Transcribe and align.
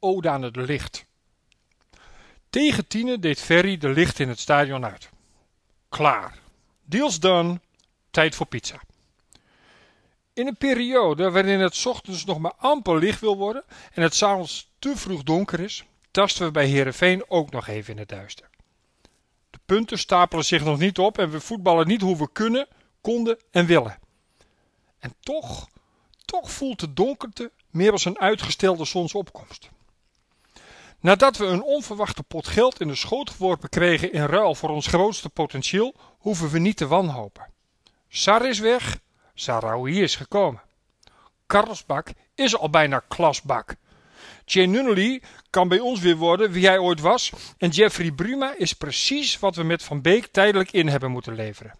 ode 0.00 0.28
aan 0.28 0.42
het 0.42 0.56
licht. 0.56 1.06
Tegen 2.50 2.86
tienen 2.86 3.20
deed 3.20 3.40
Ferry 3.40 3.76
de 3.76 3.88
licht 3.88 4.18
in 4.18 4.28
het 4.28 4.38
stadion 4.38 4.84
uit. 4.84 5.08
Klaar. 5.88 6.38
Deals 6.84 7.20
done. 7.20 7.60
Tijd 8.10 8.34
voor 8.34 8.46
pizza. 8.46 8.80
In 10.32 10.46
een 10.46 10.56
periode 10.56 11.30
waarin 11.30 11.60
het 11.60 11.86
ochtends 11.86 12.24
nog 12.24 12.38
maar 12.38 12.54
amper 12.56 12.98
licht 12.98 13.20
wil 13.20 13.36
worden 13.36 13.64
en 13.92 14.02
het 14.02 14.14
s'avonds 14.14 14.70
te 14.78 14.96
vroeg 14.96 15.22
donker 15.22 15.60
is, 15.60 15.84
tasten 16.10 16.46
we 16.46 16.50
bij 16.50 16.66
Herenveen 16.66 17.24
ook 17.30 17.50
nog 17.50 17.66
even 17.66 17.92
in 17.92 17.98
het 17.98 18.08
duister. 18.08 18.48
De 19.50 19.58
punten 19.66 19.98
stapelen 19.98 20.44
zich 20.44 20.64
nog 20.64 20.78
niet 20.78 20.98
op 20.98 21.18
en 21.18 21.30
we 21.30 21.40
voetballen 21.40 21.86
niet 21.86 22.00
hoe 22.00 22.16
we 22.16 22.32
kunnen, 22.32 22.66
konden 23.00 23.38
en 23.50 23.66
willen. 23.66 23.98
En 24.98 25.14
toch, 25.20 25.68
toch 26.24 26.50
voelt 26.50 26.80
de 26.80 26.92
donkerte 26.92 27.50
meer 27.70 27.92
als 27.92 28.04
een 28.04 28.18
uitgestelde 28.18 28.84
zonsopkomst. 28.84 29.68
Nadat 31.00 31.36
we 31.36 31.44
een 31.44 31.62
onverwachte 31.62 32.22
pot 32.22 32.46
geld 32.46 32.80
in 32.80 32.88
de 32.88 32.94
schoot 32.94 33.30
geworpen 33.30 33.68
kregen 33.68 34.12
in 34.12 34.24
ruil 34.24 34.54
voor 34.54 34.68
ons 34.68 34.86
grootste 34.86 35.28
potentieel, 35.28 35.94
hoeven 36.18 36.50
we 36.50 36.58
niet 36.58 36.76
te 36.76 36.86
wanhopen. 36.86 37.46
Sar 38.08 38.48
is 38.48 38.58
weg, 38.58 38.98
Sarawi 39.34 40.02
is 40.02 40.16
gekomen. 40.16 40.62
Karlsbak 41.46 42.08
is 42.34 42.56
al 42.56 42.70
bijna 42.70 43.02
klasbak. 43.08 43.76
Jay 44.44 44.66
Nunnally 44.66 45.22
kan 45.50 45.68
bij 45.68 45.78
ons 45.78 46.00
weer 46.00 46.16
worden 46.16 46.50
wie 46.50 46.66
hij 46.66 46.78
ooit 46.78 47.00
was. 47.00 47.32
En 47.58 47.68
Jeffrey 47.68 48.10
Bruma 48.10 48.54
is 48.56 48.72
precies 48.72 49.38
wat 49.38 49.56
we 49.56 49.62
met 49.62 49.82
Van 49.82 50.02
Beek 50.02 50.26
tijdelijk 50.26 50.72
in 50.72 50.88
hebben 50.88 51.10
moeten 51.10 51.34
leveren. 51.34 51.74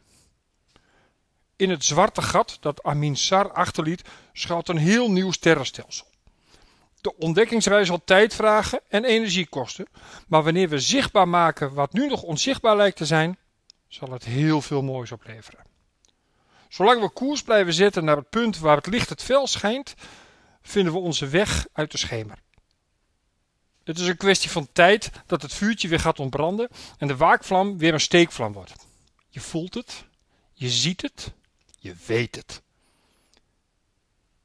In 1.56 1.70
het 1.70 1.84
zwarte 1.84 2.22
gat 2.22 2.56
dat 2.60 2.82
Amin 2.82 3.16
Sar 3.16 3.52
achterliet 3.52 4.02
schuilt 4.32 4.68
een 4.68 4.76
heel 4.76 5.10
nieuw 5.10 5.32
sterrenstelsel. 5.32 6.06
De 7.00 7.16
ontdekkingsreis 7.16 7.86
zal 7.86 8.04
tijd 8.04 8.34
vragen 8.34 8.80
en 8.88 9.04
energie 9.04 9.46
kosten, 9.46 9.86
maar 10.26 10.42
wanneer 10.42 10.68
we 10.68 10.78
zichtbaar 10.78 11.28
maken 11.28 11.74
wat 11.74 11.92
nu 11.92 12.06
nog 12.06 12.22
onzichtbaar 12.22 12.76
lijkt 12.76 12.96
te 12.96 13.06
zijn, 13.06 13.38
zal 13.88 14.10
het 14.10 14.24
heel 14.24 14.60
veel 14.60 14.82
moois 14.82 15.12
opleveren. 15.12 15.64
Zolang 16.68 17.00
we 17.00 17.10
koers 17.10 17.42
blijven 17.42 17.72
zetten 17.72 18.04
naar 18.04 18.16
het 18.16 18.30
punt 18.30 18.58
waar 18.58 18.76
het 18.76 18.86
licht 18.86 19.08
het 19.08 19.22
fel 19.22 19.46
schijnt, 19.46 19.94
vinden 20.62 20.92
we 20.92 20.98
onze 20.98 21.26
weg 21.26 21.66
uit 21.72 21.90
de 21.90 21.98
schemer. 21.98 22.38
Het 23.84 23.98
is 23.98 24.06
een 24.06 24.16
kwestie 24.16 24.50
van 24.50 24.68
tijd 24.72 25.10
dat 25.26 25.42
het 25.42 25.54
vuurtje 25.54 25.88
weer 25.88 26.00
gaat 26.00 26.20
ontbranden 26.20 26.68
en 26.98 27.08
de 27.08 27.16
waakvlam 27.16 27.78
weer 27.78 27.92
een 27.92 28.00
steekvlam 28.00 28.52
wordt. 28.52 28.74
Je 29.28 29.40
voelt 29.40 29.74
het, 29.74 30.04
je 30.52 30.70
ziet 30.70 31.02
het, 31.02 31.32
je 31.78 31.94
weet 32.06 32.36
het. 32.36 32.62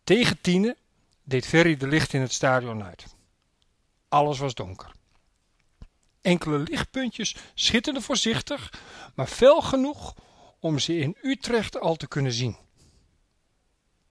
Tegen 0.03 0.41
tienen 0.41 0.75
deed 1.23 1.45
Ferry 1.45 1.77
de 1.77 1.87
licht 1.87 2.13
in 2.13 2.21
het 2.21 2.31
stadion 2.31 2.83
uit. 2.83 3.05
Alles 4.09 4.39
was 4.39 4.53
donker. 4.53 4.91
Enkele 6.21 6.57
lichtpuntjes 6.57 7.35
schitterden 7.53 8.01
voorzichtig, 8.01 8.73
maar 9.15 9.27
fel 9.27 9.61
genoeg 9.61 10.13
om 10.59 10.79
ze 10.79 10.97
in 10.97 11.17
Utrecht 11.21 11.79
al 11.79 11.95
te 11.95 12.07
kunnen 12.07 12.31
zien. 12.31 12.57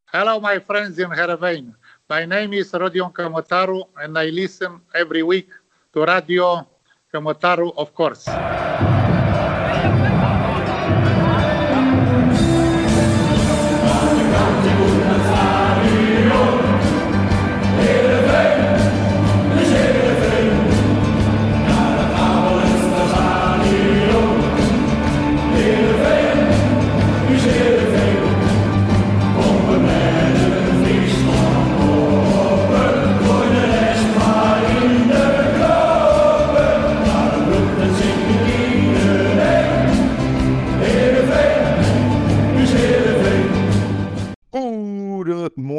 Hello, 0.05 0.40
my 0.40 0.60
friends 0.60 0.98
in 0.98 1.12
Heerenveen. 1.12 1.77
My 2.06 2.24
name 2.24 2.56
is 2.56 2.70
Rodion 2.70 3.12
Kamotaru 3.12 3.84
and 3.94 4.16
I 4.16 4.30
listen 4.30 4.83
every 4.90 5.24
week 5.24 5.60
to 5.90 6.05
Radio 6.05 6.68
Kamotaru, 7.10 7.72
of 7.74 7.92
course. 7.92 8.30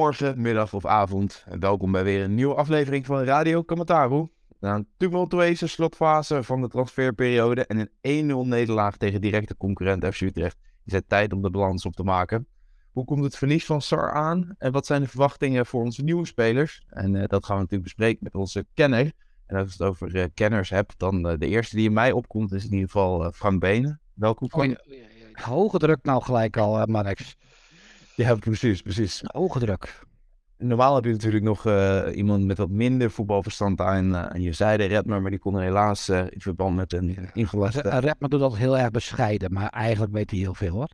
Goedemorgen, 0.04 0.42
middag 0.42 0.74
of 0.74 0.86
avond 0.86 1.44
en 1.48 1.60
welkom 1.60 1.92
bij 1.92 2.04
weer 2.04 2.24
een 2.24 2.34
nieuwe 2.34 2.56
aflevering 2.56 3.06
van 3.06 3.24
Radio 3.24 3.62
Kamataru. 3.62 4.28
Na 4.60 4.76
een 4.76 4.88
tumultueuze 4.98 5.68
slotfase 5.68 6.44
van 6.44 6.62
de 6.62 6.68
transferperiode 6.68 7.66
en 7.66 7.90
een 8.02 8.46
1-0 8.46 8.48
nederlaag 8.48 8.98
tegen 8.98 9.22
directe 9.22 9.58
concurrent 9.58 10.06
FC 10.06 10.22
Utrecht 10.22 10.58
is 10.86 10.94
het 10.94 11.10
tijd 11.10 11.34
om 11.34 11.42
de 11.42 11.50
balans 11.50 11.86
op 11.86 11.96
te 11.96 12.04
maken. 12.04 12.48
Hoe 12.92 13.06
komt 13.06 13.24
het 13.24 13.38
verlies 13.38 13.66
van 13.66 13.82
Sar 13.82 14.12
aan 14.12 14.56
en 14.58 14.72
wat 14.72 14.86
zijn 14.86 15.02
de 15.02 15.08
verwachtingen 15.08 15.66
voor 15.66 15.84
onze 15.84 16.04
nieuwe 16.04 16.26
spelers? 16.26 16.84
En 16.88 17.14
uh, 17.14 17.24
dat 17.28 17.46
gaan 17.46 17.56
we 17.56 17.62
natuurlijk 17.62 17.84
bespreken 17.84 18.24
met 18.24 18.36
onze 18.36 18.66
kenner. 18.74 19.12
En 19.46 19.56
als 19.56 19.66
ik 19.66 19.72
het 19.72 19.88
over 19.88 20.16
uh, 20.16 20.24
kenners 20.34 20.70
heb, 20.70 20.92
dan 20.98 21.32
uh, 21.32 21.38
de 21.38 21.48
eerste 21.48 21.76
die 21.76 21.88
in 21.88 21.94
mij 21.94 22.12
opkomt 22.12 22.52
is 22.52 22.66
in 22.66 22.72
ieder 22.72 22.90
geval 22.90 23.32
Frank 23.32 23.60
Benen. 23.60 24.00
Welkom 24.14 24.50
Frank. 24.50 24.78
Hoge 25.34 25.78
druk 25.78 26.00
nou 26.04 26.24
gelijk 26.24 26.58
al, 26.58 26.86
Marx. 26.86 27.36
Ja, 28.16 28.36
precies, 28.36 28.82
precies. 28.82 29.22
Hoge 29.24 29.60
druk. 29.60 30.02
Normaal 30.58 30.96
heb 30.96 31.04
je 31.04 31.12
natuurlijk 31.12 31.44
nog 31.44 31.66
uh, 31.66 32.04
iemand 32.14 32.46
met 32.46 32.58
wat 32.58 32.70
minder 32.70 33.12
voetbalverstand 33.12 33.82
aan, 33.82 34.10
uh, 34.10 34.26
aan 34.26 34.42
je 34.42 34.54
zijde, 34.54 34.86
Redmer, 34.86 35.22
maar 35.22 35.32
die 35.32 35.40
kon 35.40 35.56
er 35.56 35.62
helaas 35.62 36.10
uh, 36.10 36.20
in 36.30 36.42
verband 36.42 36.76
met 36.76 36.94
een 36.94 37.30
ingelaste... 37.34 37.82
Redmer 37.82 38.30
doet 38.30 38.40
dat 38.40 38.58
heel 38.58 38.78
erg 38.78 38.92
bescheiden, 38.92 39.54
maar 39.54 39.70
eigenlijk 39.70 40.12
weet 40.12 40.32
hij 40.32 40.40
heel 40.40 40.54
veel 40.54 40.74
hoor. 40.74 40.90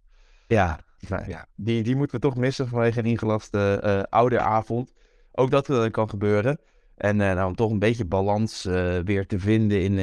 Ja, 0.47 0.79
nou, 1.07 1.23
ja. 1.27 1.45
Die, 1.55 1.83
die 1.83 1.95
moeten 1.95 2.15
we 2.15 2.21
toch 2.21 2.35
missen 2.35 2.67
vanwege 2.67 2.99
een 2.99 3.05
ingelaste 3.05 4.05
ouderavond. 4.09 4.93
Ook 5.31 5.51
dat 5.51 5.91
kan 5.91 6.09
gebeuren. 6.09 6.59
En 6.99 7.15
nou, 7.15 7.47
om 7.47 7.55
toch 7.55 7.71
een 7.71 7.79
beetje 7.79 8.05
balans 8.05 8.63
weer 9.03 9.25
te 9.25 9.39
vinden 9.39 9.81
in, 9.81 9.97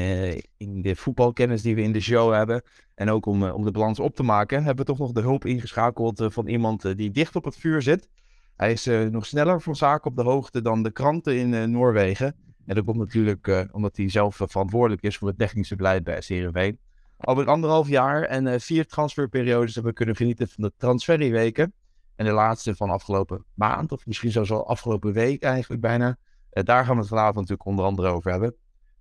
in 0.57 0.83
de 0.83 0.97
voetbalkennis 0.97 1.63
die 1.63 1.75
we 1.75 1.83
in 1.83 1.93
de 1.93 2.01
show 2.01 2.33
hebben. 2.33 2.63
En 2.95 3.11
ook 3.11 3.27
om, 3.27 3.43
om 3.43 3.65
de 3.65 3.71
balans 3.71 4.01
op 4.01 4.15
te 4.15 4.23
maken, 4.23 4.65
hebben 4.65 4.85
we 4.85 4.93
toch 4.93 4.99
nog 4.99 5.13
de 5.13 5.21
hulp 5.21 5.45
ingeschakeld 5.45 6.25
van 6.29 6.47
iemand 6.47 6.97
die 6.97 7.11
dicht 7.11 7.37
op 7.37 7.45
het 7.45 7.57
vuur 7.57 7.83
zit. 7.83 8.09
Hij 8.57 8.73
is 8.73 8.87
nog 9.11 9.27
sneller 9.27 9.61
van 9.61 9.77
zaken 9.77 10.11
op 10.11 10.17
de 10.17 10.23
hoogte 10.23 10.63
dan 10.63 10.83
de 10.83 10.91
kranten 10.91 11.37
in 11.37 11.71
Noorwegen. 11.71 12.35
En 12.67 12.75
dat 12.75 12.85
komt 12.85 12.99
natuurlijk 12.99 13.69
omdat 13.73 13.97
hij 13.97 14.11
zelf 14.11 14.37
verantwoordelijk 14.37 15.03
is 15.03 15.17
voor 15.17 15.29
het 15.29 15.39
technische 15.39 15.77
beleid 15.77 16.05
bij 16.05 16.19
CRV. 16.19 16.73
Alweer 17.17 17.49
anderhalf 17.49 17.89
jaar 17.89 18.23
en 18.23 18.61
vier 18.61 18.87
transferperiodes 18.87 19.75
hebben 19.75 19.93
we 19.93 19.99
kunnen 19.99 20.17
genieten 20.17 20.49
van 20.49 20.65
de 20.65 20.73
transferweken. 20.77 21.73
En 22.17 22.25
de 22.25 22.33
laatste 22.33 22.75
van 22.75 22.91
afgelopen 22.91 23.45
maand, 23.55 23.93
of 23.93 24.07
misschien 24.07 24.31
zelfs 24.31 24.51
al 24.51 24.69
afgelopen 24.69 25.13
week 25.13 25.43
eigenlijk 25.43 25.81
bijna. 25.81 26.19
Daar 26.65 26.85
gaan 26.85 26.95
we 26.95 27.01
het 27.01 27.09
vanavond 27.09 27.35
natuurlijk 27.35 27.67
onder 27.67 27.85
andere 27.85 28.09
over 28.09 28.31
hebben. 28.31 28.55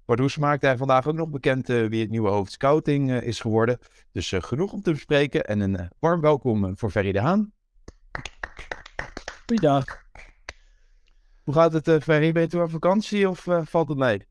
Pardoes 0.06 0.38
maakte 0.38 0.66
hij 0.66 0.78
vandaag 0.78 1.08
ook 1.08 1.16
nog 1.16 1.30
bekend 1.30 1.68
wie 1.68 2.02
het 2.02 2.10
nieuwe 2.10 2.30
hoofd 2.30 2.52
scouting 2.52 3.22
is 3.22 3.40
geworden. 3.40 3.80
Dus 4.12 4.34
genoeg 4.38 4.72
om 4.74 4.82
te 4.82 4.92
bespreken 4.92 5.46
en 5.46 5.60
een 5.60 5.90
warm 6.00 6.22
welkom 6.22 6.78
voor 6.78 6.90
Ferry 6.90 7.12
de 7.12 7.20
Haan. 7.20 7.52
Goeiedag. 9.46 10.04
Hoe 11.44 11.54
gaat 11.54 11.74
het, 11.74 12.04
Ferry? 12.04 12.32
Ben 12.32 12.42
je 12.42 12.48
toe 12.48 12.62
aan 12.62 12.70
vakantie 12.70 13.30
of 13.30 13.48
valt 13.64 13.88
het 13.88 13.98
mee? 13.98 14.22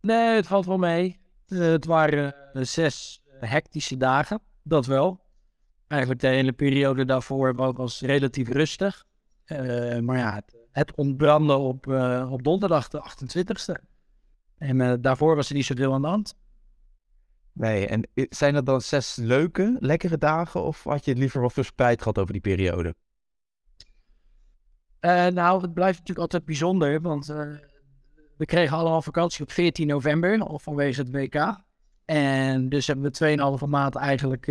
Nee, 0.00 0.34
het 0.34 0.46
valt 0.46 0.66
wel 0.66 0.78
mee. 0.78 1.20
Het 1.46 1.84
waren 1.84 2.34
zes 2.52 3.22
hectische 3.40 3.96
dagen, 3.96 4.40
dat 4.62 4.86
wel. 4.86 5.20
Eigenlijk 5.86 6.20
de 6.20 6.28
hele 6.28 6.52
periode 6.52 7.04
daarvoor 7.04 7.54
was 7.54 8.00
relatief 8.00 8.48
rustig. 8.48 9.06
maar 10.00 10.16
ja, 10.16 10.34
het, 10.34 10.56
het 10.72 10.94
ontbrandde 10.94 11.56
op, 11.56 11.86
op 12.30 12.42
donderdag 12.42 12.88
de 12.88 13.10
28e. 13.10 13.84
En 14.58 15.00
daarvoor 15.00 15.36
was 15.36 15.48
er 15.48 15.54
niet 15.54 15.64
zoveel 15.64 15.92
aan 15.92 16.02
de 16.02 16.08
hand. 16.08 16.34
Nee, 17.52 17.86
en 17.86 18.08
zijn 18.14 18.54
dat 18.54 18.66
dan 18.66 18.80
zes 18.80 19.16
leuke, 19.16 19.76
lekkere 19.80 20.18
dagen? 20.18 20.62
Of 20.62 20.84
had 20.84 21.04
je 21.04 21.10
het 21.10 21.20
liever 21.20 21.40
wat 21.40 21.52
verspreid 21.52 21.98
gehad 21.98 22.18
over 22.18 22.32
die 22.32 22.42
periode? 22.42 22.94
Uh, 25.00 25.26
nou, 25.26 25.62
het 25.62 25.74
blijft 25.74 25.98
natuurlijk 25.98 26.18
altijd 26.18 26.44
bijzonder, 26.44 27.00
want 27.00 27.26
we 28.36 28.44
kregen 28.44 28.76
allemaal 28.76 29.02
vakantie 29.02 29.42
op 29.42 29.50
14 29.50 29.86
november, 29.86 30.40
al 30.40 30.58
vanwege 30.58 31.00
het 31.00 31.10
WK. 31.10 31.62
En 32.04 32.68
dus 32.68 32.86
hebben 32.86 33.12
we 33.12 33.58
2,5 33.60 33.68
maand 33.68 33.94
eigenlijk, 33.94 34.46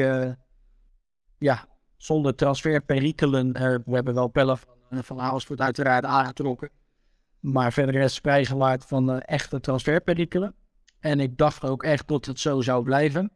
ja, 1.37 1.67
zonder 1.97 2.35
transferperikelen. 2.35 3.53
we 3.85 3.93
hebben 3.95 4.13
wel 4.13 4.27
pellen 4.27 4.57
van, 4.57 4.76
van 4.89 5.19
Amersfoort 5.19 5.61
uiteraard 5.61 6.05
aangetrokken. 6.05 6.69
Maar 7.39 7.73
verder 7.73 7.95
is 7.95 8.17
vrijgelaat 8.17 8.85
van 8.85 9.19
echte 9.19 9.59
transferperikelen. 9.59 10.53
En 10.99 11.19
ik 11.19 11.37
dacht 11.37 11.65
ook 11.65 11.83
echt 11.83 12.07
dat 12.07 12.25
het 12.25 12.39
zo 12.39 12.61
zou 12.61 12.83
blijven. 12.83 13.31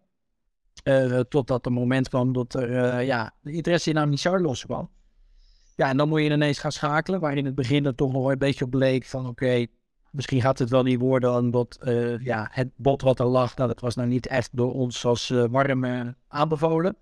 totdat 1.30 1.66
het 1.66 1.74
moment 1.74 2.10
kwam 2.10 2.34
dat 2.34 2.54
er, 2.54 3.02
ja, 3.02 3.34
de 3.42 3.52
interesse 3.52 3.90
in 3.90 3.98
Amissar 3.98 4.42
loskwam. 4.42 4.90
Ja, 5.76 5.90
en 5.90 5.98
dan 5.98 6.10
moet 6.10 6.22
je 6.22 6.30
ineens 6.30 6.60
gaan 6.60 6.72
schakelen, 6.72 7.20
waar 7.20 7.38
in 7.38 7.46
het 7.46 7.56
begin 7.56 7.86
er 7.86 7.96
toch 7.96 8.12
nog 8.12 8.28
een 8.28 8.38
beetje 8.38 8.68
bleek 8.68 9.06
van 9.06 9.28
oké, 9.28 9.66
misschien 10.12 10.42
gaat 10.42 10.60
het 10.60 10.70
wel 10.70 10.84
niet 10.84 11.00
worden, 11.00 11.36
omdat 11.36 11.80
uh, 11.84 12.20
ja, 12.20 12.48
het 12.52 12.70
bot 12.76 13.02
wat 13.02 13.20
er 13.20 13.26
lag, 13.26 13.56
nou, 13.56 13.68
dat 13.68 13.80
was 13.80 13.96
nou 13.96 14.08
niet 14.08 14.28
echt 14.28 14.50
door 14.58 14.74
ons 14.74 15.06
als 15.06 15.30
uh, 15.30 15.44
warm 15.50 16.16
aanbevolen. 16.28 16.96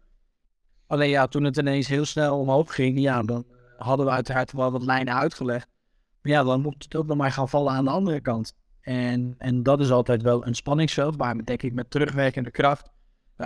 Alleen 0.87 1.09
ja, 1.09 1.27
toen 1.27 1.43
het 1.43 1.57
ineens 1.57 1.87
heel 1.87 2.05
snel 2.05 2.39
omhoog 2.39 2.75
ging, 2.75 2.99
ja, 2.99 3.21
dan 3.23 3.45
hadden 3.79 4.05
we 4.05 4.11
uiteraard 4.11 4.51
wel 4.51 4.71
wat 4.71 4.83
lijnen 4.83 5.13
uitgelegd. 5.13 5.67
Maar 6.21 6.31
ja, 6.31 6.43
dan 6.43 6.61
moet 6.61 6.83
het 6.83 6.95
ook 6.95 7.07
nog 7.07 7.17
maar 7.17 7.31
gaan 7.31 7.49
vallen 7.49 7.73
aan 7.73 7.85
de 7.85 7.91
andere 7.91 8.21
kant. 8.21 8.53
En, 8.81 9.35
en 9.37 9.63
dat 9.63 9.79
is 9.79 9.91
altijd 9.91 10.21
wel 10.21 10.47
een 10.47 10.55
spanningsveld 10.55 11.15
waar 11.15 11.35
we 11.35 11.43
denk 11.43 11.63
ik 11.63 11.73
met 11.73 11.91
terugwerkende 11.91 12.51
kracht 12.51 12.89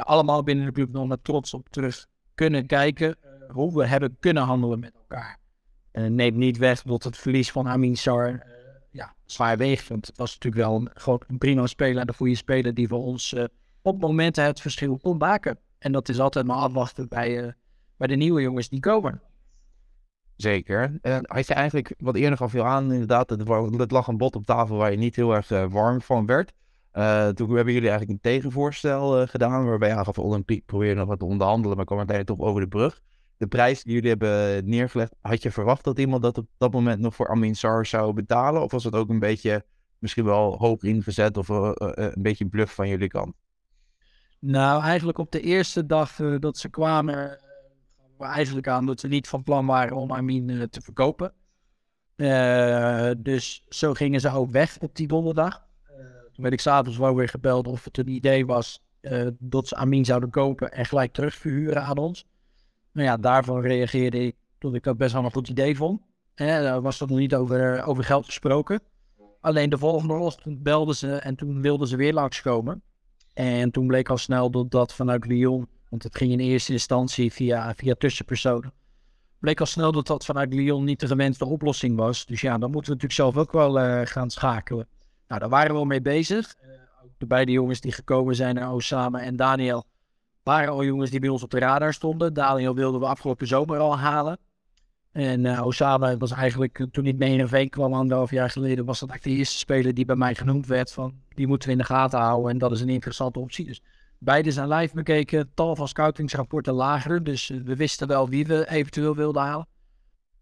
allemaal 0.01 0.44
binnen 0.44 0.65
de 0.65 0.71
club 0.71 0.91
nog 0.91 1.07
met 1.07 1.24
trots 1.24 1.53
op 1.53 1.69
terug 1.69 2.07
kunnen 2.35 2.65
kijken 2.65 3.15
hoe 3.47 3.77
we 3.77 3.85
hebben 3.85 4.18
kunnen 4.19 4.44
handelen 4.44 4.80
met 4.80 4.94
elkaar. 4.95 5.38
En 5.91 6.15
neemt 6.15 6.38
niet 6.38 6.57
weg 6.57 6.81
dat 6.81 7.03
het 7.03 7.18
verlies 7.18 7.51
van 7.51 7.68
Amin 7.68 7.97
Sar 7.97 8.29
uh, 8.29 8.39
ja, 8.91 9.15
zwaar 9.25 9.57
weegt. 9.57 9.88
Want 9.88 10.07
het 10.07 10.18
was 10.18 10.33
natuurlijk 10.33 10.63
wel 10.63 10.75
een, 10.75 10.89
gewoon 10.94 11.21
prima 11.38 11.68
speler 11.68 12.01
en 12.01 12.07
een 12.07 12.13
goede 12.13 12.36
speler 12.36 12.74
die 12.74 12.88
voor 12.88 13.03
ons 13.03 13.36
op 13.81 14.01
momenten 14.01 14.44
het 14.44 14.62
verschil 14.62 14.97
kon 14.97 15.18
maken. 15.18 15.59
En 15.77 15.91
dat 15.91 16.09
is 16.09 16.19
altijd 16.19 16.45
maar 16.45 16.57
afwachten 16.57 17.07
bij, 17.07 17.53
bij 17.97 18.07
de 18.07 18.15
nieuwe 18.15 18.41
jongens 18.41 18.69
die 18.69 18.79
komen. 18.79 19.21
Zeker. 20.35 20.97
En 21.01 21.24
had 21.27 21.47
je 21.47 21.53
eigenlijk, 21.53 21.94
wat 21.97 22.15
eerder 22.15 22.38
gaf 22.38 22.51
je 22.51 22.63
aan, 22.63 22.91
inderdaad, 22.91 23.30
het, 23.30 23.91
lag 23.91 24.07
een 24.07 24.18
bot 24.18 24.35
op 24.35 24.45
tafel 24.45 24.77
waar 24.77 24.91
je 24.91 24.97
niet 24.97 25.15
heel 25.15 25.35
erg 25.35 25.50
warm 25.69 26.01
van 26.01 26.25
werd. 26.25 26.53
toen 27.35 27.56
hebben 27.56 27.74
jullie 27.74 27.89
eigenlijk 27.89 28.09
een 28.09 28.31
tegenvoorstel 28.31 29.27
gedaan, 29.27 29.65
waarbij 29.65 29.89
je 29.89 29.95
aangaf 29.95 30.18
Olympiek 30.18 30.65
probeerde 30.65 31.00
nog 31.00 31.07
wat 31.07 31.19
te 31.19 31.25
onderhandelen, 31.25 31.77
maar 31.77 31.85
kwam 31.85 31.97
uiteindelijk 31.97 32.39
toch 32.39 32.47
over 32.47 32.62
de 32.62 32.68
brug 32.68 33.01
de 33.38 33.50
prijs 33.50 33.83
die 33.83 33.94
jullie 33.94 34.09
hebben 34.09 34.69
neergelegd, 34.69 35.15
had 35.21 35.44
je 35.44 35.51
verwacht 35.51 35.83
dat 35.83 36.00
iemand 36.00 36.21
dat 36.21 36.38
op 36.38 36.47
dat 36.57 36.71
moment 36.71 37.00
nog 37.00 37.15
voor 37.15 37.29
Amin 37.29 37.56
Sar 37.56 37.86
zou 37.86 38.13
betalen? 38.13 38.62
Of 38.62 38.71
was 38.71 38.83
het 38.83 38.95
ook 38.95 39.09
een 39.09 39.19
beetje 39.19 39.65
misschien 40.00 40.25
wel 40.25 40.57
hoog 40.57 40.83
ingezet 40.83 41.38
of 41.38 41.47
een 41.47 42.13
beetje 42.18 42.45
bluff 42.45 42.74
van 42.74 42.88
jullie 42.88 43.07
kant? 43.07 43.33
Nou, 44.39 44.83
eigenlijk 44.83 45.18
op 45.18 45.31
de 45.31 45.41
eerste 45.41 45.86
dag 45.86 46.15
dat 46.39 46.57
ze 46.57 46.69
kwamen, 46.69 47.39
eigenlijk 48.25 48.68
aan 48.68 48.86
dat 48.86 49.00
ze 49.00 49.08
niet 49.08 49.28
van 49.28 49.44
plan 49.44 49.66
waren 49.66 49.98
om 49.98 50.12
Amin 50.12 50.68
te 50.70 50.81
verkopen. 50.81 51.34
dus 53.18 53.66
zo 53.70 53.94
gingen 53.94 54.20
ze 54.20 54.31
ook 54.31 54.52
weg 54.52 54.78
op 54.80 54.96
die 54.96 55.08
donderdag. 55.08 55.66
toen 56.34 56.44
werd 56.44 56.54
ik 56.54 56.60
s'avonds 56.60 56.98
wel 56.98 57.16
weer 57.16 57.30
gebeld 57.30 57.68
of 57.68 57.84
het 57.84 57.98
een 57.98 58.08
idee 58.08 58.46
was 58.46 58.84
dat 59.40 59.68
ze 59.68 59.75
Amin 59.75 60.06
zouden 60.06 60.30
kopen 60.30 60.72
en 60.72 60.86
gelijk 60.86 61.14
terugverhuren 61.14 61.84
aan 61.84 61.98
ons. 61.98 62.25
Nou 62.92 63.08
ja, 63.08 63.18
daarvan 63.18 63.62
reageerde 63.62 64.25
ik 64.25 64.36
dat 64.58 64.74
ik 64.74 64.84
dat 64.84 64.98
best 64.98 65.14
wel 65.14 65.24
een 65.24 65.31
goed 65.31 65.50
idee 65.50 65.75
vond. 65.75 66.02
Hè, 66.36 66.62
daar 66.62 66.81
was 66.81 67.00
er 67.00 67.08
nog 67.08 67.18
niet 67.18 67.36
over, 67.36 67.84
over 67.84 68.04
geld 68.04 68.25
gesproken. 68.25 68.81
Alleen 69.40 69.70
de 69.70 69.78
volgende 69.78 70.14
ochtend 70.14 70.64
belden 70.64 70.96
ze 70.96 71.16
en 71.16 71.36
toen 71.36 71.62
wilden 71.62 71.88
ze 71.88 71.96
weer 71.96 72.14
langskomen. 72.14 72.81
En 73.34 73.72
toen 73.72 73.88
bleek 73.88 74.10
al 74.10 74.18
snel 74.18 74.52
dat 74.52 74.72
dat 74.72 74.94
vanuit 74.94 75.25
Lyon, 75.25 75.68
want 75.94 76.06
het 76.06 76.18
ging 76.18 76.31
in 76.31 76.40
eerste 76.40 76.72
instantie 76.72 77.31
via, 77.31 77.74
via 77.75 77.94
tussenpersonen, 77.98 78.74
bleek 79.40 79.60
al 79.60 79.66
snel 79.66 79.92
dat 79.92 80.07
dat 80.07 80.25
vanuit 80.25 80.54
Lyon 80.54 80.84
niet 80.84 81.00
de 81.00 81.07
gewenste 81.07 81.45
oplossing 81.45 81.98
was. 81.98 82.25
Dus 82.25 82.42
ja, 82.42 82.57
dan 82.57 82.72
moeten 82.72 82.94
we 82.94 83.00
natuurlijk 83.00 83.34
zelf 83.34 83.38
ook 83.38 83.51
wel 83.51 83.80
uh, 83.80 84.01
gaan 84.04 84.30
schakelen. 84.30 84.88
Nou, 85.28 85.40
daar 85.40 85.50
waren 85.50 85.72
we 85.72 85.78
al 85.78 85.86
mee 85.86 86.01
bezig. 86.01 86.56
Uh, 86.62 86.69
ook 87.04 87.12
de 87.18 87.25
beide 87.25 87.51
jongens 87.51 87.81
die 87.81 87.92
gekomen 87.92 88.36
zijn, 88.36 88.68
Osama 88.68 89.19
en 89.19 89.36
Daniel, 89.36 89.86
waren 90.44 90.74
al 90.74 90.84
jongens 90.84 91.10
die 91.10 91.19
bij 91.19 91.30
ons 91.30 91.44
op 91.44 91.50
de 91.50 91.60
radar 91.60 91.94
stonden. 91.94 92.34
Daniel 92.34 92.75
wilden 92.75 93.00
we 93.00 93.06
afgelopen 93.06 93.48
zomer 93.48 93.78
al 93.78 93.98
halen. 93.98 94.38
En 95.12 95.46
uh, 95.46 95.66
Osama 95.66 96.18
was 96.18 96.31
eigenlijk, 96.31 96.80
eh, 96.80 96.88
toen 96.92 97.06
ik 97.06 97.18
mee 97.18 97.38
in 97.38 97.48
een 97.51 97.69
kwam 97.69 97.94
anderhalf 97.94 98.31
jaar 98.31 98.50
geleden, 98.50 98.86
was 98.86 99.00
dat 99.00 99.10
eigenlijk 99.10 99.38
de 99.38 99.44
eerste 99.44 99.57
speler 99.57 99.94
die 99.94 100.06
bij 100.06 100.16
mij 100.16 100.36
genoemd 100.36 100.68
werd 100.68 100.92
van, 100.92 101.13
die 101.30 101.48
moeten 101.48 101.68
we 101.68 101.74
in 101.74 101.80
de 101.80 101.88
gaten 101.88 102.19
houden 102.19 102.51
en 102.51 102.57
dat 102.57 102.72
is 102.72 102.81
een 102.81 102.89
interessante 102.89 103.39
optie. 103.39 103.66
Dus 103.66 103.81
beide 104.24 104.52
zijn 104.52 104.68
live 104.68 104.96
bekeken, 104.96 105.52
tal 105.54 105.75
van 105.75 105.88
scoutingsrapporten 105.88 106.74
lager, 106.74 107.24
dus 107.24 107.50
uh, 107.50 107.64
we 107.64 107.75
wisten 107.75 108.08
wel 108.08 108.30
wie 108.30 108.46
we 108.46 108.70
eventueel 108.70 109.16
wilden 109.16 109.42
halen. 109.42 109.68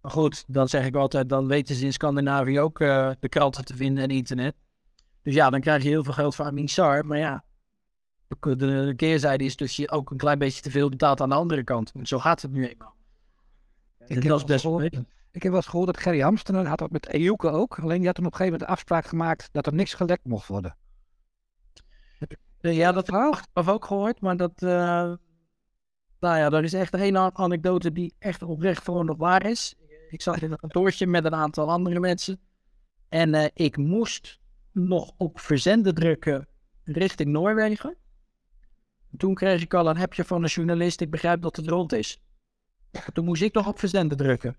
Maar 0.02 0.12
goed, 0.12 0.44
dan 0.48 0.70
zeg 0.70 0.86
ik 0.86 0.96
altijd, 0.96 1.30
dan 1.30 1.48
weten 1.48 1.76
ze 1.76 1.86
in 1.86 1.94
Scandinavië 1.94 2.60
ook 2.60 2.80
uh, 2.80 3.12
de 3.20 3.30
kranten 3.30 3.66
te 3.66 3.76
vinden 3.76 4.04
en 4.04 4.10
internet. 4.10 4.56
Dus 5.24 5.34
ja, 5.34 5.50
dan 5.50 5.60
krijg 5.60 5.84
je 5.84 5.90
heel 5.90 6.04
veel 6.04 6.14
geld 6.14 6.36
voor 6.36 6.46
Amin 6.46 6.70
Sar, 6.70 7.06
maar 7.06 7.18
ja, 7.18 7.44
de 8.40 8.94
keerzijde 8.96 9.44
is 9.44 9.56
dus 9.56 9.76
je 9.76 9.92
ook 9.92 10.12
een 10.12 10.18
klein 10.18 10.40
beetje 10.40 10.62
te 10.62 10.72
veel 10.72 10.90
betaalt 10.90 11.22
aan 11.22 11.30
de 11.30 11.36
andere 11.36 11.64
kant. 11.64 11.92
zo 12.04 12.20
gaat 12.20 12.42
het 12.42 12.52
nu 12.52 12.68
eenmaal. 12.68 12.96
Ik 14.08 14.24
heb, 14.24 14.46
best 14.46 14.62
gehoord, 14.62 14.94
ik 15.32 15.44
heb 15.44 15.52
wel 15.52 15.56
eens 15.56 15.68
gehoord 15.68 15.88
dat 15.88 15.98
Gerry 15.98 16.20
Hamster 16.20 16.68
had 16.68 16.80
dat 16.80 16.92
met 16.92 17.08
Ejuke 17.08 17.50
ook. 17.50 17.80
Alleen 17.80 17.98
die 17.98 18.06
had 18.06 18.16
toen 18.16 18.26
op 18.26 18.32
een 18.32 18.38
gegeven 18.38 18.60
moment 18.60 18.70
de 18.70 18.76
afspraak 18.76 19.06
gemaakt 19.06 19.50
dat 19.52 19.66
er 19.66 19.74
niks 19.74 19.94
gelekt 19.94 20.26
mocht 20.26 20.48
worden. 20.48 20.76
Ja, 22.62 22.92
dat 22.92 23.08
heb 23.08 23.66
ik 23.66 23.70
ook 23.70 23.86
gehoord, 23.86 24.22
maar 24.22 24.38
dat... 24.38 24.62
Uh, 24.62 25.14
nou 26.20 26.38
ja, 26.38 26.52
er 26.52 26.64
is 26.64 26.74
echt 26.74 26.94
een 26.94 27.18
anekdote 27.18 27.92
die 27.92 28.14
echt 28.20 28.44
oprecht 28.44 28.84
gewoon 28.84 29.06
nog 29.06 29.18
waar 29.18 29.46
is. 29.46 29.76
Ik 30.10 30.22
zat 30.22 30.42
in 30.42 30.52
een 30.52 30.58
kantoortje 30.58 31.08
met 31.08 31.26
een 31.26 31.36
aantal 31.36 31.70
andere 31.70 32.00
mensen. 32.00 32.40
En 33.10 33.34
uh, 33.34 33.46
ik 33.54 33.78
moest 33.78 34.40
nog 34.72 35.12
op 35.18 35.40
verzenden 35.40 35.96
drukken 35.96 36.48
richting 36.84 37.30
Noorwegen. 37.30 37.96
Toen 39.18 39.34
kreeg 39.34 39.62
ik 39.62 39.74
al 39.74 39.90
een 39.90 39.98
hebje 39.98 40.24
van 40.24 40.44
een 40.44 40.50
journalist. 40.50 41.02
Ik 41.02 41.10
begrijp 41.10 41.42
dat 41.42 41.56
het 41.56 41.68
rond 41.68 41.94
is. 41.94 42.22
Toen 43.14 43.26
moest 43.26 43.42
ik 43.42 43.54
nog 43.54 43.68
op 43.68 43.80
verzenden 43.80 44.18
drukken. 44.18 44.58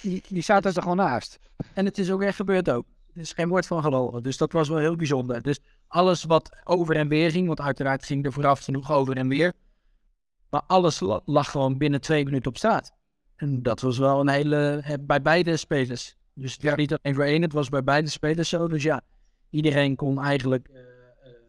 Die, 0.00 0.22
die 0.28 0.42
staat 0.42 0.64
er 0.64 0.82
gewoon 0.82 0.96
naast. 0.96 1.38
En 1.74 1.84
het 1.84 1.98
is 1.98 2.10
ook 2.10 2.22
echt 2.22 2.36
gebeurd 2.36 2.70
ook. 2.70 2.86
Er 3.16 3.22
is 3.22 3.32
geen 3.32 3.48
woord 3.48 3.66
van 3.66 3.82
gelogen. 3.82 4.22
Dus 4.22 4.36
dat 4.36 4.52
was 4.52 4.68
wel 4.68 4.78
heel 4.78 4.96
bijzonder. 4.96 5.42
Dus 5.42 5.58
alles 5.86 6.24
wat 6.24 6.56
over 6.64 6.96
en 6.96 7.08
weer 7.08 7.30
ging, 7.30 7.46
want 7.46 7.60
uiteraard 7.60 8.04
ging 8.04 8.24
er 8.24 8.32
vooraf 8.32 8.60
genoeg 8.60 8.92
over 8.92 9.16
en 9.16 9.28
weer. 9.28 9.52
Maar 10.50 10.62
alles 10.66 11.00
lag 11.24 11.50
gewoon 11.50 11.78
binnen 11.78 12.00
twee 12.00 12.24
minuten 12.24 12.50
op 12.50 12.56
straat. 12.56 12.92
En 13.36 13.62
dat 13.62 13.80
was 13.80 13.98
wel 13.98 14.20
een 14.20 14.28
hele. 14.28 14.82
bij 15.00 15.22
beide 15.22 15.56
spelers. 15.56 16.16
Dus 16.34 16.56
ja. 16.60 16.74
niet 16.74 16.92
alleen 16.92 17.14
voor 17.14 17.24
één, 17.24 17.42
het 17.42 17.52
was 17.52 17.68
bij 17.68 17.84
beide 17.84 18.10
spelers 18.10 18.48
zo. 18.48 18.68
Dus 18.68 18.82
ja, 18.82 19.02
iedereen 19.50 19.96
kon 19.96 20.22
eigenlijk. 20.22 20.68
Uh, 20.68 20.80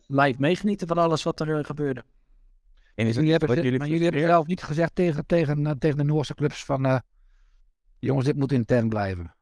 live 0.08 0.36
meegenieten 0.40 0.88
van 0.88 0.98
alles 0.98 1.24
wat 1.24 1.40
er 1.40 1.48
uh, 1.48 1.64
gebeurde. 1.64 2.04
En 2.96 3.08
is 3.08 3.16
jullie 3.16 3.32
hebben, 3.32 3.56
jullie 3.56 3.78
maar 3.80 3.88
jullie 3.88 4.04
hebben 4.04 4.22
zelf 4.22 4.48
niet 4.48 4.64
gezegd 4.64 4.96
tegen, 4.96 5.26
tegen, 5.26 5.80
tegen 5.80 5.98
de 5.98 6.04
Noorse 6.04 6.34
clubs 6.34 6.66
van 6.66 6.86
uh, 6.86 7.00
jongens, 8.00 8.26
dit 8.26 8.36
moet 8.36 8.52
intern 8.52 8.90
blijven. 8.90 9.37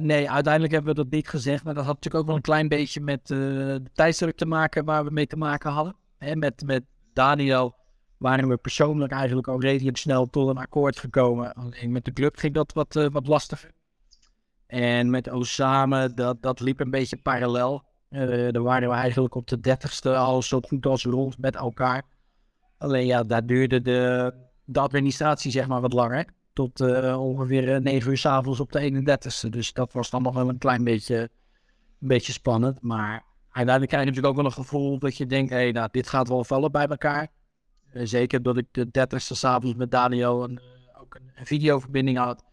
Nee, 0.00 0.30
uiteindelijk 0.30 0.72
hebben 0.72 0.94
we 0.94 1.02
dat 1.02 1.10
niet 1.10 1.28
gezegd. 1.28 1.64
Maar 1.64 1.74
dat 1.74 1.84
had 1.84 1.94
natuurlijk 1.94 2.22
ook 2.22 2.28
wel 2.28 2.36
een 2.36 2.42
klein 2.42 2.68
beetje 2.68 3.00
met 3.00 3.26
de 3.26 3.82
tijdsdruk 3.92 4.36
te 4.36 4.46
maken 4.46 4.84
waar 4.84 5.04
we 5.04 5.10
mee 5.10 5.26
te 5.26 5.36
maken 5.36 5.70
hadden. 5.70 5.96
Met, 6.34 6.62
met 6.66 6.84
Daniel 7.12 7.74
waren 8.16 8.48
we 8.48 8.56
persoonlijk 8.56 9.12
eigenlijk 9.12 9.48
al 9.48 9.60
redelijk 9.60 9.96
snel 9.96 10.26
tot 10.26 10.48
een 10.48 10.58
akkoord 10.58 10.98
gekomen. 10.98 11.52
Alleen 11.52 11.92
met 11.92 12.04
de 12.04 12.12
club 12.12 12.36
ging 12.36 12.54
dat 12.54 12.72
wat, 12.72 13.08
wat 13.12 13.26
lastiger. 13.26 13.70
En 14.66 15.10
met 15.10 15.32
Osama, 15.32 16.08
dat, 16.08 16.42
dat 16.42 16.60
liep 16.60 16.80
een 16.80 16.90
beetje 16.90 17.16
parallel. 17.16 17.82
Dan 18.50 18.62
waren 18.62 18.88
we 18.88 18.94
eigenlijk 18.94 19.34
op 19.34 19.46
de 19.46 19.60
dertigste 19.60 20.16
al 20.16 20.42
zo 20.42 20.60
goed 20.60 20.86
als 20.86 21.04
rond 21.04 21.38
met 21.38 21.56
elkaar. 21.56 22.02
Alleen 22.78 23.06
ja, 23.06 23.22
daar 23.22 23.46
duurde 23.46 23.80
de, 23.80 24.32
de 24.64 24.80
administratie 24.80 25.50
zeg 25.50 25.66
maar 25.68 25.80
wat 25.80 25.92
langer. 25.92 26.26
Tot 26.52 26.80
uh, 26.80 27.20
ongeveer 27.20 27.80
9 27.80 28.10
uur 28.10 28.18
s'avonds 28.18 28.60
op 28.60 28.72
de 28.72 28.90
31ste. 28.90 29.48
Dus 29.48 29.72
dat 29.72 29.92
was 29.92 30.10
dan 30.10 30.22
nog 30.22 30.34
wel 30.34 30.48
een 30.48 30.58
klein 30.58 30.84
beetje, 30.84 31.16
een 32.00 32.08
beetje 32.08 32.32
spannend. 32.32 32.82
Maar 32.82 33.24
uiteindelijk 33.50 33.88
krijg 33.88 34.04
je 34.04 34.10
natuurlijk 34.10 34.26
ook 34.26 34.36
wel 34.36 34.44
een 34.44 34.64
gevoel 34.64 34.98
dat 34.98 35.16
je 35.16 35.26
denkt... 35.26 35.50
hé, 35.50 35.56
hey, 35.56 35.72
nou, 35.72 35.88
dit 35.90 36.08
gaat 36.08 36.28
wel 36.28 36.44
vallen 36.44 36.72
bij 36.72 36.86
elkaar. 36.86 37.28
Uh, 37.92 38.02
zeker 38.06 38.42
dat 38.42 38.56
ik 38.56 38.66
de 38.70 38.86
30ste 38.86 39.16
s'avonds 39.16 39.76
met 39.76 39.90
Daniel 39.90 40.44
een, 40.44 40.60
ook 41.00 41.14
een, 41.14 41.46
videoverbinding 41.46 42.18
had. 42.18 42.44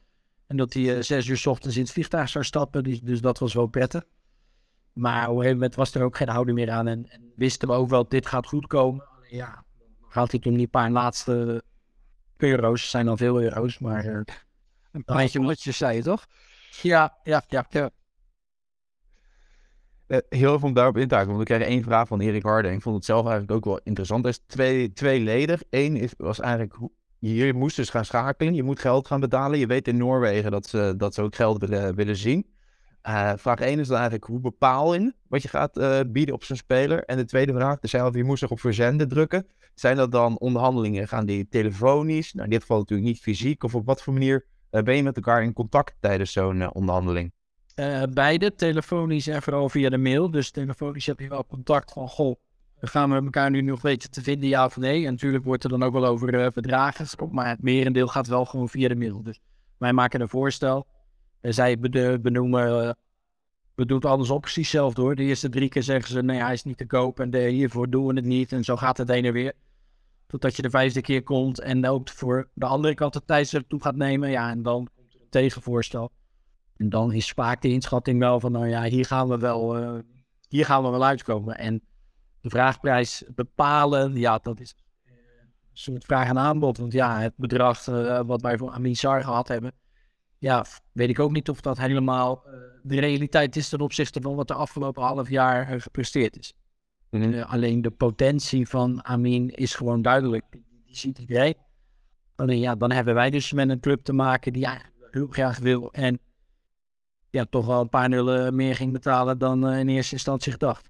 En 0.48 0.58
dat 0.58 0.74
hij 0.74 1.02
zes 1.02 1.28
uur 1.28 1.38
s 1.38 1.46
ochtends 1.46 1.76
in 1.76 1.82
het 1.82 1.92
vliegtuig 1.92 2.30
zou 2.30 2.44
stappen. 2.44 2.84
Dus, 2.84 3.02
dus 3.02 3.22
dat 3.22 3.40
was 3.40 3.54
wel 3.54 3.68
prettig. 3.68 4.04
Maar 4.94 5.22
op 5.22 5.30
een 5.30 5.36
gegeven 5.36 5.58
moment 5.58 5.76
was 5.76 5.94
er 5.94 6.04
ook 6.04 6.18
geen 6.18 6.30
houding 6.30 6.58
meer 6.58 6.72
aan. 6.72 6.88
En, 6.88 7.10
en 7.10 7.32
wisten 7.36 7.68
we 7.68 7.74
ook 7.74 7.90
wel, 7.90 8.08
dit 8.08 8.26
gaat 8.26 8.48
goed 8.48 8.68
komen. 8.68 9.04
Ja, 9.30 9.64
gaat 10.08 10.32
hij 10.32 10.40
toen 10.40 10.54
die 10.54 10.68
paar 10.68 10.92
laatste 10.92 11.64
euro's. 12.38 12.90
zijn 12.90 13.08
al 13.08 13.18
veel 13.18 13.42
euro's, 13.42 13.80
maar... 13.80 14.06
Uh, 14.06 14.20
een 14.92 15.04
paar 15.04 15.30
honderdjes, 15.34 15.78
zei 15.78 15.96
je 15.96 16.04
toch? 16.04 16.26
Ja, 16.82 17.18
ja, 17.24 17.44
ja. 17.48 17.66
ja. 17.70 17.90
Uh, 20.08 20.18
heel 20.30 20.56
even 20.56 20.68
om 20.68 20.74
daarop 20.74 20.98
in 20.98 21.08
te 21.08 21.16
haken, 21.16 21.30
want 21.30 21.40
we 21.40 21.54
kregen 21.54 21.66
één 21.66 21.84
vraag 21.84 22.08
van 22.08 22.20
Erik 22.20 22.44
Harden. 22.44 22.72
Ik 22.72 22.82
vond 22.82 22.96
het 22.96 23.06
zelf 23.06 23.26
eigenlijk 23.26 23.52
ook 23.52 23.66
wel 23.66 23.80
interessant. 23.84 24.24
Er 24.24 24.30
is 24.30 24.40
twee, 24.48 24.94
twee 24.94 25.20
leden. 25.20 25.60
Eén 25.70 25.96
is, 25.96 26.14
was 26.18 26.40
eigenlijk, 26.40 26.76
je 27.20 27.54
moest 27.54 27.76
dus 27.76 27.90
gaan 27.90 28.06
schakelen. 28.06 28.54
Je 28.54 28.64
moet 28.64 28.80
geld 28.80 29.08
gaan 29.08 29.20
betalen. 29.20 29.60
Je 29.60 29.68
weet 29.68 29.88
in 29.88 29.98
Noorwegen 29.98 30.52
dat 30.52 30.68
ze, 30.68 30.94
dat 30.98 31.14
ze 31.14 31.22
ook 31.22 31.36
geld 31.36 31.60
willen, 31.60 31.96
willen 31.96 32.16
zien. 32.16 32.46
Uh, 33.08 33.32
vraag 33.36 33.60
1 33.60 33.80
is 33.80 33.88
dan 33.88 33.96
eigenlijk 33.96 34.26
hoe 34.26 34.40
bepaal 34.40 34.94
je 34.94 35.14
wat 35.28 35.42
je 35.42 35.48
gaat 35.48 35.78
uh, 35.78 36.00
bieden 36.08 36.36
op 36.36 36.44
zo'n 36.44 36.56
speler? 36.56 37.04
En 37.04 37.18
de 37.18 37.26
tweede 37.26 37.54
vraag, 37.54 37.80
dezelfde, 37.80 38.18
je 38.18 38.24
moest 38.24 38.40
zich 38.40 38.52
op 38.52 38.60
verzenden 38.60 39.08
drukken. 39.08 39.48
Zijn 39.80 39.96
dat 39.96 40.12
dan 40.12 40.38
onderhandelingen? 40.40 41.08
Gaan 41.08 41.26
die 41.26 41.48
telefonisch? 41.48 42.34
Nou, 42.34 42.46
in 42.46 42.52
dit 42.52 42.62
geval 42.62 42.78
natuurlijk 42.78 43.08
niet 43.08 43.20
fysiek. 43.20 43.64
Of 43.64 43.76
op 43.76 43.86
wat 43.86 44.02
voor 44.02 44.14
manier 44.14 44.46
uh, 44.72 44.82
ben 44.82 44.96
je 44.96 45.04
met 45.04 45.16
elkaar 45.16 45.44
in 45.44 45.54
contact 45.54 45.96
tijdens 46.00 46.32
zo'n 46.32 46.74
onderhandeling? 46.74 47.32
Uh, 47.76 48.04
beide, 48.14 48.56
telefonisch 48.56 49.28
en 49.28 49.42
vooral 49.42 49.70
via 49.70 49.90
de 49.90 49.98
mail. 49.98 50.32
Dus 50.32 50.52
telefonisch 50.52 51.06
heb 51.06 51.20
je 51.20 51.30
wel 51.30 51.46
contact 51.46 51.92
van, 51.92 52.08
goh, 52.08 52.36
gaan 52.80 53.10
we 53.10 53.16
elkaar 53.16 53.50
nu 53.50 53.62
nog 53.62 53.82
weten 53.82 54.12
te 54.12 54.22
vinden, 54.22 54.50
ja 54.50 54.66
of 54.66 54.78
nee? 54.78 55.06
En 55.06 55.12
natuurlijk 55.12 55.44
wordt 55.44 55.64
er 55.64 55.70
dan 55.70 55.84
ook 55.84 55.94
wel 55.94 56.06
over 56.06 56.52
verdragen 56.52 57.32
maar 57.32 57.50
het 57.50 57.62
merendeel 57.62 58.08
gaat 58.08 58.28
wel 58.28 58.46
gewoon 58.46 58.70
via 58.70 58.88
de 58.88 58.96
mail. 58.96 59.24
Dus 59.24 59.40
wij 59.78 59.94
maken 59.94 60.22
een 60.22 60.30
voorstel. 60.30 60.88
En 61.42 61.54
zij 61.54 61.80
benoemen, 62.22 62.68
uh, 62.68 62.92
we 63.76 63.86
doen 63.86 63.98
het 63.98 64.06
andersom 64.06 64.40
precies 64.40 64.72
hetzelfde 64.72 65.02
hoor. 65.02 65.16
De 65.16 65.24
eerste 65.24 65.50
drie 65.50 65.70
keer 65.70 65.84
zeggen 65.84 66.12
ze, 66.12 66.24
nee, 66.24 66.42
hij 66.42 66.54
is 66.54 66.64
niet 66.64 66.78
te 66.78 66.86
koop 66.86 67.20
en 67.20 67.30
de, 67.30 67.40
hiervoor 67.40 67.90
doen 67.90 68.08
we 68.08 68.14
het 68.14 68.26
niet. 68.26 68.52
En 68.52 68.64
zo 68.64 68.76
gaat 68.76 68.98
het 68.98 69.10
heen 69.10 69.26
en 69.26 69.34
weer. 69.34 69.54
Totdat 70.28 70.56
je 70.56 70.62
de 70.62 70.70
vijfde 70.70 71.02
keer 71.02 71.24
komt 71.24 71.60
en 71.60 71.88
ook 71.88 72.10
voor 72.10 72.50
de 72.54 72.66
andere 72.66 72.94
kant 72.94 73.14
de 73.14 73.26
tijd 73.26 73.64
toe 73.68 73.82
gaat 73.82 73.96
nemen. 73.96 74.30
Ja, 74.30 74.50
en 74.50 74.64
dan 74.64 74.90
komt 74.96 75.14
er 75.14 75.22
een 75.22 75.30
tegenvoorstel. 75.30 76.12
En 76.76 76.90
dan 76.90 77.14
is 77.14 77.32
vaak 77.32 77.62
de 77.62 77.70
inschatting 77.70 78.20
wel 78.20 78.40
van, 78.40 78.52
nou 78.52 78.68
ja, 78.68 78.84
hier 78.84 79.06
gaan 79.06 79.28
we 79.28 79.38
wel, 79.38 79.80
uh, 79.80 80.00
hier 80.48 80.66
gaan 80.66 80.84
we 80.84 80.90
wel 80.90 81.06
uitkomen. 81.06 81.58
En 81.58 81.82
de 82.42 82.50
vraagprijs 82.50 83.24
bepalen, 83.36 84.16
ja, 84.16 84.38
dat 84.38 84.60
is 84.60 84.76
een 85.06 85.14
soort 85.74 86.06
vraag 86.06 86.28
en 86.28 86.38
aanbod. 86.38 86.78
Want 86.78 86.94
ja, 86.94 87.20
het 87.20 87.34
bedrag 87.36 87.88
uh, 87.88 88.22
wat 88.26 88.42
wij 88.42 88.58
voor 88.58 88.72
Amin 88.72 88.96
Sar 88.96 89.24
gehad 89.24 89.48
hebben, 89.48 89.72
ja, 90.38 90.66
weet 90.92 91.10
ik 91.10 91.20
ook 91.20 91.32
niet 91.32 91.50
of 91.50 91.62
dat 91.62 91.78
helemaal 91.78 92.44
de 92.84 93.00
realiteit 93.00 93.56
is 93.56 93.70
ten 93.70 93.82
opzichte 93.82 94.22
van 94.22 94.36
wat 94.36 94.48
de 94.48 94.54
afgelopen 94.54 95.04
half 95.04 95.30
jaar 95.30 95.82
gepresteerd 95.82 96.38
is. 96.38 96.54
Mm 97.10 97.42
alleen 97.42 97.82
de 97.82 97.92
potentie 97.92 98.68
van 98.68 99.06
Amin 99.06 99.50
is 99.50 99.76
gewoon 99.76 100.02
duidelijk. 100.02 100.46
Die, 100.52 100.96
ziet 100.96 101.20
iedereen. 101.20 101.56
Alleen 102.36 102.60
ja, 102.60 102.76
dan 102.76 102.92
hebben 102.92 103.14
wij 103.14 103.30
dus 103.30 103.54
met 103.54 103.70
een 103.70 103.80
club 103.80 104.04
te 104.04 104.14
maken 104.14 104.54
die 104.54 104.66
eigenlijk 104.66 105.14
heel 105.14 105.28
graag 105.28 105.60
wil 105.60 105.92
en 105.92 106.20
ja, 107.30 107.46
toch 107.50 107.66
wel 107.66 107.82
een 107.82 107.90
paar 107.90 108.10
nullen 108.10 108.56
meer 108.56 108.76
ging 108.76 108.92
betalen 108.92 109.38
dan 109.38 109.72
uh, 109.72 109.80
in 109.80 109.88
eerste 109.88 110.14
instantie 110.14 110.52
gedacht. 110.52 110.90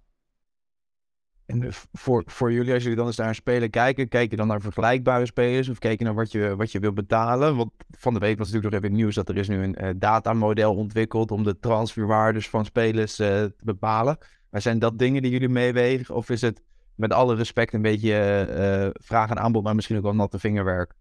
En 1.46 1.68
voor, 1.92 2.24
voor 2.26 2.52
jullie, 2.52 2.74
als 2.74 2.82
jullie 2.82 2.98
dan 2.98 3.08
eens 3.08 3.18
naar 3.18 3.28
een 3.28 3.36
speler 3.36 3.70
kijken, 3.70 4.08
kijk 4.08 4.32
je 4.32 4.38
dan 4.38 4.48
naar 4.48 4.62
vergelijkbare 4.62 5.26
spelers 5.26 5.70
of 5.70 5.80
kijk 5.80 6.00
je 6.00 6.06
naar 6.06 6.14
wat 6.14 6.32
je, 6.32 6.56
wat 6.56 6.72
je 6.72 6.80
wil 6.80 6.94
betalen? 6.94 7.56
Want 7.56 7.72
van 7.98 8.14
de 8.14 8.20
week 8.20 8.38
was 8.38 8.48
natuurlijk 8.48 8.74
nog 8.74 8.84
even 8.84 8.96
nieuws 8.96 9.16
dat 9.16 9.30
er 9.30 9.38
is 9.38 9.48
nu 9.48 9.64
een 9.64 9.78
uh, 9.82 9.90
datamodel 9.96 10.76
ontwikkeld 10.76 11.32
om 11.32 11.44
de 11.44 11.60
transferwaardes 11.60 12.50
van 12.50 12.66
spelers 12.66 13.16
te 13.16 13.54
bepalen. 13.64 14.18
Maar 14.50 14.62
zijn 14.62 14.80
dat 14.80 15.00
dingen 15.00 15.22
die 15.22 15.32
jullie 15.32 15.50
meewegen 15.50 16.16
of 16.16 16.30
is 16.30 16.42
het 16.42 16.62
met 16.96 17.14
alle 17.14 17.36
respect 17.36 17.74
een 17.74 17.82
beetje 17.82 18.48
uh, 18.50 19.04
vraag 19.04 19.30
en 19.30 19.40
aanbod, 19.40 19.64
maar 19.64 19.76
misschien 19.76 19.98
ook 19.98 20.04
wel 20.04 20.16
natte 20.16 20.40
vingerwerk? 20.40 20.94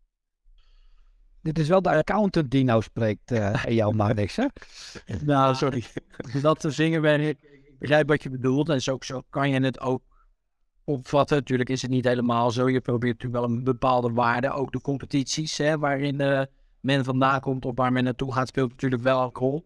Dit 1.42 1.58
is 1.58 1.68
wel 1.68 1.82
de 1.82 1.90
accountant 1.90 2.50
die 2.50 2.64
nou 2.64 2.82
spreekt, 2.82 3.30
uh, 3.32 3.64
jouw 3.64 3.90
Marnix, 3.90 4.36
hè? 4.36 4.46
nou, 5.24 5.54
sorry. 5.54 5.84
Dat 6.42 6.60
de 6.60 6.72
vingerwerk, 6.72 7.42
ik 7.42 7.78
begrijp 7.78 8.08
wat 8.08 8.22
je 8.22 8.30
bedoelt 8.30 8.68
en 8.68 8.82
zo, 8.82 8.96
zo 9.00 9.22
kan 9.30 9.50
je 9.50 9.60
het 9.60 9.80
ook 9.80 10.02
opvatten. 10.84 11.36
Natuurlijk 11.36 11.68
is 11.68 11.82
het 11.82 11.90
niet 11.90 12.04
helemaal 12.04 12.50
zo. 12.50 12.68
Je 12.68 12.80
probeert 12.80 13.22
natuurlijk 13.22 13.44
wel 13.44 13.56
een 13.56 13.64
bepaalde 13.64 14.12
waarde. 14.12 14.50
Ook 14.50 14.72
de 14.72 14.80
competities 14.80 15.58
hè, 15.58 15.78
waarin 15.78 16.20
uh, 16.20 16.42
men 16.80 17.04
vandaan 17.04 17.40
komt 17.40 17.64
of 17.64 17.72
waar 17.74 17.92
men 17.92 18.04
naartoe 18.04 18.32
gaat, 18.32 18.48
speelt 18.48 18.70
natuurlijk 18.70 19.02
wel 19.02 19.22
een 19.22 19.30
rol. 19.32 19.64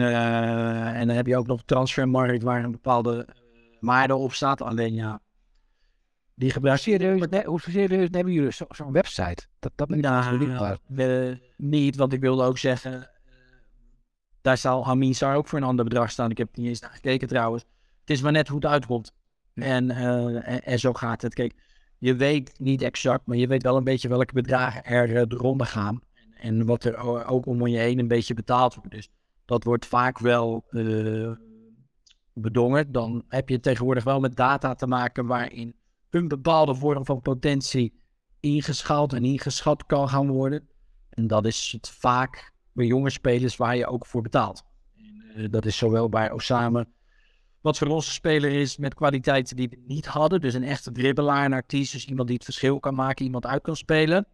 Uh, 0.00 1.00
en 1.00 1.06
dan 1.06 1.16
heb 1.16 1.26
je 1.26 1.36
ook 1.36 1.46
nog 1.46 1.58
de 1.58 1.64
transfermarkt 1.64 2.42
waar 2.42 2.64
een 2.64 2.70
bepaalde 2.70 3.26
waarde 3.80 4.14
op 4.16 4.32
staat. 4.32 4.62
Alleen 4.62 4.94
ja, 4.94 5.20
die 6.34 6.50
gebruikt 6.50 6.82
serieus, 6.82 7.28
ne, 7.30 7.44
hoe 7.44 7.60
serieus 7.60 8.08
hebben 8.10 8.32
jullie 8.32 8.50
zo'n 8.50 8.66
zo 8.70 8.90
website? 8.90 9.46
Dat, 9.58 9.72
dat 9.74 9.88
nou, 9.88 10.38
niet, 10.38 10.80
uh, 10.98 11.36
niet, 11.56 11.96
want 11.96 12.12
ik 12.12 12.20
wilde 12.20 12.44
ook 12.44 12.58
zeggen, 12.58 12.92
uh, 12.92 13.02
daar 14.40 14.56
zal 14.56 14.84
Hamin 14.84 15.14
Sar 15.14 15.36
ook 15.36 15.48
voor 15.48 15.58
een 15.58 15.64
ander 15.64 15.84
bedrag 15.84 16.10
staan. 16.10 16.30
Ik 16.30 16.38
heb 16.38 16.56
niet 16.56 16.66
eens 16.66 16.80
naar 16.80 16.90
gekeken 16.90 17.28
trouwens. 17.28 17.64
Het 18.00 18.10
is 18.10 18.22
maar 18.22 18.32
net 18.32 18.48
hoe 18.48 18.58
het 18.60 18.66
uitkomt. 18.66 19.12
En, 19.54 19.90
uh, 19.90 20.48
en, 20.48 20.62
en, 20.62 20.78
zo 20.78 20.92
gaat 20.92 21.22
het. 21.22 21.34
Kijk, 21.34 21.54
je 21.98 22.14
weet 22.14 22.58
niet 22.58 22.82
exact, 22.82 23.26
maar 23.26 23.36
je 23.36 23.46
weet 23.46 23.62
wel 23.62 23.76
een 23.76 23.84
beetje 23.84 24.08
welke 24.08 24.32
bedragen 24.32 24.84
er 24.84 25.28
de 25.28 25.36
ronde 25.36 25.64
gaan. 25.64 26.00
En, 26.14 26.32
en, 26.36 26.66
wat 26.66 26.84
er 26.84 27.26
ook 27.26 27.46
om 27.46 27.66
je 27.66 27.78
heen 27.78 27.98
een 27.98 28.08
beetje 28.08 28.34
betaald 28.34 28.74
wordt. 28.74 28.90
Dus 28.90 29.08
dat 29.44 29.64
wordt 29.64 29.86
vaak 29.86 30.18
wel 30.18 30.64
bedongen. 32.32 32.92
Dan 32.92 33.24
heb 33.28 33.48
je 33.48 33.60
tegenwoordig 33.60 34.04
wel 34.04 34.20
met 34.20 34.36
data 34.36 34.74
te 34.74 34.86
maken 34.86 35.26
waarin 35.26 35.74
een 36.10 36.28
bepaalde 36.28 36.74
vorm 36.74 37.04
van 37.04 37.20
potentie 37.20 38.02
ingeschaald 38.40 39.12
en 39.12 39.24
ingeschat 39.24 39.86
kan 39.86 40.08
gaan 40.08 40.28
worden. 40.28 40.68
En 41.10 41.26
dat 41.26 41.44
is 41.44 41.72
het 41.72 41.88
vaak 41.88 42.52
bij 42.72 42.86
jonge 42.86 43.10
spelers 43.10 43.56
waar 43.56 43.76
je 43.76 43.86
ook 43.86 44.06
voor 44.06 44.22
betaalt. 44.22 44.64
En, 44.96 45.42
uh, 45.42 45.50
dat 45.50 45.64
is 45.64 45.76
zowel 45.76 46.08
bij 46.08 46.30
Osama, 46.30 46.84
wat 47.60 47.78
voor 47.78 47.88
onze 47.88 48.10
speler 48.10 48.52
is 48.52 48.76
met 48.76 48.94
kwaliteiten 48.94 49.56
die 49.56 49.68
we 49.68 49.82
niet 49.86 50.06
hadden. 50.06 50.40
Dus 50.40 50.54
een 50.54 50.64
echte 50.64 50.92
dribbelaar, 50.92 51.44
een 51.44 51.52
artiest, 51.52 51.92
dus 51.92 52.06
iemand 52.06 52.26
die 52.28 52.36
het 52.36 52.44
verschil 52.44 52.80
kan 52.80 52.94
maken, 52.94 53.24
iemand 53.24 53.46
uit 53.46 53.62
kan 53.62 53.76
spelen. 53.76 54.26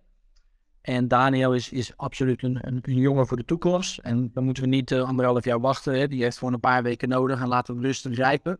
En 0.80 1.08
Daniel 1.08 1.54
is, 1.54 1.72
is 1.72 1.96
absoluut 1.96 2.42
een, 2.42 2.58
een, 2.60 2.78
een 2.82 2.94
jongen 2.94 3.26
voor 3.26 3.36
de 3.36 3.44
toekomst. 3.44 3.98
En 3.98 4.30
dan 4.34 4.44
moeten 4.44 4.62
we 4.62 4.68
niet 4.68 4.90
uh, 4.90 5.02
anderhalf 5.02 5.44
jaar 5.44 5.60
wachten. 5.60 5.98
Hè. 5.98 6.08
Die 6.08 6.22
heeft 6.22 6.38
gewoon 6.38 6.54
een 6.54 6.60
paar 6.60 6.82
weken 6.82 7.08
nodig 7.08 7.40
en 7.40 7.48
laten 7.48 7.76
we 7.76 7.82
rustig 7.82 8.16
rijpen. 8.16 8.58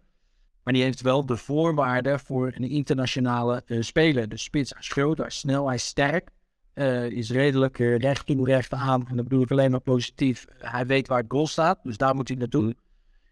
Maar 0.63 0.73
die 0.73 0.83
heeft 0.83 1.01
wel 1.01 1.27
de 1.27 1.37
voorwaarden 1.37 2.21
voor 2.21 2.53
een 2.55 2.69
internationale 2.69 3.63
uh, 3.67 3.83
speler. 3.83 4.29
De 4.29 4.37
spits 4.37 4.73
is 4.73 4.89
groot, 4.89 5.19
hij 5.19 5.27
is 5.27 5.39
snel, 5.39 5.67
hij 5.67 5.75
is 5.75 5.87
sterk. 5.87 6.31
Uh, 6.75 7.05
is 7.05 7.31
redelijk 7.31 7.79
recht 7.79 8.27
toe, 8.27 8.47
recht 8.47 8.73
aan. 8.73 9.09
En 9.09 9.17
dat 9.17 9.25
bedoel 9.29 9.43
ik 9.43 9.51
alleen 9.51 9.71
maar 9.71 9.81
positief. 9.81 10.47
hij 10.59 10.87
weet 10.87 11.09
waar 11.09 11.19
het 11.19 11.31
goal 11.31 11.47
staat, 11.47 11.79
dus 11.83 11.97
daar 11.97 12.15
moet 12.15 12.29
hij 12.29 12.37
naartoe. 12.37 12.63
Mm. 12.63 12.75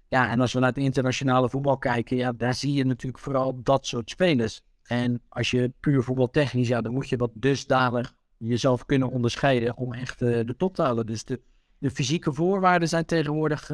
Ja, 0.08 0.30
en 0.30 0.40
als 0.40 0.52
we 0.52 0.58
naar 0.58 0.68
het 0.68 0.78
internationale 0.78 1.48
voetbal 1.48 1.78
kijken, 1.78 2.16
ja, 2.16 2.32
daar 2.32 2.54
zie 2.54 2.72
je 2.72 2.84
natuurlijk 2.84 3.22
vooral 3.22 3.62
dat 3.62 3.86
soort 3.86 4.10
spelers. 4.10 4.62
En 4.82 5.22
als 5.28 5.50
je 5.50 5.72
puur 5.80 6.02
voetbaltechnisch, 6.02 6.68
ja, 6.68 6.80
dan 6.80 6.92
moet 6.92 7.08
je 7.08 7.16
wat 7.16 7.30
dusdanig 7.34 8.14
jezelf 8.38 8.86
kunnen 8.86 9.10
onderscheiden 9.10 9.76
om 9.76 9.92
echt 9.92 10.18
de 10.18 10.54
top 10.56 10.74
te 10.74 10.82
halen. 10.82 11.06
Dus 11.06 11.24
de, 11.24 11.40
de 11.78 11.90
fysieke 11.90 12.32
voorwaarden 12.32 12.88
zijn 12.88 13.04
tegenwoordig 13.04 13.70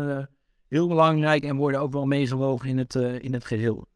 heel 0.69 0.89
belangrijk 0.89 1.45
en 1.45 1.57
worden 1.57 1.81
ook 1.81 1.93
wel 1.93 2.07
meegewogen 2.07 2.69
in 2.69 2.79
het, 2.79 2.95
uh, 2.95 3.19
in 3.19 3.33
het 3.33 3.45
geheel. 3.45 3.87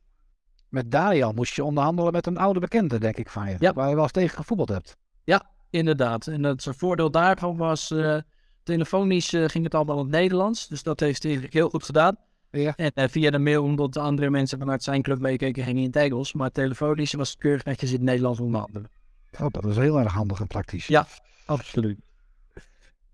Met 0.69 0.91
Darian 0.91 1.35
moest 1.35 1.55
je 1.55 1.65
onderhandelen 1.65 2.13
met 2.13 2.27
een 2.27 2.37
oude 2.37 2.61
bekende, 2.61 2.99
denk 2.99 3.17
ik, 3.17 3.29
van 3.29 3.49
je. 3.49 3.57
Ja. 3.59 3.73
Waar 3.73 3.89
je 3.89 3.95
wel 3.95 4.03
eens 4.03 4.13
tegen 4.13 4.37
gevoetbald 4.37 4.69
hebt. 4.69 4.97
Ja, 5.25 5.51
inderdaad. 5.71 6.27
En 6.27 6.43
het 6.43 6.67
voordeel 6.71 7.11
daarvan 7.11 7.57
was, 7.57 7.91
uh, 7.91 8.17
telefonisch 8.63 9.33
uh, 9.33 9.49
ging 9.49 9.65
het 9.65 9.75
allemaal 9.75 9.97
in 9.97 10.03
het 10.03 10.11
Nederlands. 10.11 10.69
Dus 10.69 10.83
dat 10.83 11.01
heeft 11.01 11.23
hij 11.23 11.47
heel 11.51 11.69
goed 11.69 11.85
gedaan. 11.85 12.17
Ja. 12.51 12.77
En 12.77 13.11
via 13.11 13.31
de 13.31 13.39
mail, 13.39 13.63
omdat 13.63 13.93
de 13.93 14.01
andere 14.01 14.31
mensen 14.31 14.59
vanuit 14.59 14.83
zijn 14.83 15.03
club 15.03 15.19
meekeken, 15.19 15.65
gingen 15.65 15.83
in 15.83 15.87
het 15.87 15.97
Engels. 15.97 16.33
Maar 16.33 16.51
telefonisch 16.51 17.13
was 17.13 17.31
het 17.31 17.39
keurig 17.39 17.65
netjes 17.65 17.91
in 17.91 17.97
het 17.97 18.05
Nederlands 18.05 18.41
onderhandelen. 18.41 18.91
Oh, 19.41 19.47
dat 19.51 19.65
is 19.65 19.77
heel 19.77 19.99
erg 19.99 20.13
handig 20.13 20.41
en 20.41 20.47
praktisch. 20.47 20.87
Ja, 20.87 21.07
absoluut. 21.47 21.99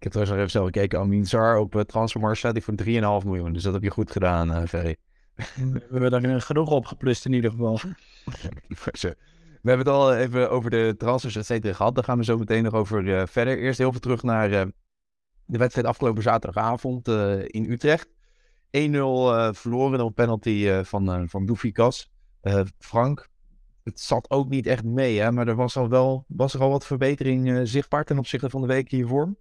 Ik 0.04 0.12
heb 0.12 0.12
trouwens 0.12 0.30
nog 0.30 0.38
even 0.38 0.50
zelf 0.50 0.66
gekeken. 0.66 0.98
Amin 0.98 1.26
Zar 1.26 1.56
op 1.56 1.84
Transfermarkt 1.86 2.38
staat 2.38 2.54
die 2.54 2.62
voor 2.62 2.74
3,5 3.22 3.26
miljoen. 3.26 3.52
Dus 3.52 3.62
dat 3.62 3.72
heb 3.72 3.82
je 3.82 3.90
goed 3.90 4.10
gedaan, 4.10 4.50
uh, 4.50 4.62
Ferry. 4.68 4.96
We 5.54 5.80
hebben 5.90 6.10
daar 6.10 6.40
genoeg 6.40 6.70
op 6.70 6.86
geplust 6.86 7.24
in 7.24 7.32
ieder 7.32 7.50
geval. 7.50 7.80
We 9.62 9.70
hebben 9.70 9.86
het 9.86 9.96
al 9.96 10.14
even 10.14 10.50
over 10.50 10.70
de 10.70 10.94
transfers 10.98 11.36
et 11.36 11.46
cetera 11.46 11.74
gehad. 11.74 11.94
Daar 11.94 12.04
gaan 12.04 12.18
we 12.18 12.24
zo 12.24 12.38
meteen 12.38 12.62
nog 12.62 12.72
over 12.72 13.04
uh, 13.04 13.22
verder. 13.26 13.58
Eerst 13.58 13.78
heel 13.78 13.90
veel 13.90 14.00
terug 14.00 14.22
naar 14.22 14.50
uh, 14.50 14.62
de 15.44 15.58
wedstrijd 15.58 15.86
afgelopen 15.86 16.22
zaterdagavond 16.22 17.08
uh, 17.08 17.42
in 17.46 17.70
Utrecht. 17.70 18.08
1-0 18.08 18.10
verloren 19.50 20.00
op 20.00 20.14
penalty 20.14 20.82
van, 20.82 21.28
van 21.28 21.46
Doefikas. 21.46 22.12
Frank, 22.78 23.28
het 23.84 24.00
zat 24.00 24.30
ook 24.30 24.48
niet 24.48 24.66
echt 24.66 24.84
mee, 24.84 25.20
hè? 25.20 25.32
maar 25.32 25.48
er 25.48 25.54
was, 25.54 25.76
al 25.76 25.88
wel, 25.88 26.24
was 26.28 26.54
er 26.54 26.60
al 26.60 26.70
wat 26.70 26.86
verbetering 26.86 27.68
zichtbaar 27.68 28.04
ten 28.04 28.18
opzichte 28.18 28.50
van 28.50 28.60
de 28.60 28.66
week 28.66 28.90
hiervoor? 28.90 29.34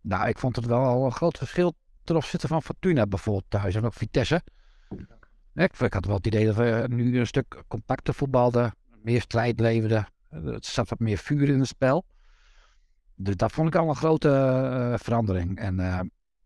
Nou, 0.00 0.28
ik 0.28 0.38
vond 0.38 0.56
het 0.56 0.66
wel 0.66 0.84
al 0.84 1.04
een 1.04 1.12
groot 1.12 1.38
verschil 1.38 1.74
ten 2.04 2.16
opzichte 2.16 2.48
van 2.48 2.62
Fortuna 2.62 3.06
bijvoorbeeld 3.06 3.44
thuis 3.48 3.74
en 3.74 3.84
ook 3.84 3.94
Vitesse. 3.94 4.42
Ik, 5.54 5.78
ik 5.78 5.92
had 5.92 6.04
wel 6.04 6.16
het 6.16 6.26
idee 6.26 6.46
dat 6.46 6.54
we 6.54 6.86
nu 6.88 7.18
een 7.18 7.26
stuk 7.26 7.62
compacter 7.68 8.14
voetbalden, 8.14 8.74
meer 9.02 9.20
strijd 9.20 9.60
leverden. 9.60 10.08
Er 10.30 10.58
zat 10.60 10.88
wat 10.88 10.98
meer 10.98 11.18
vuur 11.18 11.48
in 11.48 11.58
het 11.58 11.68
spel. 11.68 12.04
Dus 13.14 13.36
dat 13.36 13.52
vond 13.52 13.68
ik 13.68 13.74
al 13.74 13.88
een 13.88 13.96
grote 13.96 14.28
uh, 14.28 14.98
verandering. 14.98 15.58
En 15.58 15.78
uh, 15.78 16.00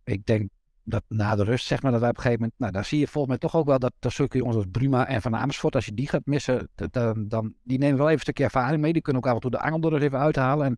ik 0.04 0.26
denk 0.26 0.50
dat 0.84 1.02
na 1.08 1.36
de 1.36 1.44
rust, 1.44 1.66
zeg 1.66 1.82
maar, 1.82 1.90
dat 1.90 2.00
wij 2.00 2.10
op 2.10 2.16
een 2.16 2.22
gegeven 2.22 2.42
moment, 2.42 2.60
nou, 2.60 2.72
dan 2.72 2.84
zie 2.84 2.98
je 2.98 3.06
volgens 3.06 3.26
mij 3.28 3.38
toch 3.38 3.60
ook 3.60 3.66
wel 3.66 3.78
dat, 3.78 3.92
dat 3.98 4.12
zulke 4.12 4.38
jongens 4.38 4.56
als 4.56 4.66
Bruma 4.70 5.06
en 5.06 5.22
Van 5.22 5.36
Amersfoort, 5.36 5.74
als 5.74 5.86
je 5.86 5.94
die 5.94 6.08
gaat 6.08 6.26
missen, 6.26 6.68
dan, 6.74 7.28
dan 7.28 7.54
die 7.62 7.78
nemen 7.78 7.96
wel 7.96 8.04
even 8.06 8.16
een 8.16 8.22
stukje 8.22 8.44
ervaring 8.44 8.80
mee. 8.80 8.92
Die 8.92 9.02
kunnen 9.02 9.22
ook 9.22 9.28
af 9.28 9.34
en 9.34 9.40
toe 9.40 9.50
de 9.50 9.60
angel 9.60 9.92
er 9.92 10.02
even 10.02 10.18
uithalen. 10.18 10.66
En 10.66 10.72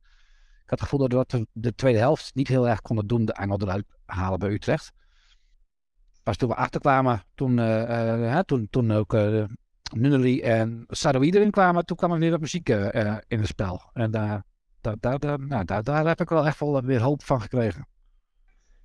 ik 0.64 0.71
had 0.71 0.80
het 0.80 0.88
gevoel 0.88 1.09
dat 1.09 1.32
we 1.32 1.47
de 1.52 1.75
tweede 1.75 1.99
helft 1.99 2.35
niet 2.35 2.49
heel 2.49 2.68
erg 2.68 2.80
konden 2.80 3.06
doen, 3.06 3.25
de 3.25 3.35
angel 3.35 3.61
eruit 3.61 3.85
halen 4.04 4.38
bij 4.38 4.50
Utrecht. 4.50 4.92
Pas 6.23 6.37
toen 6.37 6.49
we 6.49 6.54
achterkwamen, 6.54 7.23
toen, 7.35 7.59
uh, 7.59 8.18
uh, 8.21 8.38
toen, 8.38 8.66
toen 8.71 8.90
ook 8.90 9.14
uh, 9.14 9.44
en 10.44 10.85
Sadoui 10.88 11.30
erin 11.30 11.50
kwamen, 11.50 11.85
toen 11.85 11.97
kwam 11.97 12.12
er 12.12 12.18
weer 12.18 12.30
wat 12.30 12.40
muziek 12.40 12.68
in 12.68 13.38
het 13.38 13.47
spel. 13.47 13.90
En 13.92 14.11
daar, 14.11 14.42
daar, 14.80 15.18
daar, 15.18 15.40
nou, 15.40 15.64
daar, 15.64 15.82
daar 15.82 16.06
heb 16.06 16.21
ik 16.21 16.28
wel 16.28 16.47
echt 16.47 16.61
wel 16.61 16.82
weer 16.82 17.00
hoop 17.00 17.23
van 17.23 17.40
gekregen. 17.40 17.87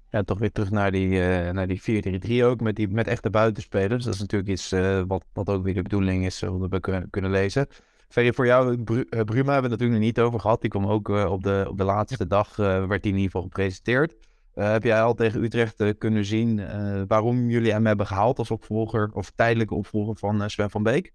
Ja, 0.10 0.24
toch 0.24 0.40
weer 0.40 0.52
terug 0.52 0.70
naar 0.70 0.92
die, 0.92 1.22
eh, 1.22 1.52
naar 1.52 1.68
die 1.68 1.82
4-3-3 1.82 2.44
ook, 2.44 2.62
met, 2.62 2.76
die, 2.76 2.88
met 2.88 3.08
echte 3.08 3.30
buitenspelers. 3.30 4.04
Dat 4.04 4.14
is 4.14 4.20
natuurlijk 4.20 4.52
iets 4.52 4.72
eh, 4.72 5.02
wat, 5.08 5.24
wat 5.34 5.50
ook 5.50 5.64
weer 5.64 5.74
de 5.74 5.82
bedoeling 5.82 6.26
is, 6.26 6.42
uh, 6.42 6.50
wat 6.50 6.70
we 6.70 6.80
kunnen, 6.80 7.10
kunnen 7.10 7.32
lezen. 7.32 7.68
Ferry, 8.10 8.34
voor 8.34 8.46
jou, 8.46 8.84
Bru 8.84 9.06
Bruma 9.06 9.24
hebben 9.34 9.46
we 9.46 9.54
het 9.54 9.62
natuurlijk 9.62 9.92
nog 9.92 10.00
niet 10.00 10.20
over 10.20 10.40
gehad. 10.40 10.62
Die 10.62 10.70
kwam 10.70 10.86
ook 10.86 11.08
op, 11.08 11.44
de, 11.44 11.66
op 11.70 11.78
de 11.78 11.84
laatste 11.84 12.28
dag, 12.28 12.56
werd 12.56 13.04
die 13.04 13.12
in 13.12 13.18
ieder 13.18 13.24
geval 13.24 13.42
gepresenteerd. 13.42 14.16
heb 14.54 14.84
jij 14.84 15.02
al 15.02 15.14
tegen 15.14 15.44
Utrecht 15.44 15.98
kunnen 15.98 16.26
zien 16.26 16.62
waarom 17.08 17.50
jullie 17.50 17.72
hem 17.72 17.86
hebben 17.86 18.08
gehaald 18.08 18.40
als 18.40 18.52
opvolger, 18.52 19.10
of 19.14 19.32
tijdelijke 19.36 19.74
opvolger 19.74 20.16
van 20.16 20.50
Sven 20.50 20.70
van 20.70 20.84
Beek? 20.84 21.14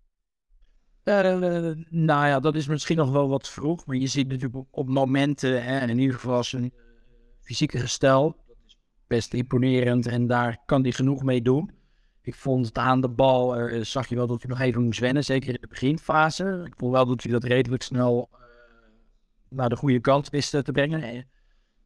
nou 1.91 2.27
ja, 2.27 2.41
dat 2.41 2.55
is 2.55 2.67
misschien 2.67 2.97
nog 2.97 3.11
wel 3.11 3.29
wat 3.29 3.49
vroeg, 3.49 3.87
maar 3.87 3.97
je 3.97 4.07
ziet 4.07 4.29
natuurlijk 4.29 4.57
op, 4.57 4.67
op 4.71 4.89
momenten, 4.89 5.65
hè, 5.65 5.79
en 5.79 5.91
in 5.91 5.99
ieder 5.99 6.15
geval 6.15 6.45
zijn 6.45 6.73
fysieke 7.41 7.79
gestel, 7.79 8.37
best 9.13 9.35
imponerend 9.35 10.07
en 10.07 10.27
daar 10.27 10.59
kan 10.67 10.83
hij 10.83 10.93
genoeg 10.93 11.23
mee 11.23 11.43
doen. 11.43 11.71
Ik 12.23 12.35
vond 12.35 12.67
het 12.67 12.79
aan 12.79 13.01
de 13.01 13.09
bal, 13.09 13.71
uh, 13.71 13.85
zag 13.85 14.09
je 14.09 14.15
wel 14.15 14.27
dat 14.27 14.43
hij 14.43 14.51
nog 14.51 14.61
even 14.61 14.83
moest 14.83 15.01
wennen, 15.01 15.25
zeker 15.25 15.49
in 15.49 15.59
de 15.61 15.67
beginfase. 15.69 16.63
Ik 16.67 16.75
vond 16.77 16.93
wel 16.93 17.07
dat 17.07 17.23
hij 17.23 17.33
dat 17.33 17.45
redelijk 17.45 17.83
snel 17.83 18.29
uh, 18.33 18.39
naar 19.49 19.69
de 19.69 19.77
goede 19.77 20.01
kant 20.01 20.31
wist 20.31 20.51
te 20.51 20.73
brengen. 20.73 21.03
Eh, 21.03 21.23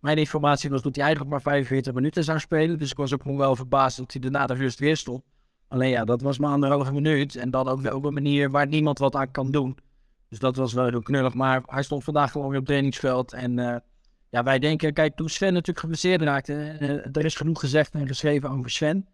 mijn 0.00 0.16
informatie 0.16 0.70
was 0.70 0.82
dat 0.82 0.94
hij 0.94 1.04
eigenlijk 1.04 1.34
maar 1.34 1.42
45 1.42 1.92
minuten 1.92 2.24
zou 2.24 2.38
spelen, 2.38 2.78
dus 2.78 2.90
ik 2.90 2.96
was 2.96 3.14
ook 3.14 3.24
nog 3.24 3.36
wel 3.36 3.56
verbaasd 3.56 3.96
dat 3.96 4.12
hij 4.12 4.20
daarna 4.20 4.46
de 4.46 4.54
rust 4.54 4.78
weer 4.78 4.96
stond. 4.96 5.22
Alleen 5.68 5.90
ja, 5.90 6.04
dat 6.04 6.22
was 6.22 6.38
maar 6.38 6.52
anderhalve 6.52 6.92
minuut 6.92 7.36
en 7.36 7.50
dan 7.50 7.68
ook 7.68 7.94
op 7.94 8.04
een 8.04 8.14
manier 8.14 8.50
waar 8.50 8.66
niemand 8.66 8.98
wat 8.98 9.14
aan 9.14 9.30
kan 9.30 9.50
doen. 9.50 9.78
Dus 10.28 10.38
dat 10.38 10.56
was 10.56 10.72
wel 10.72 10.88
heel 10.88 11.02
knullig, 11.02 11.34
maar 11.34 11.62
hij 11.66 11.82
stond 11.82 12.04
vandaag 12.04 12.30
gewoon 12.30 12.46
op 12.46 12.52
het 12.52 12.66
trainingsveld 12.66 13.32
en... 13.32 13.82
Ja, 14.36 14.42
wij 14.42 14.58
denken, 14.58 14.92
kijk, 14.92 15.16
toen 15.16 15.28
Sven 15.28 15.52
natuurlijk 15.52 15.78
geblesseerd 15.78 16.22
raakte, 16.22 16.52
uh, 16.52 16.90
er 16.90 17.24
is 17.24 17.34
genoeg 17.34 17.60
gezegd 17.60 17.94
en 17.94 18.06
geschreven 18.06 18.50
over 18.50 18.70
Sven. 18.70 19.06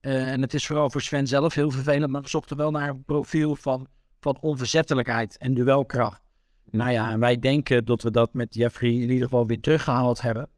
Uh, 0.00 0.32
en 0.32 0.40
het 0.40 0.54
is 0.54 0.66
vooral 0.66 0.90
voor 0.90 1.00
Sven 1.00 1.26
zelf 1.26 1.54
heel 1.54 1.70
vervelend, 1.70 2.12
maar 2.12 2.22
we 2.22 2.28
zochten 2.28 2.56
wel 2.56 2.70
naar 2.70 2.88
een 2.88 3.04
profiel 3.04 3.56
van, 3.56 3.86
van 4.20 4.38
onverzettelijkheid 4.40 5.38
en 5.38 5.54
duelkracht. 5.54 6.22
Nou 6.70 6.90
ja, 6.90 7.10
en 7.10 7.20
wij 7.20 7.38
denken 7.38 7.84
dat 7.84 8.02
we 8.02 8.10
dat 8.10 8.34
met 8.34 8.54
Jeffrey 8.54 8.90
in 8.90 9.10
ieder 9.10 9.22
geval 9.22 9.46
weer 9.46 9.60
teruggehaald 9.60 10.20
hebben. 10.20 10.48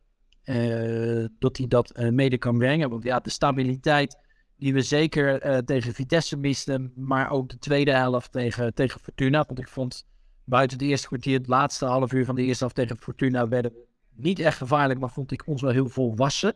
Uh, 0.45 1.27
dat 1.39 1.57
hij 1.57 1.67
dat 1.67 1.93
mede 2.11 2.39
kan 2.39 2.59
brengen. 2.59 2.91
Want 2.91 3.03
ja, 3.03 3.21
de 3.21 3.31
stabiliteit 3.31 4.19
die 4.57 4.73
we 4.73 4.83
zeker 4.83 5.65
tegen 5.65 5.95
Vitesse 5.95 6.37
misten, 6.37 6.93
maar 6.95 7.31
ook 7.31 7.49
de 7.49 7.59
tweede 7.59 7.93
helft 7.93 8.33
tegen, 8.33 8.75
tegen 8.75 9.01
Fortuna. 9.01 9.45
Want 9.47 9.59
ik 9.59 9.69
vond 9.69 10.07
buiten 10.45 10.79
het 10.79 10.87
eerste 10.87 11.07
kwartier, 11.07 11.39
het 11.39 11.49
laatste 11.49 11.85
half 11.85 12.13
uur 12.13 12.25
van 12.25 12.35
de 12.35 12.43
eerste 12.43 12.59
helft 12.59 12.77
tegen 12.77 12.99
Fortuna, 12.99 13.49
werden 13.49 13.73
niet 14.15 14.39
echt 14.39 14.57
gevaarlijk, 14.57 15.01
maar 15.01 15.11
vond 15.11 15.33
ik 15.33 15.47
ons 15.47 15.63
wel 15.63 15.71
heel 15.71 15.89
volwassen. 15.89 16.55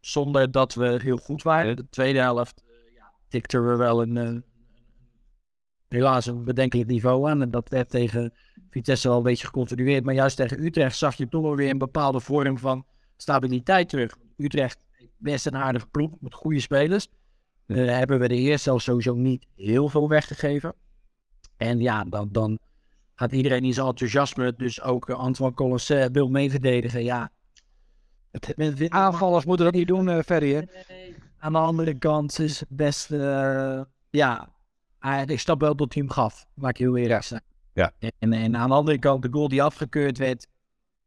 Zonder 0.00 0.50
dat 0.50 0.74
we 0.74 0.98
heel 1.02 1.16
goed 1.16 1.42
waren. 1.42 1.76
De 1.76 1.88
tweede 1.90 2.18
helft 2.18 2.62
uh, 2.66 2.94
ja, 2.94 3.12
tikten 3.28 3.68
we 3.68 3.76
wel 3.76 4.02
een, 4.02 4.16
uh, 4.16 4.40
helaas 5.88 6.26
een 6.26 6.44
bedenkelijk 6.44 6.88
niveau 6.88 7.30
aan. 7.30 7.42
En 7.42 7.50
dat 7.50 7.68
werd 7.68 7.90
tegen 7.90 8.32
Vitesse 8.70 9.08
wel 9.08 9.16
een 9.16 9.22
beetje 9.22 9.46
gecontinueerd. 9.46 10.04
Maar 10.04 10.14
juist 10.14 10.36
tegen 10.36 10.64
Utrecht 10.64 10.96
zag 10.96 11.14
je 11.14 11.28
toch 11.28 11.56
weer 11.56 11.70
een 11.70 11.78
bepaalde 11.78 12.20
vorm 12.20 12.58
van 12.58 12.84
stabiliteit 13.16 13.88
terug. 13.88 14.16
Utrecht 14.36 14.78
best 15.16 15.46
een 15.46 15.56
aardige 15.56 15.86
ploeg 15.86 16.10
met 16.20 16.34
goede 16.34 16.60
spelers. 16.60 17.08
Uh, 17.66 17.96
hebben 17.96 18.18
we 18.18 18.28
de 18.28 18.34
eerste 18.34 18.62
zelfs 18.62 18.84
sowieso 18.84 19.14
niet 19.14 19.46
heel 19.56 19.88
veel 19.88 20.08
weggegeven. 20.08 20.74
En 21.56 21.80
ja, 21.80 22.04
dan, 22.04 22.28
dan 22.32 22.58
gaat 23.18 23.32
iedereen 23.32 23.64
in 23.64 23.74
zijn 23.74 23.86
enthousiasme, 23.86 24.54
dus 24.56 24.82
ook 24.82 25.08
uh, 25.08 25.18
Antoine 25.18 25.54
Colosset 25.54 26.12
wil 26.12 26.28
mee 26.28 26.50
verdedigen. 26.50 27.04
Ja. 27.04 27.30
Het, 28.30 28.90
aanvallers 28.90 29.44
moeten 29.44 29.64
dat 29.64 29.74
niet 29.74 29.86
doen, 29.86 30.08
uh, 30.08 30.18
Ferry. 30.18 30.54
Hè? 30.54 30.62
Aan 31.38 31.52
de 31.52 31.58
andere 31.58 31.98
kant 31.98 32.38
is 32.38 32.60
het 32.60 32.68
best, 32.68 33.10
uh, 33.10 33.80
ja, 34.10 34.48
ik 35.26 35.40
snap 35.40 35.60
wel 35.60 35.76
dat 35.76 35.94
hij 35.94 36.02
hem 36.02 36.12
gaf, 36.12 36.46
waar 36.54 36.70
ik 36.70 36.76
heel 36.76 36.96
eerlijk 36.96 37.22
zijn. 37.22 37.42
Ja. 37.72 37.92
En, 37.98 38.32
en 38.32 38.56
aan 38.56 38.68
de 38.68 38.74
andere 38.74 38.98
kant, 38.98 39.22
de 39.22 39.28
goal 39.30 39.48
die 39.48 39.62
afgekeurd 39.62 40.18
werd, 40.18 40.46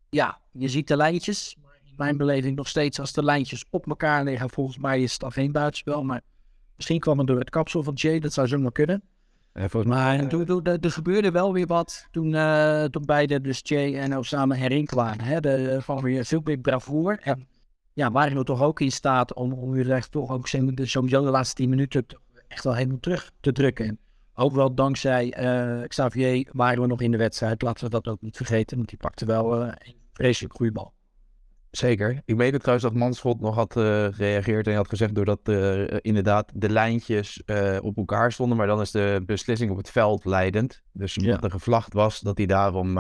ja, 0.10 0.40
je 0.52 0.68
ziet 0.68 0.88
de 0.88 0.98
lijntjes. 0.98 1.56
In 1.84 1.94
mijn 1.98 2.18
beleving 2.18 2.56
nog 2.56 2.68
steeds, 2.68 3.00
als 3.00 3.14
de 3.14 3.24
lijntjes 3.24 3.66
op 3.70 3.88
elkaar 3.88 4.24
liggen, 4.24 4.50
volgens 4.50 4.78
mij 4.78 5.02
is 5.02 5.14
het 5.14 5.24
af 5.24 5.34
geen 5.34 5.52
buitenspel. 5.52 6.04
Maar 6.04 6.22
misschien 6.76 7.00
kwam 7.00 7.18
het 7.18 7.28
door 7.28 7.40
het 7.40 7.50
kapsel 7.50 7.84
van 7.84 7.94
Jay, 7.94 8.20
dat 8.20 8.34
zou 8.34 8.48
zomaar 8.48 8.72
kunnen. 8.72 9.04
En 9.54 9.70
volgens 9.70 9.94
mij... 9.94 10.18
Maar 10.18 10.28
toen, 10.28 10.46
toen, 10.46 10.64
er 10.64 10.92
gebeurde 10.92 11.32
wel 11.32 11.54
weer 11.54 11.68
wat 11.68 12.08
toen, 12.12 12.34
uh, 12.34 12.84
toen 12.84 13.06
beide, 13.06 13.42
dus 13.42 13.62
Jay 13.64 13.96
en 13.96 14.18
Osama 14.18 14.56
erin 14.56 14.86
kwamen. 14.86 15.26
Hè? 15.26 15.40
De, 15.40 15.78
van 15.82 16.02
weer 16.02 16.26
veel 16.26 16.42
meer 16.44 16.58
bravoer. 16.58 17.20
En 17.20 17.48
ja, 17.94 18.12
waren 18.12 18.38
we 18.38 18.44
toch 18.44 18.62
ook 18.62 18.80
in 18.80 18.92
staat 18.92 19.34
om, 19.34 19.54
om 19.54 19.84
toch 20.10 20.30
ook 20.30 20.48
sowieso 20.48 21.24
de 21.24 21.30
laatste 21.30 21.56
tien 21.56 21.70
minuten 21.70 22.06
echt 22.48 22.64
wel 22.64 22.76
helemaal 22.76 23.00
terug 23.00 23.32
te 23.40 23.52
drukken. 23.52 24.00
ook 24.34 24.54
wel 24.54 24.74
dankzij 24.74 25.40
uh, 25.40 25.88
Xavier 25.88 26.50
waren 26.52 26.82
we 26.82 26.88
nog 26.88 27.02
in 27.02 27.12
de 27.12 27.18
wedstrijd. 27.18 27.62
Laten 27.62 27.84
we 27.84 27.90
dat 27.90 28.08
ook 28.08 28.22
niet 28.22 28.38
vergeten, 28.38 28.78
want 28.78 28.90
die 28.90 28.98
pakte 28.98 29.26
wel 29.26 29.62
uh, 29.62 29.68
een 29.68 29.96
vreselijk 30.14 30.54
goede 30.54 30.72
bal. 30.72 30.94
Zeker. 31.72 32.22
Ik 32.26 32.36
weet 32.36 32.60
trouwens 32.60 32.84
dat 32.84 32.94
Manschot 32.94 33.40
nog 33.40 33.56
had 33.56 33.76
uh, 33.76 33.84
gereageerd 34.12 34.68
en 34.68 34.76
had 34.76 34.90
gezegd 34.90 35.16
doordat 35.16 35.40
uh, 35.44 35.88
inderdaad 36.02 36.52
de 36.54 36.70
lijntjes 36.70 37.42
uh, 37.46 37.78
op 37.82 37.98
elkaar 37.98 38.32
stonden, 38.32 38.58
maar 38.58 38.68
dan 38.68 38.82
is 38.82 38.92
de 38.92 39.24
beslissing 39.26 39.72
op 39.72 39.78
het 39.78 39.90
veld 39.90 40.26
leidend. 40.26 40.82
Dus 40.92 41.18
omdat 41.18 41.36
ja. 41.36 41.42
er 41.42 41.52
gevlacht 41.52 41.94
was, 41.94 42.20
dat 42.20 42.38
hij 42.38 42.46
daarom 42.46 42.98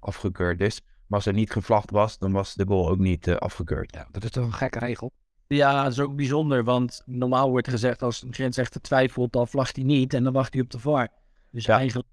afgekeurd 0.00 0.60
is. 0.60 0.80
Maar 1.06 1.18
als 1.18 1.26
er 1.26 1.32
niet 1.32 1.50
gevlacht 1.50 1.90
was, 1.90 2.18
dan 2.18 2.32
was 2.32 2.54
de 2.54 2.64
goal 2.66 2.88
ook 2.88 2.98
niet 2.98 3.28
afgekeurd. 3.28 3.94
Ja, 3.94 4.08
dat 4.10 4.24
is 4.24 4.30
toch 4.30 4.44
een 4.44 4.52
gekke 4.52 4.78
regel? 4.78 5.12
Ja, 5.46 5.82
dat 5.82 5.92
is 5.92 6.00
ook 6.00 6.16
bijzonder, 6.16 6.64
want 6.64 7.02
normaal 7.06 7.50
wordt 7.50 7.68
gezegd 7.68 8.02
als 8.02 8.22
een 8.22 8.34
grensrechter 8.34 8.80
twijfelt, 8.80 9.32
dan 9.32 9.48
vlagt 9.48 9.76
hij 9.76 9.84
niet 9.84 10.14
en 10.14 10.24
dan 10.24 10.32
wacht 10.32 10.52
hij 10.52 10.62
op 10.62 10.70
de 10.70 10.78
VAR. 10.78 11.08
Dus 11.50 11.64
ja. 11.64 11.78
eigenlijk 11.78 12.08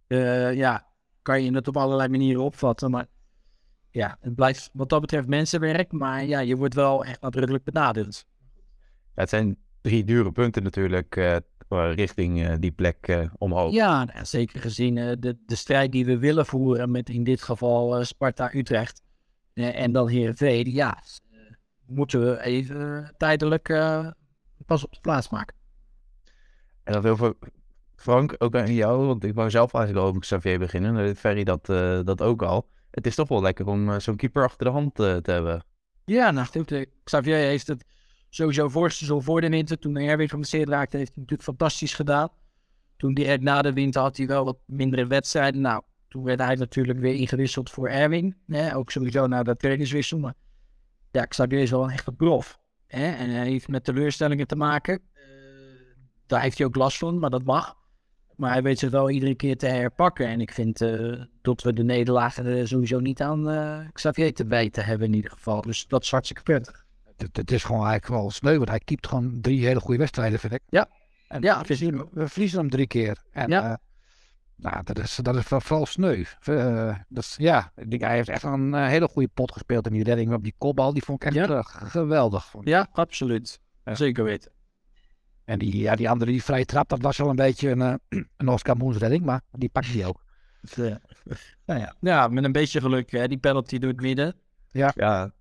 ja, 0.56 0.88
kan 1.22 1.44
je 1.44 1.54
het 1.54 1.68
op 1.68 1.78
allerlei 1.78 2.10
manieren 2.10 2.44
opvatten, 2.44 2.92
maar 2.92 3.06
ja, 3.92 4.18
het 4.20 4.36
blijft 4.36 4.70
wat 4.74 4.90
dat 4.90 5.02
betreft 5.02 5.28
mensenwerk, 5.28 5.92
maar 5.92 6.26
ja, 6.26 6.40
je 6.40 6.56
wordt 6.56 6.74
wel 6.74 7.06
echt 7.06 7.22
nadrukkelijk 7.22 7.64
benadeeld. 7.64 8.26
Ja, 9.16 9.22
het 9.22 9.30
zijn 9.30 9.58
drie 9.82 10.04
dure 10.04 10.32
punten 10.32 10.64
natuurlijk 10.64 11.16
uh, 11.16 11.38
richting 11.94 12.40
uh, 12.40 12.54
die 12.60 12.72
plek 12.72 13.08
uh, 13.08 13.26
omhoog. 13.38 13.74
Ja, 13.74 14.04
nou, 14.04 14.26
zeker 14.26 14.60
gezien 14.60 14.96
de, 14.96 15.38
de 15.46 15.56
strijd 15.56 15.92
die 15.92 16.06
we 16.06 16.18
willen 16.18 16.46
voeren 16.46 16.92
met 16.92 17.10
in 17.10 17.24
dit 17.24 17.42
geval 17.42 18.06
Sparta-Utrecht 18.06 19.02
en 19.54 19.92
dan 19.92 20.08
Heerenveen. 20.08 20.72
Ja, 20.72 20.98
moeten 21.86 22.22
we 22.22 22.44
even 22.44 23.14
tijdelijk 23.18 23.68
pas 24.66 24.84
op 24.84 24.94
de 24.94 25.02
plaats 25.02 25.30
maken. 25.30 25.56
En 26.84 26.94
dat 26.94 27.04
wil 27.04 27.18
voor 27.18 27.38
Frank 27.96 28.36
ook 28.38 28.56
aan 28.56 28.74
jou, 28.74 29.06
want 29.06 29.24
ik 29.24 29.34
wou 29.34 29.50
zelf 29.50 29.74
eigenlijk 29.74 30.06
over 30.06 30.22
Xavier 30.22 30.60
beginnen. 30.60 31.16
Ferry 31.16 31.44
dat, 31.44 31.66
dat 32.06 32.22
ook 32.22 32.42
al 32.42 32.70
het 32.92 33.06
is 33.06 33.16
toch 33.16 33.28
wel 33.28 33.42
lekker 33.42 33.68
om 33.68 33.90
uh, 33.90 34.00
zo'n 34.00 34.16
keeper 34.16 34.44
achter 34.44 34.66
de 34.66 34.72
hand 34.72 35.00
uh, 35.00 35.16
te 35.16 35.32
hebben. 35.32 35.66
Ja, 36.06 36.32
nou, 36.32 36.48
goed, 36.48 36.86
Xavier 37.04 37.36
heeft 37.36 37.68
het 37.68 37.86
sowieso 38.30 38.70
voor 38.70 38.92
voor 39.08 39.42
de 39.42 39.50
winter. 39.50 39.80
Toen 39.80 39.98
Erwin 39.98 40.30
geblesseerd 40.30 40.70
raakte, 40.70 40.98
heeft 40.98 41.14
hij 41.14 41.22
natuurlijk 41.22 41.50
fantastisch 41.50 41.94
gedaan. 41.94 42.30
Toen 42.98 43.14
direct 43.14 43.44
na 43.44 43.62
de 43.62 43.74
winter 43.74 44.02
had 44.02 44.18
hij 44.18 44.28
wel 44.28 44.46
wat 44.46 44.58
mindere 44.66 45.08
wedstrijden. 45.08 45.62
Nou, 45.62 45.84
toen 46.08 46.24
werd 46.24 46.40
hij 46.40 46.56
natuurlijk 46.56 47.00
weer 47.00 47.16
ingewisseld 47.16 47.70
voor 47.70 47.88
Erwin. 47.88 48.36
Hè? 48.48 48.76
Ook 48.76 48.92
sowieso 48.92 49.28
na 49.28 49.44
de 49.44 49.56
trainingswissel. 49.56 50.20
Maar 50.20 50.34
ja, 51.12 51.26
Xavier 51.26 51.60
is 51.60 51.72
wel 51.72 51.92
een 51.92 52.16
prof. 52.18 52.60
Hè? 52.88 53.12
En 53.12 53.30
hij 53.30 53.48
heeft 53.48 53.68
met 53.68 53.84
teleurstellingen 53.84 54.48
te 54.48 54.56
maken. 54.56 55.02
Daar 56.26 56.42
heeft 56.42 56.58
hij 56.58 56.68
ook 56.68 56.76
last 56.76 56.98
van, 56.98 57.20
maar 57.20 57.30
dat 57.30 57.44
mag. 57.44 57.76
Maar 58.42 58.52
hij 58.52 58.62
weet 58.62 58.80
zich 58.80 58.90
wel 58.90 59.10
iedere 59.10 59.36
keer 59.36 59.58
te 59.58 59.66
herpakken. 59.66 60.28
En 60.28 60.42
ik 60.42 60.52
vind 60.52 60.82
uh, 60.82 61.22
dat 61.42 61.62
we 61.62 61.74
de 61.74 61.84
nederlagen 61.84 62.68
sowieso 62.68 63.00
niet 63.00 63.22
aan 63.22 63.50
uh, 63.52 63.80
Xavier 63.94 64.34
te 64.34 64.46
wijten 64.46 64.86
hebben 64.86 65.08
in 65.08 65.14
ieder 65.14 65.32
geval. 65.32 65.62
Dus 65.62 65.88
dat 65.88 66.04
is 66.04 66.12
hartstikke 66.12 66.44
prettig. 66.44 66.86
Het, 67.18 67.38
het 67.38 67.52
is 67.52 67.64
gewoon 67.64 67.86
eigenlijk 67.86 68.22
wel 68.22 68.32
sneu, 68.32 68.58
want 68.58 68.70
hij 68.70 68.80
keept 68.80 69.08
gewoon 69.08 69.42
drie 69.42 69.66
hele 69.66 69.80
goede 69.80 70.00
wedstrijden, 70.00 70.40
vind 70.40 70.54
ik. 70.54 70.62
Ja. 70.70 70.88
En 71.28 71.42
ja, 71.42 71.64
we, 71.68 71.76
zien, 71.76 72.08
we 72.12 72.28
verliezen 72.28 72.60
hem 72.60 72.70
drie 72.70 72.88
keer. 72.88 73.18
En, 73.32 73.50
ja. 73.50 73.70
Uh, 73.70 73.76
nou, 74.56 74.84
dat 74.84 75.00
is, 75.00 75.16
dat 75.16 75.36
is 75.36 75.44
vooral 75.46 75.86
sneu. 75.86 76.24
Dat 77.08 77.24
is, 77.24 77.36
ja, 77.38 77.72
ik 77.76 77.90
denk, 77.90 78.02
hij 78.02 78.16
heeft 78.16 78.30
echt 78.30 78.44
een 78.44 78.74
hele 78.74 79.08
goede 79.08 79.30
pot 79.34 79.52
gespeeld 79.52 79.88
in 79.88 79.94
die 79.94 80.04
redding 80.04 80.34
op 80.34 80.44
die 80.44 80.56
kopbal. 80.58 80.94
Die 80.94 81.04
vond 81.04 81.24
ik 81.24 81.36
echt 81.36 81.48
ja. 81.48 81.62
geweldig. 81.62 82.46
Vond 82.46 82.68
ja, 82.68 82.88
absoluut. 82.92 83.60
Zeker 83.86 84.24
weten. 84.24 84.52
En 85.46 85.60
die, 85.60 85.78
ja, 85.78 85.96
die 85.96 86.10
andere, 86.10 86.32
die 86.32 86.44
vrije 86.44 86.66
trap, 86.66 86.90
dat 86.90 87.02
was 87.02 87.18
wel 87.18 87.30
een 87.30 87.36
beetje 87.36 87.70
een, 87.70 87.80
uh, 87.80 87.94
een 88.38 88.48
Oscar 88.48 88.78
Moens 88.78 88.98
redding, 88.98 89.26
maar 89.26 89.42
die 89.52 89.70
pakte 89.70 89.92
hij 89.92 90.06
ook. 90.06 90.24
Ja. 90.62 91.00
Nou 91.66 91.80
ja. 91.80 91.96
ja, 92.00 92.28
met 92.28 92.44
een 92.44 92.52
beetje 92.52 92.82
geluk, 92.82 93.12
hè, 93.12 93.28
die 93.28 93.38
penalty 93.38 93.78
door 93.78 93.90
het 93.90 94.02
midden. 94.02 94.36
Ja. 94.72 94.92
ja. 94.96 95.32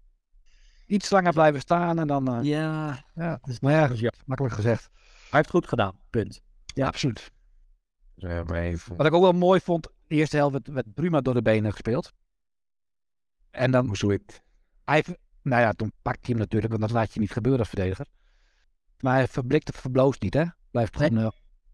Iets 0.86 1.10
langer 1.10 1.32
blijven 1.32 1.60
staan 1.60 1.98
en 1.98 2.06
dan... 2.06 2.38
Uh, 2.38 2.44
ja. 2.44 3.04
ja. 3.14 3.38
Dus, 3.42 3.60
maar 3.60 3.72
ja, 3.72 3.90
ja, 3.94 4.12
makkelijk 4.24 4.54
gezegd. 4.54 4.90
Hij 4.92 5.38
heeft 5.38 5.50
goed 5.50 5.68
gedaan, 5.68 5.98
punt. 6.10 6.42
Ja, 6.74 6.86
absoluut. 6.86 7.32
Ja, 8.14 8.44
even... 8.46 8.96
Wat 8.96 9.06
ik 9.06 9.12
ook 9.12 9.22
wel 9.22 9.32
mooi 9.32 9.60
vond, 9.60 9.88
de 10.06 10.14
eerste 10.14 10.36
helft 10.36 10.52
werd, 10.52 10.68
werd 10.68 10.94
Bruma 10.94 11.20
door 11.20 11.34
de 11.34 11.42
benen 11.42 11.72
gespeeld. 11.72 12.12
En 13.50 13.70
dan... 13.70 13.96
Hoe 14.00 14.12
het? 14.12 14.42
Hij, 14.84 15.04
nou 15.42 15.62
ja, 15.62 15.72
toen 15.72 15.92
pakt 16.02 16.18
hij 16.20 16.28
hem 16.28 16.38
natuurlijk, 16.38 16.72
want 16.72 16.82
dat 16.82 16.92
laat 16.92 17.14
je 17.14 17.20
niet 17.20 17.32
gebeuren 17.32 17.60
als 17.60 17.68
verdediger. 17.68 18.06
Maar 19.02 19.14
hij 19.14 19.28
verblikt 19.28 19.66
het 19.66 19.76
verbloost 19.76 20.22
niet, 20.22 20.34
hè? 20.34 20.44
Blijft 20.70 20.96
gewoon, 20.96 21.18
eh, 21.18 21.28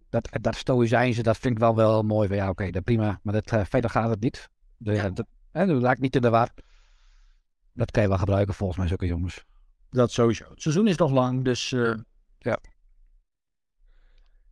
dat, 0.09 0.29
dat 0.41 0.57
stoïcijnse, 0.57 1.23
dat 1.23 1.37
vind 1.37 1.55
ik 1.55 1.61
wel 1.61 1.75
wel 1.77 2.03
mooi. 2.03 2.29
Van, 2.29 2.37
ja, 2.37 2.49
oké, 2.49 2.71
dat 2.71 2.85
prima, 2.85 3.21
maar 3.23 3.35
dat, 3.35 3.53
eh, 3.53 3.65
verder 3.65 3.91
gaat 3.91 4.11
het 4.11 4.21
niet. 4.21 4.49
De, 4.77 4.93
ja. 4.93 5.11
dat, 5.11 5.27
hè, 5.51 5.67
dat 5.67 5.83
raakt 5.83 6.01
niet 6.01 6.17
in 6.17 6.23
de 6.23 6.31
war. 6.31 6.51
Dat 7.73 7.91
kan 7.91 8.03
je 8.03 8.09
wel 8.09 8.19
gebruiken 8.19 8.55
volgens 8.55 8.79
mij, 8.79 8.89
zulke 8.89 9.07
jongens. 9.07 9.45
Dat 9.91 10.13
sowieso. 10.13 10.51
Het 10.51 10.63
seizoen 10.63 10.87
is 10.87 10.97
nog 10.97 11.11
lang, 11.11 11.45
dus 11.45 11.73
eh, 11.73 11.95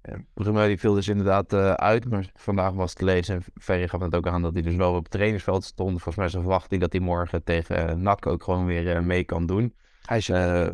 En 0.04 0.26
Bruma 0.34 0.66
die 0.66 0.78
viel 0.78 0.94
dus 0.94 1.08
inderdaad 1.08 1.52
eh, 1.52 1.72
uit, 1.72 2.10
maar 2.10 2.30
vandaag 2.34 2.72
was 2.72 2.90
het 2.90 2.98
te 2.98 3.04
lezen. 3.04 3.34
En 3.34 3.42
Ferry 3.54 3.88
gaf 3.88 4.00
het 4.00 4.14
ook 4.14 4.26
aan 4.26 4.42
dat 4.42 4.52
hij 4.52 4.62
dus 4.62 4.74
wel 4.74 4.94
op 4.94 5.02
het 5.02 5.10
trainingsveld 5.10 5.64
stond. 5.64 6.02
Volgens 6.02 6.16
mij 6.16 6.42
verwacht 6.42 6.70
hij 6.70 6.78
dat 6.78 6.92
hij 6.92 7.00
morgen 7.00 7.44
tegen 7.44 7.90
uh, 7.90 7.96
NAC 7.96 8.26
ook 8.26 8.42
gewoon 8.42 8.66
weer 8.66 8.96
eh, 8.96 9.02
mee 9.02 9.24
kan 9.24 9.46
doen. 9.46 9.74
Hij 10.02 10.16
is, 10.16 10.28
Eh, 10.28 10.68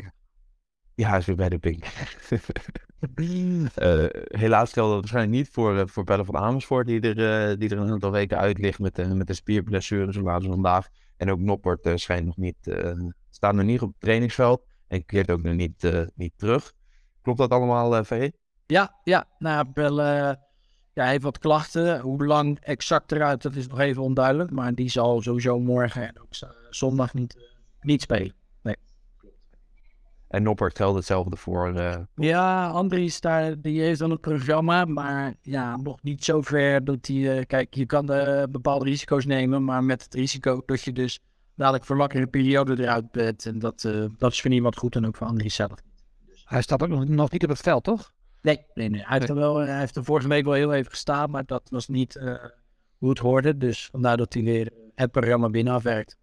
ja, 1.00 1.08
hij 1.08 1.18
is 1.18 1.26
weer 1.26 1.36
bij 1.36 1.48
de 1.48 1.58
Pink. 1.58 1.84
Eh, 3.74 4.04
helaas 4.28 4.72
geldt 4.72 4.90
dat 4.90 5.00
waarschijnlijk 5.00 5.36
niet 5.36 5.48
voor, 5.48 5.78
eh, 5.78 5.86
voor 5.86 6.04
Pelle 6.04 6.24
van 6.24 6.36
Amersfoort, 6.36 6.86
die 6.86 7.00
er, 7.00 7.50
eh, 7.50 7.58
die 7.58 7.70
er 7.70 7.78
een 7.78 7.90
aantal 7.90 8.10
weken 8.10 8.38
uit 8.38 8.58
ligt 8.58 8.78
met, 8.78 8.94
de 8.94 9.14
met 9.14 9.26
de 9.26 9.34
spierblessure, 9.34 10.12
zo 10.12 10.22
laat 10.22 10.44
vandaag. 10.44 10.88
En 11.16 11.30
ook 11.30 11.38
Noppert 11.38 11.90
schijnt 11.94 12.26
nog 12.26 12.36
niet, 12.36 12.56
staat 13.30 13.54
nog 13.54 13.64
niet 13.64 13.80
op 13.80 13.88
het 13.88 14.00
trainingsveld 14.00 14.64
en 14.88 15.04
keert 15.04 15.30
ook 15.30 15.42
nog 15.42 15.54
niet, 15.54 16.08
niet 16.14 16.32
terug. 16.36 16.72
Klopt 17.22 17.38
dat 17.38 17.50
allemaal, 17.50 18.04
Ferry? 18.04 18.32
ja, 18.70 19.00
ja. 19.04 19.26
Nou, 19.38 19.66
Bel, 19.72 20.00
eh, 20.00 20.32
ja, 20.92 21.02
hij 21.02 21.10
heeft 21.10 21.22
wat 21.22 21.38
klachten. 21.38 22.00
Hoe 22.00 22.26
lang 22.26 22.58
exact 22.60 23.12
eruit, 23.12 23.42
dat 23.42 23.54
is 23.54 23.66
nog 23.66 23.78
even 23.78 24.02
onduidelijk. 24.02 24.50
Maar 24.50 24.74
die 24.74 24.90
zal 24.90 25.22
sowieso 25.22 25.60
morgen 25.60 26.08
en 26.08 26.20
ook 26.20 26.34
zondag 26.70 27.14
niet, 27.14 27.36
niet 27.80 28.02
spelen. 28.02 28.34
En 30.30 30.42
Noppert 30.42 30.76
geldt 30.76 30.96
hetzelfde 30.96 31.36
voor. 31.36 31.74
eh, 31.74 31.96
Ja, 32.14 32.68
Andries 32.68 33.20
daar, 33.20 33.60
die 33.60 33.80
heeft 33.80 33.98
dan 33.98 34.10
een 34.10 34.20
programma, 34.20 34.84
maar 34.84 35.34
ja, 35.42 35.76
nog 35.76 36.02
niet 36.02 36.24
zo 36.24 36.40
ver 36.42 36.84
dat 36.84 37.06
hij... 37.06 37.38
eh, 37.38 37.46
kijk, 37.46 37.74
je 37.74 37.86
kan 37.86 38.12
eh, 38.12 38.42
bepaalde 38.50 38.84
risico's 38.84 39.24
nemen, 39.26 39.64
maar 39.64 39.84
met 39.84 40.02
het 40.02 40.14
risico 40.14 40.62
dat 40.66 40.82
je 40.82 40.92
dus 40.92 41.20
dadelijk 41.54 41.84
voor 41.84 41.96
langere 41.96 42.26
periode 42.26 42.82
eruit 42.82 43.10
bent. 43.10 43.46
En 43.46 43.58
dat, 43.58 43.84
eh, 43.84 44.04
dat 44.18 44.32
is 44.32 44.40
voor 44.40 44.50
niemand 44.50 44.76
goed 44.76 44.96
en 44.96 45.06
ook 45.06 45.16
voor 45.16 45.26
Andries 45.26 45.54
zelf. 45.54 45.72
hij 46.44 46.62
staat 46.62 46.82
ook 46.82 46.88
nog, 46.88 47.08
nog 47.08 47.30
niet 47.30 47.42
op 47.42 47.48
het 47.50 47.60
veld, 47.60 47.84
toch? 47.84 48.12
Nee, 48.42 48.66
nee, 48.74 48.88
nee. 48.90 49.02
Hij 49.04 49.16
heeft, 49.18 49.28
er 49.28 49.34
wel, 49.34 49.56
hij 49.56 49.78
heeft 49.78 49.96
er 49.96 50.04
vorige 50.04 50.28
week 50.28 50.44
wel 50.44 50.52
heel 50.54 50.72
even 50.72 50.90
gestaan, 50.90 51.30
maar 51.30 51.44
dat 51.46 51.62
was 51.70 51.88
niet 51.88 52.16
eh, 52.16 52.34
hoe 52.98 53.08
het 53.08 53.18
hoorde. 53.18 53.56
Dus 53.56 53.88
vandaar 53.90 54.16
dat 54.16 54.32
hij 54.34 54.42
weer 54.42 54.72
het 54.94 55.10
programma 55.10 55.48
binnen 55.48 55.72
afwerkt. 55.74 56.16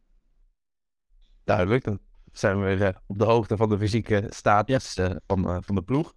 duidelijk. 1.43 1.83
Dan 1.83 1.99
zijn 2.39 2.59
we 2.59 2.65
weer 2.65 2.81
eh, 2.81 2.95
op 3.05 3.19
de 3.19 3.25
hoogte 3.25 3.57
van 3.57 3.69
de 3.69 3.77
fysieke 3.77 4.25
status 4.29 4.97
eh, 4.97 5.09
van, 5.27 5.49
eh, 5.49 5.57
van 5.61 5.75
de 5.75 5.81
ploeg. 5.81 6.13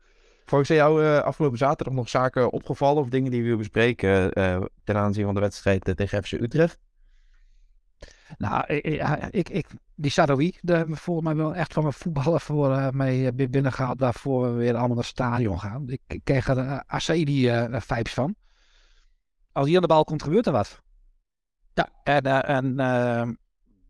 Volgens 0.50 0.70
jou 0.70 1.04
eh, 1.04 1.18
afgelopen 1.18 1.58
zaterdag 1.58 1.94
nog 1.94 2.08
zaken 2.08 2.52
opgevallen 2.52 3.02
of 3.02 3.08
dingen 3.08 3.30
die 3.30 3.38
we 3.38 3.44
willen 3.44 3.58
bespreken 3.58 4.32
eh, 4.32 4.62
ten 4.84 4.96
aanzien 4.96 5.24
van 5.24 5.34
de 5.34 5.40
wedstrijd 5.40 5.92
tegen 5.96 6.24
FC 6.24 6.32
Utrecht? 6.32 6.78
Nou, 8.38 8.64
ik, 9.30 9.48
ik, 9.48 9.66
die 9.94 10.10
Sadoui, 10.10 10.58
daar 10.60 10.76
hebben 10.76 10.94
we 10.94 11.00
volgens 11.00 11.26
mij 11.26 11.36
wel 11.36 11.54
echt 11.54 11.72
van 11.72 11.82
mijn 11.82 11.94
voetballen 11.94 12.40
voor 12.40 12.72
eh, 12.72 12.90
mee 12.90 13.26
eh, 13.26 13.48
binnengehaald. 13.50 14.00
Waarvoor 14.00 14.42
we 14.42 14.58
weer 14.58 14.70
allemaal 14.70 14.88
naar 14.88 14.96
het 14.96 15.06
stadion 15.06 15.60
gaan. 15.60 15.88
Ik, 15.88 16.00
ik 16.06 16.20
kreeg 16.24 16.48
er 16.48 16.56
uh, 16.56 17.74
eh 17.74 17.80
vibes 17.80 18.14
van. 18.14 18.34
Als 19.52 19.66
hij 19.66 19.74
aan 19.74 19.82
de 19.82 19.88
bal 19.88 20.04
komt, 20.04 20.22
gebeurt 20.22 20.46
er 20.46 20.52
wat. 20.52 20.82
Ja, 21.74 21.88
en, 22.02 22.22
en 22.44 22.78
eh, 22.80 23.28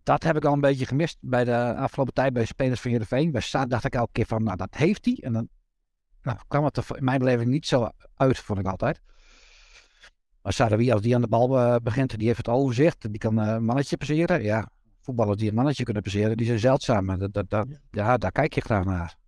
dat 0.03 0.23
heb 0.23 0.37
ik 0.37 0.45
al 0.45 0.53
een 0.53 0.61
beetje 0.61 0.87
gemist 0.87 1.17
bij 1.21 1.45
de 1.45 1.75
afgelopen 1.75 2.15
tijd 2.15 2.33
bij 2.33 2.45
spelers 2.45 2.81
van 2.81 2.91
Heerenveen. 2.91 3.31
Bij 3.31 3.41
Saad 3.41 3.71
dacht 3.71 3.85
ik 3.85 3.95
elke 3.95 4.13
keer 4.13 4.27
van, 4.27 4.43
nou 4.43 4.57
dat 4.57 4.75
heeft 4.75 5.05
hij. 5.05 5.19
En 5.21 5.33
dan 5.33 5.49
nou, 6.23 6.39
kwam 6.49 6.65
het 6.65 6.77
er 6.77 6.97
in 6.97 7.05
mijn 7.05 7.19
beleving 7.19 7.51
niet 7.51 7.67
zo 7.67 7.89
uit, 8.15 8.39
vond 8.39 8.59
ik 8.59 8.67
altijd. 8.67 9.01
Maar 10.43 10.53
Sarawi, 10.53 10.93
als 10.93 11.03
die 11.03 11.15
aan 11.15 11.21
de 11.21 11.29
bal 11.29 11.59
eh, 11.59 11.77
begint, 11.83 12.19
die 12.19 12.27
heeft 12.27 12.47
het 12.47 12.49
overzicht. 12.49 13.11
Die 13.11 13.19
kan 13.19 13.41
eh, 13.41 13.49
een 13.49 13.65
mannetje 13.65 13.97
passeren. 13.97 14.43
Ja, 14.43 14.71
voetballers 15.01 15.39
die 15.39 15.49
een 15.49 15.55
mannetje 15.55 15.85
kunnen 15.85 16.03
passeren, 16.03 16.37
die 16.37 16.47
zijn 16.47 16.59
zeldzaam. 16.59 17.19
Dat, 17.19 17.33
dat, 17.33 17.51
dat, 17.51 17.67
ja, 17.91 18.17
daar 18.17 18.33
kijk 18.33 18.55
je 18.55 18.61
graag 18.61 18.85
naar. 18.85 19.19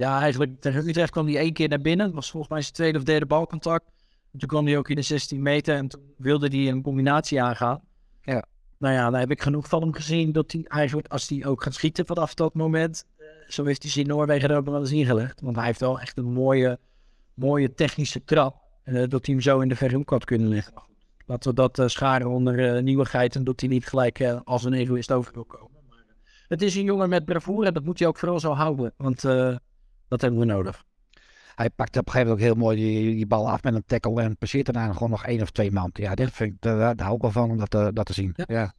Ja, 0.00 0.20
eigenlijk 0.20 0.60
tegen 0.60 0.88
Utrecht 0.88 1.10
kwam 1.10 1.26
hij 1.26 1.36
één 1.36 1.52
keer 1.52 1.68
naar 1.68 1.80
binnen. 1.80 2.06
Dat 2.06 2.14
was 2.14 2.30
volgens 2.30 2.52
mij 2.52 2.62
zijn 2.62 2.74
tweede 2.74 2.98
of 2.98 3.04
derde 3.04 3.26
balcontact. 3.26 3.84
En 4.32 4.38
toen 4.38 4.48
kwam 4.48 4.66
hij 4.66 4.78
ook 4.78 4.88
in 4.88 4.96
de 4.96 5.02
16 5.02 5.42
meter 5.42 5.76
en 5.76 5.88
toen 5.88 6.14
wilde 6.16 6.48
hij 6.48 6.68
een 6.68 6.82
combinatie 6.82 7.42
aangaan. 7.42 7.80
Ja. 8.22 8.44
Nou 8.80 8.94
ja, 8.94 9.10
daar 9.10 9.20
heb 9.20 9.30
ik 9.30 9.42
genoeg 9.42 9.68
van 9.68 9.80
hem 9.80 9.92
gezien 9.92 10.32
dat 10.32 10.52
hij 10.52 10.64
eigenlijk, 10.66 11.08
als 11.08 11.28
hij 11.28 11.46
ook 11.46 11.62
gaat 11.62 11.74
schieten 11.74 12.06
vanaf 12.06 12.34
dat 12.34 12.54
moment, 12.54 13.06
eh, 13.16 13.26
zo 13.48 13.64
heeft 13.64 13.82
hij 13.82 13.90
ze 13.92 14.00
in 14.00 14.06
Noorwegen 14.06 14.50
er 14.50 14.56
ook 14.56 14.64
wel 14.64 14.80
eens 14.80 14.92
ingelegd. 14.92 15.40
Want 15.40 15.56
hij 15.56 15.64
heeft 15.64 15.80
wel 15.80 16.00
echt 16.00 16.18
een 16.18 16.32
mooie, 16.32 16.78
mooie 17.34 17.74
technische 17.74 18.24
trap. 18.24 18.68
eh, 18.82 18.94
dat 18.94 19.26
hij 19.26 19.34
hem 19.34 19.40
zo 19.40 19.60
in 19.60 19.68
de 19.68 19.76
verre 19.76 19.96
hoek 19.96 20.10
had 20.10 20.24
kunnen 20.24 20.48
leggen. 20.48 20.72
Laten 21.26 21.50
we 21.50 21.56
dat 21.56 21.78
eh, 21.78 21.86
scharen 21.86 22.26
onder 22.26 22.82
nieuwigheid 22.82 23.34
en 23.36 23.44
dat 23.44 23.60
hij 23.60 23.68
niet 23.68 23.86
gelijk 23.86 24.22
als 24.44 24.64
een 24.64 24.72
egoïst 24.72 25.12
over 25.12 25.32
wil 25.32 25.44
komen. 25.44 25.80
Maar, 25.88 26.04
het 26.48 26.62
is 26.62 26.74
een 26.76 26.84
jongen 26.84 27.08
met 27.08 27.24
bravoure 27.24 27.66
en 27.66 27.74
dat 27.74 27.84
moet 27.84 27.98
hij 27.98 28.08
ook 28.08 28.18
vooral 28.18 28.40
zo 28.40 28.52
houden. 28.52 28.92
Want 28.96 29.22
dat 30.08 30.20
hebben 30.20 30.38
we 30.40 30.44
nodig. 30.44 30.84
Hij 31.60 31.70
pakt 31.70 31.96
op 31.96 32.06
een 32.06 32.12
gegeven 32.12 32.32
moment 32.38 32.48
ook 32.48 32.54
heel 32.54 32.64
mooi 32.64 32.76
die, 32.76 33.14
die 33.14 33.26
bal 33.26 33.50
af 33.50 33.62
met 33.62 33.74
een 33.74 33.84
tackle 33.86 34.22
en 34.22 34.36
passeert 34.36 34.66
daarna 34.66 34.92
gewoon 34.92 35.10
nog 35.10 35.24
één 35.26 35.42
of 35.42 35.50
twee 35.50 35.70
man. 35.72 35.90
Ja, 35.92 36.14
dit 36.14 36.30
vind 36.32 36.52
ik, 36.52 36.60
daar, 36.60 36.96
daar 36.96 37.04
hou 37.06 37.16
ik 37.16 37.22
wel 37.22 37.30
van 37.30 37.50
om 37.50 37.56
dat, 37.58 37.70
te- 37.70 37.90
dat 37.92 38.06
te 38.06 38.12
zien. 38.12 38.32
Ja. 38.36 38.44
Ja. 38.48 38.74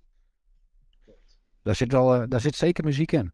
Daar, 1.63 1.75
zit 1.75 1.91
wel, 1.91 2.15
eh, 2.15 2.23
daar 2.27 2.41
zit 2.41 2.55
zeker 2.55 2.83
muziek 2.83 3.11
in. 3.11 3.31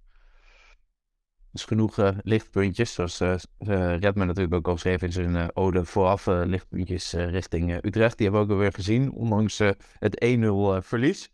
Dus 1.52 1.66
genoeg 1.66 1.98
eh, 1.98 2.18
lichtpuntjes, 2.22 2.94
zoals 2.94 3.20
eh 3.20 3.34
eh, 3.58 4.00
Redman 4.00 4.28
natuurlijk 4.28 4.56
ook 4.56 4.68
al 4.68 4.78
schreef 4.78 5.02
in 5.02 5.12
zijn 5.12 5.36
eh, 5.36 5.48
ode 5.54 5.86
vooraf 5.86 6.28
eh, 6.28 6.42
lichtpuntjes 6.46 7.14
eh, 7.14 7.30
richting 7.30 7.72
eh, 7.72 7.78
Utrecht. 7.82 8.18
Die 8.18 8.28
hebben 8.28 8.46
we 8.48 8.52
ook 8.54 8.58
alweer 8.58 8.74
gezien, 8.74 9.12
ondanks 9.12 9.60
eh, 9.60 9.70
het 10.00 10.26
1-0 10.26 10.28
eh, 10.40 10.78
verlies. 10.82 11.30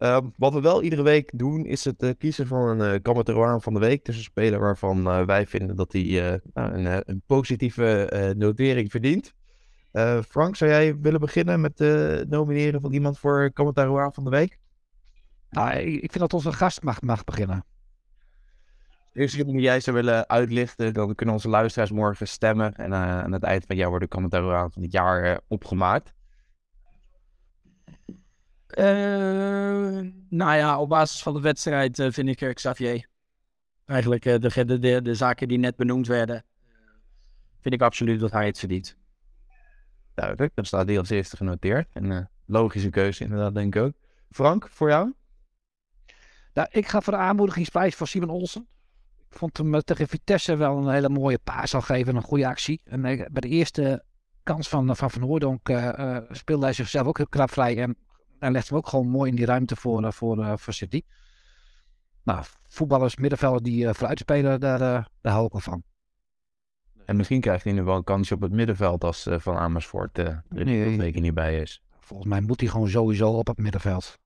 Eh, 0.00 0.18
wat 0.36 0.52
we 0.52 0.60
wel 0.60 0.82
iedere 0.82 1.02
week 1.02 1.30
doen, 1.34 1.64
is 1.66 1.84
het 1.84 2.02
eh, 2.02 2.10
kiezen 2.18 2.46
van 2.46 2.80
een 2.80 3.02
uh, 3.06 3.56
van 3.60 3.74
de 3.74 3.80
week. 3.80 4.04
Dus 4.04 4.16
een 4.16 4.22
speler 4.22 4.60
waarvan 4.60 5.06
eh, 5.06 5.24
wij 5.24 5.46
vinden 5.46 5.76
dat 5.76 5.92
hij 5.92 6.32
eh, 6.32 6.40
nou, 6.54 6.72
een, 6.72 6.86
eh, 6.86 6.98
een 7.04 7.22
positieve 7.26 8.04
eh, 8.04 8.34
notering 8.34 8.90
verdient. 8.90 9.32
Eh, 9.92 10.22
Frank, 10.28 10.56
zou 10.56 10.70
jij 10.70 10.98
willen 11.00 11.20
beginnen 11.20 11.60
met 11.60 11.78
het 11.78 12.28
nomineren 12.28 12.80
van 12.80 12.92
iemand 12.92 13.18
voor 13.18 13.50
Kammerteroaan 13.52 14.12
van 14.12 14.24
de 14.24 14.30
week? 14.30 14.58
Nou, 15.50 15.70
ik, 15.70 15.94
ik 15.94 16.10
vind 16.12 16.18
dat 16.18 16.34
onze 16.34 16.52
gast 16.52 16.82
mag, 16.82 17.00
mag 17.02 17.24
beginnen. 17.24 17.64
Eerst 19.12 19.46
die 19.46 19.60
jij 19.60 19.80
zou 19.80 19.96
willen 19.96 20.28
uitlichten, 20.28 20.94
dan 20.94 21.14
kunnen 21.14 21.34
onze 21.34 21.48
luisteraars 21.48 21.90
morgen 21.90 22.28
stemmen. 22.28 22.74
En 22.74 22.94
aan 22.94 23.32
het 23.32 23.42
eind 23.42 23.60
van 23.60 23.70
het 23.70 23.78
jaar 23.78 23.88
wordt 23.88 24.04
de 24.04 24.10
commentaar 24.10 24.70
van 24.70 24.82
het 24.82 24.92
jaar 24.92 25.40
opgemaakt. 25.48 26.12
Eh, 28.70 30.00
nou 30.28 30.56
ja, 30.56 30.80
op 30.80 30.88
basis 30.88 31.22
van 31.22 31.34
de 31.34 31.40
wedstrijd 31.40 31.98
eh, 31.98 32.10
vind 32.10 32.28
ik 32.28 32.40
eh, 32.40 32.52
Xavier. 32.52 33.08
Eigenlijk 33.86 34.24
eh, 34.24 34.38
de, 34.38 34.64
de, 34.64 34.78
de, 34.78 35.02
de 35.02 35.14
zaken 35.14 35.48
die 35.48 35.58
net 35.58 35.76
benoemd 35.76 36.06
werden, 36.06 36.44
vind 37.60 37.74
ik 37.74 37.82
absoluut 37.82 38.20
dat 38.20 38.30
hij 38.30 38.46
het 38.46 38.58
verdient. 38.58 38.96
Duidelijk, 40.14 40.54
dan 40.54 40.64
staat 40.64 40.86
die 40.86 40.98
als 40.98 41.10
eerste 41.10 41.36
genoteerd. 41.36 41.88
En 41.92 42.12
eh, 42.12 42.24
logische 42.46 42.90
keuze 42.90 43.24
inderdaad, 43.24 43.54
denk 43.54 43.74
ik 43.74 43.82
ook. 43.82 43.92
Frank, 44.30 44.68
voor 44.68 44.88
jou? 44.88 45.12
Nou, 46.54 46.68
ik 46.70 46.86
ga 46.86 47.00
voor 47.00 47.12
de 47.12 47.18
aanmoedigingsprijs 47.18 47.94
voor 47.94 48.08
Simon 48.08 48.30
Olsen. 48.30 48.66
Ik 49.30 49.36
vond 49.36 49.56
hem 49.56 49.80
tegen 49.80 50.08
Vitesse 50.08 50.56
wel 50.56 50.76
een 50.76 50.92
hele 50.92 51.08
mooie 51.08 51.38
paas 51.38 51.74
al 51.74 51.80
geven. 51.80 52.16
Een 52.16 52.22
goede 52.22 52.46
actie. 52.46 52.80
En 52.84 53.00
bij 53.02 53.28
de 53.32 53.48
eerste 53.48 54.04
kans 54.42 54.68
van 54.68 54.96
Van, 54.96 55.10
van 55.10 55.22
Hooydonk 55.22 55.68
eh, 55.68 56.16
eh, 56.16 56.22
speelde 56.30 56.64
hij 56.64 56.72
zichzelf 56.72 57.06
ook 57.06 57.16
heel 57.16 57.28
knap 57.28 57.50
vrij. 57.50 57.78
En 57.78 57.96
hij 58.40 58.50
legt 58.50 58.68
hem 58.68 58.78
ook 58.78 58.88
gewoon 58.88 59.08
mooi 59.08 59.30
in 59.30 59.36
die 59.36 59.46
ruimte 59.46 59.76
voor, 59.76 60.04
eh, 60.04 60.12
voor, 60.12 60.42
eh, 60.42 60.56
voor 60.56 60.72
City. 60.72 61.02
Nou, 62.22 62.44
voetballers, 62.68 63.16
middenvelders 63.16 63.62
die 63.62 63.84
uh, 63.84 63.92
vooruit 63.92 64.18
spelen, 64.18 64.60
daar, 64.60 64.80
uh, 64.80 65.04
daar 65.20 65.32
hou 65.32 65.46
ik 65.46 65.52
wel 65.52 65.60
van. 65.60 65.82
En 67.04 67.16
misschien 67.16 67.40
krijgt 67.40 67.64
hij 67.64 67.72
nu 67.72 67.82
wel 67.82 67.96
een 67.96 68.04
kansje 68.04 68.34
op 68.34 68.40
het 68.40 68.52
middenveld 68.52 69.04
als 69.04 69.26
uh, 69.26 69.38
Van 69.38 69.56
Amersfoort 69.56 70.18
uh, 70.18 70.26
er 70.26 70.44
nee. 70.48 70.96
weken 70.96 71.22
niet 71.22 71.34
bij 71.34 71.60
is. 71.60 71.82
Volgens 72.00 72.28
mij 72.28 72.40
moet 72.40 72.60
hij 72.60 72.68
gewoon 72.68 72.88
sowieso 72.88 73.30
op 73.30 73.46
het 73.46 73.58
middenveld. 73.58 74.18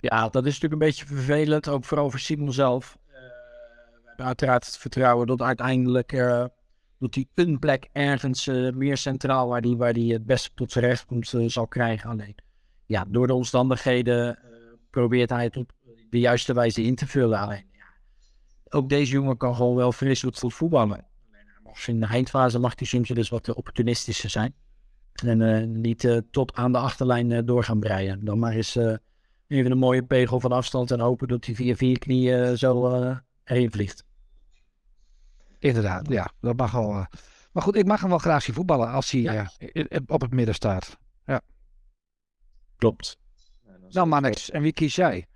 Ja, 0.00 0.28
dat 0.28 0.46
is 0.46 0.52
natuurlijk 0.52 0.72
een 0.72 0.88
beetje 0.88 1.06
vervelend, 1.06 1.68
ook 1.68 1.84
vooral 1.84 2.10
voor 2.10 2.18
Simon 2.18 2.52
zelf. 2.52 2.98
Uh, 3.06 3.12
we 3.12 4.02
hebben 4.04 4.26
uiteraard 4.26 4.66
het 4.66 4.76
vertrouwen 4.76 5.26
dat 5.26 5.42
uiteindelijk 5.42 6.12
uh, 6.12 6.44
dat 6.98 7.14
hij 7.14 7.26
een 7.34 7.58
plek 7.58 7.88
ergens 7.92 8.46
uh, 8.46 8.72
meer 8.72 8.96
centraal 8.96 9.48
waar 9.48 9.60
hij 9.60 9.76
waar 9.76 9.92
die 9.92 10.12
het 10.12 10.26
beste 10.26 10.50
tot 10.54 10.72
zijn 10.72 10.84
recht 10.84 11.04
komt 11.04 11.34
zal 11.46 11.66
krijgen. 11.66 12.10
Alleen, 12.10 12.34
ja, 12.86 13.04
door 13.08 13.26
de 13.26 13.34
omstandigheden 13.34 14.36
eh, 14.36 14.50
probeert 14.90 15.30
hij 15.30 15.44
het 15.44 15.56
op 15.56 15.72
de 16.10 16.18
juiste 16.18 16.54
wijze 16.54 16.82
in 16.82 16.94
te 16.94 17.06
vullen. 17.06 17.38
Alleen, 17.38 17.66
ja, 17.72 17.84
ook 18.68 18.88
deze 18.88 19.12
jongen 19.12 19.36
kan 19.36 19.54
gewoon 19.54 19.76
wel 19.76 19.92
fris 19.92 20.22
goed 20.22 20.38
voetballen. 20.38 21.06
In 21.86 22.00
de 22.00 22.06
eindfase 22.06 22.58
mag 22.58 22.72
hij 22.76 22.86
soms 22.86 23.08
dus 23.08 23.28
wat 23.28 23.54
opportunistischer 23.54 24.30
zijn. 24.30 24.54
En 25.14 25.40
uh, 25.40 25.66
niet 25.66 26.04
uh, 26.04 26.18
tot 26.30 26.54
aan 26.54 26.72
de 26.72 26.78
achterlijn 26.78 27.30
uh, 27.30 27.38
door 27.44 27.64
gaan 27.64 27.80
breien. 27.80 28.24
Dan 28.24 28.38
maar 28.38 28.52
eens 28.52 28.78
even 29.46 29.70
een 29.70 29.78
mooie 29.78 30.02
pegel 30.02 30.40
van 30.40 30.52
afstand 30.52 30.90
en 30.90 31.00
hopen 31.00 31.28
dat 31.28 31.44
hij 31.44 31.54
via 31.54 31.74
vier 31.74 31.98
knieën 31.98 32.58
zo 32.58 33.16
heen 33.44 33.70
vliegt. 33.70 34.04
Inderdaad, 35.58 36.08
ja, 36.08 36.30
dat 36.40 36.56
mag 36.56 36.72
wel. 36.72 37.06
Maar 37.52 37.62
goed, 37.62 37.76
ik 37.76 37.86
mag 37.86 38.00
hem 38.00 38.08
wel 38.08 38.18
graag 38.18 38.42
zien 38.42 38.54
voetballen 38.54 38.90
als 38.90 39.10
hij 39.10 39.20
ja. 39.20 39.50
op 40.06 40.20
het 40.20 40.32
midden 40.32 40.54
staat. 40.54 40.98
Ja. 42.74 42.78
Klopt. 42.78 43.18
Nou, 43.90 44.06
Manex, 44.06 44.50
en 44.50 44.62
wie 44.62 44.72
kies 44.72 44.94
jij? 44.94 45.26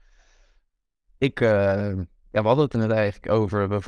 Ik, 1.19 1.41
ja, 1.41 2.43
we 2.43 2.47
hadden 2.47 2.65
het 2.65 2.73
er 2.73 2.79
net 2.79 2.91
eigenlijk 2.91 3.33
over. 3.33 3.83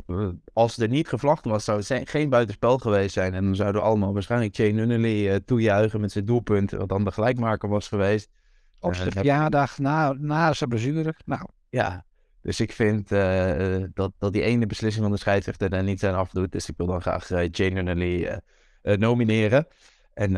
Als 0.53 0.79
er 0.79 0.89
niet 0.89 1.09
gevlacht 1.09 1.45
was, 1.45 1.65
zou 1.65 1.83
het 1.87 2.09
geen 2.11 2.29
buitenspel 2.29 2.79
geweest 2.79 3.13
zijn. 3.13 3.35
En 3.35 3.45
dan 3.45 3.55
zouden 3.55 3.81
we 3.81 3.87
allemaal 3.87 4.13
waarschijnlijk 4.13 4.57
Jane 4.57 4.73
Nunnally 4.73 5.41
toejuichen 5.41 6.01
met 6.01 6.13
zijn 6.13 6.25
doelpunt, 6.25 6.71
wat 6.71 6.89
dan 6.89 7.05
de 7.05 7.13
gelijkmaker 7.13 7.69
was 7.69 7.89
geweest. 7.89 8.31
Op 8.79 8.95
zijn 8.95 9.13
verjaardag, 9.13 9.79
na, 9.79 10.13
na 10.13 10.53
zijn 10.53 10.71
blessure. 10.71 11.15
Nou. 11.25 11.47
Ja, 11.69 12.05
dus 12.43 12.61
ik 12.61 12.73
vind 12.73 13.13
uh, 13.13 13.85
dat, 13.95 14.13
dat 14.19 14.33
die 14.33 14.43
ene 14.43 14.67
beslissing 14.67 15.05
van 15.05 15.13
de 15.13 15.19
scheidsrechter 15.19 15.71
daar 15.71 15.83
niet 15.83 16.01
zijn 16.01 16.15
afdoet. 16.15 16.53
Dus 16.53 16.69
ik 16.69 16.75
wil 16.77 16.87
dan 16.87 17.01
graag 17.01 17.31
uh, 17.31 17.49
Jane 17.51 17.83
Nunnally 17.83 18.41
nomineren. 18.83 19.67
En 20.15 20.33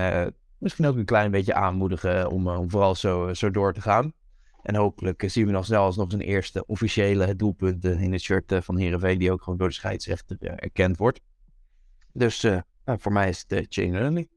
misschien 0.62 0.86
ook 0.86 0.96
een 0.96 1.04
klein 1.04 1.30
beetje 1.30 1.54
aanmoedigen 1.54 2.30
om, 2.30 2.48
om 2.48 2.70
vooral 2.70 2.94
zo, 2.94 3.34
zo 3.34 3.50
door 3.50 3.72
te 3.72 3.80
gaan. 3.80 4.12
En 4.62 4.74
hopelijk 4.74 5.24
zien 5.26 5.46
we 5.46 5.52
nog 5.52 5.64
snel 5.64 5.84
als 5.84 5.96
nog 5.96 6.10
zijn 6.10 6.22
eerste 6.22 6.66
officiële 6.66 7.36
doelpunten 7.36 7.98
in 7.98 8.12
het 8.12 8.20
shirt 8.20 8.54
van 8.60 8.76
Heerenveen, 8.76 9.18
die 9.18 9.32
ook 9.32 9.42
gewoon 9.42 9.58
door 9.58 9.68
de 9.68 9.74
scheidsrechter 9.74 10.36
erkend 10.40 10.96
wordt. 10.96 11.20
Dus 12.12 12.42
nou, 12.84 12.98
voor 12.98 13.12
mij 13.12 13.28
is 13.28 13.44
het 13.46 13.74
Jane 13.74 13.90
Nunnally. 13.90 14.28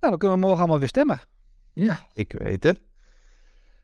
Nou, 0.00 0.16
dan 0.16 0.18
kunnen 0.18 0.36
we 0.36 0.42
morgen 0.42 0.58
allemaal 0.58 0.78
weer 0.78 0.88
stemmen. 0.88 1.20
Ja, 1.72 2.06
ik 2.12 2.32
weet 2.32 2.62
het. 2.62 2.80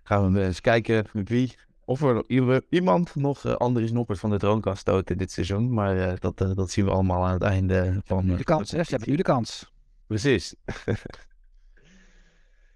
Gaan 0.03 0.33
we 0.33 0.45
eens 0.45 0.61
kijken 0.61 1.07
met 1.13 1.29
wie. 1.29 1.55
Of 1.85 2.03
er 2.03 2.25
iemand 2.69 3.15
nog 3.15 3.45
uh, 3.45 3.53
Andries 3.53 3.93
Noppert 3.93 4.19
van 4.19 4.31
de 4.31 4.39
troon 4.39 4.61
kan 4.61 4.77
stoten 4.77 5.19
dit 5.19 5.33
seizoen. 5.33 5.73
Maar 5.73 5.97
uh, 5.97 6.13
dat, 6.19 6.41
uh, 6.41 6.55
dat 6.55 6.71
zien 6.71 6.85
we 6.85 6.91
allemaal 6.91 7.25
aan 7.27 7.33
het 7.33 7.43
einde 7.43 8.01
van... 8.05 8.27
de 8.27 8.45
kans, 8.45 8.71
hè? 8.71 8.83
Ze 8.83 8.91
hebben 8.91 9.11
nu 9.11 9.17
de 9.17 9.23
kans. 9.23 9.73
Precies. 10.11 10.55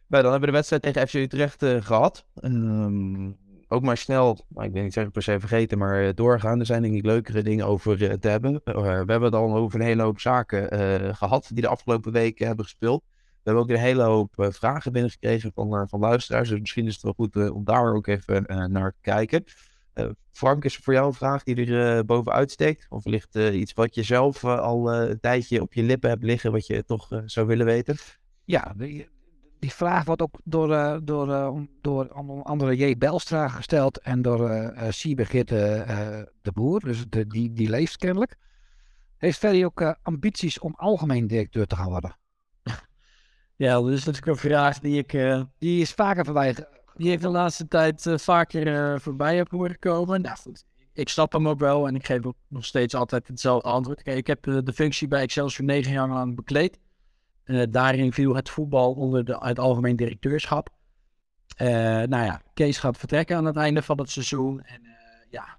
nou, 0.06 0.22
dan 0.22 0.30
hebben 0.30 0.40
we 0.40 0.46
de 0.46 0.52
wedstrijd 0.52 0.82
tegen 0.82 1.08
FC 1.08 1.14
Utrecht 1.14 1.64
gehad. 1.84 2.26
Um, 2.42 3.36
ook 3.68 3.82
maar 3.82 3.96
snel, 3.96 4.44
nou, 4.48 4.66
ik 4.66 4.72
denk 4.72 4.84
niet 4.84 4.92
zeggen 4.92 5.12
per 5.12 5.22
se 5.22 5.40
vergeten, 5.40 5.78
maar 5.78 6.14
doorgaan. 6.14 6.60
Er 6.60 6.66
zijn 6.66 6.82
denk 6.82 6.94
ik 6.94 7.04
leukere 7.04 7.42
dingen 7.42 7.66
over 7.66 8.18
te 8.20 8.28
hebben. 8.28 8.60
we 8.64 8.80
hebben 8.80 9.22
het 9.22 9.34
al 9.34 9.54
over 9.54 9.80
een 9.80 9.86
hele 9.86 10.02
hoop 10.02 10.20
zaken 10.20 10.68
gehad 11.16 11.50
die 11.52 11.62
de 11.62 11.68
afgelopen 11.68 12.12
weken 12.12 12.46
hebben 12.46 12.64
gespeeld. 12.64 13.02
We 13.06 13.40
hebben 13.42 13.62
ook 13.62 13.70
een 13.70 13.84
hele 13.84 14.02
hoop 14.02 14.34
vragen 14.36 14.92
binnengekregen 14.92 15.52
van, 15.54 15.88
van 15.88 16.00
luisteraars. 16.00 16.48
Dus 16.48 16.60
misschien 16.60 16.86
is 16.86 16.94
het 16.94 17.02
wel 17.02 17.14
goed 17.16 17.50
om 17.50 17.64
daar 17.64 17.94
ook 17.94 18.06
even 18.06 18.44
naar 18.72 18.92
te 18.92 19.00
kijken. 19.00 19.44
Frank, 20.32 20.64
is 20.64 20.76
voor 20.76 20.92
jou 20.92 21.06
een 21.06 21.14
vraag 21.14 21.42
die 21.42 21.66
er 21.66 22.04
bovenuit 22.04 22.50
steekt? 22.50 22.86
Of 22.88 23.04
ligt 23.04 23.34
iets 23.34 23.72
wat 23.72 23.94
je 23.94 24.02
zelf 24.02 24.44
al 24.44 24.92
een 24.92 25.20
tijdje 25.20 25.60
op 25.60 25.72
je 25.72 25.82
lippen 25.82 26.10
hebt 26.10 26.24
liggen, 26.24 26.52
wat 26.52 26.66
je 26.66 26.84
toch 26.84 27.08
zou 27.24 27.46
willen 27.46 27.66
weten? 27.66 27.96
Ja, 28.44 28.74
die, 28.76 29.08
die 29.58 29.72
vraag 29.72 30.04
wordt 30.04 30.22
ook 30.22 30.40
door, 30.44 31.00
door, 31.04 31.66
door 31.80 32.08
andere 32.42 32.76
J. 32.76 32.96
Belstra 32.96 33.48
gesteld 33.48 33.98
en 33.98 34.22
door 34.22 34.50
uh, 34.50 34.86
Siebergitte 34.88 35.84
de 36.42 36.52
Boer. 36.52 36.80
Dus 36.80 37.04
de, 37.08 37.26
die, 37.26 37.52
die 37.52 37.68
leeft 37.68 37.96
kennelijk. 37.96 38.36
Heeft 39.16 39.38
Ferry 39.38 39.64
ook 39.64 39.96
ambities 40.02 40.58
om 40.58 40.74
algemeen 40.76 41.26
directeur 41.26 41.66
te 41.66 41.76
gaan 41.76 41.90
worden? 41.90 42.16
Ja, 43.56 43.74
dat 43.74 43.88
is 43.88 44.04
natuurlijk 44.04 44.32
een 44.32 44.50
vraag 44.50 44.78
die 44.78 44.98
ik... 44.98 45.12
Uh, 45.12 45.42
die 45.58 45.80
is 45.80 45.92
vaker 45.92 46.24
voorbij... 46.24 46.56
Die 46.96 47.08
heeft 47.08 47.22
de 47.22 47.28
laatste 47.28 47.68
tijd 47.68 48.06
uh, 48.06 48.18
vaker 48.18 48.66
uh, 48.66 48.98
voorbij 48.98 49.36
heb 49.36 49.50
horen 49.50 49.78
komen. 49.78 50.20
Nou 50.20 50.36
goed, 50.36 50.64
ik 50.92 51.08
snap 51.08 51.32
hem 51.32 51.48
ook 51.48 51.58
wel 51.58 51.86
en 51.86 51.94
ik 51.94 52.06
geef 52.06 52.26
ook 52.26 52.36
nog 52.48 52.64
steeds 52.64 52.94
altijd 52.94 53.28
hetzelfde 53.28 53.68
antwoord. 53.68 54.02
Kijk, 54.02 54.16
ik 54.16 54.26
heb 54.26 54.42
de 54.42 54.72
functie 54.74 55.08
bij 55.08 55.22
Excelsior 55.22 55.66
negen 55.66 55.92
jaar 55.92 56.08
lang 56.08 56.36
bekleed. 56.36 56.78
daarin 57.70 58.12
viel 58.12 58.34
het 58.34 58.50
voetbal 58.50 58.92
onder 58.92 59.24
de, 59.24 59.36
het 59.38 59.58
algemeen 59.58 59.96
directeurschap. 59.96 60.68
nou 61.56 62.24
ja, 62.24 62.42
Kees 62.54 62.78
gaat 62.78 62.98
vertrekken 62.98 63.36
aan 63.36 63.44
het 63.44 63.56
einde 63.56 63.82
van 63.82 63.98
het 63.98 64.10
seizoen. 64.10 64.62
En 64.62 64.80
ja, 65.30 65.58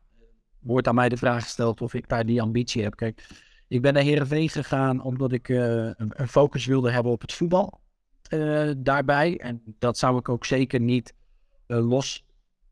wordt 0.59 0.87
aan 0.87 0.95
mij 0.95 1.09
de 1.09 1.17
vraag 1.17 1.43
gesteld 1.43 1.81
of 1.81 1.93
ik 1.93 2.09
daar 2.09 2.25
die 2.25 2.41
ambitie 2.41 2.83
heb. 2.83 2.95
Kijk, 2.95 3.27
ik 3.67 3.81
ben 3.81 3.93
naar 3.93 4.03
Heerenveen 4.03 4.49
gegaan 4.49 5.01
omdat 5.01 5.31
ik 5.31 5.49
een, 5.49 6.13
focus 6.27 6.65
wilde 6.65 6.91
hebben 6.91 7.11
op 7.11 7.21
het 7.21 7.33
voetbal. 7.33 7.79
Daarbij. 8.77 9.37
En 9.37 9.61
dat 9.79 9.97
zou 9.97 10.17
ik 10.17 10.29
ook 10.29 10.45
zeker 10.45 10.79
niet 10.79 11.13
los 11.67 12.25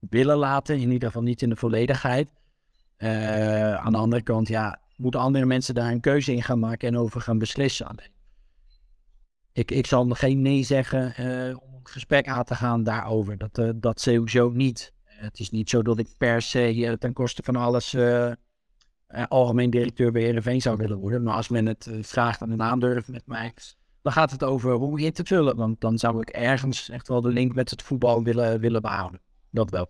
willen 0.10 0.38
laten. 0.38 0.79
In 0.79 0.91
ieder 0.91 1.08
geval 1.08 1.23
niet 1.23 1.41
in 1.41 1.49
de 1.49 1.56
volledigheid. 1.56 2.34
Uh, 2.97 3.75
aan 3.75 3.91
de 3.91 3.97
andere 3.97 4.21
kant, 4.21 4.47
ja, 4.47 4.79
moeten 4.95 5.19
andere 5.19 5.45
mensen 5.45 5.75
daar 5.75 5.91
een 5.91 5.99
keuze 5.99 6.34
in 6.34 6.43
gaan 6.43 6.60
maken 6.60 6.88
en 6.88 6.97
over 6.97 7.21
gaan 7.21 7.38
beslissen. 7.38 7.95
Ik, 9.51 9.71
ik 9.71 9.86
zal 9.86 10.10
geen 10.10 10.41
nee 10.41 10.63
zeggen 10.63 11.03
om 11.62 11.73
een 11.73 11.79
gesprek 11.84 12.27
aan 12.27 12.43
te 12.43 12.56
gaan 12.56 12.84
daarover. 12.84 13.38
Dat, 13.38 13.82
dat 13.82 14.01
sowieso 14.01 14.49
niet. 14.49 14.93
Het 15.03 15.39
is 15.39 15.49
niet 15.49 15.69
zo 15.69 15.82
dat 15.82 15.99
ik 15.99 16.08
per 16.17 16.41
se 16.41 16.95
ten 16.99 17.13
koste 17.13 17.43
van 17.43 17.56
alles 17.56 17.95
algemeen 19.27 19.69
directeur 19.69 20.12
bij 20.12 20.21
Heerenveen 20.21 20.62
zou 20.62 20.77
willen 20.77 20.97
worden. 20.97 21.23
Maar 21.23 21.36
als 21.36 21.49
men 21.49 21.65
het 21.65 21.89
vraagt 22.01 22.41
en 22.41 22.51
een 22.51 22.62
aandurft 22.62 23.08
met 23.08 23.25
mij, 23.25 23.53
dan 24.04 24.13
gaat 24.13 24.32
het 24.32 24.44
over 24.44 24.72
hoe 24.72 25.02
in 25.02 25.13
te 25.13 25.26
vullen. 25.26 25.56
Want 25.56 25.82
dan 25.82 25.98
zou 25.98 26.20
ik 26.20 26.30
ergens 26.30 26.89
echt 26.89 27.08
wel 27.08 27.22
de 27.22 27.30
link 27.30 27.56
met 27.56 27.70
het 27.70 27.82
voetbal 27.82 28.24
willen, 28.24 28.60
willen 28.60 28.82
behouden. 28.82 29.22
Dat 29.50 29.70
wel. 29.70 29.89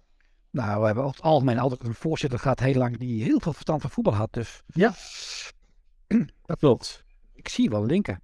Nou, 0.50 0.80
we 0.80 0.86
hebben 0.86 1.04
over 1.04 1.16
het 1.16 1.26
algemeen 1.26 1.60
altijd 1.60 1.84
een 1.84 1.94
voorzitter 1.94 2.40
gehad 2.40 2.60
heel 2.60 2.76
lang 2.76 2.98
die 2.98 3.24
heel 3.24 3.40
veel 3.40 3.54
verstand 3.54 3.82
van 3.82 3.90
voetbal 3.90 4.14
had. 4.14 4.34
Dus 4.34 4.62
ja, 4.68 4.94
dat 6.46 6.60
klopt. 6.60 7.04
Ik 7.34 7.48
zie 7.48 7.70
wel 7.70 7.86
linken. 7.86 8.22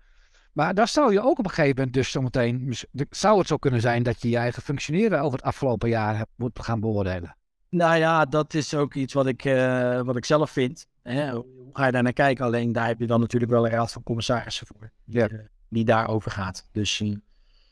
Maar 0.53 0.73
daar 0.73 0.87
zou 0.87 1.13
je 1.13 1.21
ook 1.21 1.39
op 1.39 1.45
een 1.45 1.51
gegeven 1.51 1.75
moment 1.75 1.93
dus 1.93 2.11
zometeen... 2.11 2.73
Zou 3.09 3.37
het 3.37 3.47
zo 3.47 3.57
kunnen 3.57 3.81
zijn 3.81 4.03
dat 4.03 4.21
je 4.21 4.29
je 4.29 4.37
eigen 4.37 4.61
functioneren 4.61 5.21
over 5.21 5.37
het 5.37 5.47
afgelopen 5.47 5.89
jaar 5.89 6.17
hebt, 6.17 6.31
moet 6.35 6.59
gaan 6.61 6.79
beoordelen? 6.79 7.35
Nou 7.69 7.97
ja, 7.97 8.25
dat 8.25 8.53
is 8.53 8.73
ook 8.73 8.93
iets 8.93 9.13
wat 9.13 9.27
ik, 9.27 9.45
uh, 9.45 10.01
wat 10.01 10.15
ik 10.15 10.25
zelf 10.25 10.51
vind. 10.51 10.87
Hè? 11.03 11.31
Hoe 11.31 11.69
ga 11.73 11.85
je 11.85 11.91
daar 11.91 12.03
naar 12.03 12.13
kijken? 12.13 12.45
Alleen 12.45 12.71
daar 12.71 12.87
heb 12.87 12.99
je 12.99 13.07
dan 13.07 13.19
natuurlijk 13.19 13.51
wel 13.51 13.65
een 13.65 13.71
raad 13.71 13.91
van 13.91 14.03
commissarissen 14.03 14.67
voor. 14.67 14.91
Ja. 15.03 15.29
Uh, 15.29 15.39
die 15.69 15.85
daarover 15.85 16.31
gaat. 16.31 16.67
Dus, 16.71 16.99
uh, 16.99 17.15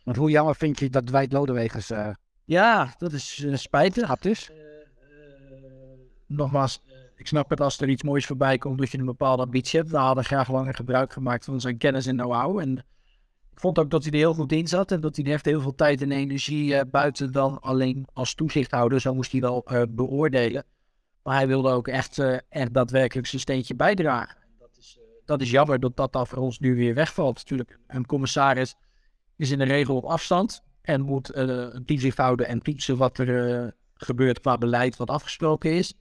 Want 0.04 0.18
hoe 0.18 0.30
jammer 0.30 0.56
vind 0.56 0.80
je 0.80 0.90
dat 0.90 1.08
Dwight 1.08 1.32
Lodewegers... 1.32 1.92
Uh... 1.92 2.10
Ja, 2.44 2.94
dat 2.98 3.12
is 3.14 3.38
uh, 3.38 3.56
spijtig. 3.56 4.24
Is. 4.24 4.52
nogmaals, 6.26 6.82
ik 7.16 7.28
snap 7.28 7.50
het 7.50 7.62
als 7.62 7.80
er 7.82 7.90
iets 7.90 8.04
moois 8.04 8.26
voorbij 8.26 8.58
komt 8.58 8.78
dat 8.80 8.92
je 8.92 8.98
een 8.98 9.06
bepaalde 9.06 9.44
ambitie 9.44 9.80
hebt. 9.80 9.92
We 9.92 9.98
hadden 9.98 10.24
graag 10.24 10.52
langer 10.52 10.76
gebruik 10.76 11.14
gemaakt 11.14 11.46
van 11.46 11.62
zijn 11.62 11.78
kennis 11.78 12.06
en 12.06 12.16
know-how. 12.16 12.60
En 12.60 12.78
ik 13.52 13.60
vond 13.60 13.80
ook 13.80 13.90
dat 13.90 14.04
hij 14.04 14.12
er 14.12 14.18
heel 14.18 14.34
goed 14.34 14.52
in 14.52 14.68
zat. 14.68 14.92
En 14.92 15.02
dat 15.02 15.16
hij 15.16 15.26
echt 15.26 15.46
heel 15.46 15.62
veel 15.62 15.76
tijd 15.76 16.02
en 16.02 16.12
energie 16.12 16.86
buiten 16.86 17.32
dan 17.32 17.60
alleen 17.62 18.08
als 18.14 18.36
toezichthouder. 18.36 19.02
Zo 19.02 19.14
moest 19.14 19.32
hij 19.32 19.42
wel 19.42 19.66
beoordelen. 19.90 20.64
Maar 21.24 21.36
hij 21.36 21.48
wilde 21.48 21.70
ook 21.70 21.88
echt, 21.88 22.20
echt 22.50 22.74
daadwerkelijk 22.74 23.28
zijn 23.28 23.42
steentje 23.42 23.76
bijdragen 23.76 24.47
dat 25.28 25.42
is 25.42 25.52
jammer 25.52 25.80
dat 25.80 25.96
dat 25.96 26.14
dan 26.14 26.28
voor 26.28 26.38
ons 26.38 26.60
nu 26.60 26.76
weer 26.76 26.94
wegvalt. 26.94 27.36
Natuurlijk, 27.36 27.80
een 27.88 28.06
commissaris 28.06 28.76
is 29.36 29.52
in 29.52 29.58
de 29.58 29.64
regel 29.64 29.96
op 29.96 30.04
afstand 30.04 30.64
en 30.82 31.02
moet 31.02 31.36
uh, 31.36 31.44
een 31.46 31.86
toezicht 31.86 32.18
houden 32.18 32.48
en 32.48 32.62
toetsen 32.62 32.98
wat 32.98 33.18
er 33.18 33.28
uh, 33.64 33.68
gebeurt 33.94 34.40
qua 34.40 34.58
beleid 34.58 34.98
wat 34.98 35.10
afgesproken 35.10 35.72
is. 35.72 35.94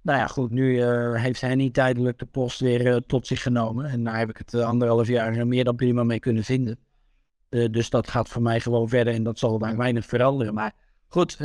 Nou 0.00 0.18
ja, 0.18 0.26
goed, 0.26 0.50
nu 0.50 0.72
uh, 0.72 1.14
heeft 1.14 1.40
hij 1.40 1.54
niet 1.54 1.74
tijdelijk 1.74 2.18
de 2.18 2.26
post 2.26 2.60
weer 2.60 3.02
tot 3.06 3.26
zich 3.26 3.42
genomen. 3.42 3.84
En 3.84 4.04
daar 4.04 4.18
heb 4.18 4.30
ik 4.30 4.36
het 4.36 4.54
anderhalf 4.54 5.06
jaar 5.08 5.46
meer 5.46 5.64
dan 5.64 5.76
prima 5.76 6.04
mee 6.04 6.20
kunnen 6.20 6.44
vinden. 6.44 6.78
dus 7.48 7.90
dat 7.90 8.08
gaat 8.08 8.28
voor 8.28 8.42
mij 8.42 8.60
gewoon 8.60 8.88
verder 8.88 9.14
en 9.14 9.22
dat 9.22 9.38
zal 9.38 9.58
daar 9.58 9.76
weinig 9.76 10.06
veranderen. 10.06 10.54
Maar 10.54 10.74
goed, 11.12 11.36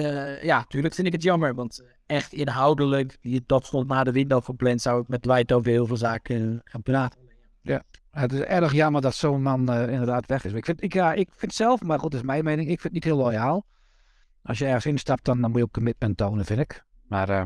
ja, 0.41 0.57
natuurlijk 0.57 0.93
vind 0.93 1.07
ik 1.07 1.13
het 1.13 1.23
jammer, 1.23 1.55
want 1.55 1.83
echt 2.05 2.33
inhoudelijk, 2.33 3.17
dat 3.45 3.65
stond 3.65 3.87
na 3.87 4.03
de 4.03 4.11
window 4.11 4.43
gepland, 4.43 4.81
zou 4.81 5.01
ik 5.01 5.07
met 5.07 5.21
Dwight 5.21 5.51
over 5.51 5.71
heel 5.71 5.85
veel 5.85 5.97
zaken 5.97 6.61
gaan 6.63 6.81
praten. 6.81 7.19
Ja, 7.61 7.83
het 8.11 8.33
is 8.33 8.39
erg 8.39 8.73
jammer 8.73 9.01
dat 9.01 9.15
zo'n 9.15 9.41
man 9.41 9.73
uh, 9.73 9.91
inderdaad 9.91 10.25
weg 10.25 10.45
is. 10.45 10.53
Ik 10.53 10.65
vind, 10.65 10.83
ik, 10.83 10.93
ja, 10.93 11.13
ik 11.13 11.29
vind 11.35 11.53
zelf, 11.53 11.81
maar 11.81 11.99
goed, 11.99 12.11
dat 12.11 12.19
is 12.19 12.25
mijn 12.25 12.43
mening, 12.43 12.69
ik 12.69 12.81
vind 12.81 12.83
het 12.83 12.93
niet 12.93 13.03
heel 13.03 13.17
loyaal. 13.17 13.65
Als 14.43 14.57
je 14.57 14.65
ergens 14.65 14.85
instapt, 14.85 15.25
dan, 15.25 15.41
dan 15.41 15.49
moet 15.49 15.59
je 15.59 15.65
ook 15.65 15.73
commitment 15.73 16.17
tonen, 16.17 16.45
vind 16.45 16.59
ik. 16.59 16.83
Maar 17.07 17.29
uh, 17.29 17.43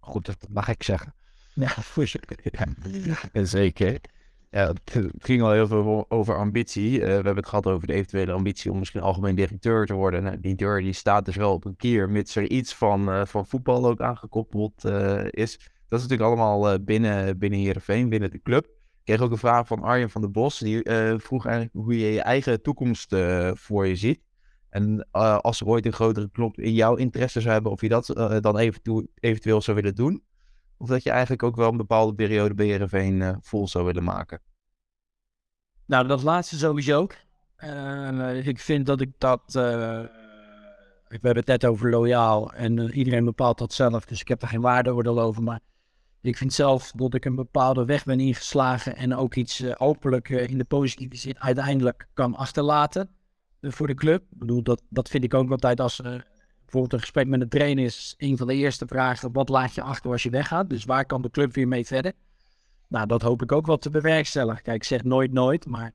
goed, 0.00 0.26
dat 0.26 0.46
mag 0.48 0.68
ik 0.68 0.82
zeggen. 0.82 1.14
Ja, 1.54 1.68
voor 1.68 2.04
je. 2.12 2.20
Ja, 3.32 3.44
zeker. 3.44 4.00
Ja, 4.50 4.66
het 4.66 5.10
ging 5.18 5.42
al 5.42 5.52
heel 5.52 5.66
veel 5.66 6.06
over 6.08 6.36
ambitie. 6.36 6.92
Uh, 6.92 7.00
we 7.00 7.12
hebben 7.12 7.36
het 7.36 7.48
gehad 7.48 7.66
over 7.66 7.86
de 7.86 7.92
eventuele 7.92 8.32
ambitie 8.32 8.70
om 8.70 8.78
misschien 8.78 9.00
algemeen 9.00 9.34
directeur 9.34 9.86
te 9.86 9.94
worden. 9.94 10.22
Nou, 10.22 10.40
die 10.40 10.54
deur 10.54 10.80
die 10.80 10.92
staat 10.92 11.24
dus 11.24 11.36
wel 11.36 11.52
op 11.52 11.64
een 11.64 11.76
kier, 11.76 12.10
mits 12.10 12.36
er 12.36 12.50
iets 12.50 12.74
van, 12.74 13.08
uh, 13.08 13.24
van 13.24 13.46
voetbal 13.46 13.86
ook 13.86 14.00
aangekoppeld 14.00 14.84
uh, 14.84 15.24
is. 15.30 15.56
Dat 15.88 15.98
is 16.00 16.06
natuurlijk 16.06 16.22
allemaal 16.22 16.84
binnen, 16.84 17.38
binnen 17.38 17.58
Heerenveen, 17.58 18.08
binnen 18.08 18.30
de 18.30 18.42
club. 18.42 18.64
Ik 18.64 19.14
kreeg 19.14 19.20
ook 19.20 19.30
een 19.30 19.38
vraag 19.38 19.66
van 19.66 19.82
Arjen 19.82 20.10
van 20.10 20.20
der 20.20 20.30
Bos. 20.30 20.58
Die 20.58 20.80
vroeg 21.16 21.46
eigenlijk 21.46 21.84
hoe 21.84 21.98
je 21.98 22.12
je 22.12 22.22
eigen 22.22 22.62
toekomst 22.62 23.16
voor 23.54 23.86
je 23.86 23.96
ziet. 23.96 24.20
En 24.70 25.08
eh, 25.10 25.38
als 25.38 25.60
er 25.60 25.66
ooit 25.66 25.86
een 25.86 25.92
grotere 25.92 26.30
club 26.30 26.58
in 26.58 26.72
jouw 26.72 26.94
interesse 26.94 27.40
zou 27.40 27.52
hebben, 27.52 27.72
of 27.72 27.80
je 27.80 27.88
dat 27.88 28.08
eh, 28.08 28.36
dan 28.40 28.58
eventu- 28.58 29.06
eventueel 29.14 29.60
zou 29.60 29.76
willen 29.76 29.94
doen. 29.94 30.22
Of 30.78 30.88
dat 30.88 31.02
je 31.02 31.10
eigenlijk 31.10 31.42
ook 31.42 31.56
wel 31.56 31.70
een 31.70 31.76
bepaalde 31.76 32.14
periode 32.14 32.54
bij 32.54 32.66
Heerenveen 32.66 33.22
eh 33.22 33.36
vol 33.40 33.68
zou 33.68 33.84
willen 33.84 34.04
maken. 34.04 34.40
Nou, 35.86 36.06
dat 36.06 36.22
laatste 36.22 36.58
sowieso. 36.58 37.06
Eh, 37.56 38.46
ik 38.46 38.58
vind 38.58 38.86
dat 38.86 39.00
ik 39.00 39.10
dat. 39.18 39.42
eh, 39.46 40.02
we 41.08 41.14
hebben 41.14 41.36
het 41.36 41.46
net 41.46 41.66
over 41.66 41.90
loyaal 41.90 42.52
en 42.52 42.90
iedereen 42.92 43.24
bepaalt 43.24 43.58
dat 43.58 43.72
zelf, 43.72 44.04
dus 44.04 44.20
ik 44.20 44.28
heb 44.28 44.42
er 44.42 44.48
geen 44.48 44.60
waardeoordeel 44.60 45.20
over. 45.20 45.42
Maar 45.42 45.60
ik 46.20 46.36
vind 46.36 46.52
zelf 46.52 46.92
dat 46.92 47.14
ik 47.14 47.24
een 47.24 47.34
bepaalde 47.34 47.84
weg 47.84 48.04
ben 48.04 48.20
ingeslagen 48.20 48.96
en 48.96 49.14
ook 49.14 49.34
iets 49.34 49.78
openlijk 49.78 50.28
in 50.28 50.58
de 50.58 50.64
positieve 50.64 51.16
zin 51.16 51.40
uiteindelijk 51.40 52.08
kan 52.14 52.34
achterlaten 52.34 53.10
voor 53.60 53.86
de 53.86 53.94
club. 53.94 54.22
Ik 54.22 54.38
bedoel, 54.38 54.62
dat, 54.62 54.82
dat 54.88 55.08
vind 55.08 55.24
ik 55.24 55.34
ook 55.34 55.50
altijd 55.50 55.80
als 55.80 56.02
bijvoorbeeld 56.70 56.92
een 56.92 57.00
gesprek 57.00 57.26
met 57.26 57.40
een 57.40 57.48
trainer 57.48 57.84
is 57.84 58.14
een 58.18 58.36
van 58.36 58.46
de 58.46 58.54
eerste 58.54 58.86
vragen: 58.86 59.32
wat 59.32 59.48
laat 59.48 59.74
je 59.74 59.82
achter 59.82 60.10
als 60.10 60.22
je 60.22 60.30
weggaat? 60.30 60.70
Dus 60.70 60.84
waar 60.84 61.04
kan 61.04 61.22
de 61.22 61.30
club 61.30 61.54
weer 61.54 61.68
mee 61.68 61.86
verder? 61.86 62.12
Nou, 62.88 63.06
dat 63.06 63.22
hoop 63.22 63.42
ik 63.42 63.52
ook 63.52 63.66
wel 63.66 63.78
te 63.78 63.90
bewerkstelligen. 63.90 64.62
Kijk, 64.62 64.76
ik 64.76 64.84
zeg 64.84 65.04
nooit 65.04 65.32
nooit, 65.32 65.66
maar 65.66 65.92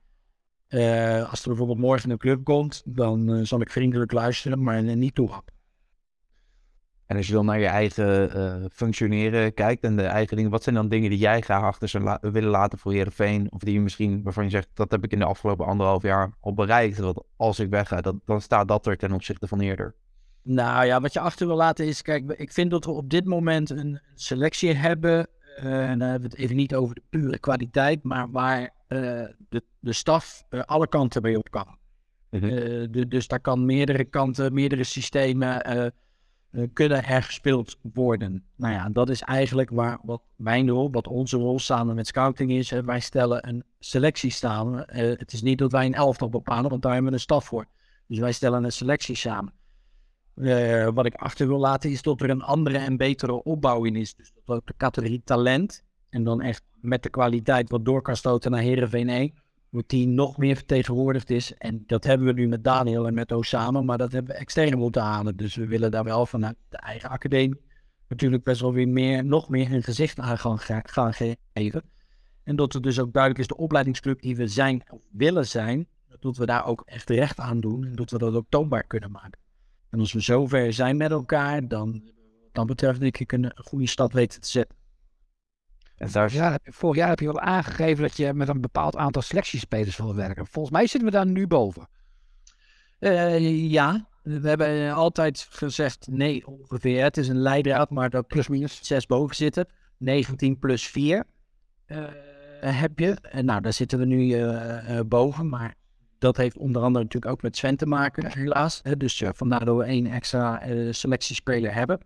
eh, 0.67 1.29
als 1.29 1.41
er 1.41 1.47
bijvoorbeeld 1.47 1.79
morgen 1.79 2.09
een 2.09 2.17
club 2.17 2.43
komt, 2.43 2.81
dan 2.85 3.33
eh, 3.33 3.43
zal 3.43 3.61
ik 3.61 3.69
vriendelijk 3.69 4.11
luisteren, 4.11 4.63
maar 4.63 4.83
niet 4.83 5.15
toehappen. 5.15 5.53
En 7.05 7.17
als 7.17 7.27
je 7.27 7.33
dan 7.33 7.45
naar 7.45 7.59
je 7.59 7.65
eigen 7.65 8.31
eh, 8.31 8.65
functioneren 8.71 9.53
kijkt 9.53 9.83
en 9.83 9.95
de 9.95 10.03
eigen 10.03 10.35
dingen, 10.35 10.51
wat 10.51 10.63
zijn 10.63 10.75
dan 10.75 10.89
dingen 10.89 11.09
die 11.09 11.19
jij 11.19 11.41
graag 11.41 11.63
achter 11.63 11.87
zou 11.87 12.17
willen 12.21 12.49
laten 12.49 12.79
voor 12.79 12.91
Heerenveen? 12.91 13.51
Of 13.51 13.59
die 13.59 13.73
je 13.73 13.81
misschien, 13.81 14.23
waarvan 14.23 14.43
je 14.43 14.49
zegt, 14.49 14.69
dat 14.73 14.91
heb 14.91 15.03
ik 15.03 15.11
in 15.11 15.19
de 15.19 15.25
afgelopen 15.25 15.65
anderhalf 15.65 16.01
jaar 16.01 16.31
al 16.39 16.53
bereikt. 16.53 16.97
Dat 16.97 17.25
als 17.35 17.59
ik 17.59 17.69
wegga, 17.69 18.01
dan 18.25 18.41
staat 18.41 18.67
dat 18.67 18.85
er 18.85 18.97
ten 18.97 19.11
opzichte 19.11 19.47
van 19.47 19.59
eerder. 19.59 19.95
Nou 20.43 20.85
ja, 20.85 21.01
wat 21.01 21.13
je 21.13 21.19
achter 21.19 21.47
wil 21.47 21.55
laten 21.55 21.87
is, 21.87 22.01
kijk, 22.01 22.31
ik 22.31 22.51
vind 22.51 22.71
dat 22.71 22.85
we 22.85 22.91
op 22.91 23.09
dit 23.09 23.25
moment 23.25 23.69
een 23.69 23.99
selectie 24.15 24.73
hebben. 24.73 25.27
eh, 25.55 25.89
en 25.89 25.99
dan 25.99 26.07
hebben 26.09 26.29
we 26.29 26.35
het 26.35 26.43
even 26.43 26.55
niet 26.55 26.75
over 26.75 26.95
de 26.95 27.01
pure 27.09 27.39
kwaliteit, 27.39 28.03
maar 28.03 28.31
waar 28.31 28.61
eh, 28.87 28.99
de, 29.49 29.63
de 29.79 29.93
staf 29.93 30.43
eh, 30.49 30.61
alle 30.61 30.87
kanten 30.87 31.21
mee 31.21 31.37
op 31.37 31.51
kan. 31.51 31.77
Mhm. 32.29 32.91
Du- 32.91 33.07
dus 33.07 33.27
daar 33.27 33.39
kan 33.39 33.65
meerdere 33.65 34.03
kanten, 34.03 34.53
meerdere 34.53 34.83
systemen 34.83 35.61
kunnen 36.73 37.03
er 37.03 37.23
gespeeld 37.23 37.77
worden. 37.93 38.43
Nou 38.55 38.73
ja, 38.73 38.89
dat 38.89 39.09
is 39.09 39.21
eigenlijk 39.21 39.69
waar, 39.69 39.99
wat 40.03 40.21
mijn 40.35 40.69
rol, 40.69 40.91
wat 40.91 41.07
onze 41.07 41.37
rol 41.37 41.59
samen 41.59 41.95
met 41.95 42.07
scouting 42.07 42.51
is. 42.51 42.69
Wij 42.69 42.99
stellen 42.99 43.47
een 43.47 43.63
selectie 43.79 44.31
samen. 44.31 44.85
Het 44.95 45.33
is 45.33 45.41
niet 45.41 45.57
dat 45.57 45.71
wij 45.71 45.85
een 45.85 45.93
elftal 45.93 46.29
bepalen, 46.29 46.69
want 46.69 46.81
daar 46.81 46.91
hebben 46.93 47.09
we 47.11 47.17
een 47.17 47.23
staf 47.23 47.45
voor. 47.45 47.65
Dus 48.07 48.19
wij 48.19 48.31
stellen 48.31 48.63
een 48.63 48.71
selectie 48.71 49.15
samen. 49.15 49.53
Eh, 50.35 50.87
wat 50.93 51.05
ik 51.05 51.15
achter 51.15 51.47
wil 51.47 51.59
laten 51.59 51.89
is 51.89 52.01
dat 52.01 52.21
er 52.21 52.29
een 52.29 52.41
andere 52.41 52.77
en 52.77 52.97
betere 52.97 53.43
opbouw 53.43 53.83
in 53.83 53.95
is. 53.95 54.15
Dus 54.15 54.31
dat 54.33 54.55
ook 54.55 54.67
de 54.67 54.73
categorie 54.77 55.21
talent 55.23 55.83
en 56.09 56.23
dan 56.23 56.41
echt 56.41 56.63
met 56.81 57.03
de 57.03 57.09
kwaliteit 57.09 57.69
wat 57.69 57.85
door 57.85 58.01
kan 58.01 58.15
stoten 58.15 58.51
naar 58.51 58.61
Heerenveen 58.61 59.09
1, 59.09 59.33
hoe 59.69 59.83
die 59.87 60.07
nog 60.07 60.37
meer 60.37 60.55
vertegenwoordigd 60.55 61.29
is. 61.29 61.53
En 61.57 61.83
dat 61.87 62.03
hebben 62.03 62.27
we 62.27 62.33
nu 62.33 62.47
met 62.47 62.63
Daniel 62.63 63.07
en 63.07 63.13
met 63.13 63.31
Osama, 63.31 63.81
maar 63.81 63.97
dat 63.97 64.11
hebben 64.11 64.33
we 64.33 64.39
extern 64.39 64.77
moeten 64.77 65.01
halen. 65.01 65.37
Dus 65.37 65.55
we 65.55 65.67
willen 65.67 65.91
daar 65.91 66.03
wel 66.03 66.25
vanuit 66.25 66.55
de 66.69 66.77
eigen 66.77 67.09
academie 67.09 67.61
natuurlijk 68.07 68.43
best 68.43 68.61
wel 68.61 68.73
weer 68.73 68.87
meer, 68.87 69.25
nog 69.25 69.49
meer 69.49 69.71
een 69.71 69.83
gezicht 69.83 70.19
aan 70.19 70.37
gaan, 70.37 70.59
gaan 70.83 71.13
geven. 71.53 71.83
En 72.43 72.55
dat 72.55 72.73
er 72.73 72.81
dus 72.81 72.99
ook 72.99 73.13
duidelijk 73.13 73.41
is 73.41 73.47
de 73.47 73.57
opleidingsclub 73.57 74.21
die 74.21 74.35
we 74.35 74.47
zijn 74.47 74.83
of 74.89 75.01
willen 75.11 75.47
zijn, 75.47 75.87
dat 76.19 76.37
we 76.37 76.45
daar 76.45 76.65
ook 76.65 76.83
echt 76.85 77.09
recht 77.09 77.39
aan 77.39 77.59
doen 77.59 77.85
en 77.85 77.95
dat 77.95 78.11
we 78.11 78.17
dat 78.17 78.33
ook 78.33 78.45
toonbaar 78.49 78.83
kunnen 78.83 79.11
maken. 79.11 79.42
En 79.93 79.99
als 79.99 80.13
we 80.13 80.19
zover 80.19 80.73
zijn 80.73 80.97
met 80.97 81.11
elkaar, 81.11 81.67
dan 81.67 82.11
dat 82.51 82.65
betreft 82.65 82.99
denk 82.99 83.17
ik 83.17 83.31
een, 83.31 83.43
een 83.43 83.63
goede 83.63 83.87
stap 83.87 84.13
weten 84.13 84.41
te 84.41 84.47
zetten. 84.47 84.77
En 85.95 86.11
daar 86.11 86.29
Vorig 86.29 86.33
jaar, 86.33 86.51
heb 86.51 86.65
je, 86.65 86.71
vorig 86.71 86.97
jaar 86.97 87.09
heb 87.09 87.19
je 87.19 87.25
wel 87.25 87.39
aangegeven 87.39 88.03
dat 88.03 88.17
je 88.17 88.33
met 88.33 88.47
een 88.47 88.61
bepaald 88.61 88.95
aantal 88.95 89.21
selectiespelers 89.21 89.97
wil 89.97 90.15
werken. 90.15 90.47
Volgens 90.47 90.75
mij 90.75 90.87
zitten 90.87 91.09
we 91.09 91.15
daar 91.15 91.25
nu 91.25 91.47
boven. 91.47 91.87
Eh, 92.99 93.71
ja, 93.71 94.07
we 94.23 94.47
hebben 94.47 94.93
altijd 94.93 95.47
gezegd 95.49 96.07
nee 96.11 96.47
ongeveer. 96.47 97.03
Het 97.03 97.17
is 97.17 97.27
een 97.27 97.41
leidraad, 97.41 97.89
maar 97.89 98.09
dat 98.09 98.27
plus 98.27 98.47
minus 98.47 98.79
zes 98.81 99.05
boven 99.05 99.35
zitten. 99.35 99.67
19 99.97 100.59
plus 100.59 100.87
4 100.87 101.23
eh, 101.85 102.79
heb 102.79 102.99
je. 102.99 103.17
En 103.21 103.45
nou, 103.45 103.61
daar 103.61 103.73
zitten 103.73 103.99
we 103.99 104.05
nu 104.05 104.33
eh, 104.33 104.97
eh, 104.97 105.05
boven. 105.05 105.49
Maar 105.49 105.75
dat 106.23 106.37
heeft 106.37 106.57
onder 106.57 106.81
andere 106.81 107.03
natuurlijk 107.03 107.31
ook 107.31 107.41
met 107.41 107.57
Sven 107.57 107.77
te 107.77 107.85
maken, 107.85 108.31
helaas. 108.31 108.81
Dus 108.97 109.21
eh, 109.21 109.29
vandaar 109.33 109.65
dat 109.65 109.77
we 109.77 109.83
één 109.83 110.05
extra 110.05 110.61
eh, 110.61 110.87
selectiespeler 110.91 111.73
hebben. 111.73 111.99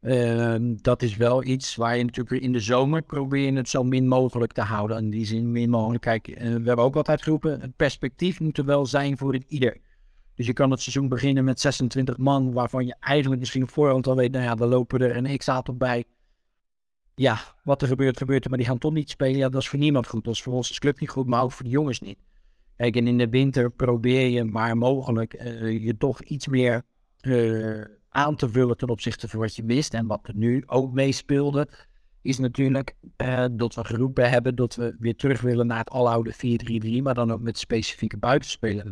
Ehm, 0.00 0.74
dat 0.76 1.02
is 1.02 1.16
wel 1.16 1.44
iets 1.44 1.76
waar 1.76 1.96
je 1.96 2.04
natuurlijk 2.04 2.42
in 2.42 2.52
de 2.52 2.60
zomer 2.60 3.02
probeer 3.02 3.50
je 3.50 3.56
het 3.56 3.68
zo 3.68 3.84
min 3.84 4.08
mogelijk 4.08 4.52
te 4.52 4.60
houden. 4.60 4.96
In 4.96 5.10
die 5.10 5.26
zin 5.26 5.52
min 5.52 5.70
mogelijk. 5.70 6.02
Kijk, 6.02 6.28
eh, 6.28 6.36
we 6.36 6.66
hebben 6.66 6.78
ook 6.78 6.96
altijd 6.96 7.22
geroepen, 7.22 7.60
het 7.60 7.76
perspectief 7.76 8.40
moet 8.40 8.58
er 8.58 8.64
wel 8.64 8.86
zijn 8.86 9.16
voor 9.16 9.38
ieder. 9.48 9.76
Dus 10.34 10.46
je 10.46 10.52
kan 10.52 10.70
het 10.70 10.80
seizoen 10.80 11.08
beginnen 11.08 11.44
met 11.44 11.60
26 11.60 12.16
man, 12.16 12.52
waarvan 12.52 12.86
je 12.86 12.96
eigenlijk 13.00 13.40
misschien 13.40 13.68
voorhand 13.68 14.06
al 14.06 14.16
weet, 14.16 14.32
nou 14.32 14.44
ja, 14.44 14.54
dan 14.54 14.68
lopen 14.68 15.00
er 15.00 15.16
een 15.16 15.38
x-aantal 15.38 15.76
bij. 15.76 16.04
Ja, 17.14 17.38
wat 17.64 17.82
er 17.82 17.88
gebeurt, 17.88 18.16
gebeurt 18.16 18.44
er, 18.44 18.48
maar 18.50 18.58
die 18.58 18.68
gaan 18.68 18.78
toch 18.78 18.92
niet 18.92 19.10
spelen. 19.10 19.36
Ja, 19.36 19.48
dat 19.48 19.62
is 19.62 19.68
voor 19.68 19.78
niemand 19.78 20.06
goed. 20.06 20.24
Dat 20.24 20.34
is 20.34 20.42
voor 20.42 20.52
ons 20.52 20.68
als 20.68 20.78
club 20.78 21.00
niet 21.00 21.10
goed, 21.10 21.26
maar 21.26 21.42
ook 21.42 21.52
voor 21.52 21.64
de 21.64 21.70
jongens 21.70 22.00
niet. 22.00 22.18
Kijk, 22.76 22.96
en 22.96 23.06
in 23.06 23.18
de 23.18 23.28
winter 23.28 23.70
probeer 23.70 24.28
je 24.28 24.44
maar 24.44 24.76
mogelijk 24.76 25.34
eh, 25.34 25.84
je 25.84 25.96
toch 25.96 26.22
iets 26.22 26.46
meer 26.46 26.82
eh, 27.20 27.80
aan 28.08 28.36
te 28.36 28.48
vullen 28.48 28.76
ten 28.76 28.88
opzichte 28.88 29.28
van 29.28 29.40
wat 29.40 29.56
je 29.56 29.64
mist. 29.64 29.94
En 29.94 30.06
wat 30.06 30.28
er 30.28 30.36
nu 30.36 30.62
ook 30.66 30.92
meespeelde, 30.92 31.68
is 32.22 32.38
natuurlijk 32.38 32.96
eh, 33.16 33.44
dat 33.52 33.74
we 33.74 33.84
geroepen 33.84 34.30
hebben 34.30 34.54
dat 34.54 34.74
we 34.74 34.96
weer 34.98 35.16
terug 35.16 35.40
willen 35.40 35.66
naar 35.66 35.78
het 35.78 35.90
aloude 35.90 36.34
4-3-3, 36.98 37.02
maar 37.02 37.14
dan 37.14 37.32
ook 37.32 37.40
met 37.40 37.58
specifieke 37.58 38.16
buitenspelers 38.16 38.90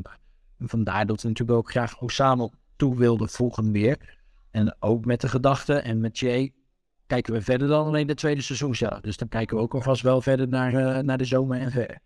vandaar 0.59 1.07
dat 1.07 1.23
we 1.23 1.29
natuurlijk 1.29 1.59
ook 1.59 1.71
graag 1.71 2.01
Osama 2.01 2.49
toe 2.77 2.97
wilden 2.97 3.29
voegen 3.29 3.73
weer. 3.73 4.19
En 4.51 4.77
ook 4.81 5.05
met 5.05 5.21
de 5.21 5.29
gedachte 5.29 5.75
en 5.75 6.01
met 6.01 6.19
Jay 6.19 6.53
kijken 7.07 7.33
we 7.33 7.43
verder 7.43 7.69
dan 7.69 7.87
alleen 7.87 8.07
de 8.07 8.15
tweede 8.15 8.41
seizoensjaar. 8.41 9.01
Dus 9.01 9.17
dan 9.17 9.29
kijken 9.29 9.57
we 9.57 9.63
ook 9.63 9.75
alvast 9.75 10.03
wel 10.03 10.21
verder 10.21 10.49
naar, 10.49 11.05
naar 11.05 11.19
de 11.19 11.25
zomer 11.25 11.59
en 11.59 11.71
verder. 11.71 11.99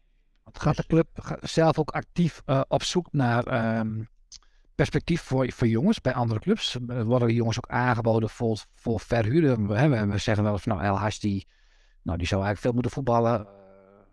Gaat 0.52 0.76
de 0.76 0.87
club 0.87 1.38
zelf 1.40 1.78
ook 1.78 1.90
actief 1.90 2.42
eh, 2.44 2.61
op 2.68 2.82
zoek 2.82 3.08
naar 3.12 3.46
ehm, 3.46 4.02
perspectief 4.74 5.22
voor, 5.22 5.52
voor 5.52 5.66
jongens 5.66 6.00
bij 6.00 6.14
andere 6.14 6.40
clubs? 6.40 6.78
Eh, 6.88 7.02
Worden 7.02 7.28
die 7.28 7.37
jongens 7.37 7.56
ook 7.56 7.68
aangeboden 7.70 8.28
voor, 8.28 8.58
voor 8.74 9.00
verhuren? 9.00 9.66
We, 9.66 10.06
we- 10.06 10.18
zeggen 10.18 10.44
wel 10.44 10.52
eens 10.52 10.62
van 10.62 10.76
nou, 10.76 11.00
El 11.00 11.08
die, 11.20 11.46
nou, 12.02 12.18
die 12.18 12.26
zou 12.26 12.42
eigenlijk 12.44 12.61
veel 12.61 12.72
moeten 12.72 12.90
voetballen. 12.90 13.40
Eh, 13.40 13.46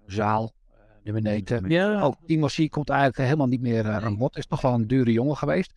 Zaal, 0.06 0.54
uh, 0.72 0.78
de 1.04 1.12
Beneten. 1.12 1.70
Ja, 1.70 2.02
Ook 2.02 2.16
Timossi 2.26 2.70
komt 2.70 2.90
eigenlijk 2.90 3.20
helemaal 3.20 3.48
niet 3.48 3.62
meer 3.62 3.92
aan 3.92 4.18
bod. 4.18 4.38
Is 4.38 4.46
toch 4.46 4.62
wel 4.62 4.74
een 4.74 4.88
dure 4.88 5.12
jongen 5.12 5.38
geweest. 5.38 5.74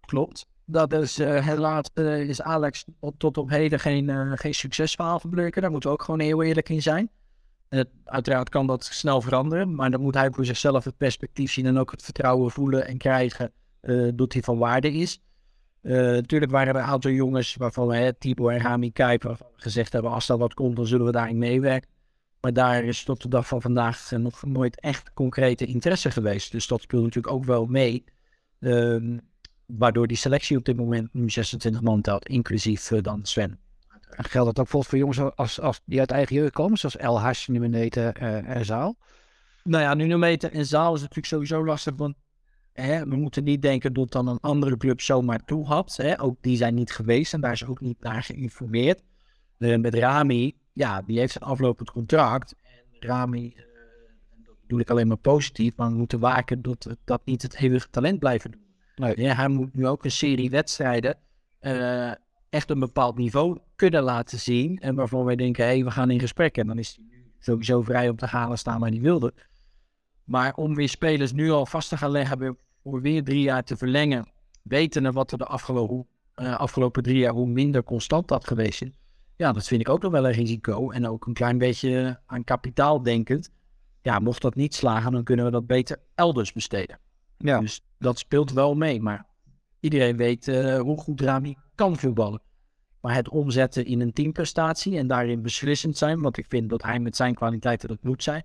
klopt. 0.00 0.46
Dat 0.64 0.92
is 0.92 1.16
helaas 1.16 1.90
is 1.94 2.42
Alex 2.42 2.84
tot, 3.18 3.36
op 3.38 3.50
heden 3.50 3.80
geen, 3.80 4.10
eh, 4.10 4.32
geen 4.34 4.54
succesverhaal 4.54 5.18
gebleken. 5.18 5.62
Daar 5.62 5.70
moeten 5.70 5.90
we 5.90 5.96
ook 5.96 6.02
gewoon 6.02 6.20
heel 6.20 6.42
eerlijk 6.42 6.68
in 6.68 6.82
zijn. 6.82 7.10
Eh, 7.68 7.80
uiteraard 8.04 8.48
kan 8.48 8.66
dat 8.66 8.84
snel 8.84 9.20
veranderen, 9.20 9.74
maar 9.74 9.90
dan 9.90 10.00
moet 10.00 10.14
hij 10.14 10.30
voor 10.30 10.44
zichzelf 10.44 10.84
het 10.84 10.96
perspectief 10.96 11.52
zien 11.52 11.66
en 11.66 11.78
ook 11.78 11.90
het 11.90 12.02
vertrouwen 12.02 12.50
voelen 12.50 12.86
en 12.86 12.98
krijgen 12.98 13.52
eh, 13.80 14.08
dat 14.14 14.32
hij 14.32 14.42
van 14.42 14.58
waarde 14.58 14.92
is. 14.92 15.20
Eh, 15.86 15.92
natuurlijk 15.92 16.52
waren 16.52 16.74
er 16.74 16.80
een 16.80 16.86
aantal 16.86 17.10
jongens 17.10 17.54
waarvan 17.56 17.86
we, 17.86 17.96
hè, 17.96 18.12
Tibor 18.12 18.52
en 18.52 18.60
Rami 18.60 18.92
Kuiper, 18.92 19.38
gezegd 19.56 19.92
hebben, 19.92 20.10
als 20.10 20.28
er 20.28 20.38
wat 20.38 20.54
komt, 20.54 20.76
dan 20.76 20.86
zullen 20.86 21.06
we 21.06 21.12
daarin 21.12 21.38
meewerken. 21.38 21.90
Maar 22.40 22.52
daar 22.52 22.84
is 22.84 23.04
tot 23.04 23.22
de 23.22 23.28
dag 23.28 23.46
van 23.46 23.62
vandaag 23.62 24.12
eh, 24.12 24.18
nog 24.18 24.42
nooit 24.42 24.80
echt 24.80 25.12
concrete 25.12 25.66
interesse 25.66 26.10
geweest. 26.10 26.52
Dus 26.52 26.66
dat 26.66 26.82
speelt 26.82 27.02
natuurlijk 27.02 27.34
ook 27.34 27.44
wel 27.44 27.66
mee. 27.66 28.04
Ehm, 28.60 29.18
waardoor 29.66 30.06
die 30.06 30.16
selectie 30.16 30.56
op 30.56 30.64
dit 30.64 30.76
moment 30.76 31.14
nu 31.14 31.30
26 31.30 31.82
man 31.82 32.00
telt, 32.00 32.28
inclusief 32.28 32.90
eh, 32.90 33.02
dan 33.02 33.24
Sven. 33.24 33.58
En 34.10 34.24
geldt 34.24 34.46
dat 34.46 34.48
ook 34.48 34.54
bijvoorbeeld 34.54 34.86
voor 34.86 34.98
jongens 34.98 35.36
als, 35.36 35.60
als 35.60 35.80
die 35.84 36.00
uit 36.00 36.10
eigen 36.10 36.36
jeugd 36.36 36.52
komen, 36.52 36.78
zoals 36.78 36.96
El 36.96 37.20
Beneten 37.46 38.14
eh, 38.14 38.56
en 38.56 38.64
Zaal? 38.64 38.96
Nou 39.62 39.82
ja, 39.82 39.94
Nunometer 39.94 40.52
en 40.52 40.66
Zaal 40.66 40.94
is 40.94 41.00
natuurlijk 41.00 41.26
sowieso 41.26 41.64
lastig, 41.64 41.94
want 41.96 42.14
hè, 42.72 43.08
we 43.08 43.16
moeten 43.16 43.44
niet 43.44 43.62
denken 43.62 43.92
dat 43.92 44.12
dan 44.12 44.28
een 44.28 44.40
andere 44.40 44.76
club 44.76 45.00
zomaar 45.00 45.44
toehapt. 45.44 45.96
Hè. 45.96 46.20
Ook 46.20 46.36
die 46.40 46.56
zijn 46.56 46.74
niet 46.74 46.92
geweest 46.92 47.32
en 47.32 47.40
daar 47.40 47.52
is 47.52 47.66
ook 47.66 47.80
niet 47.80 48.00
naar 48.00 48.22
geïnformeerd. 48.22 49.02
Eh, 49.58 49.78
met 49.78 49.94
Rami, 49.94 50.56
ja, 50.72 51.02
die 51.02 51.18
heeft 51.18 51.34
een 51.34 51.42
aflopend 51.42 51.90
contract. 51.90 52.54
En 52.62 53.08
Rami, 53.08 53.54
en 53.56 54.42
dat 54.44 54.60
bedoel 54.60 54.80
ik 54.80 54.90
alleen 54.90 55.08
maar 55.08 55.16
positief, 55.16 55.76
maar 55.76 55.90
we 55.90 55.96
moeten 55.96 56.18
waken 56.18 56.62
dat 56.62 56.96
dat 57.04 57.20
niet 57.24 57.42
het 57.42 57.54
eeuwige 57.54 57.90
talent 57.90 58.18
blijven 58.18 58.50
doen. 58.50 58.64
Nee. 58.96 59.20
Ja, 59.20 59.34
hij 59.34 59.48
moet 59.48 59.74
nu 59.74 59.86
ook 59.86 60.04
een 60.04 60.10
serie 60.10 60.50
wedstrijden 60.50 61.18
eh, 61.58 62.12
echt 62.50 62.70
een 62.70 62.78
bepaald 62.78 63.16
niveau 63.16 63.58
kunnen 63.76 64.02
laten 64.02 64.38
zien. 64.38 64.78
En 64.78 64.94
waarvan 64.94 65.24
wij 65.24 65.36
denken, 65.36 65.64
hé, 65.64 65.70
hey, 65.70 65.84
we 65.84 65.90
gaan 65.90 66.10
in 66.10 66.20
gesprek. 66.20 66.56
En 66.56 66.66
dan 66.66 66.78
is 66.78 66.94
hij 66.96 67.04
nu 67.10 67.32
sowieso 67.38 67.82
vrij 67.82 68.08
om 68.08 68.16
te 68.16 68.28
gaan 68.28 68.50
en 68.50 68.58
staan 68.58 68.80
waar 68.80 68.90
hij 68.90 69.00
wilde. 69.00 69.34
Maar 70.24 70.54
om 70.54 70.74
weer 70.74 70.88
spelers 70.88 71.32
nu 71.32 71.50
al 71.50 71.66
vast 71.66 71.88
te 71.88 71.96
gaan 71.96 72.10
leggen 72.10 72.58
voor 72.82 73.00
weer 73.00 73.24
drie 73.24 73.42
jaar 73.42 73.64
te 73.64 73.76
verlengen, 73.76 74.32
wetende 74.62 75.12
wat 75.12 75.32
er 75.32 75.38
de 75.38 75.46
afgelopen, 75.46 76.06
uh, 76.36 76.56
afgelopen 76.56 77.02
drie 77.02 77.18
jaar, 77.18 77.32
hoe 77.32 77.46
minder 77.46 77.82
constant 77.84 78.28
dat 78.28 78.46
geweest 78.46 78.82
is. 78.82 78.98
Ja, 79.36 79.52
dat 79.52 79.66
vind 79.66 79.80
ik 79.80 79.88
ook 79.88 80.02
nog 80.02 80.12
wel 80.12 80.26
een 80.26 80.32
risico. 80.32 80.90
En 80.90 81.08
ook 81.08 81.26
een 81.26 81.34
klein 81.34 81.58
beetje 81.58 82.20
aan 82.26 82.44
kapitaal 82.44 83.02
denkend. 83.02 83.50
Ja, 84.02 84.18
mocht 84.18 84.42
dat 84.42 84.54
niet 84.54 84.74
slagen, 84.74 85.12
dan 85.12 85.24
kunnen 85.24 85.44
we 85.44 85.50
dat 85.50 85.66
beter 85.66 85.98
elders 86.14 86.52
besteden. 86.52 86.98
Ja. 87.38 87.60
Dus 87.60 87.84
dat 87.98 88.18
speelt 88.18 88.52
wel 88.52 88.74
mee. 88.74 89.02
Maar 89.02 89.26
iedereen 89.80 90.16
weet 90.16 90.46
uh, 90.46 90.78
hoe 90.78 90.98
goed 90.98 91.20
Rami 91.20 91.56
kan 91.76 91.96
voetballen. 91.96 92.42
Maar 93.00 93.14
het 93.14 93.28
omzetten 93.28 93.84
in 93.84 94.00
een 94.00 94.12
teamprestatie 94.12 94.98
en 94.98 95.06
daarin 95.06 95.42
beslissend 95.42 95.96
zijn, 95.96 96.20
want 96.20 96.36
ik 96.36 96.46
vind 96.48 96.70
dat 96.70 96.82
hij 96.82 96.98
met 96.98 97.16
zijn 97.16 97.34
kwaliteiten 97.34 97.88
dat 97.88 98.02
moet 98.02 98.22
zijn, 98.22 98.44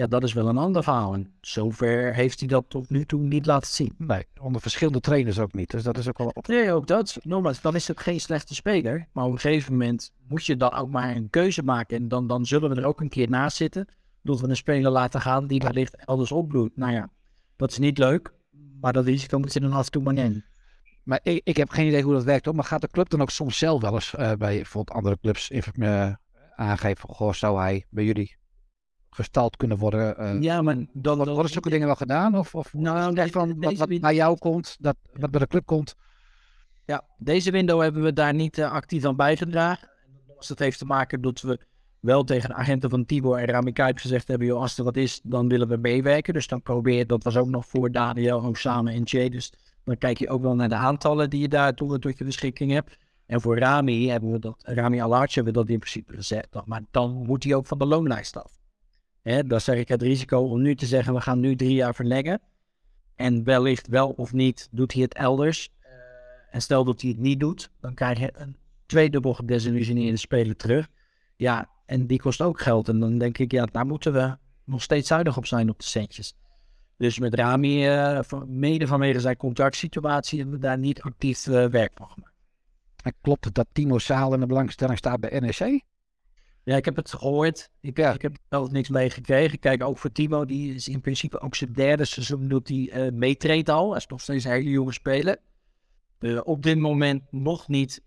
ja, 0.00 0.06
dat 0.06 0.22
is 0.22 0.32
wel 0.32 0.48
een 0.48 0.58
ander 0.58 0.82
verhaal. 0.82 1.14
En 1.14 1.32
zover 1.40 2.14
heeft 2.14 2.38
hij 2.38 2.48
dat 2.48 2.64
tot 2.68 2.90
nu 2.90 3.04
toe 3.04 3.20
niet 3.20 3.46
laten 3.46 3.72
zien. 3.72 3.94
Nee, 3.98 4.26
onder 4.40 4.60
verschillende 4.60 5.00
trainers 5.00 5.38
ook 5.38 5.52
niet. 5.52 5.70
Dus 5.70 5.82
dat 5.82 5.98
is 5.98 6.08
ook 6.08 6.18
wel 6.18 6.30
op. 6.32 6.46
Nee, 6.46 6.72
ook 6.72 6.86
dat. 6.86 7.18
Nogmaals, 7.22 7.60
dan 7.60 7.74
is 7.74 7.88
het 7.88 8.00
geen 8.00 8.20
slechte 8.20 8.54
speler. 8.54 9.08
Maar 9.12 9.24
op 9.24 9.32
een 9.32 9.38
gegeven 9.38 9.72
moment 9.72 10.12
moet 10.28 10.46
je 10.46 10.56
dan 10.56 10.72
ook 10.72 10.90
maar 10.90 11.16
een 11.16 11.30
keuze 11.30 11.62
maken. 11.62 11.96
En 11.96 12.08
dan, 12.08 12.26
dan 12.26 12.46
zullen 12.46 12.70
we 12.70 12.76
er 12.76 12.86
ook 12.86 13.00
een 13.00 13.08
keer 13.08 13.28
naast 13.30 13.56
zitten. 13.56 13.88
Dat 14.22 14.40
we 14.40 14.48
een 14.48 14.56
speler 14.56 14.90
laten 14.90 15.20
gaan 15.20 15.46
die 15.46 15.60
wellicht 15.60 15.96
elders 15.96 16.32
opbloeit. 16.32 16.76
Nou 16.76 16.92
ja, 16.92 17.10
dat 17.56 17.70
is 17.70 17.78
niet 17.78 17.98
leuk. 17.98 18.32
Maar 18.80 18.92
dat 18.92 19.04
risico 19.04 19.38
moet 19.38 19.52
je 19.52 19.60
dan 19.60 19.72
af 19.72 19.84
en 19.84 19.90
toe 19.90 20.02
maar 20.02 20.14
nemen. 20.14 20.44
Maar 21.02 21.20
ik, 21.22 21.40
ik, 21.44 21.56
heb 21.56 21.70
geen 21.70 21.86
idee 21.86 22.02
hoe 22.02 22.12
dat 22.12 22.24
werkt 22.24 22.44
hoor. 22.44 22.54
Maar 22.54 22.64
gaat 22.64 22.80
de 22.80 22.88
club 22.88 23.08
dan 23.08 23.20
ook 23.20 23.30
soms 23.30 23.58
zelf 23.58 23.82
wel 23.82 23.94
eens 23.94 24.14
uh, 24.14 24.18
bij 24.18 24.36
bijvoorbeeld 24.36 24.96
andere 24.96 25.18
clubs 25.20 25.50
uh, 25.50 26.12
aangeven? 26.54 27.08
Goh, 27.08 27.32
zou 27.32 27.58
hij 27.58 27.86
bij 27.90 28.04
jullie 28.04 28.36
gestald 29.10 29.56
kunnen 29.56 29.78
worden? 29.78 30.20
Uh, 30.20 30.42
ja, 30.42 30.62
maar 30.62 30.76
dan, 30.92 31.16
worden 31.16 31.52
zulke 31.52 31.70
dingen 31.70 31.86
wel 31.86 31.96
gedaan? 31.96 32.38
Of, 32.38 32.54
of 32.54 32.72
nou, 32.72 33.14
deze, 33.14 33.32
van 33.32 33.60
wat, 33.60 33.76
wat 33.76 33.88
naar 33.88 34.14
jou 34.14 34.38
komt, 34.38 34.76
dat, 34.80 34.96
wat 35.12 35.30
bij 35.30 35.40
de 35.40 35.46
club 35.46 35.66
komt? 35.66 35.94
Ja, 36.86 37.04
deze 37.18 37.50
window 37.50 37.80
hebben 37.80 38.02
we 38.02 38.12
daar 38.12 38.34
niet 38.34 38.62
actief 38.62 39.04
aan 39.04 39.16
bijgedragen. 39.16 39.88
Dat 40.46 40.58
heeft 40.58 40.78
te 40.78 40.84
maken 40.84 41.20
dat 41.20 41.40
we 41.40 41.58
wel 42.00 42.24
tegen 42.24 42.48
de 42.48 42.54
agenten 42.54 42.90
van 42.90 43.04
Tibor 43.04 43.38
en 43.38 43.46
Rami 43.46 43.72
Kuip 43.72 43.98
gezegd 43.98 44.28
hebben, 44.28 44.46
joh, 44.46 44.60
als 44.60 44.78
er 44.78 44.84
wat 44.84 44.96
is, 44.96 45.20
dan 45.22 45.48
willen 45.48 45.68
we 45.68 45.76
meewerken. 45.76 46.34
Dus 46.34 46.46
dan 46.46 46.62
probeer, 46.62 47.06
dat 47.06 47.24
was 47.24 47.36
ook 47.36 47.48
nog 47.48 47.66
voor 47.66 47.90
Daniel, 47.90 48.42
ook 48.42 48.56
samen 48.56 48.92
en 48.92 49.02
Jay. 49.02 49.28
Dus 49.28 49.52
dan 49.84 49.98
kijk 49.98 50.18
je 50.18 50.28
ook 50.28 50.42
wel 50.42 50.54
naar 50.54 50.68
de 50.68 50.74
aantallen 50.74 51.30
die 51.30 51.40
je 51.40 51.48
daar 51.48 51.74
tot, 51.74 52.18
je 52.18 52.24
beschikking 52.24 52.72
hebt. 52.72 52.96
En 53.26 53.40
voor 53.40 53.58
Rami 53.58 54.08
hebben 54.08 54.32
we 54.32 54.38
dat, 54.38 54.62
Rami 54.64 55.00
Alarch 55.00 55.34
hebben 55.34 55.52
we 55.52 55.58
dat 55.58 55.68
in 55.68 55.78
principe 55.78 56.14
gezegd. 56.14 56.48
Maar 56.64 56.82
dan 56.90 57.12
moet 57.26 57.44
hij 57.44 57.54
ook 57.54 57.66
van 57.66 57.78
de 57.78 57.86
loonlijst 57.86 58.36
af. 58.36 58.58
Hè, 59.22 59.44
dan 59.44 59.60
zeg 59.60 59.78
ik 59.78 59.88
het 59.88 60.02
risico 60.02 60.38
om 60.38 60.62
nu 60.62 60.74
te 60.74 60.86
zeggen, 60.86 61.14
we 61.14 61.20
gaan 61.20 61.40
nu 61.40 61.56
drie 61.56 61.74
jaar 61.74 61.94
verlengen. 61.94 62.40
En 63.14 63.44
wellicht 63.44 63.88
wel 63.88 64.08
of 64.08 64.32
niet 64.32 64.68
doet 64.70 64.92
hij 64.92 65.02
het 65.02 65.14
elders. 65.14 65.68
Uh, 65.82 65.88
en 66.50 66.62
stel 66.62 66.84
dat 66.84 67.00
hij 67.00 67.10
het 67.10 67.18
niet 67.18 67.40
doet, 67.40 67.70
dan 67.80 67.94
krijg 67.94 68.18
je 68.18 68.30
een 68.34 68.56
tweedubbel 68.86 69.34
gedesillusioneerde 69.34 70.16
speler 70.16 70.56
terug. 70.56 70.88
Ja, 71.36 71.70
en 71.86 72.06
die 72.06 72.20
kost 72.20 72.40
ook 72.40 72.60
geld. 72.60 72.88
En 72.88 73.00
dan 73.00 73.18
denk 73.18 73.38
ik, 73.38 73.52
ja, 73.52 73.64
daar 73.64 73.86
moeten 73.86 74.12
we 74.12 74.36
nog 74.64 74.82
steeds 74.82 75.08
zuinig 75.08 75.36
op 75.36 75.46
zijn 75.46 75.70
op 75.70 75.78
de 75.78 75.84
centjes. 75.84 76.34
Dus 77.00 77.18
met 77.18 77.34
Rami, 77.34 77.86
uh, 77.88 78.20
mede 78.46 78.86
vanwege 78.86 79.20
zijn 79.20 79.36
contractsituatie, 79.36 80.38
hebben 80.38 80.56
we 80.56 80.66
daar 80.66 80.78
niet 80.78 81.02
actief 81.02 81.46
uh, 81.46 81.66
werk 81.66 81.92
van 81.94 82.08
gemaakt. 82.08 82.34
En 83.02 83.14
klopt 83.20 83.44
het 83.44 83.54
dat 83.54 83.66
Timo 83.72 83.98
Saal 83.98 84.34
in 84.34 84.40
de 84.40 84.46
belangstelling 84.46 84.98
staat 84.98 85.20
bij 85.20 85.40
NEC? 85.40 85.82
Ja, 86.64 86.76
ik 86.76 86.84
heb 86.84 86.96
het 86.96 87.10
gehoord. 87.10 87.70
Ik, 87.80 87.96
ja. 87.96 88.14
ik 88.14 88.22
heb 88.22 88.36
wel 88.48 88.66
niks 88.66 88.88
meegekregen. 88.88 89.58
Kijk, 89.58 89.82
ook 89.82 89.98
voor 89.98 90.12
Timo, 90.12 90.44
die 90.44 90.74
is 90.74 90.88
in 90.88 91.00
principe 91.00 91.40
ook 91.40 91.54
zijn 91.54 91.72
derde 91.72 92.04
seizoen 92.04 92.48
dat 92.48 92.68
hij 92.68 92.90
uh, 92.94 93.12
meetreedt 93.12 93.68
al. 93.68 93.88
Hij 93.88 93.98
is 93.98 94.06
nog 94.06 94.20
steeds 94.20 94.44
een 94.44 94.50
hele 94.50 94.70
jonge 94.70 94.92
speler. 94.92 95.36
op 96.44 96.62
dit 96.62 96.78
moment 96.78 97.22
nog 97.30 97.68
niet 97.68 98.02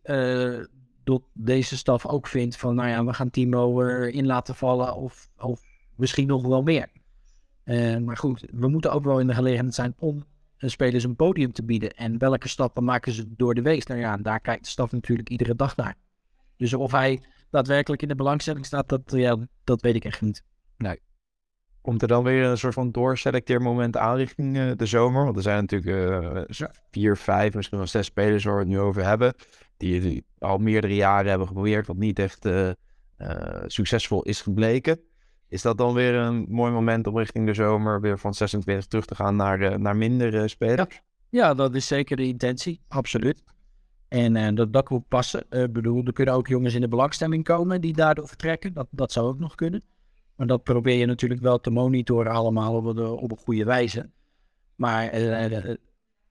dat 1.04 1.22
deze 1.34 1.78
staf 1.78 2.06
ook 2.06 2.28
vindt 2.28 2.58
van, 2.58 2.76
nou 2.76 2.90
ja, 2.90 3.06
we 3.06 3.14
gaan 3.14 3.30
Timo 3.30 3.82
erin 3.82 4.26
laten 4.26 4.56
vallen 4.56 4.96
of, 4.96 5.30
of 5.38 5.62
misschien 5.96 6.28
nog 6.28 6.48
wel 6.48 6.64
meer. 6.64 6.88
Uh, 7.66 7.98
maar 7.98 8.18
goed, 8.18 8.46
we 8.52 8.68
moeten 8.68 8.92
ook 8.92 9.04
wel 9.04 9.20
in 9.20 9.28
de 9.28 9.34
gelegenheid 9.34 9.74
zijn 9.74 9.94
om 9.98 10.24
spelers 10.58 11.04
een 11.04 11.16
podium 11.16 11.54
te 11.54 11.64
bieden. 11.64 11.92
En 11.92 12.18
welke 12.18 12.48
stappen 12.48 12.84
maken 12.84 13.12
ze 13.12 13.36
door 13.36 13.54
de 13.54 13.62
week? 13.62 13.88
Nou 13.88 14.00
ja, 14.00 14.18
daar 14.18 14.40
kijkt 14.40 14.64
de 14.64 14.70
staf 14.70 14.92
natuurlijk 14.92 15.30
iedere 15.30 15.56
dag 15.56 15.76
naar. 15.76 15.96
Dus 16.58 16.74
of 16.74 16.92
hij 16.92 17.22
daadwerkelijk 17.50 18.02
in 18.02 18.08
de 18.08 18.16
belangstelling 18.16 18.66
staat, 18.66 18.90
dat, 18.90 19.02
ja, 19.06 19.38
dat 19.64 19.82
weet 19.82 19.96
ik 19.96 20.06
echt 20.06 20.22
niet. 20.22 20.44
Nee. 20.78 21.00
Komt 21.82 22.02
er 22.02 22.08
dan 22.08 22.24
weer 22.24 22.44
een 22.44 22.58
soort 22.58 22.74
van 22.74 22.92
doorselecteermoment 22.92 23.98
aan 23.98 24.16
richting 24.16 24.58
uh, 24.58 24.72
de 24.76 24.86
zomer? 24.86 25.24
Want 25.24 25.36
er 25.36 25.42
zijn 25.42 25.66
natuurlijk 25.68 26.12
uh, 26.50 26.70
vier, 26.92 27.18
vijf, 27.18 27.54
misschien 27.54 27.78
wel 27.78 27.88
zes 27.88 28.06
spelers 28.06 28.44
waar 28.44 28.54
we 28.54 28.60
het 28.60 28.70
nu 28.70 28.80
over 28.80 29.06
hebben. 29.06 29.34
Die, 29.78 30.02
die 30.02 30.26
al 30.40 30.58
meerdere 30.58 30.96
jaren 30.96 31.30
hebben 31.30 31.48
geprobeerd, 31.48 31.88
wat 31.88 31.98
niet 31.98 32.20
echt 32.20 32.48
succesvol 33.68 34.24
is 34.24 34.42
gebleken. 34.42 35.00
Is 35.54 35.62
dat 35.62 35.78
dan 35.78 35.94
weer 35.94 36.14
een 36.14 36.46
mooi 36.50 36.72
moment 36.72 37.08
om 37.08 37.18
richting 37.18 37.46
de 37.46 37.54
zomer 37.54 38.02
weer 38.02 38.20
van 38.20 38.34
26 38.34 38.86
terug 38.86 39.06
te 39.06 39.16
gaan 39.16 39.36
naar, 39.36 39.60
de, 39.60 39.78
naar 39.78 39.96
minder 39.96 40.50
spelers? 40.50 41.02
Ja. 41.30 41.54
dat 41.54 41.76
is 41.76 41.88
zeker 41.88 42.18
de 42.18 42.28
intentie, 42.28 42.82
absoluut. 42.88 43.44
En 44.08 44.36
uh, 44.36 44.48
dat, 44.54 44.74
dat 44.74 44.90
moet 44.90 45.08
passen. 45.08 45.40
Ik 45.40 45.54
uh, 45.54 45.64
bedoel, 45.70 46.04
er 46.06 46.14
kunnen 46.14 46.34
ook 46.34 46.48
jongens 46.48 46.74
in 46.74 46.82
de 46.82 46.88
belangstelling 46.88 47.44
komen 47.44 47.82
die 47.82 47.94
daardoor 47.94 48.28
vertrekken. 48.28 48.74
Dat, 48.74 48.88
dat 48.90 49.12
zou 49.12 49.28
ook 49.28 49.40
nog 49.40 49.56
kunnen. 49.56 49.84
Maar 50.36 50.48
dat 50.48 50.64
probeer 50.64 50.98
je 50.98 51.06
natuurlijk 51.06 51.42
wel 51.42 51.60
te 51.60 51.70
monitoren 51.70 52.32
allemaal 52.32 52.76
op, 52.76 52.96
de, 52.96 53.10
op 53.10 53.32
een 53.32 53.38
goede 53.38 53.64
wijze. 53.64 54.10
Maar 54.76 55.20
uh, 55.20 55.76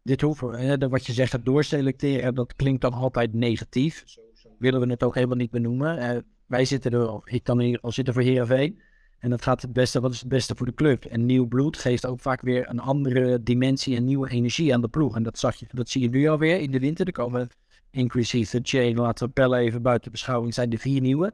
dit 0.02 0.20
hoeven, 0.20 0.90
wat 0.90 1.06
je 1.06 1.12
zegt, 1.12 1.32
het 1.32 1.44
doorselecteren, 1.44 2.34
dat 2.34 2.54
klinkt 2.54 2.80
dan 2.80 2.92
altijd 2.92 3.32
negatief. 3.32 4.02
Zo, 4.06 4.20
willen 4.58 4.80
we 4.80 4.90
het 4.90 5.02
ook 5.02 5.14
helemaal 5.14 5.36
niet 5.36 5.50
benoemen. 5.50 6.24
wij 6.46 6.64
zitten 6.64 6.92
er, 6.92 7.20
ik 7.24 7.42
kan 7.42 7.60
hier 7.60 7.78
al 7.80 7.92
zitten 7.92 8.14
voor 8.14 8.22
Heerenveen. 8.22 8.90
En 9.22 9.30
dat 9.30 9.42
gaat 9.42 9.62
het 9.62 9.72
beste, 9.72 10.00
wat 10.00 10.12
is 10.12 10.20
het 10.20 10.28
beste 10.28 10.54
voor 10.56 10.66
de 10.66 10.74
club? 10.74 11.04
En 11.04 11.26
nieuw 11.26 11.46
bloed 11.46 11.76
geeft 11.76 12.06
ook 12.06 12.20
vaak 12.20 12.40
weer 12.40 12.68
een 12.68 12.80
andere 12.80 13.42
dimensie 13.42 13.96
en 13.96 14.04
nieuwe 14.04 14.30
energie 14.30 14.74
aan 14.74 14.80
de 14.80 14.88
ploeg. 14.88 15.16
En 15.16 15.22
dat, 15.22 15.38
zag 15.38 15.56
je, 15.56 15.66
dat 15.70 15.88
zie 15.88 16.02
je 16.02 16.08
nu 16.08 16.28
alweer 16.28 16.60
in 16.60 16.70
de 16.70 16.78
winter. 16.78 17.06
Er 17.06 17.12
komen 17.12 17.48
inclusief 17.90 18.50
de 18.50 18.60
chain, 18.62 18.96
laten 18.96 19.26
we 19.26 19.32
pellen 19.32 19.58
even 19.58 19.82
buiten 19.82 20.10
beschouwing, 20.10 20.54
zijn 20.54 20.70
de 20.70 20.78
vier 20.78 21.00
nieuwe. 21.00 21.32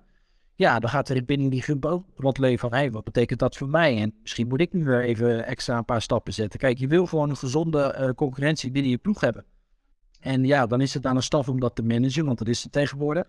Ja, 0.54 0.78
dan 0.78 0.90
gaat 0.90 1.08
er 1.08 1.24
binnen 1.24 1.50
die 1.50 1.62
groep 1.62 1.84
ook 1.84 2.04
wat 2.16 2.38
leven 2.38 2.70
van, 2.70 2.90
wat 2.90 3.04
betekent 3.04 3.38
dat 3.38 3.56
voor 3.56 3.68
mij? 3.68 4.00
En 4.00 4.14
misschien 4.20 4.48
moet 4.48 4.60
ik 4.60 4.72
nu 4.72 4.84
weer 4.84 5.02
even 5.02 5.46
extra 5.46 5.78
een 5.78 5.84
paar 5.84 6.02
stappen 6.02 6.32
zetten. 6.32 6.58
Kijk, 6.58 6.78
je 6.78 6.86
wil 6.86 7.06
gewoon 7.06 7.30
een 7.30 7.36
gezonde 7.36 7.96
uh, 7.98 8.08
concurrentie 8.10 8.70
binnen 8.70 8.90
je 8.90 8.98
ploeg 8.98 9.20
hebben. 9.20 9.44
En 10.20 10.44
ja, 10.44 10.66
dan 10.66 10.80
is 10.80 10.94
het 10.94 11.06
aan 11.06 11.16
een 11.16 11.22
staf 11.22 11.48
om 11.48 11.60
dat 11.60 11.74
te 11.74 11.82
managen, 11.82 12.24
want 12.24 12.38
dat 12.38 12.48
is 12.48 12.62
het 12.62 12.72
tegenwoordig. 12.72 13.24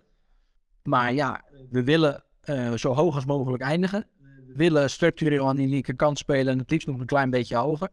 Maar 0.82 1.12
ja, 1.12 1.44
we 1.70 1.84
willen 1.84 2.24
uh, 2.44 2.72
zo 2.72 2.94
hoog 2.94 3.14
als 3.14 3.24
mogelijk 3.24 3.62
eindigen 3.62 4.06
willen 4.54 4.90
structureel 4.90 5.48
aan 5.48 5.56
die 5.56 5.68
linkerkant 5.68 6.18
spelen 6.18 6.52
en 6.52 6.58
het 6.58 6.70
liefst 6.70 6.86
nog 6.86 7.00
een 7.00 7.06
klein 7.06 7.30
beetje 7.30 7.56
hoger. 7.56 7.88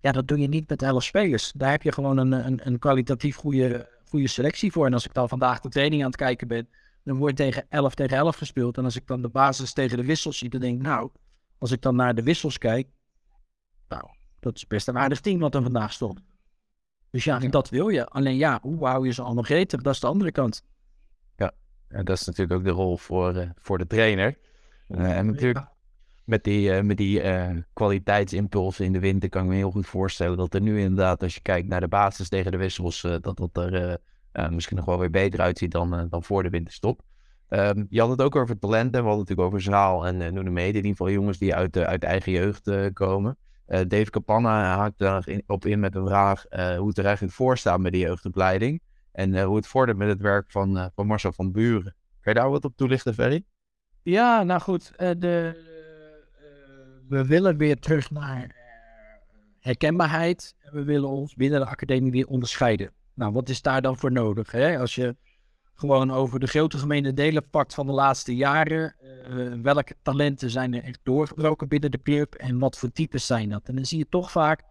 Ja, 0.00 0.12
dat 0.12 0.28
doe 0.28 0.38
je 0.38 0.48
niet 0.48 0.68
met 0.68 0.82
elf 0.82 1.04
spelers. 1.04 1.52
Daar 1.56 1.70
heb 1.70 1.82
je 1.82 1.92
gewoon 1.92 2.16
een, 2.16 2.32
een, 2.32 2.60
een 2.66 2.78
kwalitatief 2.78 3.36
goede, 3.36 3.88
goede 4.08 4.28
selectie 4.28 4.72
voor. 4.72 4.86
En 4.86 4.92
als 4.92 5.06
ik 5.06 5.14
dan 5.14 5.28
vandaag 5.28 5.60
de 5.60 5.68
training 5.68 6.02
aan 6.02 6.08
het 6.08 6.16
kijken 6.16 6.48
ben, 6.48 6.68
dan 7.04 7.16
wordt 7.16 7.36
tegen 7.36 7.64
11 7.68 7.94
tegen 7.94 8.16
11 8.16 8.36
gespeeld. 8.36 8.76
En 8.78 8.84
als 8.84 8.96
ik 8.96 9.06
dan 9.06 9.22
de 9.22 9.28
basis 9.28 9.72
tegen 9.72 9.96
de 9.96 10.04
wissels 10.04 10.38
zie, 10.38 10.48
dan 10.48 10.60
denk 10.60 10.76
ik, 10.76 10.82
nou, 10.82 11.10
als 11.58 11.70
ik 11.70 11.82
dan 11.82 11.96
naar 11.96 12.14
de 12.14 12.22
wissels 12.22 12.58
kijk, 12.58 12.88
nou, 13.88 14.04
dat 14.40 14.56
is 14.56 14.66
best 14.66 14.88
een 14.88 14.98
aardig 14.98 15.20
team 15.20 15.38
wat 15.38 15.54
er 15.54 15.62
vandaag 15.62 15.92
stond. 15.92 16.22
Dus 17.10 17.24
ja, 17.24 17.38
dat 17.38 17.68
wil 17.68 17.88
je. 17.88 18.06
Alleen 18.06 18.36
ja, 18.36 18.58
hoe 18.62 18.86
hou 18.86 19.06
je 19.06 19.12
ze 19.12 19.22
allemaal 19.22 19.42
gretig? 19.42 19.80
Dat 19.80 19.94
is 19.94 20.00
de 20.00 20.06
andere 20.06 20.32
kant. 20.32 20.64
Ja, 21.36 21.52
en 21.88 22.04
dat 22.04 22.16
is 22.16 22.24
natuurlijk 22.24 22.58
ook 22.58 22.64
de 22.64 22.70
rol 22.70 22.96
voor, 22.96 23.34
uh, 23.34 23.50
voor 23.56 23.78
de 23.78 23.86
trainer. 23.86 24.38
Uh, 24.88 25.16
en 25.16 25.26
natuurlijk 25.26 25.66
met 26.24 26.44
die, 26.44 26.70
uh, 26.70 26.80
met 26.80 26.96
die 26.96 27.22
uh, 27.22 27.50
kwaliteitsimpulsen 27.72 28.84
in 28.84 28.92
de 28.92 28.98
winter 28.98 29.28
kan 29.28 29.42
ik 29.42 29.48
me 29.48 29.54
heel 29.54 29.70
goed 29.70 29.86
voorstellen 29.86 30.36
dat 30.36 30.54
er 30.54 30.60
nu 30.60 30.80
inderdaad, 30.80 31.22
als 31.22 31.34
je 31.34 31.40
kijkt 31.40 31.68
naar 31.68 31.80
de 31.80 31.88
basis 31.88 32.28
tegen 32.28 32.50
de 32.50 32.56
wissels, 32.56 33.02
uh, 33.02 33.14
dat 33.20 33.36
dat 33.36 33.56
er 33.56 34.00
misschien 34.50 34.76
nog 34.76 34.84
wel 34.86 34.98
weer 34.98 35.10
beter 35.10 35.40
uitziet 35.40 35.70
dan, 35.70 36.06
dan 36.10 36.22
voor 36.22 36.42
de 36.42 36.50
winterstop. 36.50 37.00
Um, 37.48 37.86
je 37.90 38.00
had 38.00 38.10
het 38.10 38.22
ook 38.22 38.36
over 38.36 38.50
het 38.50 38.60
talent 38.60 38.94
en 38.94 39.00
we 39.00 39.08
hadden 39.08 39.18
natuurlijk 39.18 39.48
over 39.48 39.60
Zaal 39.60 40.06
en 40.06 40.20
uh, 40.20 40.28
Noene 40.28 40.50
Mede, 40.50 40.68
in 40.68 40.74
ieder 40.74 40.90
geval 40.90 41.10
jongens 41.10 41.38
die 41.38 41.54
uit, 41.54 41.76
uit 41.76 42.02
eigen 42.02 42.32
jeugd 42.32 42.92
komen. 42.92 43.36
Dave 43.66 44.10
Capanna 44.10 44.76
haakt 44.76 44.98
daarop 44.98 45.64
in 45.64 45.80
met 45.80 45.94
een 45.94 46.06
vraag 46.06 46.44
hoe 46.50 46.88
het 46.88 46.98
er 46.98 47.04
eigenlijk 47.04 47.34
voor 47.34 47.58
staat 47.58 47.80
met 47.80 47.92
de 47.92 47.98
jeugdopleiding 47.98 48.82
en 49.12 49.42
hoe 49.42 49.56
het 49.56 49.66
vordert 49.66 49.98
met 49.98 50.08
het 50.08 50.20
werk 50.20 50.50
van, 50.50 50.90
van 50.94 51.06
Marcel 51.06 51.32
van 51.32 51.52
Buren. 51.52 51.94
Kan 52.20 52.32
je 52.32 52.40
daar 52.40 52.50
wat 52.50 52.64
op 52.64 52.76
toelichten, 52.76 53.14
Ferry? 53.14 53.44
Ja, 54.02 54.42
nou 54.42 54.60
goed, 54.60 54.92
de, 54.96 55.56
we 57.12 57.26
willen 57.26 57.56
weer 57.56 57.78
terug 57.78 58.10
naar 58.10 58.44
uh, 58.44 58.52
herkenbaarheid. 59.60 60.54
En 60.58 60.72
we 60.72 60.82
willen 60.84 61.08
ons 61.08 61.34
binnen 61.34 61.60
de 61.60 61.66
academie 61.66 62.10
weer 62.10 62.26
onderscheiden. 62.26 62.90
Nou, 63.14 63.32
wat 63.32 63.48
is 63.48 63.62
daar 63.62 63.82
dan 63.82 63.98
voor 63.98 64.12
nodig? 64.12 64.50
Hè? 64.50 64.78
Als 64.78 64.94
je 64.94 65.16
gewoon 65.74 66.10
over 66.10 66.40
de 66.40 66.46
grote 66.46 66.78
gemene 66.78 67.12
delen 67.12 67.48
pakt 67.50 67.74
van 67.74 67.86
de 67.86 67.92
laatste 67.92 68.36
jaren. 68.36 68.94
Uh, 69.28 69.52
welke 69.62 69.96
talenten 70.02 70.50
zijn 70.50 70.74
er 70.74 70.82
echt 70.82 71.00
doorgebroken 71.02 71.68
binnen 71.68 71.90
de 71.90 72.02
club 72.02 72.34
en 72.34 72.58
wat 72.58 72.78
voor 72.78 72.92
types 72.92 73.26
zijn 73.26 73.48
dat? 73.48 73.68
En 73.68 73.74
dan 73.74 73.84
zie 73.84 73.98
je 73.98 74.08
toch 74.08 74.30
vaak 74.30 74.62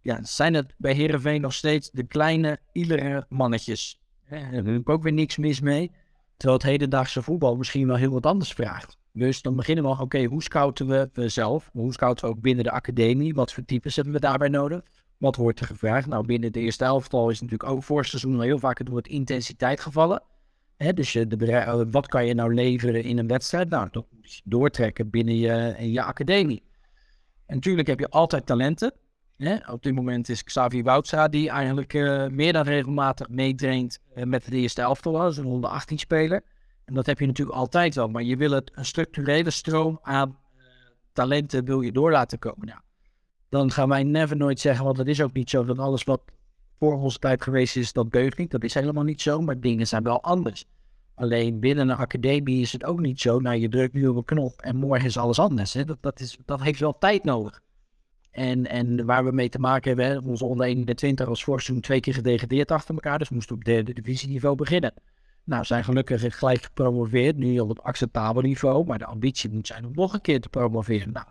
ja, 0.00 0.24
zijn 0.24 0.54
het 0.54 0.74
bij 0.76 0.92
Herenveen 0.92 1.40
nog 1.40 1.54
steeds 1.54 1.90
de 1.90 2.06
kleine, 2.06 2.58
iedere 2.72 3.26
mannetjes. 3.28 4.00
Daar 4.28 4.52
heb 4.52 4.66
ik 4.66 4.88
ook 4.88 5.02
weer 5.02 5.12
niks 5.12 5.36
mis 5.36 5.60
mee. 5.60 5.90
Terwijl 6.36 6.58
het 6.58 6.68
hedendaagse 6.68 7.22
voetbal 7.22 7.56
misschien 7.56 7.86
wel 7.86 7.96
heel 7.96 8.12
wat 8.12 8.26
anders 8.26 8.52
vraagt. 8.52 8.99
Dus 9.12 9.42
dan 9.42 9.56
beginnen 9.56 9.84
we, 9.84 10.00
oké, 10.00 10.24
hoe 10.24 10.42
scouten 10.42 10.86
we 10.86 11.28
zelf? 11.28 11.70
Hoe 11.72 11.92
scouten 11.92 12.24
we 12.24 12.30
ook 12.30 12.40
binnen 12.40 12.64
de 12.64 12.70
academie? 12.70 13.34
Wat 13.34 13.52
voor 13.52 13.64
types 13.64 13.96
hebben 13.96 14.14
we 14.14 14.20
daarbij 14.20 14.48
nodig? 14.48 14.82
Wat 15.16 15.36
wordt 15.36 15.60
er 15.60 15.66
gevraagd? 15.66 16.06
Nou, 16.06 16.26
binnen 16.26 16.52
de 16.52 16.60
eerste 16.60 16.84
elftal 16.84 17.30
is 17.30 17.40
natuurlijk 17.40 17.70
ook 17.70 17.82
voor 17.82 18.04
seizoen 18.04 18.42
heel 18.42 18.58
vaak 18.58 18.78
het 18.78 18.88
woord 18.88 19.08
intensiteit 19.08 19.80
gevallen. 19.80 20.22
Dus 20.94 21.12
je, 21.12 21.26
de, 21.26 21.52
eh, 21.52 21.82
wat 21.90 22.06
kan 22.06 22.26
je 22.26 22.34
nou 22.34 22.54
leveren 22.54 23.02
in 23.02 23.18
een 23.18 23.26
wedstrijd? 23.26 23.68
Nou, 23.68 23.88
dat 23.90 24.06
moet 24.10 24.34
je 24.34 24.40
doortrekken 24.44 25.10
binnen 25.10 25.36
je, 25.36 25.76
je 25.78 26.02
academie. 26.02 26.62
En 27.46 27.54
natuurlijk 27.54 27.88
heb 27.88 27.98
je 27.98 28.08
altijd 28.08 28.46
talenten. 28.46 28.92
Op 29.70 29.82
dit 29.82 29.94
moment 29.94 30.28
is 30.28 30.44
Xavier 30.44 30.82
Woutsa 30.82 31.28
die 31.28 31.50
eigenlijk 31.50 31.92
uh, 31.92 32.26
meer 32.26 32.52
dan 32.52 32.64
regelmatig 32.64 33.28
meetraint 33.28 34.00
uh, 34.14 34.24
met 34.24 34.44
de 34.44 34.56
eerste 34.56 34.82
elftal. 34.82 35.20
als 35.20 35.36
een 35.36 35.44
118 35.44 35.98
speler. 35.98 36.42
En 36.90 36.96
dat 36.96 37.06
heb 37.06 37.18
je 37.18 37.26
natuurlijk 37.26 37.58
altijd 37.58 37.94
wel. 37.94 38.08
Maar 38.08 38.22
je 38.22 38.36
wil 38.36 38.50
het 38.50 38.70
een 38.74 38.84
structurele 38.84 39.50
stroom 39.50 39.98
aan 40.02 40.38
talenten 41.12 41.64
wil 41.64 41.80
je 41.80 41.92
door 41.92 42.10
laten 42.10 42.38
komen. 42.38 42.66
Nou, 42.66 42.80
dan 43.48 43.70
gaan 43.70 43.88
wij 43.88 44.02
never 44.02 44.36
nooit 44.36 44.60
zeggen, 44.60 44.84
want 44.84 44.98
het 44.98 45.06
is 45.06 45.22
ook 45.22 45.32
niet 45.32 45.50
zo 45.50 45.64
dat 45.64 45.78
alles 45.78 46.04
wat 46.04 46.22
voor 46.78 46.94
onze 46.94 47.18
tijd 47.18 47.42
geweest 47.42 47.76
is, 47.76 47.92
dat 47.92 48.12
deugt 48.12 48.38
niet. 48.38 48.50
Dat 48.50 48.64
is 48.64 48.74
helemaal 48.74 49.02
niet 49.04 49.20
zo, 49.20 49.40
maar 49.40 49.60
dingen 49.60 49.86
zijn 49.86 50.02
wel 50.02 50.22
anders. 50.22 50.64
Alleen 51.14 51.60
binnen 51.60 51.88
een 51.88 51.96
academie 51.96 52.60
is 52.60 52.72
het 52.72 52.84
ook 52.84 53.00
niet 53.00 53.20
zo. 53.20 53.38
Nou, 53.38 53.56
je 53.56 53.68
drukt 53.68 53.94
nu 53.94 54.06
op 54.06 54.16
een 54.16 54.24
knop 54.24 54.60
en 54.60 54.76
morgen 54.76 55.06
is 55.06 55.16
alles 55.16 55.38
anders. 55.38 55.72
Hè? 55.72 55.84
Dat, 55.84 55.98
dat, 56.00 56.20
is, 56.20 56.38
dat 56.44 56.62
heeft 56.62 56.80
wel 56.80 56.98
tijd 56.98 57.24
nodig. 57.24 57.60
En, 58.30 58.66
en 58.66 59.04
waar 59.06 59.24
we 59.24 59.32
mee 59.32 59.48
te 59.48 59.58
maken 59.58 59.98
hebben, 59.98 60.24
onze 60.24 60.44
onder 60.44 60.66
21 60.66 61.28
als 61.28 61.44
voorseizoen 61.44 61.82
twee 61.82 62.00
keer 62.00 62.14
gedegradeerd 62.14 62.70
achter 62.70 62.94
elkaar. 62.94 63.18
Dus 63.18 63.28
moesten 63.28 63.54
op 63.56 63.64
derde 63.64 63.92
divisieniveau 63.92 64.56
beginnen. 64.56 64.92
Nou, 65.50 65.64
zijn 65.64 65.84
gelukkig 65.84 66.38
gelijk 66.38 66.62
gepromoveerd, 66.62 67.36
nu 67.36 67.58
op 67.58 67.68
het 67.68 67.82
acceptabel 67.82 68.42
niveau. 68.42 68.86
Maar 68.86 68.98
de 68.98 69.04
ambitie 69.04 69.50
moet 69.50 69.66
zijn 69.66 69.84
om 69.84 69.92
nog 69.94 70.12
een 70.12 70.20
keer 70.20 70.40
te 70.40 70.48
promoveren. 70.48 71.12
Nou, 71.12 71.26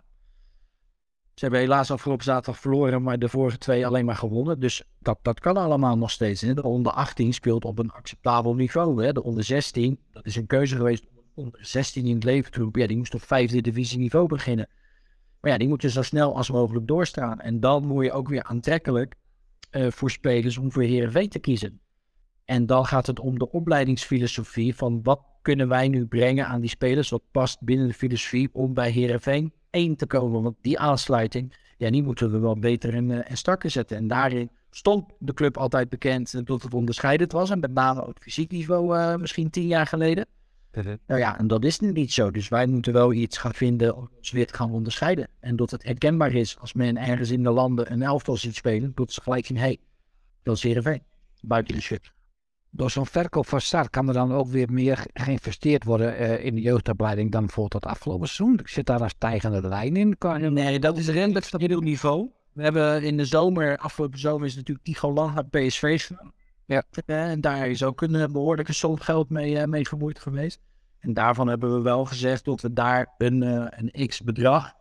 ze 1.34 1.44
hebben 1.44 1.60
helaas 1.60 1.90
afgelopen 1.90 2.24
zaterdag 2.24 2.60
verloren, 2.60 3.02
maar 3.02 3.18
de 3.18 3.28
vorige 3.28 3.58
twee 3.58 3.86
alleen 3.86 4.04
maar 4.04 4.16
gewonnen. 4.16 4.60
Dus 4.60 4.82
dat, 4.98 5.18
dat 5.22 5.40
kan 5.40 5.56
allemaal 5.56 5.98
nog 5.98 6.10
steeds. 6.10 6.40
Hè. 6.40 6.54
De 6.54 6.62
onder 6.62 6.92
18 6.92 7.34
speelt 7.34 7.64
op 7.64 7.78
een 7.78 7.90
acceptabel 7.90 8.54
niveau. 8.54 9.04
Hè. 9.04 9.12
De 9.12 9.22
onder 9.22 9.44
16, 9.44 9.98
dat 10.10 10.26
is 10.26 10.36
een 10.36 10.46
keuze 10.46 10.76
geweest 10.76 11.06
onder 11.34 11.66
16 11.66 12.06
in 12.06 12.14
het 12.14 12.24
leven 12.24 12.52
te 12.52 12.60
roepen. 12.60 12.80
Ja, 12.80 12.86
die 12.86 12.96
moest 12.96 13.14
op 13.14 13.22
vijfde 13.22 13.60
divisieniveau 13.60 14.26
beginnen. 14.26 14.68
Maar 15.40 15.50
ja, 15.50 15.58
die 15.58 15.68
moeten 15.68 15.90
zo 15.90 16.02
snel 16.02 16.36
als 16.36 16.50
mogelijk 16.50 16.86
doorstaan. 16.86 17.40
En 17.40 17.60
dan 17.60 17.86
moet 17.86 18.04
je 18.04 18.12
ook 18.12 18.28
weer 18.28 18.42
aantrekkelijk 18.42 19.14
uh, 19.70 19.90
voor 19.90 20.10
spelers 20.10 20.58
om 20.58 20.72
voor 20.72 20.82
Heerenveen 20.82 21.28
te 21.28 21.38
kiezen. 21.38 21.80
En 22.50 22.66
dan 22.66 22.86
gaat 22.86 23.06
het 23.06 23.20
om 23.20 23.38
de 23.38 23.50
opleidingsfilosofie 23.50 24.74
van 24.74 25.02
wat 25.02 25.20
kunnen 25.42 25.68
wij 25.68 25.88
nu 25.88 26.06
brengen 26.06 26.46
aan 26.46 26.60
die 26.60 26.70
spelers 26.70 27.08
wat 27.08 27.22
past 27.30 27.60
binnen 27.60 27.86
de 27.86 27.94
filosofie 27.94 28.48
om 28.52 28.74
bij 28.74 28.90
Heerenveen 28.90 29.52
één 29.70 29.96
te 29.96 30.06
komen. 30.06 30.42
Want 30.42 30.56
die 30.60 30.78
aansluiting, 30.78 31.56
ja, 31.76 31.90
die 31.90 32.02
moeten 32.02 32.30
we 32.30 32.38
wel 32.38 32.58
beter 32.58 32.94
en, 32.94 33.10
uh, 33.10 33.30
en 33.30 33.36
strakker 33.36 33.70
zetten. 33.70 33.96
En 33.96 34.08
daarin 34.08 34.50
stond 34.70 35.04
de 35.18 35.34
club 35.34 35.56
altijd 35.56 35.88
bekend 35.88 36.46
dat 36.46 36.62
het 36.62 36.74
onderscheidend 36.74 37.32
was. 37.32 37.50
En 37.50 37.60
met 37.60 37.72
name 37.72 38.06
op 38.06 38.18
fysiek 38.20 38.50
niveau 38.50 38.96
uh, 38.96 39.16
misschien 39.16 39.50
tien 39.50 39.66
jaar 39.66 39.86
geleden. 39.86 40.26
Nou 41.06 41.20
ja, 41.20 41.38
en 41.38 41.46
dat 41.46 41.64
is 41.64 41.80
nu 41.80 41.92
niet 41.92 42.12
zo. 42.12 42.30
Dus 42.30 42.48
wij 42.48 42.66
moeten 42.66 42.92
wel 42.92 43.12
iets 43.12 43.38
gaan 43.38 43.54
vinden 43.54 43.96
om 43.96 44.10
ons 44.16 44.30
weer 44.30 44.46
te 44.46 44.54
gaan 44.54 44.72
onderscheiden. 44.72 45.28
En 45.40 45.56
dat 45.56 45.70
het 45.70 45.82
herkenbaar 45.82 46.32
is 46.32 46.58
als 46.58 46.72
men 46.72 46.96
ergens 46.96 47.30
in 47.30 47.42
de 47.42 47.50
landen 47.50 47.92
een 47.92 48.02
elftal 48.02 48.36
ziet 48.36 48.54
spelen. 48.54 48.92
Dat 48.94 49.12
ze 49.12 49.20
gelijk 49.20 49.46
zien, 49.46 49.56
hé, 49.56 49.62
hey, 49.62 49.78
dat 50.42 50.56
is 50.56 50.62
Heerenveen. 50.62 51.02
Buiten 51.40 51.74
de 51.74 51.80
shit 51.80 52.12
door 52.70 52.90
zo'n 52.90 53.06
verkoop 53.06 53.46
van 53.46 53.60
start 53.60 53.90
kan 53.90 54.08
er 54.08 54.14
dan 54.14 54.32
ook 54.32 54.48
weer 54.48 54.72
meer 54.72 55.06
geïnvesteerd 55.12 55.84
worden 55.84 56.20
uh, 56.20 56.44
in 56.44 56.54
de 56.54 56.60
jeugdopleiding 56.60 57.32
dan 57.32 57.40
bijvoorbeeld 57.40 57.84
het 57.84 57.92
afgelopen 57.92 58.28
seizoen. 58.28 58.58
Ik 58.58 58.68
zit 58.68 58.86
daar 58.86 59.00
een 59.00 59.10
stijgende 59.10 59.68
lijn 59.68 59.96
in. 59.96 60.18
Kan... 60.18 60.52
Nee, 60.52 60.78
dat 60.78 60.98
is 60.98 61.08
redelijk 61.08 61.44
stabiel 61.44 61.80
niveau. 61.80 62.30
We 62.52 62.62
hebben 62.62 63.02
in 63.02 63.16
de 63.16 63.24
zomer, 63.24 63.78
afgelopen 63.78 64.18
zomer 64.18 64.46
is 64.46 64.56
natuurlijk 64.56 64.86
Tigo 64.86 65.12
Lang 65.12 65.34
naar 65.34 65.44
PSV 65.44 66.00
gegaan. 66.06 66.32
Ja. 66.64 66.82
Uh, 67.06 67.30
en 67.30 67.40
daar 67.40 67.68
is 67.68 67.82
ook 67.82 68.00
een 68.02 68.14
uh, 68.14 68.26
behoorlijke 68.26 68.72
som 68.72 68.98
geld 68.98 69.30
mee, 69.30 69.66
mee 69.66 69.86
gemoeid 69.86 70.18
geweest. 70.18 70.60
En 70.98 71.14
daarvan 71.14 71.48
hebben 71.48 71.74
we 71.74 71.80
wel 71.80 72.04
gezegd 72.04 72.44
dat 72.44 72.60
we 72.60 72.72
daar 72.72 73.14
een, 73.18 73.42
een 73.82 74.06
x 74.06 74.22
bedrag 74.22 74.72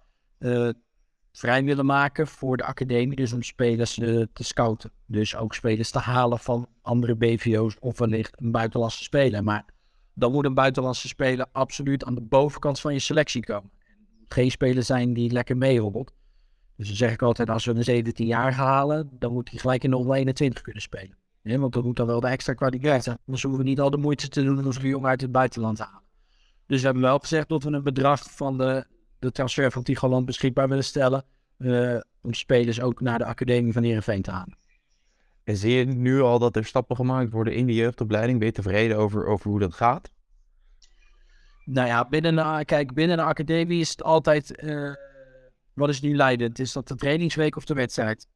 vrij 1.31 1.63
willen 1.63 1.85
maken 1.85 2.27
voor 2.27 2.57
de 2.57 2.63
academie. 2.63 3.15
Dus 3.15 3.33
om 3.33 3.43
spelers 3.43 3.93
te 3.93 4.29
scouten. 4.33 4.91
Dus 5.05 5.35
ook 5.35 5.53
spelers 5.53 5.91
te 5.91 5.99
halen 5.99 6.39
van 6.39 6.67
andere 6.81 7.15
BVO's 7.15 7.75
of 7.79 7.97
wellicht 7.97 8.41
een 8.41 8.51
buitenlandse 8.51 9.03
speler. 9.03 9.43
Maar 9.43 9.65
dan 10.13 10.31
moet 10.31 10.45
een 10.45 10.53
buitenlandse 10.53 11.07
speler 11.07 11.45
absoluut 11.51 12.05
aan 12.05 12.15
de 12.15 12.21
bovenkant 12.21 12.79
van 12.79 12.93
je 12.93 12.99
selectie 12.99 13.45
komen. 13.45 13.71
Geen 14.27 14.51
speler 14.51 14.83
zijn 14.83 15.13
die 15.13 15.31
lekker 15.31 15.57
meehobbelt. 15.57 16.13
Dus 16.75 16.87
dan 16.87 16.97
zeg 16.97 17.11
ik 17.11 17.21
altijd, 17.21 17.49
als 17.49 17.65
we 17.65 17.73
een 17.73 17.83
17 17.83 18.25
jaar 18.25 18.53
halen, 18.53 19.09
dan 19.19 19.33
moet 19.33 19.49
hij 19.49 19.59
gelijk 19.59 19.83
in 19.83 19.89
de 19.89 19.97
onder 19.97 20.15
21 20.15 20.61
kunnen 20.61 20.81
spelen. 20.81 21.17
want 21.43 21.73
dan 21.73 21.83
moet 21.83 21.95
dan 21.95 22.07
wel 22.07 22.19
de 22.19 22.27
extra 22.27 22.53
kwaliteit 22.53 23.03
zijn. 23.03 23.17
Anders 23.25 23.43
hoeven 23.43 23.63
we 23.63 23.69
niet 23.69 23.79
al 23.79 23.89
de 23.89 23.97
moeite 23.97 24.27
te 24.27 24.43
doen 24.43 24.65
om 24.65 24.71
zo'n 24.71 24.83
jongen 24.83 25.09
uit 25.09 25.21
het 25.21 25.31
buitenland 25.31 25.77
te 25.77 25.83
halen. 25.83 26.07
Dus 26.65 26.79
we 26.79 26.85
hebben 26.85 27.03
wel 27.03 27.19
gezegd 27.19 27.49
dat 27.49 27.63
we 27.63 27.71
een 27.71 27.83
bedrag 27.83 28.31
van 28.31 28.57
de 28.57 28.85
de 29.19 29.31
transfer 29.31 29.71
van 29.71 29.83
Tigoland 29.83 30.25
beschikbaar 30.25 30.67
willen 30.67 30.83
stellen. 30.83 31.23
Uh, 31.57 31.99
om 32.21 32.33
spelers 32.33 32.81
ook 32.81 33.01
naar 33.01 33.17
de 33.17 33.25
academie 33.25 33.73
van 33.73 33.83
Heerenveen 33.83 34.21
te 34.21 34.31
halen. 34.31 34.57
En 35.43 35.57
zie 35.57 35.73
je 35.73 35.85
nu 35.85 36.21
al 36.21 36.39
dat 36.39 36.55
er 36.55 36.65
stappen 36.65 36.95
gemaakt 36.95 37.31
worden 37.31 37.53
in 37.53 37.65
de 37.65 37.73
jeugdopleiding? 37.73 38.37
Ben 38.37 38.47
je 38.47 38.53
tevreden 38.53 38.97
over, 38.97 39.25
over 39.25 39.49
hoe 39.49 39.59
dat 39.59 39.73
gaat? 39.73 40.11
Nou 41.65 41.87
ja, 41.87 42.07
binnen 42.09 42.35
de, 42.35 42.65
kijk, 42.65 42.93
binnen 42.93 43.17
de 43.17 43.23
academie 43.23 43.79
is 43.79 43.89
het 43.89 44.03
altijd... 44.03 44.63
Uh, 44.63 44.93
wat 45.73 45.89
is 45.89 46.01
nu 46.01 46.15
leidend? 46.15 46.59
Is 46.59 46.73
dat 46.73 46.87
de 46.87 46.95
trainingsweek 46.95 47.55
of 47.55 47.65
de 47.65 47.73
wedstrijd? 47.73 48.27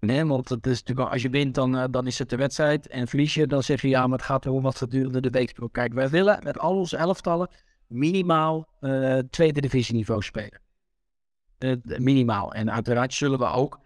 Nee, 0.00 0.24
want 0.24 0.48
het 0.48 0.66
is 0.66 0.78
natuurlijk, 0.78 1.10
als 1.10 1.22
je 1.22 1.30
wint, 1.30 1.54
dan, 1.54 1.76
uh, 1.76 1.84
dan 1.90 2.06
is 2.06 2.18
het 2.18 2.30
de 2.30 2.36
wedstrijd. 2.36 2.86
En 2.86 3.08
verlies 3.08 3.34
je, 3.34 3.46
dan 3.46 3.62
zeg 3.62 3.80
je 3.80 3.88
ja, 3.88 4.06
maar 4.06 4.18
het 4.18 4.26
gaat 4.26 4.46
erom 4.46 4.62
wat 4.62 4.76
gedurende 4.76 5.20
de 5.20 5.30
week 5.30 5.54
Kijk, 5.72 5.92
wij 5.92 6.08
willen 6.08 6.40
met 6.42 6.58
al 6.58 6.76
onze 6.76 6.96
elftallen 6.96 7.48
minimaal 7.88 8.68
uh, 8.80 9.18
tweede 9.30 9.60
divisieniveau 9.60 10.22
spelen. 10.22 10.60
Uh, 11.58 11.76
minimaal. 11.84 12.52
En 12.52 12.70
uiteraard 12.70 13.14
zullen 13.14 13.38
we 13.38 13.46
ook 13.46 13.80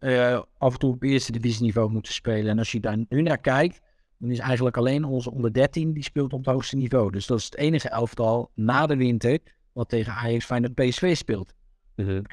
uh, 0.00 0.40
af 0.58 0.72
en 0.72 0.78
toe 0.78 0.92
op 0.92 1.02
eerste 1.02 1.32
divisieniveau 1.32 1.90
moeten 1.90 2.12
spelen. 2.12 2.50
En 2.50 2.58
als 2.58 2.72
je 2.72 2.80
daar 2.80 2.96
nu 3.08 3.22
naar 3.22 3.38
kijkt, 3.38 3.80
dan 4.18 4.30
is 4.30 4.38
eigenlijk 4.38 4.76
alleen 4.76 5.04
onze 5.04 5.30
onder 5.30 5.52
13 5.52 5.92
die 5.92 6.02
speelt 6.02 6.32
op 6.32 6.44
het 6.44 6.54
hoogste 6.54 6.76
niveau. 6.76 7.10
Dus 7.10 7.26
dat 7.26 7.38
is 7.38 7.44
het 7.44 7.56
enige 7.56 7.88
elftal 7.88 8.50
na 8.54 8.86
de 8.86 8.96
winter 8.96 9.38
wat 9.72 9.88
tegen 9.88 10.12
Ajax 10.12 10.44
Feyenoord 10.44 10.74
PSV 10.74 11.16
speelt. 11.16 11.54
-huh. 11.94 12.24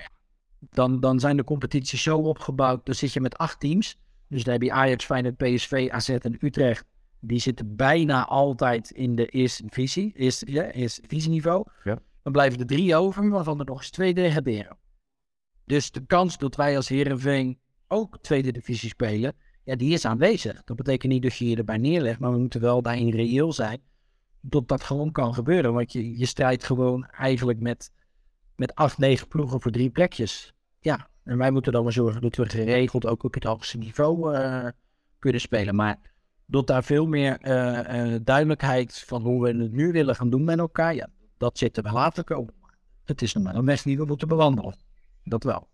Dan, 0.70 0.99
dan 0.99 1.20
zijn 1.20 1.38
de 1.38 1.43
competities 1.43 2.03
zo 2.03 2.18
opgebouwd, 2.18 2.86
dan 2.86 2.95
zit 2.95 3.14
je 3.14 3.22
met 3.22 3.38
acht 3.38 3.60
teams. 3.60 3.97
Dus 4.28 4.43
dan 4.43 4.53
heb 4.53 4.62
je 4.62 4.72
Ajax, 4.72 5.05
Feyenoord, 5.05 5.38
PSV, 5.38 5.88
AZ 5.91 6.10
en 6.10 6.38
Utrecht 6.39 6.86
die 7.20 7.39
zitten 7.39 7.76
bijna 7.76 8.26
altijd 8.26 8.91
in 8.91 9.15
de 9.15 9.26
eerste 9.26 9.63
divisie, 9.65 10.13
eerste, 10.15 10.51
ja, 10.51 10.72
eerste 10.72 11.01
divisieniveau. 11.01 11.65
Ja. 11.84 11.99
Dan 12.24 12.32
blijven 12.32 12.59
er 12.59 12.65
drie 12.65 12.95
over, 12.95 13.30
waarvan 13.30 13.59
er 13.59 13.65
nog 13.65 13.78
eens 13.78 13.89
twee 13.89 14.13
degraderen. 14.13 14.78
Dus 15.65 15.91
de 15.91 16.05
kans 16.05 16.38
dat 16.38 16.55
wij 16.55 16.76
als 16.76 16.89
Herenveen 16.89 17.59
ook 17.88 18.18
tweede 18.22 18.51
divisie 18.51 18.89
spelen, 18.89 19.36
ja, 19.63 19.76
die 19.76 19.93
is 19.93 20.05
aanwezig. 20.05 20.63
Dat 20.63 20.78
betekent 20.78 21.11
niet 21.11 21.24
dat 21.24 21.36
je 21.36 21.49
je 21.49 21.55
erbij 21.55 21.78
neerlegt, 21.78 22.20
maar 22.20 22.32
we 22.32 22.38
moeten 22.38 22.61
wel 22.61 22.82
daarin 22.82 23.09
reëel 23.09 23.53
zijn 23.53 23.82
dat 24.41 24.68
dat 24.68 24.84
gewoon 24.84 25.11
kan 25.11 25.34
gebeuren. 25.34 25.74
Want 25.74 25.91
je, 25.91 26.18
je 26.18 26.26
strijdt 26.26 26.63
gewoon 26.63 27.05
eigenlijk 27.05 27.59
met, 27.59 27.91
met 28.55 28.76
acht, 28.76 28.97
negen 28.97 29.28
ploegen 29.28 29.61
voor 29.61 29.72
drie 29.72 29.89
plekjes. 29.89 30.53
Ja, 30.80 31.09
en 31.24 31.38
wij 31.38 31.51
moeten 31.51 31.72
dan 31.72 31.84
maar 31.84 31.93
zorgen 31.93 32.22
dat 32.22 32.36
we 32.36 32.49
geregeld 32.49 33.05
ook 33.05 33.24
op 33.24 33.34
het 33.34 33.43
hoogste 33.43 33.78
niveau 33.78 34.36
uh, 34.36 34.68
kunnen 35.20 35.41
spelen. 35.41 35.76
Maar 35.76 35.99
dat 36.49 36.67
daar 36.67 36.83
veel 36.83 37.05
meer 37.05 37.37
uh, 37.41 38.13
uh, 38.13 38.19
duidelijkheid 38.23 39.03
van 39.07 39.21
hoe 39.21 39.43
we 39.43 39.63
het 39.63 39.71
nu 39.71 39.91
willen 39.91 40.15
gaan 40.15 40.29
doen 40.29 40.43
met 40.43 40.59
elkaar. 40.59 40.95
Ja, 40.95 41.07
dat 41.37 41.57
zit 41.57 41.77
er 41.77 41.83
wel 41.83 41.93
later 41.93 42.23
komen. 42.23 42.53
Het 43.03 43.21
is 43.21 43.33
nog 43.33 43.43
maar 43.43 43.55
een 43.55 43.65
weg 43.65 43.81
die 43.81 43.97
we 43.97 44.05
moeten 44.05 44.27
bewandelen. 44.27 44.75
Dat 45.23 45.43
wel. 45.43 45.67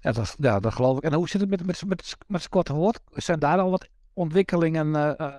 Ja, 0.00 0.12
dat, 0.12 0.36
ja, 0.38 0.60
dat 0.60 0.74
geloof 0.74 0.96
ik. 0.96 1.02
En 1.02 1.12
hoe 1.12 1.28
zit 1.28 1.40
het 1.40 1.50
met, 1.50 1.66
met, 1.66 1.86
met, 1.86 2.16
met 2.26 2.42
Scott 2.42 2.68
Hoort? 2.68 3.00
Zijn 3.12 3.38
daar 3.38 3.58
al 3.58 3.70
wat 3.70 3.88
ontwikkelingen? 4.12 4.86
Uh, 4.86 5.34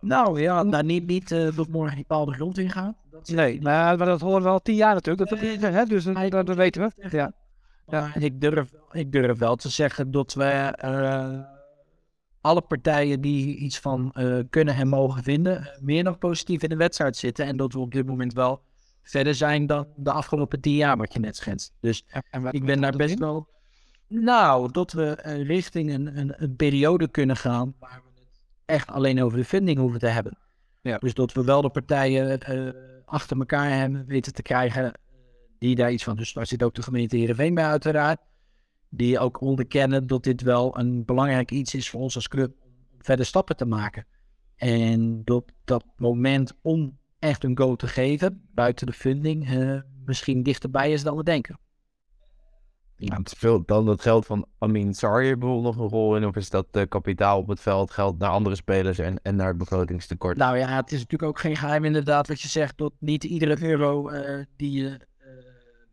nou 0.00 0.40
ja, 0.40 0.62
nou, 0.62 0.84
niet, 0.84 1.06
niet 1.06 1.28
dat 1.28 1.68
morgen 1.68 1.96
bepaalde 1.96 2.32
grond 2.32 2.58
ingaan. 2.58 2.96
Dat 3.10 3.28
nee, 3.28 3.62
maar, 3.62 3.98
maar 3.98 4.06
dat 4.06 4.20
horen 4.20 4.42
we 4.42 4.48
al 4.48 4.62
tien 4.62 4.74
jaar 4.74 4.94
natuurlijk. 4.94 5.30
Dat, 5.30 5.40
hè, 5.72 5.84
dus 5.84 6.04
dat, 6.04 6.46
dat, 6.46 6.56
weten 6.56 6.82
we. 6.82 7.08
Ja. 7.10 7.32
Ja. 7.88 8.14
Ik, 8.14 8.40
durf, 8.40 8.70
ik 8.90 9.12
durf 9.12 9.38
wel 9.38 9.56
te 9.56 9.68
zeggen 9.68 10.10
dat 10.10 10.34
we 10.34 10.74
alle 12.46 12.60
partijen 12.60 13.20
die 13.20 13.56
iets 13.56 13.78
van 13.78 14.12
uh, 14.14 14.38
kunnen 14.50 14.74
en 14.74 14.88
mogen 14.88 15.22
vinden, 15.22 15.76
meer 15.80 16.04
dan 16.04 16.18
positief 16.18 16.62
in 16.62 16.68
de 16.68 16.76
wedstrijd 16.76 17.16
zitten. 17.16 17.46
En 17.46 17.56
dat 17.56 17.72
we 17.72 17.78
op 17.78 17.92
dit 17.92 18.06
moment 18.06 18.32
wel 18.32 18.62
verder 19.02 19.34
zijn 19.34 19.66
dan 19.66 19.86
de 19.96 20.10
afgelopen 20.10 20.60
tien 20.60 20.74
jaar, 20.74 20.96
wat 20.96 21.12
je 21.12 21.18
net 21.18 21.36
schetst. 21.36 21.72
Dus 21.80 22.04
ik 22.50 22.64
ben 22.64 22.80
daar 22.80 22.96
best 22.96 23.18
wel. 23.18 23.48
Nou, 24.08 24.72
dat 24.72 24.92
we 24.92 25.16
eh, 25.16 25.46
richting 25.46 25.92
een, 25.92 26.18
een, 26.18 26.42
een 26.42 26.56
periode 26.56 27.08
kunnen 27.08 27.36
gaan 27.36 27.74
waar 27.78 28.02
we 28.04 28.20
het 28.20 28.30
echt 28.64 28.88
alleen 28.90 29.22
over 29.22 29.38
de 29.38 29.44
funding 29.44 29.78
hoeven 29.78 30.00
te 30.00 30.06
hebben. 30.06 30.38
Ja. 30.82 30.98
Dus 30.98 31.14
dat 31.14 31.32
we 31.32 31.44
wel 31.44 31.62
de 31.62 31.70
partijen 31.70 32.40
eh, 32.40 32.68
achter 33.04 33.38
elkaar 33.38 33.70
hebben 33.70 34.06
weten 34.06 34.32
te 34.32 34.42
krijgen 34.42 34.84
eh, 34.84 34.90
die 35.58 35.74
daar 35.74 35.92
iets 35.92 36.04
van. 36.04 36.16
Dus 36.16 36.32
daar 36.32 36.46
zit 36.46 36.62
ook 36.62 36.74
de 36.74 36.82
gemeente 36.82 37.16
Heerenveen 37.16 37.54
bij 37.54 37.64
uiteraard. 37.64 38.20
Die 38.88 39.18
ook 39.18 39.40
onderkennen 39.40 40.06
dat 40.06 40.22
dit 40.22 40.42
wel 40.42 40.78
een 40.78 41.04
belangrijk 41.04 41.50
iets 41.50 41.74
is 41.74 41.90
voor 41.90 42.00
ons 42.00 42.14
als 42.14 42.28
club 42.28 42.54
om 42.60 42.70
verder 42.98 43.26
stappen 43.26 43.56
te 43.56 43.66
maken. 43.66 44.06
En 44.56 45.24
dat 45.24 45.44
dat 45.64 45.84
moment 45.96 46.52
om 46.62 46.98
echt 47.18 47.44
een 47.44 47.58
go 47.58 47.76
te 47.76 47.86
geven, 47.86 48.48
buiten 48.54 48.86
de 48.86 48.92
funding, 48.92 49.48
eh, 49.48 49.80
misschien 50.04 50.42
dichterbij 50.42 50.92
is 50.92 51.02
dan 51.02 51.16
we 51.16 51.22
denken. 51.22 51.58
Ja, 52.98 53.20
speelt 53.24 53.68
dan 53.68 53.86
het 53.86 54.02
geld 54.02 54.26
van 54.26 54.46
Amin 54.58 54.94
Sarri 54.94 55.36
bijvoorbeeld 55.36 55.76
nog 55.76 55.84
een 55.84 55.90
rol 55.90 56.16
in? 56.16 56.26
Of 56.26 56.36
is 56.36 56.50
dat 56.50 56.66
eh, 56.70 56.82
kapitaal 56.88 57.38
op 57.38 57.48
het 57.48 57.60
veld, 57.60 57.90
geld 57.90 58.18
naar 58.18 58.30
andere 58.30 58.54
spelers 58.54 58.98
en, 58.98 59.18
en 59.22 59.36
naar 59.36 59.48
het 59.48 59.58
begrotingstekort? 59.58 60.36
Nou 60.36 60.58
ja, 60.58 60.68
het 60.68 60.92
is 60.92 60.98
natuurlijk 60.98 61.30
ook 61.30 61.38
geen 61.38 61.56
geheim 61.56 61.84
inderdaad 61.84 62.28
wat 62.28 62.40
je 62.40 62.48
zegt, 62.48 62.78
dat 62.78 62.92
niet 62.98 63.24
iedere 63.24 63.62
euro 63.62 64.08
eh, 64.08 64.44
die 64.56 64.82
je 64.82 65.00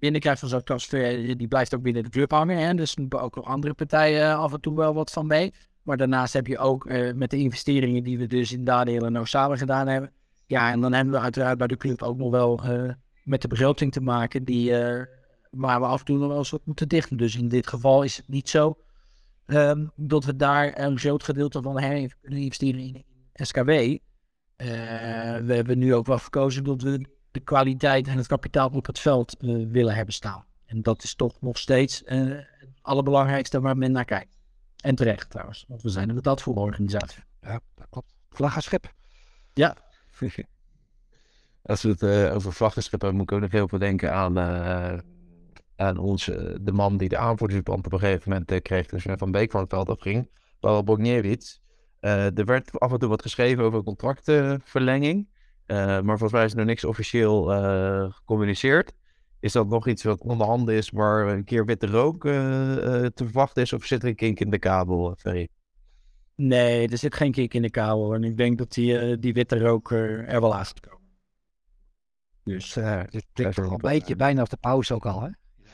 binnenkrijgt 0.04 0.40
van 0.40 0.50
zo'n 0.50 0.64
transfer, 0.64 1.30
eh, 1.30 1.36
die 1.38 1.48
blijft 1.48 1.76
ook 1.76 1.82
binnen 1.82 2.04
de 2.04 2.10
club 2.10 2.32
hangen. 2.32 2.58
Hè? 2.58 2.74
Dus 2.74 2.98
ook 3.10 3.36
nog 3.36 3.46
andere 3.46 3.74
partijen 3.74 4.22
eh, 4.22 4.40
af 4.40 4.54
en 4.54 4.62
toe 4.62 4.76
wel 4.76 4.94
wat 4.94 5.12
van 5.12 5.28
mee. 5.28 5.54
Maar 5.84 5.98
daarnaast 5.98 6.34
heb 6.34 6.48
je 6.48 6.58
ook 6.58 6.86
eh, 6.86 7.14
met 7.14 7.30
de 7.30 7.38
investeringen 7.38 8.04
die 8.04 8.18
we 8.18 8.28
dus 8.28 8.52
in 8.52 8.64
Daniel 8.64 9.06
en 9.06 9.28
samen 9.28 9.58
gedaan 9.58 9.88
hebben. 9.88 10.12
Ja, 10.46 10.72
en 10.72 10.82
dan 10.82 10.94
hebben 10.94 11.14
we 11.14 11.20
uiteraard 11.20 11.58
bij 11.58 11.68
de 11.68 11.78
club 11.78 12.02
ook 12.02 12.18
nog 12.18 12.32
wel 12.32 12.62
met 13.24 13.42
de 13.42 13.48
begroting 13.48 13.92
te 13.92 14.02
maken, 14.02 14.44
die, 14.44 14.78
eh, 14.78 15.06
waar 15.52 15.80
we 15.80 15.86
af 15.86 16.00
en 16.00 16.06
toe 16.06 16.18
nog 16.18 16.28
wel 16.28 16.38
eens 16.38 16.50
wat 16.50 16.66
moeten 16.66 16.88
dichten. 16.88 17.18
Dus 17.18 17.36
in 17.36 17.48
dit 17.48 17.68
geval 17.68 18.04
is 18.04 18.18
het 18.18 18.28
niet 18.28 18.50
zo 18.50 18.78
ehm, 19.46 19.86
dat 19.96 20.26
we 20.26 20.36
daar 20.36 20.80
een 20.80 21.00
groot 21.00 21.24
gedeelte 21.24 21.62
van 21.62 21.80
her 21.80 22.16
kunnen 22.22 22.40
investeren 22.40 22.80
in 22.80 23.06
SKW. 23.34 23.98
We 25.46 25.54
hebben 25.54 25.78
nu 25.78 25.96
ook 25.96 26.06
wel 26.06 26.20
gekozen 26.20 26.64
dat 26.64 26.82
we 26.82 27.06
de 27.34 27.40
kwaliteit 27.40 28.08
en 28.08 28.18
het 28.18 28.28
kapitaal 28.28 28.70
op 28.70 28.86
het 28.86 29.00
veld 29.00 29.38
eh, 29.38 29.56
willen 29.68 29.96
hebben 29.96 30.14
staan. 30.14 30.46
En 30.66 30.82
dat 30.82 31.04
is 31.04 31.16
toch 31.16 31.42
nog 31.42 31.58
steeds 31.58 32.04
eh, 32.04 32.20
het 32.20 32.80
allerbelangrijkste 32.82 33.62
waar 33.62 33.78
men 33.78 33.92
naar 33.92 34.06
kijkt. 34.06 34.38
En 34.78 34.96
terecht 34.96 35.30
trouwens, 35.30 35.66
want 35.68 35.82
we 35.82 35.90
zijn 35.90 36.10
er 36.10 36.22
dat 36.22 36.42
voor 36.42 36.56
organisatie. 36.56 37.24
Ja, 37.42 37.60
dat 37.76 37.88
klopt. 37.90 38.14
Vlaggenschip. 38.30 38.94
Ja, 39.54 39.76
Als 41.64 41.82
we 41.82 41.90
het 41.90 42.02
eh, 42.02 42.36
over 42.36 42.54
vlaggenschip 42.54 43.02
hebben, 43.02 43.20
moet 43.20 43.32
ik 43.32 43.36
ook 43.36 43.42
nog 43.42 43.52
heel 43.52 43.68
veel 43.68 43.80
denken 43.80 44.14
aan, 44.14 44.40
aan 45.76 45.98
ons, 45.98 46.26
de 46.62 46.72
man 46.72 46.98
die 46.98 47.10
de 47.10 47.18
aanvoerdersband 47.18 47.86
op 47.86 47.94
een 47.94 48.00
gegeven 48.00 48.30
moment 48.32 48.62
kreeg 48.62 48.86
toen 48.86 49.00
Sven 49.00 49.18
van 49.18 49.32
Beek 49.32 49.52
van 49.52 49.62
het 49.62 49.70
veld 49.70 49.90
afging, 49.90 50.30
Pavel 50.60 50.84
Bogniewicz. 50.84 51.60
Er 52.00 52.46
werd 52.46 52.80
af 52.80 52.92
en 52.92 53.00
toe 53.00 53.10
wat 53.10 53.22
geschreven 53.22 53.64
over 53.64 53.84
contractverlenging, 53.84 55.28
eh, 55.66 55.78
maar 55.78 56.18
volgens 56.18 56.32
mij 56.32 56.46
is 56.46 56.52
er 56.52 56.58
nog 56.58 56.66
niks 56.66 56.84
officieel 56.84 57.54
eh, 57.54 58.14
gecommuniceerd. 58.14 58.94
Is 59.40 59.52
dat 59.52 59.68
nog 59.68 59.88
iets 59.88 60.04
wat 60.04 60.22
onder 60.22 60.48
handen 60.48 60.76
is 60.76 60.90
waar 60.90 61.28
een 61.28 61.44
keer 61.44 61.66
witte 61.66 61.88
rook 61.88 62.26
eh, 62.26 62.74
eh, 62.74 63.12
te 63.14 63.24
verwachten 63.24 63.62
is, 63.62 63.74
of 63.74 63.86
zit 63.86 64.04
er 64.04 64.10
een 64.10 64.16
kink 64.16 64.40
in 64.40 64.50
de 64.50 64.60
kabel, 64.60 65.16
Ferry? 65.18 65.48
nee, 66.36 66.88
er 66.88 66.98
zit 66.98 67.16
geen 67.16 67.32
kick 67.32 67.54
in 67.54 67.62
de 67.62 67.70
kabel. 67.70 68.14
En 68.14 68.24
ik 68.24 68.38
denk 68.38 68.58
dat 68.58 68.74
die, 68.74 69.20
die 69.20 69.34
witte 69.34 69.60
rook 69.60 69.92
er, 69.92 70.42
wel 70.42 70.56
aan 70.56 70.66
gaat 70.66 70.80
komen. 70.80 71.02
Dus 72.44 72.76
eh 72.76 73.02
dit 73.10 73.26
klinkt 73.34 73.52
Even 73.52 73.64
wel 73.64 73.72
een 73.72 73.76
op, 73.76 73.82
beetje 73.82 74.16
bijna 74.16 74.40
als 74.40 74.50
de 74.50 74.58
pauze 74.58 74.94
ook 74.94 75.06
al, 75.06 75.22
hè? 75.22 75.30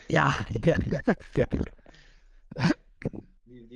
Ja, 0.07 0.35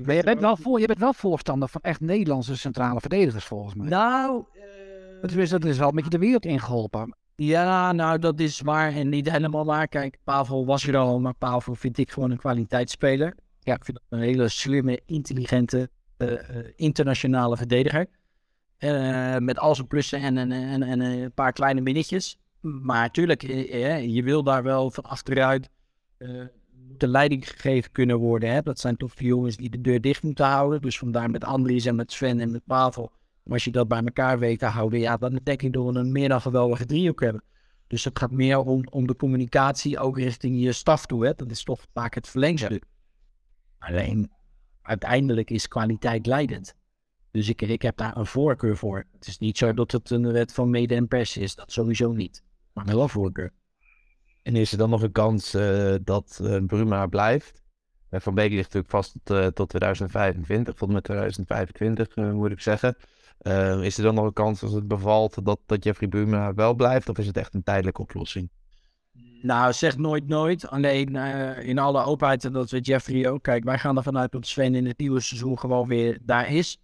Maar 0.05 0.16
je 0.16 0.24
bent, 0.24 0.39
wel 0.39 0.57
voor, 0.57 0.80
je 0.80 0.88
bent 0.88 0.99
wel 0.99 1.14
voorstander 1.14 1.70
van 1.70 1.82
echt 1.82 1.99
Nederlandse 1.99 2.57
centrale 2.57 2.99
verdedigers, 2.99 3.45
volgens 3.45 3.76
mij. 3.76 3.88
nou... 3.88 4.45
Tenminste, 5.28 5.59
dat 5.59 5.69
is 5.69 5.78
wel 5.78 5.88
een 5.88 5.95
beetje 5.95 6.09
de 6.09 6.17
wereld 6.17 6.45
ingeholpen. 6.45 7.15
Ja, 7.36 7.91
nou 7.91 8.19
dat 8.19 8.39
is 8.39 8.61
waar 8.61 8.93
en 8.93 9.09
niet 9.09 9.32
helemaal 9.32 9.65
waar. 9.65 9.88
Kijk, 9.88 10.17
Pavel 10.24 10.65
was 10.65 10.88
er 10.88 10.97
al, 10.97 11.19
maar 11.19 11.34
Pavel 11.34 11.76
vind 11.76 11.97
ik 11.97 12.11
gewoon 12.11 12.32
een 12.32 12.38
kwaliteitsspeler. 12.38 13.36
Ja, 13.59 13.76
ik 13.76 13.86
vind 13.86 13.97
dat 13.97 14.19
een 14.19 14.26
hele 14.26 14.49
slimme, 14.49 15.01
intelligente, 15.05 15.89
eh, 16.17 16.34
eh, 16.34 16.65
internationale 16.76 17.57
verdediger. 17.57 18.07
Eh, 18.78 19.38
met 19.38 19.59
al 19.59 19.76
zijn 19.76 19.88
plussen 19.88 20.19
en, 20.19 20.38
en, 20.38 20.51
en, 20.51 20.84
en 20.84 20.99
een 20.99 21.34
paar 21.34 21.53
kleine 21.53 21.82
minnetjes. 21.82 22.38
Maar 22.61 23.01
natuurlijk, 23.01 23.43
eh, 23.43 24.07
je 24.07 24.24
wil 24.24 24.43
daar 24.43 24.63
wel 24.63 24.91
van 24.91 25.03
achteruit 25.03 25.69
de 26.97 27.07
leiding 27.07 27.49
gegeven 27.49 27.91
kunnen 27.91 28.17
worden. 28.17 28.51
Hè? 28.51 28.61
Dat 28.61 28.80
zijn 28.80 28.97
toch 28.97 29.13
de 29.13 29.26
jongens 29.26 29.57
die 29.57 29.69
de 29.69 29.82
deur 29.82 30.01
dicht 30.01 30.24
moeten 30.24 30.45
houden. 30.45 30.82
Dus 30.82 30.97
vandaar 30.97 31.30
met 31.30 31.43
Andries 31.43 31.86
en 31.86 31.95
met 31.95 32.11
Sven 32.11 32.39
en 32.39 32.51
met 32.51 32.65
Pavel. 32.65 33.11
Maar 33.43 33.53
als 33.53 33.63
je 33.63 33.71
dat 33.71 33.87
bij 33.87 34.01
elkaar 34.03 34.39
weet 34.39 34.59
te 34.59 34.65
houden, 34.65 34.99
ja, 34.99 35.17
dan 35.17 35.39
denk 35.43 35.61
ik 35.61 35.73
dat 35.73 35.85
we 35.85 35.99
een 35.99 36.11
meer 36.11 36.29
dan 36.29 36.41
geweldige 36.41 36.85
driehoek 36.85 37.21
hebben. 37.21 37.43
Dus 37.87 38.03
het 38.03 38.19
gaat 38.19 38.31
meer 38.31 38.57
om, 38.57 38.83
om 38.89 39.07
de 39.07 39.15
communicatie 39.15 39.99
ook 39.99 40.17
richting 40.17 40.61
je 40.61 40.71
staf 40.71 41.05
toe. 41.05 41.25
Hè? 41.25 41.33
Dat 41.33 41.51
is 41.51 41.63
toch 41.63 41.85
vaak 41.93 42.15
het 42.15 42.27
verlengstuk. 42.27 42.85
Alleen, 43.79 44.31
uiteindelijk 44.81 45.49
is 45.49 45.67
kwaliteit 45.67 46.25
leidend. 46.25 46.75
Dus 47.31 47.49
ik, 47.49 47.61
ik 47.61 47.81
heb 47.81 47.97
daar 47.97 48.17
een 48.17 48.25
voorkeur 48.25 48.77
voor. 48.77 49.05
Het 49.11 49.27
is 49.27 49.37
niet 49.37 49.57
zo 49.57 49.73
dat 49.73 49.91
het 49.91 50.09
een 50.09 50.31
wet 50.31 50.53
van 50.53 50.69
mede 50.69 50.95
en 50.95 51.07
pers 51.07 51.37
is. 51.37 51.55
Dat 51.55 51.71
sowieso 51.71 52.11
niet. 52.11 52.43
Maar 52.73 52.85
wel 52.85 53.01
een 53.01 53.09
voorkeur. 53.09 53.51
En 54.43 54.55
is 54.55 54.71
er 54.71 54.77
dan 54.77 54.89
nog 54.89 55.01
een 55.01 55.11
kans 55.11 55.53
eh, 55.53 55.95
dat 56.03 56.39
eh, 56.43 56.65
Bruma 56.65 57.07
blijft? 57.07 57.63
Eh, 58.13 58.19
Van 58.19 58.35
Beek 58.35 58.49
ligt 58.49 58.63
natuurlijk 58.63 58.89
vast 58.89 59.15
tot, 59.23 59.55
tot 59.55 59.69
2025, 59.69 60.73
tot 60.73 60.89
met 60.91 61.03
2025 61.03 62.15
eh, 62.15 62.31
moet 62.31 62.51
ik 62.51 62.59
zeggen. 62.59 62.95
Eh, 63.43 63.83
is 63.83 63.97
er 63.97 64.03
dan 64.03 64.15
nog 64.15 64.25
een 64.25 64.33
kans 64.33 64.63
als 64.63 64.71
het 64.71 64.87
bevalt 64.87 65.45
dat, 65.45 65.59
dat 65.65 65.83
Jeffrey 65.83 66.09
Bruma 66.09 66.53
wel 66.53 66.73
blijft? 66.73 67.09
Of 67.09 67.17
is 67.17 67.27
het 67.27 67.37
echt 67.37 67.53
een 67.53 67.63
tijdelijke 67.63 68.01
oplossing? 68.01 68.49
Nou, 69.41 69.73
zeg 69.73 69.97
nooit 69.97 70.27
nooit. 70.27 70.67
Alleen 70.69 71.15
eh, 71.15 71.67
in 71.67 71.79
alle 71.79 72.03
openheid, 72.03 72.45
en 72.45 72.53
dat 72.53 72.69
weet 72.69 72.85
Jeffrey 72.85 73.29
ook. 73.29 73.43
Kijk, 73.43 73.63
wij 73.63 73.77
gaan 73.77 73.97
ervan 73.97 74.17
uit 74.17 74.31
dat 74.31 74.47
Sven 74.47 74.75
in 74.75 74.85
het 74.85 74.97
nieuwe 74.97 75.19
seizoen 75.19 75.59
gewoon 75.59 75.87
weer 75.87 76.19
daar 76.21 76.53
is. 76.53 76.77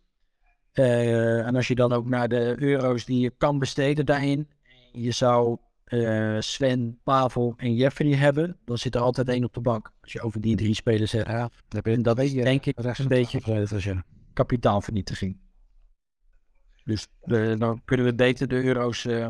Eh, 0.72 1.45
en 1.45 1.55
als 1.55 1.68
je 1.68 1.76
dan 1.76 1.91
ook 1.91 2.10
naar 2.10 2.28
de 2.28 2.55
euro's 2.57 3.05
die 3.05 3.20
je 3.20 3.34
kan 3.38 3.60
besteden 3.60 4.05
daarin. 4.05 4.47
Je 4.91 5.12
zou 5.12 5.57
eh, 5.84 6.36
Sven, 6.39 6.99
Pavel 7.03 7.53
en 7.57 7.76
Jeffrey 7.76 8.16
hebben. 8.16 8.57
Dan 8.66 8.78
zit 8.78 8.95
er 8.95 9.01
altijd 9.01 9.30
één 9.30 9.43
op 9.43 9.53
de 9.53 9.62
bank. 9.62 9.91
Als 10.01 10.12
je 10.12 10.22
over 10.22 10.41
die 10.41 10.55
drie 10.55 10.74
spelers 10.74 11.12
hebt. 11.12 11.28
Ja, 11.28 11.49
En 11.82 12.01
dat 12.01 12.20
is 12.20 12.34
denk 12.34 12.66
ik 12.66 12.78
een 12.78 13.07
beetje 13.07 13.39
kapitaalvernietiging. 14.34 15.38
Dus 16.90 17.08
eh, 17.22 17.58
dan 17.58 17.82
kunnen 17.86 18.06
we 18.06 18.16
beter 18.16 18.48
de 18.48 18.64
euro's 18.64 19.06
eh, 19.06 19.28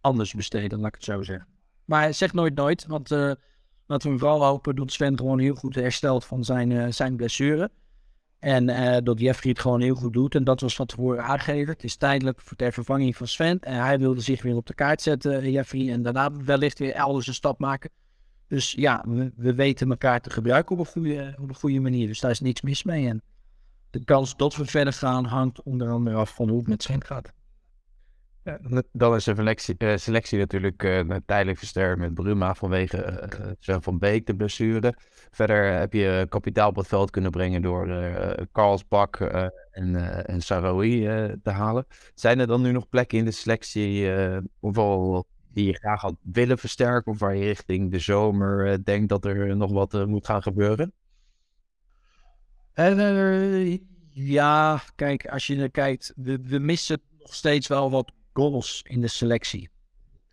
anders 0.00 0.34
besteden, 0.34 0.78
laat 0.78 0.88
ik 0.88 0.94
het 0.94 1.04
zo 1.04 1.22
zeggen. 1.22 1.46
Maar 1.84 2.14
zeg 2.14 2.32
nooit 2.32 2.54
nooit, 2.54 2.86
want 2.86 3.10
eh, 3.10 3.32
laten 3.86 4.12
we 4.12 4.18
vooral 4.18 4.44
hopen 4.44 4.76
dat 4.76 4.92
Sven 4.92 5.18
gewoon 5.18 5.38
heel 5.38 5.54
goed 5.54 5.74
herstelt 5.74 6.24
van 6.24 6.44
zijn, 6.44 6.92
zijn 6.94 7.16
blessure. 7.16 7.70
En 8.38 8.66
dat 9.04 9.20
Jeffrey 9.20 9.50
het 9.50 9.60
gewoon 9.60 9.80
heel 9.80 9.94
goed 9.94 10.12
doet. 10.12 10.34
En 10.34 10.44
dat 10.44 10.60
was 10.60 10.74
van 10.74 10.86
tevoren 10.86 11.24
aangegeven. 11.24 11.72
Het 11.72 11.84
is 11.84 11.96
tijdelijk 11.96 12.40
voor 12.40 12.56
ter 12.56 12.72
vervanging 12.72 13.16
van 13.16 13.26
Sven. 13.26 13.60
En 13.60 13.82
hij 13.82 13.98
wilde 13.98 14.20
zich 14.20 14.42
weer 14.42 14.56
op 14.56 14.66
de 14.66 14.74
kaart 14.74 15.02
zetten, 15.02 15.50
Jeffrey. 15.50 15.92
En 15.92 16.02
daarna 16.02 16.32
wellicht 16.44 16.78
weer 16.78 16.92
elders 16.92 17.26
een 17.26 17.34
stap 17.34 17.58
maken. 17.58 17.90
Dus 18.48 18.72
ja, 18.72 19.04
we, 19.08 19.32
we 19.36 19.54
weten 19.54 19.90
elkaar 19.90 20.20
te 20.20 20.30
gebruiken 20.30 20.72
op 20.72 20.86
een, 20.86 20.92
goede, 20.92 21.34
op 21.40 21.48
een 21.48 21.54
goede 21.54 21.80
manier. 21.80 22.06
Dus 22.06 22.20
daar 22.20 22.30
is 22.30 22.40
niks 22.40 22.62
mis 22.62 22.82
mee. 22.82 23.08
En 23.08 23.22
de 23.92 24.04
kans 24.04 24.36
dat 24.36 24.56
we 24.56 24.64
verder 24.64 24.92
gaan 24.92 25.24
hangt 25.24 25.62
onder 25.62 25.90
andere 25.90 26.16
af 26.16 26.34
van 26.34 26.48
hoe 26.48 26.58
het 26.58 26.68
met 26.68 26.82
Sven 26.82 27.04
gaat. 27.04 27.32
Ja, 28.44 28.58
dan 28.92 29.14
is 29.14 29.24
de 29.24 29.34
selectie, 29.34 29.74
eh, 29.78 29.96
selectie 29.96 30.38
natuurlijk 30.38 30.82
eh, 30.82 31.16
tijdelijk 31.26 31.58
versterkt 31.58 31.98
met 31.98 32.14
Bruma 32.14 32.54
vanwege 32.54 33.28
Sven 33.58 33.82
van 33.82 33.98
Beek, 33.98 34.26
de 34.26 34.34
blessure. 34.34 34.94
Verder 35.30 35.72
heb 35.72 35.92
je 35.92 36.26
kapitaal 36.28 36.68
op 36.68 36.76
het 36.76 36.86
veld 36.86 37.10
kunnen 37.10 37.30
brengen 37.30 37.62
door 37.62 37.88
Karlsbak 38.52 39.16
en, 39.70 40.24
en 40.26 40.40
Saroui 40.40 41.00
te 41.42 41.50
halen. 41.50 41.86
Zijn 42.14 42.38
er 42.38 42.46
dan 42.46 42.62
nu 42.62 42.72
nog 42.72 42.88
plekken 42.88 43.18
in 43.18 43.24
de 43.24 43.30
selectie 43.30 44.10
ofwel 44.60 45.26
die 45.52 45.66
je 45.66 45.72
graag 45.72 46.00
had 46.00 46.16
willen 46.22 46.58
versterken 46.58 47.12
of 47.12 47.18
waar 47.18 47.36
je 47.36 47.44
richting 47.44 47.90
de 47.90 47.98
zomer 47.98 48.84
denkt 48.84 49.08
dat 49.08 49.24
er 49.24 49.56
nog 49.56 49.72
wat 49.72 50.06
moet 50.06 50.26
gaan 50.26 50.42
gebeuren? 50.42 50.92
Ja, 54.14 54.82
kijk, 54.94 55.26
als 55.26 55.46
je 55.46 55.56
er 55.56 55.70
kijkt, 55.70 56.12
we, 56.16 56.58
missen 56.58 57.00
nog 57.18 57.34
steeds 57.34 57.66
wel 57.66 57.90
wat 57.90 58.12
goals 58.32 58.82
in 58.88 59.00
de 59.00 59.08
selectie. 59.08 59.70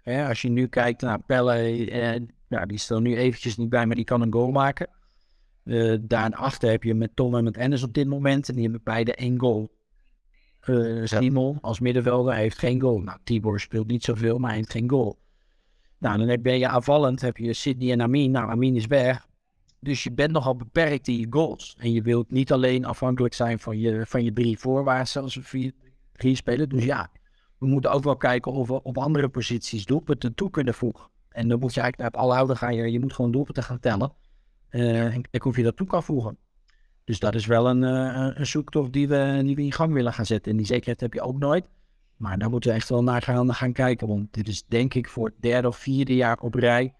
Als 0.04 0.42
je 0.42 0.50
nu 0.50 0.68
kijkt 0.68 1.02
naar 1.02 1.24
Pelle, 1.24 1.54
ja, 2.48 2.66
die 2.66 2.78
is 2.78 2.90
er 2.90 3.02
nu 3.02 3.18
eventjes 3.18 3.58
niet 3.58 3.70
bij, 3.70 3.86
maar 3.86 3.96
die 3.96 4.06
kan 4.06 4.22
een 4.22 4.34
goal 4.34 4.52
maken. 4.52 4.90
Eh 5.64 5.96
daarachter 6.02 6.70
heb 6.70 6.84
je 6.84 6.94
met 6.94 7.16
Tom 7.16 7.36
en 7.36 7.44
met 7.44 7.58
Ennis 7.58 7.84
op 7.84 7.94
dit 7.94 8.08
moment, 8.08 8.50
en 8.50 8.54
die 8.54 8.64
hebben 8.64 8.84
beide 8.84 9.16
één 9.16 9.40
goal. 9.40 9.72
Eh 10.60 11.02
Simon 11.04 11.58
als 11.62 11.80
middenvelder 11.80 12.34
heeft 12.34 12.58
geen 12.58 12.82
goal. 12.82 13.00
Nou, 13.00 13.20
Tibor 13.24 13.60
speelt 13.60 13.88
niet 13.88 14.04
zoveel, 14.04 14.38
maar 14.38 14.50
hij 14.50 14.58
heeft 14.58 14.72
geen 14.72 14.90
goal. 14.90 15.20
Nou, 15.98 16.18
dan 16.18 16.28
heb 16.28 16.46
je 16.46 16.68
aanvallend, 16.68 17.22
heb 17.22 17.38
je 17.38 17.54
Sydney 17.54 17.92
en 17.92 18.02
Amin. 18.02 18.32
Nou, 18.32 18.50
Amin 18.50 18.76
is 18.76 18.88
weg. 18.88 19.28
Dus 19.80 20.04
je 20.04 20.12
bent 20.12 20.32
nogal 20.32 20.56
beperkt 20.56 21.08
in 21.08 21.20
je 21.20 21.28
goals. 21.30 21.76
En 21.80 21.92
je 21.92 22.02
wilt 22.02 22.32
niet 22.32 22.52
alleen 22.52 22.86
afhankelijk 22.86 23.34
zijn 23.34 23.60
van 23.60 23.80
je, 23.80 24.06
van 24.06 24.24
je 24.24 24.34
drie 24.34 24.60
voorwaarts, 24.60 25.12
zoals 25.12 25.36
we 25.36 25.74
4-3 26.28 26.32
spelen. 26.32 26.70
Dus 26.70 26.84
ja, 26.84 27.12
we 27.58 27.68
moeten 27.68 27.92
ook 27.92 28.04
wel 28.04 28.18
kijken 28.18 28.52
of 28.52 28.68
we 28.68 28.84
op 28.84 28.98
andere 28.98 29.30
posities 29.30 29.86
doelpunten 29.86 30.34
toe 30.34 30.50
kunnen 30.50 30.74
voegen. 30.74 31.10
En 31.30 31.48
dan 31.48 31.60
moet 31.60 31.74
je 31.74 31.82
eigenlijk 31.82 31.98
naar 31.98 32.22
het 32.22 32.30
alhouden 32.30 32.58
gaan. 32.58 32.76
Je, 32.76 32.92
je 32.92 33.00
moet 33.00 33.14
gewoon 33.14 33.32
doelpunten 33.32 33.64
gaan 33.64 33.80
tellen. 33.80 34.14
Uh, 34.70 35.14
en 35.14 35.30
kijken 35.30 35.56
je 35.56 35.64
dat 35.64 35.76
toe 35.76 35.88
kan 35.88 36.04
voegen. 36.04 36.38
Dus 37.04 37.20
dat 37.20 37.36
is 37.36 37.46
wel 37.46 37.70
een, 37.70 37.82
uh, 37.82 38.32
een 38.34 38.46
zoektocht 38.46 38.94
die 38.94 39.08
we, 39.08 39.42
die 39.44 39.56
we 39.56 39.62
in 39.62 39.72
gang 39.72 39.94
willen 39.94 40.14
gaan 40.14 40.26
zetten. 40.26 40.52
En 40.52 40.58
die 40.58 40.66
zekerheid 40.66 41.00
heb 41.00 41.14
je 41.14 41.22
ook 41.22 41.40
nooit. 41.40 41.66
Maar 42.18 42.38
daar 42.38 42.50
moeten 42.50 42.70
we 42.70 42.76
echt 42.76 42.90
wel 42.90 43.04
naar 43.04 43.22
gaan, 43.22 43.54
gaan 43.54 43.74
kijken. 43.74 44.08
Want 44.08 44.34
dit 44.34 44.48
is 44.48 44.66
denk 44.66 44.94
ik 44.94 45.10
voor 45.10 45.26
het 45.26 45.42
derde 45.42 45.68
of 45.68 45.78
vierde 45.78 46.16
jaar 46.16 46.40
op 46.40 46.54
rij. 46.54 46.94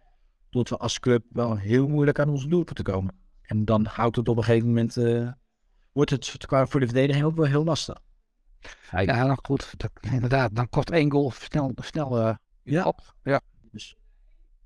Dat 0.50 0.70
we 0.70 0.78
als 0.78 1.00
club 1.00 1.24
wel 1.30 1.58
heel 1.58 1.88
moeilijk 1.88 2.20
aan 2.20 2.30
onze 2.30 2.48
doelpunten 2.48 2.84
komen. 2.84 3.16
En 3.42 3.66
dan 3.66 3.86
houdt 3.86 4.16
het 4.16 4.30
op 4.30 4.38
een 4.38 4.44
gegeven 4.44 4.68
moment. 4.68 4.96
Uh, 4.96 5.32
wordt 5.92 6.10
het 6.10 6.46
qua 6.46 6.68
voor 6.68 6.80
de 6.80 6.86
verdediging 6.86 7.26
ook 7.26 7.36
wel 7.36 7.46
heel 7.46 7.64
lastig. 7.64 8.02
Ja, 8.92 9.26
nou 9.26 9.38
goed. 9.42 9.74
Dat, 9.78 9.92
inderdaad, 10.12 10.56
dan 10.56 10.70
kost 10.70 10.90
één 10.90 11.12
goal 11.12 11.32
snel, 11.32 11.72
snel 11.76 12.20
uh, 12.20 12.36
ja. 12.64 12.86
op. 12.86 13.16
Ja. 13.24 13.42
Dus 13.72 13.96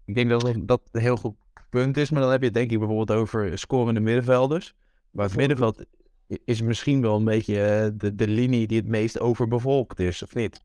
ik 0.06 0.16
denk 0.16 0.30
dat 0.30 0.54
dat 0.58 0.82
een 0.92 1.02
heel 1.02 1.18
goed 1.18 1.36
punt 1.70 1.98
is. 1.98 2.10
Maar 2.10 2.22
dan 2.22 2.32
heb 2.32 2.40
je 2.40 2.46
het 2.46 2.56
denk 2.56 2.72
ik 2.72 2.80
bijvoorbeeld 2.80 3.20
over 3.20 3.58
scorende 3.58 4.00
middenvelders. 4.00 4.74
Maar 5.12 5.26
het 5.26 5.36
middenveld 5.36 5.86
is 6.28 6.62
misschien 6.62 7.02
wel 7.02 7.16
een 7.16 7.24
beetje 7.24 7.64
eh, 7.64 7.90
de, 7.94 8.16
de 8.16 8.28
linie 8.28 8.68
die 8.68 8.78
het 8.78 8.88
meest 8.88 9.20
overbevolkt 9.20 10.00
is, 10.00 10.24
of 10.24 10.36
niet? 10.36 10.62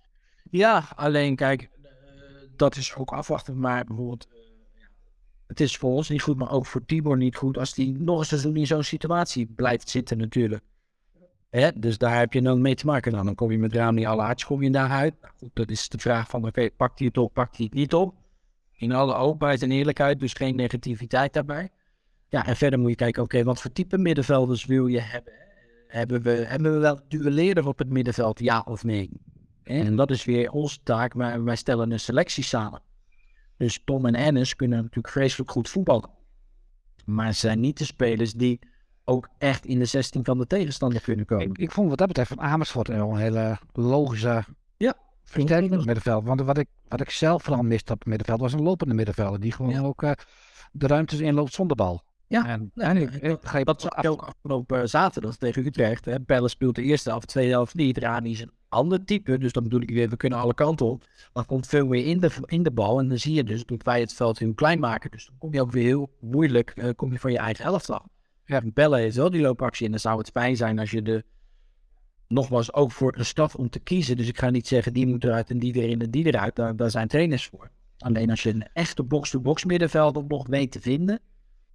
Ja, 0.50 0.84
alleen 0.94 1.36
kijk, 1.36 1.70
dat 2.56 2.76
is 2.76 2.94
ook 2.94 3.12
afwachten. 3.12 3.58
Maar 3.58 3.84
bijvoorbeeld, 3.84 4.28
het 5.48 5.60
is 5.60 5.76
voor 5.76 5.90
ons 5.90 6.08
niet 6.08 6.22
goed, 6.22 6.36
maar 6.36 6.50
ook 6.50 6.66
voor 6.66 6.84
Tibor 6.84 7.16
niet 7.16 7.36
goed 7.36 7.58
als 7.58 7.76
hij 7.76 7.94
nog 7.98 8.18
een 8.18 8.24
seizoen 8.24 8.56
in 8.56 8.66
zo'n 8.66 8.82
situatie 8.82 9.46
blijft 9.46 9.88
zitten 9.88 10.18
natuurlijk. 10.18 10.62
Hè? 11.50 11.70
Dus 11.72 11.98
daar 11.98 12.18
heb 12.18 12.32
je 12.32 12.42
dan 12.42 12.60
mee 12.60 12.74
te 12.74 12.86
maken. 12.86 13.12
Nou, 13.12 13.24
dan 13.24 13.34
kom 13.34 13.50
je 13.50 13.58
met 13.58 13.72
Rami 13.72 14.06
Alaarts, 14.06 14.44
kom 14.44 14.62
je 14.62 14.70
daaruit. 14.70 15.14
Goed, 15.38 15.50
dat 15.52 15.70
is 15.70 15.88
de 15.88 15.98
vraag 15.98 16.28
van, 16.28 16.40
oké, 16.40 16.48
okay, 16.48 16.70
pakt 16.70 16.98
hij 16.98 17.08
het 17.08 17.18
op, 17.18 17.34
pakt 17.34 17.56
hij 17.56 17.64
het 17.64 17.74
niet 17.74 17.94
op? 17.94 18.14
In 18.72 18.92
alle 18.92 19.14
openheid 19.14 19.62
en 19.62 19.70
eerlijkheid, 19.70 20.20
dus 20.20 20.32
geen 20.32 20.56
negativiteit 20.56 21.32
daarbij. 21.32 21.70
Ja, 22.28 22.46
en 22.46 22.56
verder 22.56 22.78
moet 22.78 22.90
je 22.90 22.96
kijken, 22.96 23.22
oké, 23.22 23.44
wat 23.44 23.60
voor 23.60 23.72
type 23.72 23.98
middenvelders 23.98 24.64
wil 24.64 24.86
je 24.86 25.00
hebben? 25.00 25.32
Hebben 25.86 26.22
we, 26.22 26.30
hebben 26.30 26.72
we 26.72 26.78
wel 26.78 27.00
duelleren 27.08 27.66
op 27.66 27.78
het 27.78 27.88
middenveld, 27.88 28.38
ja 28.38 28.62
of 28.66 28.84
nee? 28.84 29.10
En 29.62 29.96
dat 29.96 30.10
is 30.10 30.24
weer 30.24 30.50
onze 30.50 30.78
taak, 30.82 31.14
maar 31.14 31.44
wij 31.44 31.56
stellen 31.56 31.90
een 31.90 32.00
selectie 32.00 32.44
samen. 32.44 32.80
Dus 33.58 33.82
Tom 33.84 34.06
en 34.06 34.14
Ennis 34.14 34.56
kunnen 34.56 34.78
natuurlijk 34.78 35.08
vreselijk 35.08 35.50
goed 35.50 35.68
voetballen. 35.68 36.10
Maar 37.04 37.32
ze 37.32 37.38
zijn 37.38 37.60
niet 37.60 37.78
de 37.78 37.84
spelers 37.84 38.32
die 38.32 38.58
ook 39.04 39.28
echt 39.38 39.66
in 39.66 39.78
de 39.78 39.84
16 39.84 40.24
van 40.24 40.38
de 40.38 40.46
tegenstander 40.46 41.00
kunnen 41.00 41.26
komen. 41.26 41.50
Ik, 41.50 41.58
ik 41.58 41.70
vond 41.70 41.88
wat 41.88 41.98
dat 41.98 42.06
betreft 42.08 42.28
van 42.28 42.40
Amersfoort 42.40 42.88
een 42.88 43.16
hele 43.16 43.58
logische 43.72 44.44
ja, 44.76 44.94
versterking 45.24 45.70
op 45.70 45.76
het 45.76 45.86
middenveld. 45.86 46.24
Want 46.24 46.40
wat 46.40 46.58
ik, 46.58 46.68
wat 46.88 47.00
ik 47.00 47.10
zelf 47.10 47.42
vooral 47.42 47.62
miste 47.62 47.92
op 47.92 47.98
het 47.98 48.08
middenveld 48.08 48.40
was 48.40 48.52
een 48.52 48.62
lopende 48.62 48.94
middenvelder. 48.94 49.40
Die 49.40 49.52
gewoon 49.52 49.84
ook 49.84 50.02
uh, 50.02 50.10
de 50.72 50.86
ruimtes 50.86 51.18
inloopt 51.18 51.54
zonder 51.54 51.76
bal. 51.76 52.02
Ja, 52.26 52.46
en, 52.46 52.70
ja, 52.74 52.90
ik, 52.90 53.10
ik, 53.10 53.52
ik, 53.52 53.64
dat 53.64 53.80
zag 53.80 54.04
ook 54.04 54.22
afgelopen 54.22 54.88
zaterdag 54.88 55.36
tegen 55.36 55.66
Utrecht. 55.66 56.04
Hè. 56.04 56.20
Pelle 56.20 56.48
speelt 56.48 56.74
de 56.74 56.82
eerste 56.82 57.18
de 57.18 57.26
tweede 57.26 57.50
helft 57.50 57.74
niet. 57.74 57.98
Rani 57.98 58.30
is 58.30 58.40
een 58.40 58.52
ander 58.68 59.04
type, 59.04 59.38
dus 59.38 59.52
dan 59.52 59.62
bedoel 59.62 59.80
ik 59.80 59.90
weer, 59.90 60.08
we 60.08 60.16
kunnen 60.16 60.38
alle 60.38 60.54
kanten 60.54 60.86
op. 60.86 61.04
Dan 61.32 61.46
komt 61.46 61.66
veel 61.66 61.86
meer 61.86 62.06
in 62.06 62.20
de, 62.20 62.30
in 62.46 62.62
de 62.62 62.70
bal 62.70 62.98
en 62.98 63.08
dan 63.08 63.18
zie 63.18 63.34
je 63.34 63.44
dus, 63.44 63.64
dat 63.64 63.82
wij 63.82 64.00
het 64.00 64.12
veld 64.12 64.38
heel 64.38 64.54
klein 64.54 64.78
maken. 64.78 65.10
Dus 65.10 65.26
dan 65.26 65.34
kom 65.38 65.52
je 65.52 65.60
ook 65.60 65.72
weer 65.72 65.84
heel 65.84 66.10
moeilijk, 66.20 66.72
uh, 66.76 66.90
kom 66.96 67.12
je 67.12 67.18
van 67.18 67.32
je 67.32 67.38
eigen 67.38 67.64
helft 67.64 67.90
af. 67.90 68.06
Ja, 68.44 68.62
Pelle 68.74 69.06
is 69.06 69.16
wel 69.16 69.30
die 69.30 69.40
loopactie 69.40 69.84
en 69.84 69.90
dan 69.90 70.00
zou 70.00 70.18
het 70.18 70.30
fijn 70.30 70.56
zijn 70.56 70.78
als 70.78 70.90
je 70.90 71.02
de, 71.02 71.24
nogmaals, 72.28 72.72
ook 72.72 72.92
voor 72.92 73.14
een 73.16 73.24
staf 73.24 73.54
om 73.54 73.70
te 73.70 73.78
kiezen. 73.78 74.16
Dus 74.16 74.28
ik 74.28 74.38
ga 74.38 74.50
niet 74.50 74.66
zeggen, 74.66 74.92
die 74.92 75.06
moet 75.06 75.24
eruit 75.24 75.50
en 75.50 75.58
die 75.58 75.74
erin 75.74 76.00
en 76.00 76.10
die 76.10 76.26
eruit. 76.26 76.56
Daar, 76.56 76.76
daar 76.76 76.90
zijn 76.90 77.08
trainers 77.08 77.46
voor. 77.46 77.70
Alleen 77.98 78.30
als 78.30 78.42
je 78.42 78.50
een 78.50 78.68
echte 78.72 79.02
box-to-box 79.02 79.64
middenvelder 79.64 80.24
nog 80.28 80.46
weet 80.46 80.72
te 80.72 80.80
vinden 80.80 81.20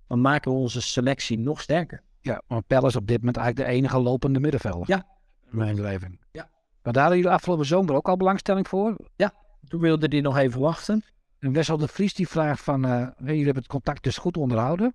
dan 0.07 0.21
maken 0.21 0.51
we 0.51 0.57
onze 0.57 0.81
selectie 0.81 1.39
nog 1.39 1.61
sterker. 1.61 2.01
Ja, 2.21 2.41
maar 2.47 2.61
Pelle 2.61 2.87
is 2.87 2.95
op 2.95 3.07
dit 3.07 3.17
moment 3.17 3.37
eigenlijk 3.37 3.69
de 3.69 3.75
enige 3.75 3.99
lopende 3.99 4.39
middenvelder. 4.39 4.89
Ja. 4.89 5.05
In 5.51 5.57
mijn 5.57 5.75
beleving. 5.75 6.19
Ja. 6.31 6.49
Maar 6.83 6.93
daar 6.93 7.01
hadden 7.01 7.21
jullie 7.21 7.35
afgelopen 7.35 7.65
zomer 7.65 7.95
ook 7.95 8.07
al 8.07 8.17
belangstelling 8.17 8.67
voor? 8.67 8.95
Ja, 9.15 9.33
toen 9.67 9.81
wilde 9.81 10.07
die 10.07 10.21
nog 10.21 10.37
even 10.37 10.59
wachten. 10.61 11.03
En 11.39 11.53
Wessel 11.53 11.77
de 11.77 11.87
Vries 11.87 12.13
die 12.13 12.27
vraagt 12.27 12.63
van, 12.63 12.85
uh, 12.85 13.07
jullie 13.17 13.43
hebben 13.43 13.63
het 13.63 13.71
contact 13.71 14.03
dus 14.03 14.17
goed 14.17 14.37
onderhouden. 14.37 14.93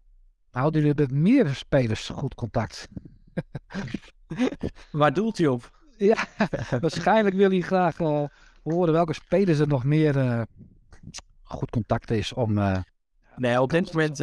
Houden 0.51 0.81
jullie 0.81 0.97
met 0.97 1.11
meer 1.11 1.55
spelers 1.55 2.09
goed 2.09 2.35
contact? 2.35 2.89
Waar 4.91 5.13
doelt 5.13 5.39
hij 5.39 5.47
op? 5.47 5.71
Ja, 5.97 6.17
waarschijnlijk 6.81 7.37
wil 7.37 7.51
hij 7.51 7.61
graag 7.61 7.99
uh, 7.99 8.25
horen 8.63 8.93
welke 8.93 9.13
spelers 9.13 9.59
er 9.59 9.69
nog 9.69 9.85
meer 9.85 10.17
uh, 10.17 10.43
goed 11.43 11.71
contact 11.71 12.11
is 12.11 12.33
om 12.33 12.85
Nee, 13.37 13.61
op 13.61 13.71
dit 13.71 13.93
moment, 13.93 14.21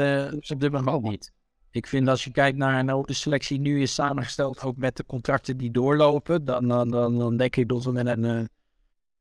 op 0.51 0.59
dit 0.59 0.71
moment 0.71 1.01
niet. 1.01 1.31
Ik 1.75 1.87
vind 1.87 2.07
als 2.07 2.23
je 2.23 2.31
kijkt 2.31 2.57
naar 2.57 2.89
hoe 2.89 3.05
de 3.05 3.13
selectie 3.13 3.59
nu 3.59 3.81
is 3.81 3.93
samengesteld, 3.93 4.63
ook 4.63 4.77
met 4.77 4.97
de 4.97 5.05
contracten 5.05 5.57
die 5.57 5.71
doorlopen, 5.71 6.45
dan, 6.45 6.67
dan, 6.89 7.37
denk 7.37 7.55
ik 7.55 7.67
dat 7.67 7.83
we 7.83 7.91
met 7.91 8.07
een, 8.07 8.23
uh, 8.23 8.43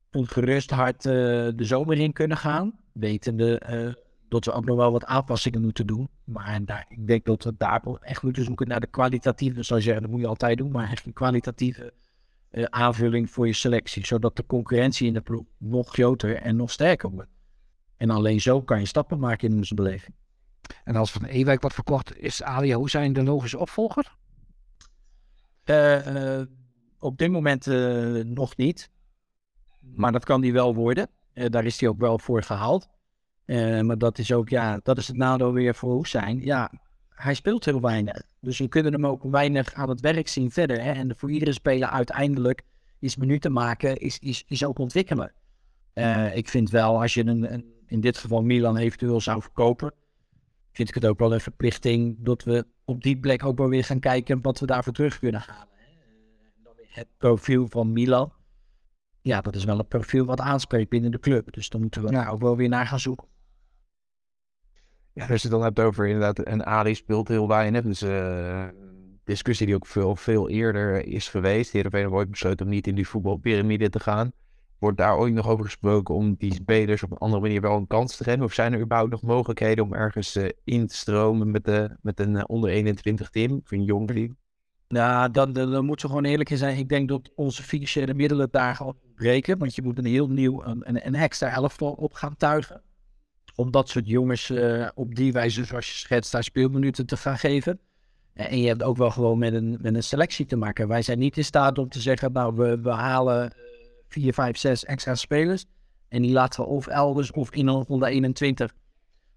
een 0.09 0.27
gerust 0.27 0.69
hart 0.69 1.05
uh, 1.05 1.11
de 1.55 1.63
zomer 1.63 1.97
in 1.97 2.13
kunnen 2.13 2.37
gaan. 2.37 2.73
Wetende 2.91 3.61
uh, 3.69 3.93
dat 4.29 4.45
we 4.45 4.51
ook 4.51 4.65
nog 4.65 4.77
wel 4.77 4.91
wat 4.91 5.05
aanpassingen 5.05 5.61
moeten 5.61 5.87
doen. 5.87 6.09
Maar 6.23 6.85
ik 6.87 7.07
denk 7.07 7.25
dat 7.25 7.43
we 7.43 7.53
daar 7.57 7.83
echt 8.01 8.23
moeten 8.23 8.43
zoeken 8.43 8.67
naar 8.67 8.79
de 8.79 8.87
kwalitatieve, 8.87 9.63
zoals 9.63 9.83
je 9.83 9.99
dat 9.99 10.09
moet 10.09 10.21
je 10.21 10.27
altijd 10.27 10.57
doen, 10.57 10.71
maar 10.71 10.91
echt 10.91 11.05
een 11.05 11.13
kwalitatieve 11.13 11.93
aanvulling 12.69 13.29
voor 13.29 13.47
je 13.47 13.53
selectie. 13.53 14.05
Zodat 14.05 14.35
de 14.35 14.45
concurrentie 14.45 15.07
in 15.07 15.13
de 15.13 15.21
ploeg 15.21 15.45
nog 15.57 15.89
groter 15.89 16.35
en 16.35 16.55
nog 16.55 16.71
sterker 16.71 17.09
wordt. 17.09 17.31
En 17.97 18.09
alleen 18.09 18.41
zo 18.41 18.61
kan 18.61 18.79
je 18.79 18.85
stappen 18.85 19.19
maken 19.19 19.49
in 19.49 19.57
onze 19.57 19.75
beleving. 19.75 20.15
En 20.83 20.95
als 20.95 21.11
Van 21.11 21.25
Ewijk 21.25 21.61
wordt 21.61 21.75
verkocht, 21.75 22.17
is 22.17 22.43
Alia 22.43 22.79
Hussein 22.79 23.13
de 23.13 23.23
logische 23.23 23.59
opvolger? 23.59 24.15
Uh, 25.65 26.37
uh, 26.37 26.45
op 26.99 27.17
dit 27.17 27.31
moment 27.31 27.67
uh, 27.67 28.23
nog 28.23 28.57
niet. 28.57 28.89
Maar 29.79 30.11
dat 30.11 30.25
kan 30.25 30.41
die 30.41 30.53
wel 30.53 30.75
worden. 30.75 31.09
daar 31.33 31.65
is 31.65 31.79
hij 31.79 31.89
ook 31.89 31.99
wel 31.99 32.19
voor 32.19 32.43
gehaald. 32.43 32.87
maar 33.81 33.97
dat 33.97 34.17
is 34.17 34.31
ook, 34.33 34.49
ja, 34.49 34.79
dat 34.83 34.97
is 34.97 35.07
het 35.07 35.17
nadeel 35.17 35.53
weer 35.53 35.75
voor 35.75 35.97
Hussein. 35.97 36.39
Ja, 36.39 36.71
hij 37.09 37.33
speelt 37.33 37.65
heel 37.65 37.81
weinig. 37.81 38.21
Dus 38.39 38.59
we 38.59 38.67
kunnen 38.67 38.93
hem 38.93 39.05
ook 39.05 39.23
weinig 39.23 39.73
aan 39.73 39.89
het 39.89 39.99
werk 39.99 40.27
zien 40.27 40.51
verder. 40.51 40.83
Hè? 40.83 40.91
En 40.91 41.15
voor 41.17 41.31
iedere 41.31 41.53
speler 41.53 41.89
uiteindelijk 41.89 42.61
is 42.99 43.15
minuten 43.15 43.51
maken, 43.51 43.97
is, 43.97 44.19
is, 44.19 44.43
is 44.47 44.65
ook 44.65 44.79
ontwikkelen. 44.79 45.33
ik 46.33 46.49
vind 46.49 46.69
wel, 46.69 47.01
als 47.01 47.13
je 47.13 47.25
een 47.25 47.75
in 47.87 48.01
dit 48.01 48.17
geval 48.17 48.43
Milan 48.43 48.77
eventueel 48.77 49.21
zou 49.21 49.41
verkopen, 49.41 49.93
vind 50.75 50.89
ik 50.89 50.95
het 50.95 51.05
ook 51.05 51.19
wel 51.19 51.33
een 51.33 51.41
verplichting 51.41 52.15
dat 52.19 52.43
we 52.43 52.65
op 52.85 53.03
die 53.03 53.19
plek 53.19 53.45
ook 53.45 53.57
wel 53.57 53.69
weer 53.69 53.83
gaan 53.83 53.99
kijken 53.99 54.41
wat 54.41 54.59
we 54.59 54.65
daarvoor 54.65 54.93
terug 54.93 55.19
kunnen 55.19 55.41
halen. 55.47 55.73
Het 56.87 57.07
profiel 57.17 57.67
van 57.69 57.93
Milan, 57.93 58.33
ja, 59.21 59.41
dat 59.41 59.55
is 59.55 59.63
wel 59.63 59.79
een 59.79 59.87
profiel 59.87 60.25
wat 60.25 60.39
aanspreekt 60.39 60.89
binnen 60.89 61.11
de 61.11 61.19
club. 61.19 61.53
Dus 61.53 61.69
dan 61.69 61.81
moeten 61.81 62.03
we 62.03 62.11
daar 62.11 62.31
ook 62.31 62.41
wel 62.41 62.55
weer 62.55 62.69
naar 62.69 62.87
gaan 62.87 62.99
zoeken. 62.99 63.27
Ja, 65.13 65.27
als 65.27 65.41
je 65.41 65.47
het 65.47 65.57
dan 65.57 65.63
hebt 65.63 65.79
over 65.79 66.05
inderdaad, 66.05 66.39
en 66.39 66.65
Ali 66.65 66.95
speelt 66.95 67.27
heel 67.27 67.47
weinig. 67.47 67.83
Dus 67.83 68.03
uh, 68.03 68.67
discussie 69.23 69.65
die 69.65 69.75
ook 69.75 69.85
veel, 69.85 70.15
veel 70.15 70.49
eerder 70.49 71.05
is 71.05 71.29
geweest. 71.29 71.71
Heerenveen 71.71 72.01
heeft 72.01 72.13
ooit 72.13 72.29
besloten 72.29 72.65
om 72.65 72.71
niet 72.71 72.87
in 72.87 72.95
die 72.95 73.07
voetbalpyramide 73.07 73.89
te 73.89 73.99
gaan. 73.99 74.31
Wordt 74.79 74.97
daar 74.97 75.17
ooit 75.17 75.33
nog 75.33 75.47
over 75.47 75.65
gesproken 75.65 76.15
om 76.15 76.35
die 76.37 76.53
spelers 76.53 77.03
op 77.03 77.11
een 77.11 77.17
andere 77.17 77.41
manier 77.41 77.61
wel 77.61 77.75
een 77.75 77.87
kans 77.87 78.15
te 78.17 78.23
geven? 78.23 78.43
Of 78.43 78.53
zijn 78.53 78.73
er 78.73 78.79
überhaupt 78.79 79.11
nog 79.11 79.21
mogelijkheden 79.21 79.83
om 79.83 79.93
ergens 79.93 80.35
uh, 80.35 80.49
in 80.63 80.87
te 80.87 80.95
stromen 80.95 81.51
met, 81.51 81.65
de, 81.65 81.89
met 82.01 82.19
een 82.19 82.33
uh, 82.33 82.43
onder 82.47 82.69
21 82.69 83.29
team 83.29 83.59
of 83.63 83.71
een 83.71 83.83
jong 83.83 84.07
team? 84.07 84.37
Nou, 84.87 85.31
dan, 85.31 85.53
dan, 85.53 85.85
moeten 85.85 86.05
we 86.07 86.15
gewoon 86.15 86.31
eerlijk 86.31 86.49
zijn. 86.53 86.77
Ik 86.77 86.89
denk 86.89 87.09
dat 87.09 87.31
onze 87.35 87.63
financiële 87.63 88.13
middelen 88.13 88.47
daar 88.51 88.75
gaan 88.75 88.93
breken. 89.15 89.57
Want 89.57 89.75
je 89.75 89.81
moet 89.81 89.97
een 89.97 90.05
heel 90.05 90.27
nieuw, 90.27 90.63
een, 90.63 91.07
een 91.07 91.15
extra 91.15 91.51
elftal 91.51 91.91
op 91.91 92.13
gaan 92.13 92.37
tuigen. 92.37 92.81
Om 93.55 93.71
dat 93.71 93.89
soort 93.89 94.07
jongens 94.07 94.53
op 94.93 95.15
die 95.15 95.31
wijze, 95.31 95.65
zoals 95.65 95.87
je 95.87 95.97
schetst, 95.97 96.31
daar 96.31 96.43
speelminuten 96.43 97.05
te 97.05 97.17
gaan 97.17 97.37
geven. 97.37 97.79
En 98.33 98.59
je 98.59 98.67
hebt 98.67 98.83
ook 98.83 98.97
wel 98.97 99.11
gewoon 99.11 99.37
met 99.37 99.53
een, 99.53 99.77
met 99.81 99.95
een 99.95 100.03
selectie 100.03 100.45
te 100.45 100.55
maken. 100.55 100.87
Wij 100.87 101.01
zijn 101.01 101.19
niet 101.19 101.37
in 101.37 101.43
staat 101.43 101.77
om 101.77 101.89
te 101.89 101.99
zeggen, 102.01 102.31
nou, 102.31 102.55
we, 102.55 102.81
we 102.81 102.89
halen 102.89 103.53
4, 104.07 104.33
5, 104.33 104.57
6 104.57 104.85
extra 104.85 105.15
spelers. 105.15 105.65
En 106.07 106.21
die 106.21 106.31
laten 106.31 106.63
we 106.63 106.69
of 106.69 106.87
elders 106.87 107.31
of 107.31 107.51
in 107.51 107.69
ronde 107.69 108.07
21. 108.07 108.73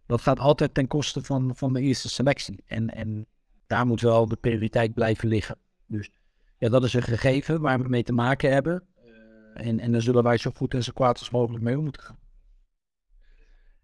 Dat 0.07 0.21
gaat 0.21 0.39
altijd 0.39 0.75
ten 0.75 0.87
koste 0.87 1.23
van, 1.23 1.57
van 1.57 1.73
de 1.73 1.81
eerste 1.81 2.09
selectie. 2.09 2.63
En, 2.67 2.95
en 2.95 3.27
daar 3.67 3.87
moet 3.87 4.01
wel 4.01 4.27
de 4.27 4.37
prioriteit 4.37 4.95
blijven 4.95 5.29
liggen. 5.29 5.57
Dus 5.87 6.11
ja, 6.59 6.69
dat 6.69 6.85
is 6.85 6.95
een 6.95 7.03
gegeven 7.03 7.61
waar 7.61 7.83
we 7.83 7.89
mee 7.89 8.03
te 8.03 8.13
maken 8.13 8.53
hebben. 8.53 8.83
Uh, 9.05 9.67
en, 9.67 9.81
en 9.81 9.93
daar 9.93 10.03
zullen 10.03 10.23
wij 10.23 10.37
zo 10.37 10.51
goed 10.55 10.75
en 10.75 10.83
zo 10.83 10.93
kwaad 10.93 11.19
als 11.19 11.31
mogelijk 11.31 11.65
mee 11.65 11.77
moeten 11.77 12.03
gaan. 12.03 12.19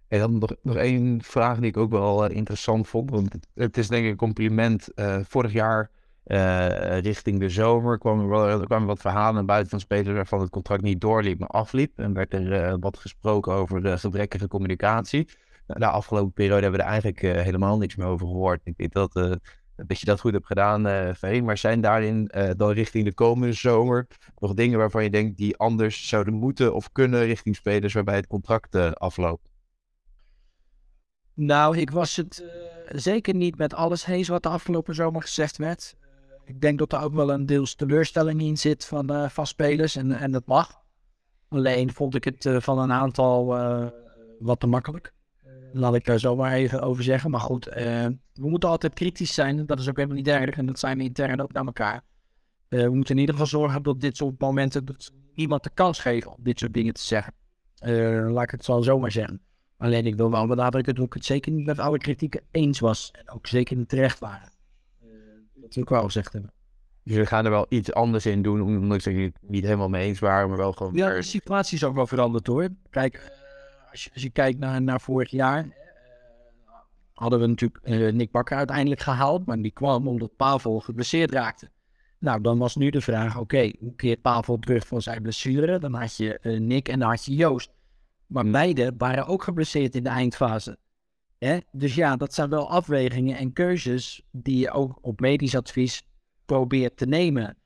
En 0.09 0.19
dan 0.19 0.39
nog, 0.39 0.55
nog 0.63 0.77
één 0.77 1.23
vraag 1.23 1.59
die 1.59 1.67
ik 1.67 1.77
ook 1.77 1.91
wel 1.91 2.25
eh, 2.25 2.37
interessant 2.37 2.89
vond. 2.89 3.11
Want 3.11 3.33
het, 3.33 3.49
het 3.55 3.77
is 3.77 3.89
denk 3.89 4.05
ik 4.05 4.11
een 4.11 4.17
compliment. 4.17 4.95
Eh, 4.95 5.21
vorig 5.23 5.53
jaar 5.53 5.91
eh, 6.25 6.99
richting 6.99 7.41
de 7.41 7.49
zomer 7.49 7.99
kwamen 7.99 8.49
er, 8.49 8.67
kwamen 8.67 8.87
wat 8.87 9.01
verhalen 9.01 9.47
buiten 9.47 9.71
van 9.71 9.81
spelers 9.81 10.17
waarvan 10.17 10.41
het 10.41 10.51
contract 10.51 10.83
niet 10.83 11.01
doorliep, 11.01 11.39
maar 11.39 11.49
afliep. 11.49 11.99
En 11.99 12.13
werd 12.13 12.35
er 12.35 12.53
eh, 12.53 12.75
wat 12.81 12.99
gesproken 12.99 13.53
over 13.53 13.83
de 13.83 13.99
gebrekkige 13.99 14.49
communicatie. 14.49 15.29
Nou, 15.67 15.81
de 15.81 15.87
afgelopen 15.87 16.33
periode 16.33 16.63
hebben 16.63 16.81
we 16.81 16.87
er 16.87 16.93
eigenlijk 16.93 17.23
eh, 17.23 17.43
helemaal 17.43 17.79
niks 17.79 17.97
meer 17.97 18.07
over 18.07 18.27
gehoord. 18.27 18.61
Ik 18.65 18.77
denk 18.77 18.93
dat, 18.93 19.17
eh, 19.17 19.33
dat 19.77 20.01
je 20.01 20.07
dat 20.07 20.21
goed 20.21 20.33
hebt 20.33 20.47
gedaan, 20.47 20.87
eh 20.87 21.15
Veen. 21.15 21.45
Maar 21.45 21.59
zijn 21.59 21.81
daarin 21.81 22.29
eh, 22.29 22.51
dan 22.57 22.71
richting 22.71 23.05
de 23.05 23.15
komende 23.15 23.53
zomer 23.53 24.07
nog 24.39 24.55
dingen 24.55 24.79
waarvan 24.79 25.03
je 25.03 25.11
denkt 25.11 25.37
die 25.37 25.57
anders 25.57 26.09
zouden 26.09 26.35
moeten 26.35 26.75
of 26.75 26.93
kunnen 26.93 27.25
richting 27.25 27.57
spelers 27.57 27.93
waarbij 27.93 28.17
het 28.17 28.27
contract 28.27 28.75
eh, 28.75 28.91
afloopt? 28.91 29.49
Nou, 31.35 31.79
ik 31.79 31.91
was 31.91 32.17
het 32.17 32.43
eh, 32.43 32.99
zeker 32.99 33.35
niet 33.35 33.59
met 33.59 33.75
alles 33.75 34.07
eens 34.07 34.29
wat 34.29 34.43
de 34.43 34.49
afgelopen 34.49 34.95
zomer 34.95 35.23
gezegd 35.23 35.57
werd. 35.57 35.97
Ik 36.45 36.61
denk 36.61 36.79
dat 36.79 36.93
er 36.93 37.01
ook 37.01 37.15
wel 37.15 37.33
een 37.33 37.47
deels 37.47 37.75
teleurstelling 37.75 38.41
in 38.41 38.59
zit 38.59 38.85
van, 38.85 39.11
eh, 39.11 39.29
van 39.29 39.47
spelers 39.47 39.97
en, 39.97 40.13
en 40.13 40.31
dat 40.31 40.47
mag. 40.47 40.83
Alleen 41.49 41.93
vond 41.93 42.15
ik 42.15 42.25
het 42.25 42.47
eh, 42.47 42.61
van 42.61 42.79
een 42.79 42.93
aantal 42.93 43.57
eh, 43.57 43.87
wat 44.39 44.61
te 44.61 44.67
makkelijk. 44.67 45.13
Laat 45.73 45.95
ik 45.95 46.05
daar 46.05 46.19
zo 46.19 46.37
maar 46.37 46.53
even 46.53 46.83
over 46.83 47.03
zeggen. 47.03 47.31
Maar 47.31 47.41
goed, 47.41 47.65
we 47.65 48.19
moeten 48.33 48.69
altijd 48.69 48.95
kritisch 48.95 49.35
zijn. 49.35 49.67
Dat 49.67 49.79
is 49.79 49.89
ook 49.89 49.97
helemaal 49.97 50.17
niet 50.17 50.29
erg. 50.29 50.57
En 50.57 50.67
dat 50.67 50.79
zijn 50.79 50.99
we 50.99 51.05
intern 51.05 51.41
ook 51.41 51.53
naar 51.53 51.65
elkaar. 51.65 52.05
We 52.69 52.89
moeten 52.89 53.15
in 53.15 53.21
ieder 53.21 53.35
geval 53.35 53.61
zorgen 53.61 53.83
dat 53.83 54.01
dit 54.01 54.17
soort 54.17 54.41
momenten 54.41 54.85
dat 54.85 55.13
iemand 55.35 55.63
de 55.63 55.71
kans 55.75 55.99
geven 55.99 56.31
om 56.31 56.37
dit 56.39 56.59
soort 56.59 56.75
dingen 56.75 56.95
te 56.95 57.01
zeggen. 57.01 57.35
Laat 58.33 58.43
ik 58.43 58.51
het 58.51 58.65
zo 58.65 58.83
zomaar 58.83 59.13
zeggen. 59.13 59.41
Alleen 59.77 60.07
ik 60.07 60.15
wil 60.17 60.31
wel 60.31 60.47
benadrukken 60.47 60.95
dat 60.95 61.05
ik 61.05 61.13
het 61.13 61.25
zeker 61.25 61.53
niet 61.53 61.67
met 61.67 61.79
alle 61.79 61.99
kritieken 61.99 62.43
eens 62.51 62.81
was. 62.81 63.11
En 63.13 63.31
ook 63.31 63.47
zeker 63.47 63.77
niet 63.77 63.89
terecht 63.89 64.19
waren. 64.19 64.54
Dat 65.65 65.77
ik 65.77 65.89
wel 65.89 66.05
gezegd 66.05 66.33
hebben. 66.33 66.53
Dus 67.05 67.17
we 67.17 67.27
gaan 67.27 67.45
er 67.45 67.51
wel 67.51 67.67
iets 67.69 67.93
anders 67.93 68.27
in 68.27 68.43
doen, 68.43 68.63
ondanks 68.63 69.05
dat 69.05 69.15
je 69.15 69.21
het 69.21 69.39
niet 69.41 69.65
helemaal 69.65 69.89
mee 69.89 70.07
eens 70.07 70.19
waren, 70.19 70.49
maar 70.49 70.59
wel 70.59 70.73
gewoon... 70.73 70.95
Ja, 70.95 71.15
de 71.15 71.23
situatie 71.23 71.77
is 71.77 71.85
ook 71.85 71.95
wel 71.95 72.07
veranderd 72.07 72.47
hoor. 72.47 72.69
Kijk, 72.91 73.15
eh, 73.15 73.91
als, 73.91 74.05
je, 74.05 74.11
als 74.13 74.23
je 74.23 74.31
kijkt 74.31 74.59
naar, 74.59 74.83
naar 74.83 75.01
vorig 75.01 75.31
jaar, 75.31 75.59
eh, 75.59 75.71
hadden 77.15 77.41
we 77.41 77.47
natuurlijk 77.47 77.85
eh, 77.85 78.13
Nick 78.13 78.31
Bakker 78.31 78.57
uiteindelijk 78.57 79.01
gehaald, 79.01 79.47
maar 79.47 79.63
die 79.63 79.71
kwam 79.71 80.09
omdat 80.09 80.37
Pavel 80.37 80.81
geblesseerd 80.81 81.31
raakte. 81.31 81.71
Nou, 82.19 82.41
dan 82.41 82.59
was 82.59 82.77
nu 82.77 82.91
de 82.91 83.01
vraag, 83.01 83.39
oké, 83.39 83.73
hoe 83.79 83.95
keert 83.95 84.21
Pavel 84.21 84.59
terug 84.59 84.87
van 84.87 85.03
zijn 85.03 85.23
blessure? 85.23 85.79
Dan 85.79 85.95
had 85.95 86.17
je 86.17 86.39
Nick 86.61 86.89
en 86.89 86.99
dan 86.99 87.09
had 87.09 87.25
je 87.25 87.35
Joost. 87.35 87.73
Maar 88.27 88.51
beide 88.51 88.95
waren 88.99 89.27
ook 89.27 89.43
geblesseerd 89.43 89.95
in 89.95 90.03
de 90.03 90.09
eindfase. 90.09 90.79
Dus 91.73 91.95
ja, 91.95 92.17
dat 92.17 92.35
zijn 92.35 92.51
wel 92.51 92.71
afwegingen 92.71 93.37
en 93.37 93.53
keuzes 93.53 94.23
die 94.31 94.59
je 94.59 94.71
ook 94.71 94.99
op 95.01 95.21
medisch 95.21 95.57
advies 95.57 96.07
probeert 96.45 96.97
te 96.97 97.07
nemen. 97.07 97.57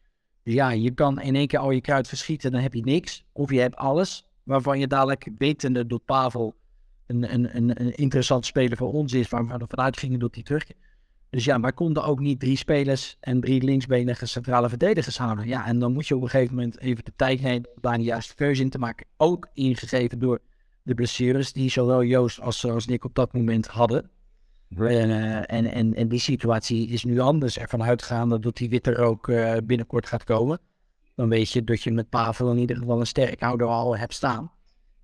Dus 0.43 0.55
ja, 0.55 0.71
je 0.71 0.91
kan 0.91 1.21
in 1.21 1.35
één 1.35 1.47
keer 1.47 1.59
al 1.59 1.71
je 1.71 1.81
kruid 1.81 2.09
verschieten, 2.09 2.53
dan 2.53 2.61
heb 2.61 2.75
je 2.75 2.85
niks. 2.85 3.25
Of 3.33 3.51
je 3.51 3.61
hebt 3.61 3.77
alles, 3.77 4.25
waarvan 4.43 4.79
je 4.79 4.87
dadelijk 4.87 5.29
wetende 5.39 5.87
dat 5.87 6.05
Pavel 6.05 6.55
een, 7.07 7.35
een, 7.35 7.57
een, 7.57 7.81
een 7.81 7.95
interessant 7.95 8.47
speler 8.47 8.77
voor 8.77 8.93
ons 8.93 9.13
is, 9.13 9.29
waar 9.29 9.47
we 9.47 9.53
ervan 9.53 9.79
uitgingen 9.79 10.19
dat 10.19 10.35
hij 10.35 10.45
terugkeert. 10.45 10.79
Dus 11.31 11.45
ja, 11.45 11.61
wij 11.61 11.73
konden 11.73 12.05
ook 12.05 12.21
niet 12.21 12.41
drie 12.41 12.57
spelers 12.57 13.17
en 13.21 13.41
drie 13.41 13.63
linksbenige 13.63 14.27
centrale 14.27 14.69
verdedigers 14.69 15.19
houden. 15.19 15.47
Ja, 15.47 15.67
en 15.67 15.79
dan 15.79 15.93
moet 15.93 16.07
je 16.07 16.17
op 16.17 16.23
een 16.23 16.29
gegeven 16.29 16.55
moment 16.55 16.81
even 16.81 17.05
de 17.05 17.13
tijd 17.17 17.41
nemen 17.41 17.69
om 17.75 17.81
daar 17.81 17.97
de 17.97 18.03
juiste 18.03 18.35
keuze 18.35 18.63
in 18.63 18.71
te 18.71 18.79
maken. 18.79 19.07
Ook 19.17 19.49
ingegeven 19.53 20.19
door 20.19 20.41
de 20.89 20.95
blessures 20.95 21.53
die 21.53 21.71
zowel 21.71 22.05
Joost 22.05 22.41
als, 22.41 22.65
als 22.67 22.87
Nick 22.87 23.05
op 23.05 23.15
dat 23.15 23.33
moment 23.33 23.67
hadden. 23.67 24.11
En, 24.77 25.11
eh, 25.11 25.57
en, 25.57 25.73
en, 25.73 25.95
en 25.95 26.09
die 26.09 26.19
situatie 26.21 26.89
is 26.89 27.05
nu 27.05 27.19
anders. 27.19 27.59
Ervan 27.59 27.83
uitgaande 27.83 28.39
dat 28.39 28.57
die 28.57 28.69
witte 28.69 28.93
rook 28.95 29.29
eh, 29.29 29.57
binnenkort 29.65 30.07
gaat 30.07 30.25
komen. 30.25 30.59
Dan 31.15 31.29
weet 31.29 31.51
je 31.51 31.65
dat 31.65 31.83
je 31.83 31.93
met 31.93 32.09
Pavel 32.09 32.51
in 32.51 32.59
ieder 32.59 32.77
geval 32.77 33.01
een 33.01 33.07
sterkhouder 33.07 33.67
al 33.67 33.97
hebt 33.97 34.15
staan. 34.15 34.51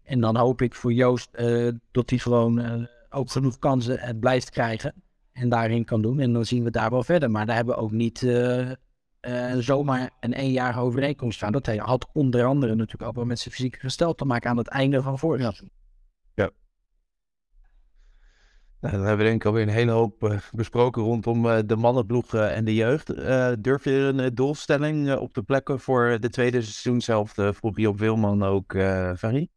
En 0.03 0.21
dan 0.21 0.37
hoop 0.37 0.63
ik 0.63 0.75
voor 0.75 0.93
Joost 0.93 1.35
eh, 1.35 1.69
dat 1.91 2.11
hij 2.11 2.19
gewoon 2.19 2.89
ook 3.11 3.31
genoeg 3.31 3.59
kansen 3.59 4.19
blijft 4.19 4.51
krijgen. 4.51 4.95
En 5.33 5.49
daarin 5.49 5.85
kan 5.85 6.03
doen. 6.03 6.21
En 6.21 6.33
dan 6.33 6.45
zien 6.45 6.65
we 6.65 6.71
daar 6.71 6.91
wel 6.91 7.05
verder. 7.05 7.31
Maar 7.31 7.47
daar 7.47 7.57
hebben 7.57 7.75
we 7.75 7.81
ook 7.81 7.93
niet 7.93 8.21
eh, 9.25 9.57
zomaar 9.59 10.11
een 10.21 10.33
eenjarige 10.33 10.81
overeenkomst 10.81 11.39
van. 11.39 11.53
Dat 11.53 11.67
had 11.67 12.09
onder 12.13 12.45
andere 12.45 12.75
natuurlijk 12.75 13.09
ook 13.09 13.15
wel 13.15 13.25
met 13.25 13.39
zijn 13.39 13.55
fysieke 13.55 13.79
gestel 13.79 14.15
te 14.15 14.25
maken 14.25 14.51
aan 14.51 14.57
het 14.57 14.69
einde 14.69 15.03
van 15.03 15.19
vorig 15.19 15.41
jaar. 15.41 15.61
Nou, 18.81 18.97
dan 18.97 19.07
hebben 19.07 19.25
we 19.25 19.31
denk 19.31 19.43
ik 19.43 19.49
alweer 19.49 19.63
een 19.63 19.69
hele 19.69 19.91
hoop 19.91 20.25
eh, 20.25 20.39
besproken 20.53 21.03
rondom 21.03 21.47
eh, 21.47 21.59
de 21.67 21.77
mannenploeg 21.77 22.35
en 22.35 22.65
de 22.65 22.75
jeugd. 22.75 23.07
Durf 23.63 23.85
je 23.85 23.91
een 23.91 24.35
doelstelling 24.35 25.15
op 25.15 25.35
de 25.35 25.43
plekken 25.43 25.81
voor 25.81 26.17
de 26.21 26.31
tweede 26.31 26.63
seizoenshelft? 26.63 27.39
Uh, 27.39 27.53
vroeg 27.53 27.79
Job 27.79 27.99
Wilman 27.99 28.43
ook, 28.43 28.73
Ferry? 29.17 29.49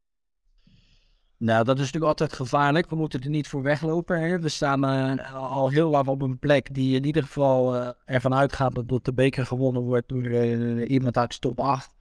Nou, 1.40 1.64
dat 1.64 1.76
is 1.76 1.86
natuurlijk 1.86 2.12
altijd 2.12 2.34
gevaarlijk. 2.34 2.90
We 2.90 2.96
moeten 2.96 3.22
er 3.22 3.30
niet 3.30 3.48
voor 3.48 3.62
weglopen. 3.62 4.22
Hè. 4.22 4.40
We 4.40 4.50
staan 4.50 4.86
eh, 4.86 5.36
al 5.36 5.70
heel 5.70 5.90
lang 5.90 6.08
op 6.08 6.22
een 6.22 6.40
plek 6.40 6.74
die 6.74 6.96
in 6.96 7.06
ieder 7.06 7.24
geval 7.24 7.76
eh, 7.76 7.90
ervan 8.06 8.34
uitgaat 8.34 8.88
dat 8.88 9.06
de 9.06 9.14
beker 9.14 9.46
gewonnen 9.46 9.82
wordt 9.82 10.10
door 10.10 10.24
eh, 10.24 10.90
iemand 10.90 11.18
uit 11.18 11.32
de 11.32 11.40
top 11.40 11.60
8. 11.60 11.96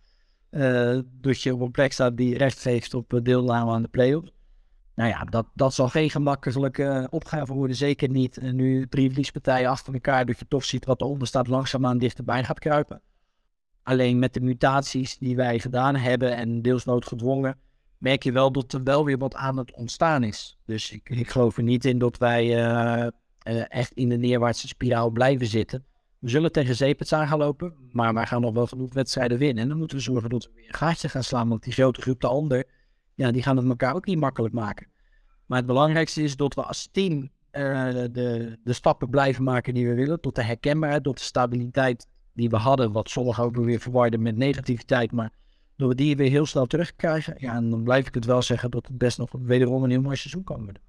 Eh 0.51 0.99
dat 1.21 1.43
je 1.43 1.55
op 1.55 1.61
een 1.61 1.71
plek 1.71 1.93
staat 1.93 2.17
die 2.17 2.37
recht 2.39 2.59
geeft 2.61 2.95
op 2.95 3.21
deelname 3.23 3.71
aan 3.71 3.83
de 3.83 3.89
play-offs. 3.89 4.33
Nou 4.95 5.09
ja, 5.11 5.25
dat, 5.25 5.47
dat 5.55 5.75
zal 5.75 5.89
geen 5.89 6.11
gemakkelijke 6.11 7.07
opgave 7.11 7.53
worden. 7.53 7.77
Zeker 7.77 8.09
niet 8.09 8.41
nu 8.53 8.89
drie 8.89 9.09
verliespartijen 9.09 9.71
achter 9.71 9.95
elkaar. 9.95 10.27
Dat 10.27 10.39
je 10.39 10.49
toch 10.49 10.65
ziet 10.65 10.85
wat 10.85 11.01
eronder 11.01 11.29
staat 11.29 11.49
langzaamaan 11.49 11.99
dichterbij 11.99 12.45
gaat 12.45 12.59
kruipen. 12.59 13.03
Alleen 13.83 14.19
met 14.19 14.35
de 14.35 14.41
mutaties 14.41 15.19
die 15.19 15.37
wij 15.37 15.59
gedaan 15.59 15.97
hebben 15.97 16.37
en 16.37 16.63
deels 16.63 16.85
noodgedwongen, 16.85 17.59
merk 17.99 18.23
je 18.23 18.33
wel 18.33 18.53
dat 18.53 18.73
er 18.73 18.83
wel 18.83 19.05
weer 19.05 19.19
wat 19.19 19.35
aan 19.35 19.57
het 19.57 19.73
ontstaan 19.73 20.23
is. 20.23 20.59
Dus 20.65 20.93
ik, 20.93 21.09
ik 21.11 21.31
geloof 21.31 21.57
er 21.57 21.63
niet 21.63 21.85
in 21.85 21.99
dat 21.99 22.19
wij 22.19 22.65
eh, 22.65 23.07
eh, 23.39 23.65
echt 23.69 23.93
in 23.93 24.09
de 24.09 24.17
neerwaartse 24.17 24.69
spiraal 24.69 25.11
blijven 25.11 25.47
zitten. 25.47 25.85
We 26.19 26.29
zullen 26.29 26.53
tegen 26.53 26.77
Zeepets 26.77 27.13
aan 27.13 27.29
gaan 27.29 27.39
lopen, 27.39 27.75
maar 27.93 28.15
wij 28.15 28.27
gaan 28.27 28.41
nog 28.41 28.55
wel 28.55 28.67
genoeg 28.67 28.93
wedstrijden 28.93 29.39
winnen. 29.39 29.63
En 29.63 29.69
dan 29.69 29.79
moeten 29.79 29.97
we 29.97 30.03
zorgen 30.03 30.31
dat 30.31 30.45
we 30.45 30.51
weer 30.55 30.69
een 30.69 30.75
gaatje 30.75 31.09
gaan 31.09 31.25
slaan, 31.25 31.49
want 31.49 31.63
die 31.63 31.73
grote 31.73 32.01
groep 32.01 32.21
daaronder, 32.21 32.65
ja, 33.15 33.31
die 33.31 33.43
gaan 33.43 33.57
het 33.57 33.69
elkaar 33.69 33.95
ook 33.95 34.07
niet 34.07 34.19
makkelijk 34.19 34.55
maken. 34.55 34.87
Maar 35.47 35.59
het 35.59 35.67
belangrijkste 35.67 36.23
is 36.23 36.37
dat 36.37 36.55
we 36.55 36.63
als 36.63 36.89
team 36.93 37.31
eh, 37.51 37.93
de, 37.93 38.59
de 38.65 38.73
stappen 38.73 39.11
blijven 39.11 39.45
maken 39.45 39.75
die 39.75 39.89
we 39.89 39.95
willen, 39.95 40.21
tot 40.21 40.35
de 40.35 40.43
herkenbaarheid, 40.43 41.03
tot 41.03 41.19
de 41.19 41.25
stabiliteit 41.25 42.07
die 42.33 42.51
we 42.51 42.57
hadden, 42.57 42.93
wat 42.93 43.11
sommigen 43.11 43.45
ook 43.45 43.57
weer 43.57 43.81
verwarden 43.81 44.23
met 44.23 44.37
negativiteit, 44.37 45.13
maar 45.13 45.33
we 45.77 45.95
die 45.95 46.17
weer 46.17 46.31
heel 46.31 46.47
snel 46.47 46.67
terugkrijgen. 46.67 47.35
Ja, 47.39 47.55
en 47.55 47.71
dan 47.71 47.83
blijf 47.83 48.07
ik 48.07 48.15
het 48.15 48.25
wel 48.25 48.43
zeggen 48.43 48.71
dat 48.71 48.87
het 48.87 48.99
best 48.99 49.19
nog 49.19 49.31
wederom 49.33 49.83
een 49.83 49.91
heel 49.91 50.01
mooi 50.01 50.17
seizoen 50.17 50.45
kan 50.45 50.65
worden. 50.65 50.83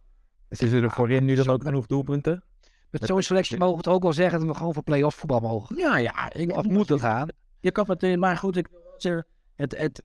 Zitten 0.50 0.84
er 0.84 0.92
voorin 0.92 1.26
nu 1.26 1.36
dan 1.36 1.50
ook 1.50 1.64
genoeg 1.64 1.86
doelpunten? 1.86 2.44
Met 2.90 3.06
zo'n 3.06 3.22
selectie 3.22 3.58
mogen 3.58 3.74
we 3.74 3.78
het 3.78 3.96
ook 3.96 4.04
wel 4.04 4.14
zeggen 4.14 4.40
dat 4.40 4.48
we 4.48 4.56
gewoon 4.56 4.74
voor 4.74 4.84
play-off 4.84 5.18
voetbal 5.18 5.40
mogen. 5.40 5.78
Ja, 5.78 5.98
ja, 5.98 6.34
ik, 6.34 6.56
Of 6.56 6.66
moeten 6.66 7.00
gaan. 7.00 7.28
Je 7.60 7.72
kan 7.72 7.86
het, 7.88 8.16
maar 8.16 8.38
goed, 8.38 8.58
ik 8.58 8.68
wil 8.68 8.80
wel 8.84 8.94
zeggen, 8.98 9.26
het, 9.56 9.78
het, 9.78 10.04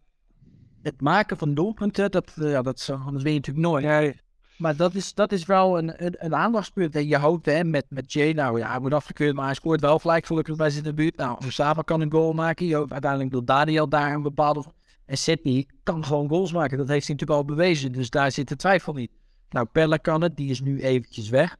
het 0.82 1.00
maken 1.00 1.36
van 1.36 1.54
doelpunten, 1.54 2.10
dat, 2.10 2.32
eh, 2.40 2.50
ja, 2.50 2.62
dat, 2.62 2.78
is, 2.78 2.86
dat 2.86 2.98
weet 3.12 3.44
je 3.44 3.52
natuurlijk 3.52 3.66
nooit. 3.66 4.22
Maar 4.62 4.76
dat 4.76 4.94
is, 4.94 5.14
dat 5.14 5.32
is 5.32 5.46
wel 5.46 5.78
een, 5.78 6.14
een, 6.24 6.34
aandachtspunt. 6.34 6.94
En 6.94 7.06
je 7.06 7.18
hoopt 7.18 7.46
hè, 7.46 7.64
met, 7.64 7.84
met 7.88 8.12
Jay, 8.12 8.32
nou 8.32 8.58
ja, 8.58 8.70
hij 8.70 8.80
moet 8.80 8.92
afgekeurd, 8.92 9.34
maar 9.34 9.44
hij 9.44 9.54
scoort 9.54 9.80
wel 9.80 9.98
gelijk 9.98 10.26
gelukkig 10.26 10.56
bij 10.56 10.70
zijn 10.70 10.84
debuut. 10.84 11.16
Nou, 11.16 11.38
Osama 11.46 11.82
kan 11.82 12.00
een 12.00 12.12
goal 12.12 12.32
maken. 12.32 12.66
Je 12.66 12.74
hoopt 12.74 12.92
uiteindelijk 12.92 13.32
dat 13.32 13.46
Daniel 13.46 13.88
daar 13.88 14.14
een 14.14 14.22
bepaalde... 14.22 14.64
En 15.06 15.18
Sydney 15.18 15.66
kan 15.82 16.04
gewoon 16.04 16.28
goals 16.28 16.52
maken. 16.52 16.78
Dat 16.78 16.88
heeft 16.88 17.06
hij 17.06 17.14
natuurlijk 17.14 17.48
al 17.48 17.54
bewezen. 17.54 17.92
Dus 17.92 18.10
daar 18.10 18.32
zit 18.32 18.48
de 18.48 18.56
twijfel 18.56 18.92
niet. 18.92 19.10
Nou, 19.50 19.66
Pelle 19.72 19.98
kan 19.98 20.22
het. 20.22 20.36
Die 20.36 20.50
is 20.50 20.60
nu 20.60 20.80
eventjes 20.80 21.28
weg. 21.28 21.56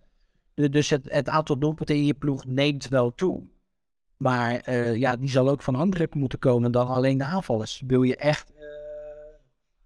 Du- 0.54 0.68
Dus 0.68 0.90
het, 0.90 1.06
het 1.08 1.28
aantal 1.28 1.58
doelpunten 1.58 1.96
in 1.96 2.04
je 2.04 2.14
ploeg 2.14 2.44
neemt 2.44 2.88
wel 2.88 3.14
toe. 3.14 3.42
Maar 4.16 4.54
eh, 4.54 4.96
ja, 4.96 5.16
die 5.16 5.30
zal 5.30 5.48
ook 5.48 5.62
van 5.62 5.74
anderen 5.74 6.08
moeten 6.12 6.38
komen 6.38 6.72
dan 6.72 6.86
alleen 6.86 7.18
de 7.18 7.24
aanvallers. 7.24 7.82
Wil 7.86 8.02
je 8.02 8.16
echt 8.16 8.52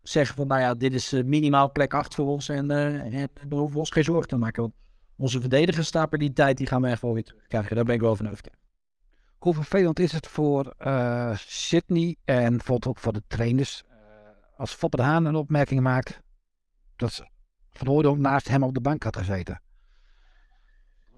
zeggen 0.09 0.37
van, 0.37 0.47
nou 0.47 0.61
ja, 0.61 0.75
dit 0.75 0.95
is 0.95 1.13
eh, 1.13 1.25
minimaal 1.25 1.73
plek 1.73 1.95
8 1.95 2.15
voor 2.15 2.27
ons 2.27 2.49
en, 2.49 2.71
eh, 2.71 3.21
en 3.21 3.31
hoeven 3.49 3.73
we 3.73 3.79
ons 3.79 3.91
geen 3.91 4.05
zorgen 4.05 4.29
te 4.29 4.37
maken. 4.37 4.63
Want 4.63 4.75
onze 5.17 5.41
verdedigersstabiliteit, 5.41 6.57
die 6.57 6.67
gaan 6.67 6.83
we 6.83 6.89
echt 6.89 7.03
wel 7.03 7.15
weer 7.15 7.25
terugkrijgen. 7.25 7.77
Daar 7.77 7.85
ben 7.85 7.95
ik 7.95 8.01
wel 8.01 8.17
van 8.17 8.31
overtuigd. 8.31 8.65
Hoe 9.39 9.55
vervelend 9.55 9.99
is 9.99 10.13
het 10.13 10.27
voor 10.27 10.75
eh, 10.79 11.37
Sydney 11.37 12.17
en 12.25 12.51
bijvoorbeeld 12.57 12.87
ook 12.87 12.99
voor 12.99 13.13
de 13.13 13.23
trainers 13.27 13.83
eh, 13.89 13.97
als 14.57 14.75
Foppe 14.75 14.97
de 14.97 15.03
Haan 15.03 15.25
een 15.25 15.35
opmerking 15.35 15.81
maakt 15.81 16.21
dat 16.97 17.13
ze 17.13 17.29
Van 17.73 17.87
Hooydonk 17.87 18.19
naast 18.19 18.49
hem 18.49 18.63
op 18.63 18.75
de 18.75 18.81
bank 18.81 19.03
had 19.03 19.17
gezeten. 19.17 19.61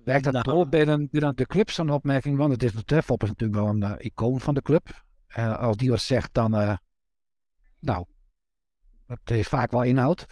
Werkt 0.04 0.24
dat 0.24 0.32
Nou. 0.32 0.44
door 0.44 0.68
binnen, 0.68 1.08
binnen 1.10 1.36
de 1.36 1.46
club 1.46 1.70
zo'n 1.70 1.90
opmerking? 1.90 2.36
Want 2.36 2.52
het 2.52 2.62
is 2.62 2.72
natuurlijk, 2.72 3.06
Foppe 3.06 3.24
is 3.24 3.30
natuurlijk 3.30 3.60
wel 3.60 3.68
een 3.68 3.82
eh, 3.82 4.06
icoon 4.06 4.40
van 4.40 4.54
de 4.54 4.62
club. 4.62 5.04
En 5.26 5.58
als 5.58 5.76
die 5.76 5.90
wat 5.90 6.00
zegt, 6.00 6.34
dan, 6.34 6.54
eh, 6.54 6.76
nou, 7.78 8.06
dat 9.08 9.18
heeft 9.24 9.48
vaak 9.48 9.70
wel 9.70 9.82
inhoud. 9.82 10.26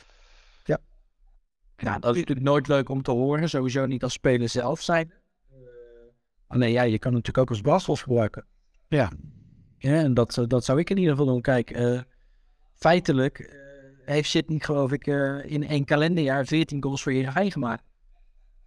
Nou, 1.76 2.00
dat 2.00 2.14
is 2.14 2.20
natuurlijk 2.20 2.46
nooit 2.46 2.68
leuk 2.68 2.88
om 2.88 3.02
te 3.02 3.10
horen. 3.10 3.48
Sowieso 3.48 3.86
niet 3.86 4.02
als 4.02 4.12
speler 4.12 4.48
zelf 4.48 4.80
zijn. 4.80 5.12
alleen 6.46 6.70
ja, 6.70 6.82
je 6.82 6.98
kan 6.98 7.12
natuurlijk 7.12 7.38
ook 7.38 7.48
als 7.48 7.60
brandstof 7.60 8.00
gebruiken. 8.00 8.46
Ja. 8.88 9.10
Ja, 9.78 9.94
en 9.94 10.14
dat, 10.14 10.44
dat 10.46 10.64
zou 10.64 10.78
ik 10.78 10.90
in 10.90 10.96
ieder 10.96 11.10
geval 11.10 11.26
doen. 11.26 11.40
Kijk, 11.40 11.70
eh, 11.70 12.00
feitelijk 12.74 13.38
eh, 13.38 13.58
heeft 14.04 14.28
Sydney 14.28 14.58
geloof 14.58 14.92
ik 14.92 15.06
eh, 15.06 15.44
in 15.44 15.66
één 15.66 15.84
kalenderjaar 15.84 16.46
14 16.46 16.82
goals 16.82 17.02
voor 17.02 17.12
Heerenveen 17.12 17.52
gemaakt. 17.52 17.82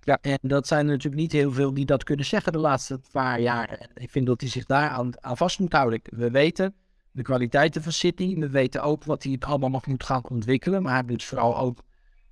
Ja. 0.01 0.17
En 0.21 0.39
dat 0.41 0.67
zijn 0.67 0.85
er 0.85 0.91
natuurlijk 0.91 1.21
niet 1.21 1.31
heel 1.31 1.51
veel 1.51 1.73
die 1.73 1.85
dat 1.85 2.03
kunnen 2.03 2.25
zeggen 2.25 2.51
de 2.51 2.59
laatste 2.59 2.99
paar 3.11 3.39
jaar. 3.39 3.69
En 3.69 3.89
ik 3.93 4.09
vind 4.09 4.25
dat 4.25 4.41
hij 4.41 4.49
zich 4.49 4.65
daar 4.65 4.89
aan, 4.89 5.23
aan 5.23 5.37
vast 5.37 5.59
moet 5.59 5.73
houden. 5.73 6.01
We 6.03 6.31
weten 6.31 6.75
de 7.11 7.21
kwaliteiten 7.21 7.83
van 7.83 7.91
City. 7.91 8.35
We 8.35 8.49
weten 8.49 8.83
ook 8.83 9.03
wat 9.03 9.23
hij 9.23 9.37
allemaal 9.39 9.69
nog 9.69 9.87
moet 9.87 10.03
gaan 10.03 10.29
ontwikkelen. 10.29 10.83
Maar 10.83 10.93
hij 10.93 11.03
moet 11.07 11.23
vooral 11.23 11.57
ook, 11.57 11.83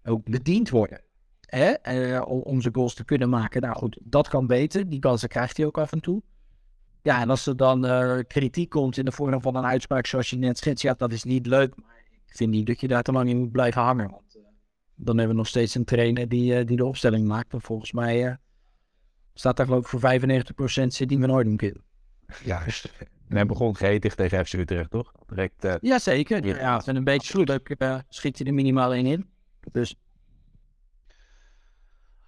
ook 0.03 0.23
bediend 0.23 0.69
worden. 0.69 1.01
Hè? 1.41 1.71
Eh, 1.71 2.21
om, 2.27 2.61
zijn 2.61 2.75
goals 2.75 2.93
te 2.93 3.05
kunnen 3.05 3.29
maken. 3.29 3.61
Nou 3.61 3.75
goed, 3.75 3.97
dat 4.03 4.27
kan 4.27 4.47
beter. 4.47 4.89
Die 4.89 4.99
kansen 4.99 5.29
krijgt 5.29 5.57
hij 5.57 5.65
ook 5.65 5.77
af 5.77 5.91
en 5.91 5.99
toe. 5.99 6.21
Ja, 7.01 7.21
en 7.21 7.29
als 7.29 7.45
er 7.45 7.57
dan 7.57 7.85
eh, 7.85 8.17
kritiek 8.27 8.69
komt 8.69 8.97
in 8.97 9.05
de 9.05 9.11
vorm 9.11 9.41
van 9.41 9.55
een 9.55 9.65
uitspraak 9.65 10.05
zoals 10.05 10.29
je 10.29 10.37
net 10.37 10.57
schetst. 10.57 10.83
Ja, 10.83 10.93
dat 10.93 11.11
is 11.11 11.23
niet 11.23 11.45
leuk. 11.45 11.75
Maar 11.75 12.03
ik 12.25 12.35
vind 12.35 12.51
niet 12.51 12.67
dat 12.67 12.79
je 12.79 12.87
daar 12.87 13.03
te 13.03 13.11
lang 13.11 13.29
in 13.29 13.37
moet 13.37 13.51
blijven 13.51 13.81
hangen. 13.81 14.09
Want 14.09 14.35
eh, 14.35 14.41
dan 14.95 15.17
hebben 15.17 15.35
we 15.35 15.41
nog 15.41 15.47
steeds 15.47 15.75
een 15.75 15.85
trainer 15.85 16.29
die, 16.29 16.63
die 16.63 16.77
de 16.77 16.85
opstelling 16.85 17.27
maakt. 17.27 17.53
En 17.53 17.61
volgens 17.61 17.91
mij 17.91 18.37
staat 19.33 19.57
daar 19.57 19.65
geloof 19.65 19.81
ik 19.81 19.99
voor 19.99 20.83
95% 20.83 20.87
City 20.87 21.19
van 21.19 21.31
Oordem 21.31 21.59
in. 21.59 21.85
Juist. 22.43 22.91
En 23.27 23.35
hij 23.35 23.45
begon 23.45 23.75
gretig 23.75 24.15
tegen 24.15 24.45
FC 24.45 24.53
Utrecht, 24.53 24.89
toch? 24.89 25.11
Direct, 25.27 25.65
eh, 25.65 25.75
Jazeker. 25.81 26.45
Ja. 26.45 26.55
Ja, 26.55 26.81
en 26.85 26.95
een 26.95 27.03
beetje 27.03 27.43
leuk 27.43 27.75
uh, 27.77 27.97
schiet 28.09 28.37
hij 28.37 28.47
er 28.47 28.53
minimaal 28.53 28.93
in 28.93 29.05
in. 29.05 29.29
Dus 29.71 29.95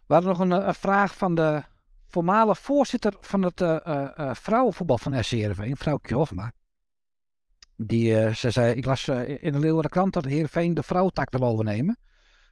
We 0.07 0.13
hadden 0.13 0.29
nog 0.29 0.39
een, 0.39 0.51
eh, 0.51 0.67
een 0.67 0.75
vraag 0.75 1.15
van 1.15 1.35
de 1.35 1.63
voormalig 2.07 2.59
voorzitter 2.59 3.13
van 3.21 3.41
het 3.41 3.61
eh, 3.61 4.31
vrouwenvoetbal 4.33 4.97
van 4.97 5.23
SC 5.23 5.31
Heerenveen, 5.31 5.77
vrouwtje 5.77 6.15
Hofma. 6.15 6.51
Die, 7.75 8.33
ze 8.33 8.51
zei, 8.51 8.75
ik 8.75 8.85
las 8.85 9.07
in 9.07 9.51
de 9.51 9.59
Leeuwarden 9.59 9.91
krant 9.91 10.13
dat 10.13 10.25
Heerenveen 10.25 10.73
de 10.73 10.83
vrouwentak 10.83 11.31
wil 11.31 11.43
overnemen. 11.43 11.97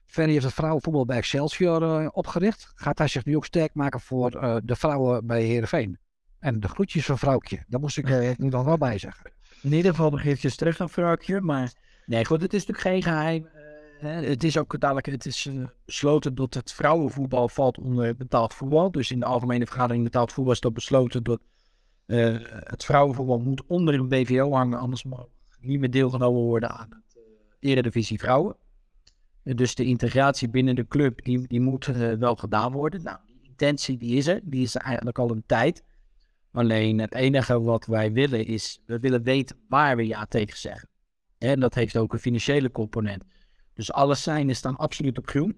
Ferry 0.05 0.31
heeft 0.31 0.45
het 0.45 0.53
vrouwenvoetbal 0.53 1.05
bij 1.05 1.17
Excelsior 1.17 2.09
opgericht. 2.09 2.71
Gaat 2.75 2.97
hij 2.97 3.07
zich 3.07 3.25
nu 3.25 3.35
ook 3.35 3.45
sterk 3.45 3.73
maken 3.73 3.99
voor 3.99 4.31
de 4.65 4.75
vrouwen 4.75 5.25
bij 5.25 5.43
Heerenveen? 5.43 5.99
En 6.39 6.59
de 6.59 6.67
groetjes 6.67 7.05
van 7.05 7.17
vrouwtje, 7.17 7.63
daar 7.67 7.79
moest 7.79 7.97
ik 7.97 8.09
eh, 8.09 8.35
nu 8.37 8.49
dan 8.49 8.65
wel 8.65 8.77
bij 8.77 8.97
zeggen. 8.97 9.31
in 9.61 9.73
ieder 9.73 9.91
geval 9.91 10.09
nog 10.09 10.23
eventjes 10.23 10.55
terug 10.55 10.77
naar 10.77 10.89
Vrouwtje. 10.89 11.41
Maar 11.41 11.73
nee, 12.05 12.25
goed, 12.25 12.41
het 12.41 12.53
is 12.53 12.65
natuurlijk 12.65 12.87
geen 12.87 13.13
geheim. 13.13 13.45
Eh, 13.45 13.61
hè, 13.99 14.27
het 14.27 14.43
is 14.43 14.57
ook 14.57 14.79
dadelijk, 14.79 15.05
het 15.05 15.25
is 15.25 15.45
eh, 15.45 15.65
besloten 15.85 16.35
dat 16.35 16.53
het 16.53 16.73
vrouwenvoetbal 16.73 17.49
valt 17.49 17.77
onder 17.77 18.15
betaald 18.15 18.53
voetbal. 18.53 18.91
Dus 18.91 19.11
in 19.11 19.19
de 19.19 19.25
algemene 19.25 19.65
vergadering 19.65 20.03
betaald 20.03 20.31
voetbal 20.31 20.53
is 20.53 20.59
dat 20.59 20.73
besloten 20.73 21.23
dat 21.23 21.39
eh, 22.05 22.35
het 22.49 22.85
vrouwenvoetbal 22.85 23.39
moet 23.39 23.65
onder 23.67 23.93
een 23.93 24.07
BVO 24.07 24.51
hangen. 24.51 24.79
Anders 24.79 25.03
mag 25.03 25.27
niet 25.59 25.79
meer 25.79 25.91
deelgenomen 25.91 26.41
worden 26.41 26.69
aan 26.69 26.89
het 26.89 27.17
eh, 27.59 27.69
Eredivisie 27.69 28.19
Vrouwen. 28.19 28.55
Eh, 29.43 29.55
dus 29.55 29.75
de 29.75 29.85
integratie 29.85 30.49
binnen 30.49 30.75
de 30.75 30.87
club, 30.87 31.23
die, 31.23 31.47
die 31.47 31.61
moet 31.61 31.87
eh, 31.87 32.13
wel 32.13 32.35
gedaan 32.35 32.71
worden. 32.71 33.03
Nou, 33.03 33.17
die 33.25 33.39
intentie 33.43 33.97
die 33.97 34.15
is 34.15 34.27
er. 34.27 34.39
Die 34.43 34.61
is 34.61 34.75
er 34.75 34.81
eigenlijk 34.81 35.19
al 35.19 35.31
een 35.31 35.43
tijd. 35.45 35.83
Alleen 36.51 36.99
het 36.99 37.13
enige 37.13 37.61
wat 37.61 37.85
wij 37.85 38.11
willen 38.11 38.45
is, 38.45 38.81
we 38.85 38.99
willen 38.99 39.23
weten 39.23 39.57
waar 39.69 39.95
we 39.95 40.07
ja 40.07 40.25
tegen 40.25 40.57
zeggen. 40.57 40.89
En 41.37 41.59
dat 41.59 41.73
heeft 41.73 41.97
ook 41.97 42.13
een 42.13 42.19
financiële 42.19 42.71
component. 42.71 43.23
Dus 43.73 43.91
alle 43.91 44.15
seinen 44.15 44.55
staan 44.55 44.75
absoluut 44.75 45.17
op 45.17 45.27
groen. 45.27 45.57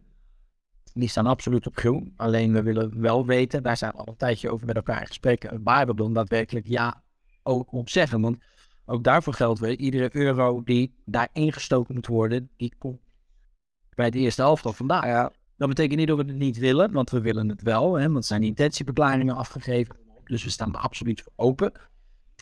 Die 0.94 1.10
staan 1.10 1.26
absoluut 1.26 1.68
op 1.68 1.78
groen. 1.78 2.14
Alleen 2.16 2.54
we 2.54 2.64
willen 2.64 3.02
wel 3.02 3.26
weten, 3.26 3.64
daar 3.64 3.78
zijn 3.78 3.92
we 3.92 3.98
al 3.98 4.08
een 4.08 4.16
tijdje 4.16 4.50
over 4.50 4.66
met 4.66 4.76
elkaar 4.76 5.02
in 5.02 5.08
gesprek, 5.08 5.52
waar 5.64 5.86
we 5.86 5.96
dan 5.96 6.14
daadwerkelijk 6.14 6.68
ja 6.68 7.04
ook 7.44 7.74
op 7.74 7.90
zeggen. 7.90 8.22
Want 8.22 8.38
ook 8.86 9.04
daarvoor 9.04 9.34
geldt 9.34 9.60
weer, 9.60 9.78
iedere 9.78 10.10
euro 10.16 10.64
die 10.64 10.94
daar 11.06 11.30
ingestoken 11.34 11.94
moet 11.94 12.08
worden, 12.08 12.50
die 12.58 12.74
komt 12.78 13.00
bij 13.96 14.10
de 14.10 14.20
eerste 14.20 14.42
helft 14.42 14.66
al 14.66 14.74
vandaag. 14.74 15.06
Ja. 15.06 15.32
Dat 15.58 15.68
betekent 15.68 15.98
niet 15.98 16.08
dat 16.08 16.18
we 16.18 16.24
het 16.24 16.36
niet 16.36 16.58
willen, 16.58 16.92
want 16.92 17.10
we 17.10 17.22
willen 17.22 17.50
het 17.50 17.62
wel. 17.62 17.94
Hè, 17.94 18.04
want 18.04 18.18
er 18.18 18.24
zijn 18.24 18.44
intentieverklaringen 18.44 19.36
afgegeven. 19.36 19.96
Dus 20.30 20.44
we 20.44 20.50
staan 20.50 20.76
absoluut 20.76 21.24
open. 21.36 21.72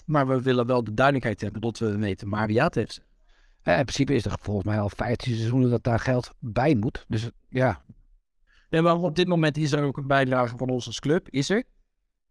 Maar 0.06 0.28
we 0.28 0.42
willen 0.42 0.66
wel 0.66 0.84
de 0.84 0.94
duidelijkheid 0.94 1.42
hebben 1.42 1.62
dat 1.62 1.80
we 1.80 1.98
weten 1.98 2.30
waar 2.30 2.52
zeggen. 2.52 3.04
Eh, 3.62 3.78
in 3.78 3.84
principe 3.84 4.14
is 4.14 4.26
er 4.26 4.38
volgens 4.42 4.66
mij 4.66 4.80
al 4.80 4.90
15 4.90 5.36
seizoenen 5.36 5.70
dat 5.70 5.84
daar 5.84 6.00
geld 6.00 6.34
bij 6.40 6.76
moet. 6.76 7.06
Dus 7.08 7.30
ja, 7.50 7.82
Nee, 8.70 8.82
maar 8.82 8.96
op 8.96 9.16
dit 9.16 9.28
moment 9.28 9.58
is 9.58 9.72
er 9.72 9.84
ook 9.84 9.98
een 9.98 10.08
bijdrage 10.08 10.58
van 10.58 10.70
ons 10.70 10.86
als 10.86 11.00
club, 11.00 11.30
is 11.30 11.50
er. 11.50 11.64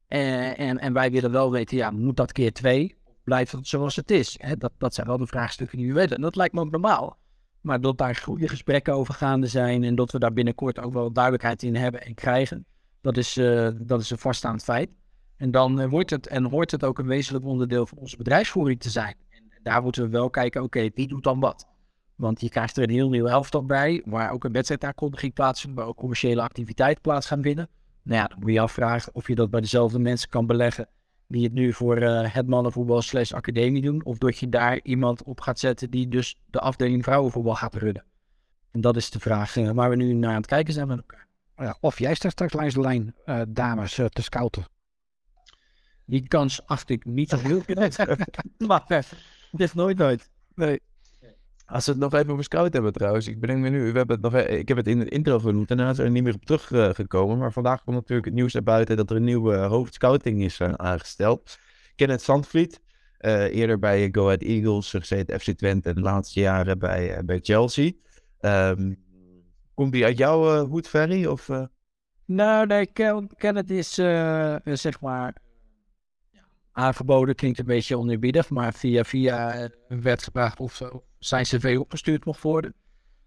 En, 0.07 0.57
en, 0.57 0.78
en 0.78 0.92
wij 0.92 1.11
willen 1.11 1.30
wel 1.30 1.50
weten, 1.50 1.76
ja, 1.76 1.90
moet 1.90 2.16
dat 2.16 2.32
keer 2.32 2.52
twee? 2.52 2.96
Of 3.04 3.14
blijft 3.24 3.52
het 3.52 3.68
zoals 3.68 3.96
het 3.96 4.11
is? 4.11 4.38
Dat, 4.59 4.72
dat 4.78 4.94
zijn 4.94 5.07
wel 5.07 5.18
de 5.18 5.26
vraagstukken 5.26 5.78
die 5.78 5.86
we 5.86 5.92
weten. 5.92 6.16
En 6.16 6.22
dat 6.22 6.36
lijkt 6.36 6.54
me 6.54 6.61
ook 6.61 6.70
normaal. 6.70 7.18
Maar 7.61 7.80
dat 7.80 7.98
daar 7.98 8.14
goede 8.14 8.48
gesprekken 8.48 8.94
over 8.94 9.14
gaande 9.14 9.46
zijn 9.46 9.84
en 9.84 9.94
dat 9.94 10.11
we 10.12 10.18
daar 10.18 10.32
binnenkort 10.32 10.78
ook 10.78 10.92
wel 10.92 11.12
duidelijkheid 11.12 11.62
in 11.62 11.76
hebben 11.76 12.02
en 12.02 12.14
krijgen, 12.14 12.66
dat 13.00 13.16
is, 13.16 13.36
eh, 13.36 13.68
dat 13.78 14.00
is 14.00 14.11
een 14.11 14.18
vaststaand 14.18 14.64
feit. 14.64 14.90
En 15.37 15.51
dan 15.51 15.80
eh, 15.80 15.89
wordt 15.89 16.11
het 16.11 16.26
en 16.26 16.45
hoort 16.45 16.70
het 16.70 16.84
ook 16.84 16.99
een 16.99 17.07
wezenlijk 17.07 17.45
onderdeel 17.45 17.87
van 17.87 17.99
onze 17.99 18.16
bedrijfsvoering 18.16 18.80
te 18.80 18.91
zijn. 18.91 19.14
En 19.28 19.43
daar 19.62 19.82
moeten 19.82 20.03
we 20.03 20.09
wel 20.09 20.30
kijken, 20.30 20.62
oké, 20.62 20.91
wie 20.95 21.09
doet 21.09 21.24
dan 21.24 21.41
wat? 21.41 21.66
Want 22.14 22.41
je 22.41 22.49
krijgt 22.49 22.76
er 22.76 22.82
een 22.82 22.91
heel 22.91 23.09
nieuw 23.09 23.26
elftal 23.26 23.64
bij, 23.64 24.03
waar 24.05 24.30
ook 24.30 24.45
een 24.45 24.53
wedstrijdaankondiging 24.53 25.32
plaatsvindt, 25.32 25.76
waar 25.76 25.87
ook 25.87 25.97
commerciële 25.97 26.43
activiteiten 26.43 27.03
plaats 27.03 27.26
gaan 27.26 27.43
vinden. 27.43 27.68
Nou 28.03 28.20
ja, 28.20 28.26
dan 28.26 28.39
moet 28.41 28.53
je 28.53 28.61
afvragen 28.61 29.14
of 29.14 29.28
je 29.28 29.34
dat 29.34 29.51
bij 29.51 29.61
dezelfde 29.61 29.99
mensen 29.99 30.28
kan 30.28 30.47
beleggen 30.47 30.89
die 31.28 31.45
het 31.45 31.53
nu 31.53 31.72
voor 31.72 31.97
eh, 31.97 32.34
het 32.34 32.47
mannenvoetbal 32.47 33.03
slash 33.03 33.32
academie 33.32 33.82
doen. 33.82 34.05
Of 34.05 34.18
dat 34.18 34.39
je 34.39 34.49
daar 34.49 34.80
iemand 34.82 35.22
op 35.22 35.41
gaat 35.41 35.59
zetten 35.59 35.91
die 35.91 36.09
dus 36.09 36.37
de 36.51 36.61
afdeling 36.61 37.05
vrouwenvoetbal 37.05 37.55
gaat 37.55 37.74
runnen. 37.74 38.05
En 38.70 38.80
dat 38.80 38.97
is 38.97 39.11
de 39.11 39.20
vraag 39.20 39.57
eh, 39.57 39.70
waar 39.70 39.91
we 39.91 39.97
nu 39.97 40.12
naar 40.12 40.30
aan 40.30 40.37
het 40.37 40.47
kijken 40.47 40.72
zijn 40.72 40.87
met 40.87 40.97
elkaar. 40.97 41.26
ja, 41.57 41.76
of 41.80 41.99
jij 41.99 42.14
staat 42.14 42.32
straks 42.32 42.53
langs 42.53 42.74
de 42.74 42.80
lijn 42.80 43.14
dames 43.49 43.95
te 43.95 44.22
scouten. 44.22 44.64
Die 46.07 46.28
kans 46.28 46.66
acht 46.66 46.90
ik 46.90 47.04
niet 47.04 47.28
zo 47.28 47.36
heel 47.36 47.61
groot. 47.66 47.96
maar 48.68 48.84
eh, 48.88 48.96
het 49.50 49.61
is 49.61 49.72
nooit 49.74 49.98
nooit. 49.98 50.30
Nee. 50.54 50.80
Als 51.66 51.84
we 51.86 51.90
het 51.92 52.00
nog 52.00 52.14
even 52.14 52.32
over 52.32 52.44
scout 52.44 52.72
hebben 52.72 52.92
trouwens. 52.92 53.26
Ik 53.28 53.40
bedenk 53.40 53.61
me 53.61 53.68
nu, 53.68 53.92
we 53.92 53.98
hebben 53.98 54.16
het 54.20 54.24
nog, 54.32 54.34
e- 54.34 54.59
ik 54.59 54.68
heb 54.68 54.76
het 54.76 54.86
in 54.86 54.98
de 54.98 55.09
intro 55.09 55.38
genoemd. 55.38 55.68
Daarna 55.68 55.90
is 55.90 55.98
er 55.98 56.11
niet 56.11 56.22
meer 56.22 56.34
op 56.34 56.44
teruggekomen. 56.44 57.38
maar 57.38 57.52
vandaag 57.52 57.84
komt 57.84 57.96
natuurlijk 57.96 58.26
het 58.26 58.34
nieuws 58.34 58.52
naar 58.52 58.62
buiten 58.62 58.96
dat 58.96 59.11
er 59.11 59.16
een 59.16 59.24
nieuwe 59.24 59.54
eh, 59.54 59.66
hoofdscouting 59.68 60.42
is 60.42 60.61
eh, 60.61 60.72
aangesteld. 60.72 61.59
Kenneth 61.96 62.22
Zandvliet. 62.22 62.80
eh, 63.18 63.54
eerder 63.54 63.78
bij 63.78 64.09
Go 64.12 64.24
Ahead 64.24 64.42
Eagles 64.42 64.90
gezeten, 64.90 65.40
FC 65.40 65.50
Twente. 65.50 65.88
En 65.88 65.94
de 65.94 66.00
laatste 66.00 66.40
jaren 66.40 66.78
bij, 66.78 67.14
eh, 67.16 67.24
bij 67.24 67.38
Chelsea. 67.42 67.92
Ehm, 68.40 68.92
komt 69.74 69.92
die 69.92 70.04
uit 70.04 70.18
jouw 70.18 70.54
eh, 70.54 70.68
hoed, 70.68 70.88
Ferry? 70.88 71.26
Of, 71.26 71.48
eh? 71.48 71.64
Nou, 72.24 72.66
nee, 72.66 72.86
Ken- 72.86 73.30
Kenneth 73.36 73.70
is 73.70 73.98
eh, 73.98 74.54
eh, 74.54 74.61
zeg 74.62 75.00
maar 75.00 75.36
aangeboden, 76.77 77.35
klinkt 77.35 77.59
een 77.59 77.64
beetje 77.64 77.99
oneerbiedig, 77.99 78.51
maar 78.51 78.72
via 78.72 79.05
via 79.05 79.53
eh, 79.53 79.68
werd 79.89 80.22
gevraagd 80.22 80.61
of 80.61 80.83
zijn 81.18 81.45
cv 81.45 81.77
opgestuurd 81.81 82.24
mocht 82.24 82.43
worden. 82.43 82.74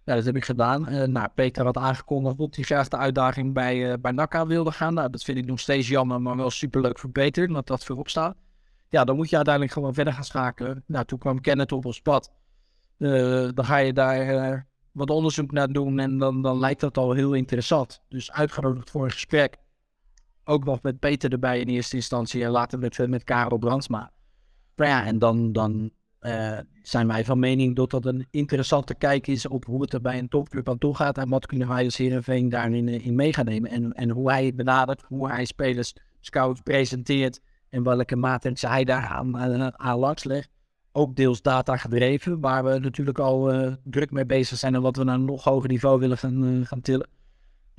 Ja, 0.04 0.16
dat 0.16 0.26
heb 0.26 0.36
ik 0.36 0.46
gedaan. 0.46 0.88
Eh, 0.88 1.08
nou, 1.08 1.28
Peter 1.36 1.66
had 1.66 1.78
aangekondigd 1.78 2.38
dat 2.38 2.56
hij 2.56 2.64
graag 2.64 2.88
de 2.88 2.98
uitdaging 2.98 3.54
bij, 3.54 3.92
eh 3.92 3.98
bij 4.02 4.12
NACA 4.12 4.46
wilde 4.46 4.72
gaan. 4.72 4.94
Nou, 4.94 5.10
dat 5.10 5.24
vind 5.24 5.38
ik 5.38 5.46
nog 5.46 5.60
steeds 5.60 5.88
jammer, 5.88 6.22
maar 6.22 6.36
wel 6.36 6.50
superleuk 6.50 7.00
voor 7.00 7.10
Peter, 7.10 7.48
dat 7.48 7.68
dat 7.68 7.86
voorop 7.86 8.10
staat. 8.10 8.38
Ja, 8.90 9.04
dan 9.04 9.16
moet 9.16 9.30
je 9.30 9.36
uiteindelijk 9.36 9.74
gewoon 9.74 9.94
verder 9.94 10.14
gaan 10.14 10.24
schakelen. 10.24 10.84
Nou, 10.88 11.06
toen 11.06 11.20
kwam 11.20 11.42
Kenneth 11.42 11.72
op 11.72 11.86
ons 11.86 12.02
pad. 12.02 12.32
Dan 12.98 13.66
ga 13.66 13.78
je 13.78 13.94
daar 13.94 14.68
wat 14.92 15.10
onderzoek 15.10 15.52
naar 15.52 15.68
doen 15.68 16.00
en 16.00 16.18
dan, 16.18 16.42
dan 16.42 16.60
lijkt 16.60 16.82
dat 16.82 16.98
al 16.98 17.12
heel 17.12 17.34
interessant. 17.34 18.02
Dus 18.10 18.32
uitgenodigd 18.32 18.90
voor 18.90 19.04
een 19.04 19.12
gesprek. 19.12 19.58
Ook 20.50 20.66
nog 20.66 20.82
met 20.82 21.00
Peter 21.00 21.32
erbij 21.32 21.60
in 21.60 21.68
eerste 21.68 21.96
instantie 21.96 22.44
en 22.44 22.50
later 22.50 22.80
met, 22.80 23.00
eh, 23.00 23.08
met 23.08 23.24
Karel 23.24 23.58
Brandsma. 23.58 24.12
Maar 24.76 24.88
ja, 24.88 25.06
en 25.06 25.20
dan, 25.20 25.52
dan 25.52 25.92
eh, 26.20 26.58
zijn 26.82 27.08
wij 27.08 27.26
van 27.26 27.40
mening 27.40 27.76
dat 27.76 27.90
dat 27.90 28.06
een 28.06 28.28
interessante 28.32 28.96
kijk 28.96 29.28
is 29.28 29.48
op 29.48 29.66
hoe 29.66 29.82
het 29.82 29.94
er 29.94 30.02
bij 30.02 30.18
een 30.18 30.28
topclub 30.28 30.70
aan 30.70 30.78
toe 30.78 30.96
gaat. 30.96 31.18
En 31.18 31.30
wat 31.30 31.46
kunnen 31.46 31.68
wij 31.68 31.84
als 31.84 31.98
Heerenveen 31.98 32.50
daarin 32.50 32.88
eh, 32.88 33.06
in 33.06 33.16
mee 33.16 33.34
gaan 33.34 33.46
nemen. 33.46 33.72
En, 33.72 33.94
en 33.94 34.10
hoe 34.10 34.32
hij 34.32 34.46
het 34.46 34.56
benadert, 34.56 35.04
hoe 35.08 35.30
hij 35.30 35.46
spelers, 35.46 35.94
scouts 36.20 36.62
presenteert 36.62 37.40
en 37.70 37.84
welke 37.84 38.16
maatregelen 38.16 38.72
hij 38.72 38.84
daar 38.84 39.08
aan, 39.08 39.38
aan, 39.38 39.80
aan 39.80 40.00
langs 40.00 40.24
legt. 40.24 40.50
Ook 40.92 41.16
deels 41.16 41.42
data 41.42 41.78
gedreven, 41.78 42.40
waar 42.40 42.64
we 42.64 42.80
natuurlijk 42.80 43.20
al 43.20 43.52
druk 43.84 44.12
mee 44.12 44.26
bezig 44.26 44.58
zijn 44.58 44.76
en 44.76 44.82
wat 44.82 44.96
we 44.96 45.04
naar 45.04 45.16
een 45.16 45.26
nog 45.26 45.44
hoger 45.44 45.70
niveau 45.70 46.00
willen 46.00 46.18
gaan 46.66 46.82
tillen. 46.82 47.19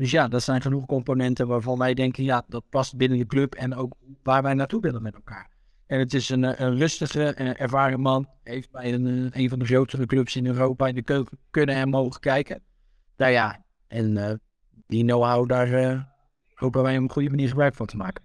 Dus 0.01 0.11
ja, 0.11 0.29
dat 0.29 0.43
zijn 0.43 0.61
genoeg 0.61 0.87
componenten 0.87 1.47
waarvan 1.47 1.79
wij 1.79 1.95
denken, 1.95 2.25
ja, 2.25 2.45
dat 2.49 2.65
past 2.69 2.97
binnen 2.97 3.19
de 3.19 3.27
club 3.27 3.55
en 3.55 3.75
ook 3.75 3.95
waar 4.23 4.43
wij 4.43 4.55
naartoe 4.55 4.81
willen 4.81 5.03
met 5.03 5.15
elkaar. 5.15 5.51
En 5.87 5.99
het 5.99 6.15
is 6.15 6.29
een, 6.29 6.45
eh, 6.45 6.61
een 6.67 6.77
rustige, 6.77 7.35
eh, 7.35 7.61
ervaren 7.61 8.01
man. 8.01 8.29
Heeft 8.43 8.71
bij 8.71 8.93
een, 8.93 9.07
eh, 9.07 9.43
een 9.43 9.49
van 9.49 9.59
de 9.59 9.65
grotere 9.65 10.07
clubs 10.07 10.37
in 10.37 10.47
Europa 10.47 10.87
in 10.87 10.95
de 10.95 11.03
keuken 11.03 11.39
kunnen 11.51 11.75
en 11.75 11.89
mogen 11.89 12.21
kijken. 12.21 12.63
Nou 13.17 13.33
ja, 13.33 13.65
en 13.87 14.41
die 14.87 15.05
know-how, 15.05 15.49
daar 15.49 15.73
eh, 15.73 16.01
hopen 16.55 16.83
wij 16.83 16.97
op 16.97 17.03
een 17.03 17.11
goede 17.11 17.31
manier 17.31 17.49
gebruik 17.49 17.75
van 17.75 17.87
te 17.87 17.97
maken. 17.97 18.25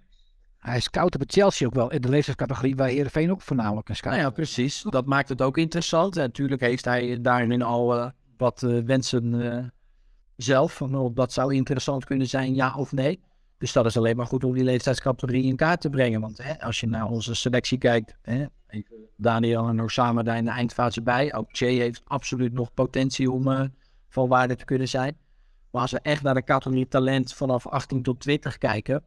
Hij 0.58 0.80
scoutte 0.80 1.18
bij 1.18 1.26
Chelsea 1.30 1.66
ook 1.66 1.74
wel 1.74 1.90
in 1.90 2.00
de 2.00 2.08
leeftijdscategorie 2.08 2.76
waar 2.76 2.88
Heerenveen 2.88 3.30
ook 3.30 3.42
voornamelijk 3.42 3.88
een 3.88 3.96
scout. 3.96 4.14
Nou 4.14 4.26
ja, 4.26 4.32
precies. 4.32 4.82
Dat 4.82 5.06
maakt 5.06 5.28
het 5.28 5.42
ook 5.42 5.58
interessant. 5.58 6.16
En 6.16 6.22
natuurlijk 6.22 6.60
heeft 6.60 6.84
hij 6.84 7.20
daarin 7.20 7.62
al 7.62 8.12
wat 8.36 8.60
wensen 8.84 9.72
zelf. 10.36 10.74
Van 10.74 11.12
dat 11.14 11.32
zou 11.32 11.54
interessant 11.54 12.04
kunnen 12.04 12.26
zijn, 12.26 12.54
ja 12.54 12.74
of 12.74 12.92
nee. 12.92 13.20
Dus 13.58 13.72
dat 13.72 13.86
is 13.86 13.96
alleen 13.96 14.16
maar 14.16 14.26
goed 14.26 14.44
om 14.44 14.52
die 14.52 14.64
leeftijdscategorie 14.64 15.44
in 15.44 15.56
kaart 15.56 15.80
te 15.80 15.90
brengen. 15.90 16.20
Want 16.20 16.42
hè, 16.42 16.60
als 16.60 16.80
je 16.80 16.86
naar 16.86 17.06
onze 17.06 17.34
selectie 17.34 17.78
kijkt, 17.78 18.16
hè, 18.22 18.46
Daniel 19.16 19.68
en 19.68 19.82
Osama 19.82 20.22
daar 20.22 20.36
in 20.36 20.44
de 20.44 20.50
eindfase 20.50 21.02
bij. 21.02 21.34
Ook 21.34 21.48
Che 21.48 21.64
heeft 21.64 22.02
absoluut 22.04 22.52
nog 22.52 22.74
potentie 22.74 23.30
om 23.30 23.50
eh, 23.50 23.64
van 24.08 24.28
waarde 24.28 24.56
te 24.56 24.64
kunnen 24.64 24.88
zijn. 24.88 25.16
Maar 25.70 25.82
als 25.82 25.90
we 25.90 26.00
echt 26.00 26.22
naar 26.22 26.34
de 26.34 26.44
categorie 26.44 26.88
talent 26.88 27.34
vanaf 27.34 27.66
18 27.66 28.02
tot 28.02 28.20
20 28.20 28.58
kijken. 28.58 29.04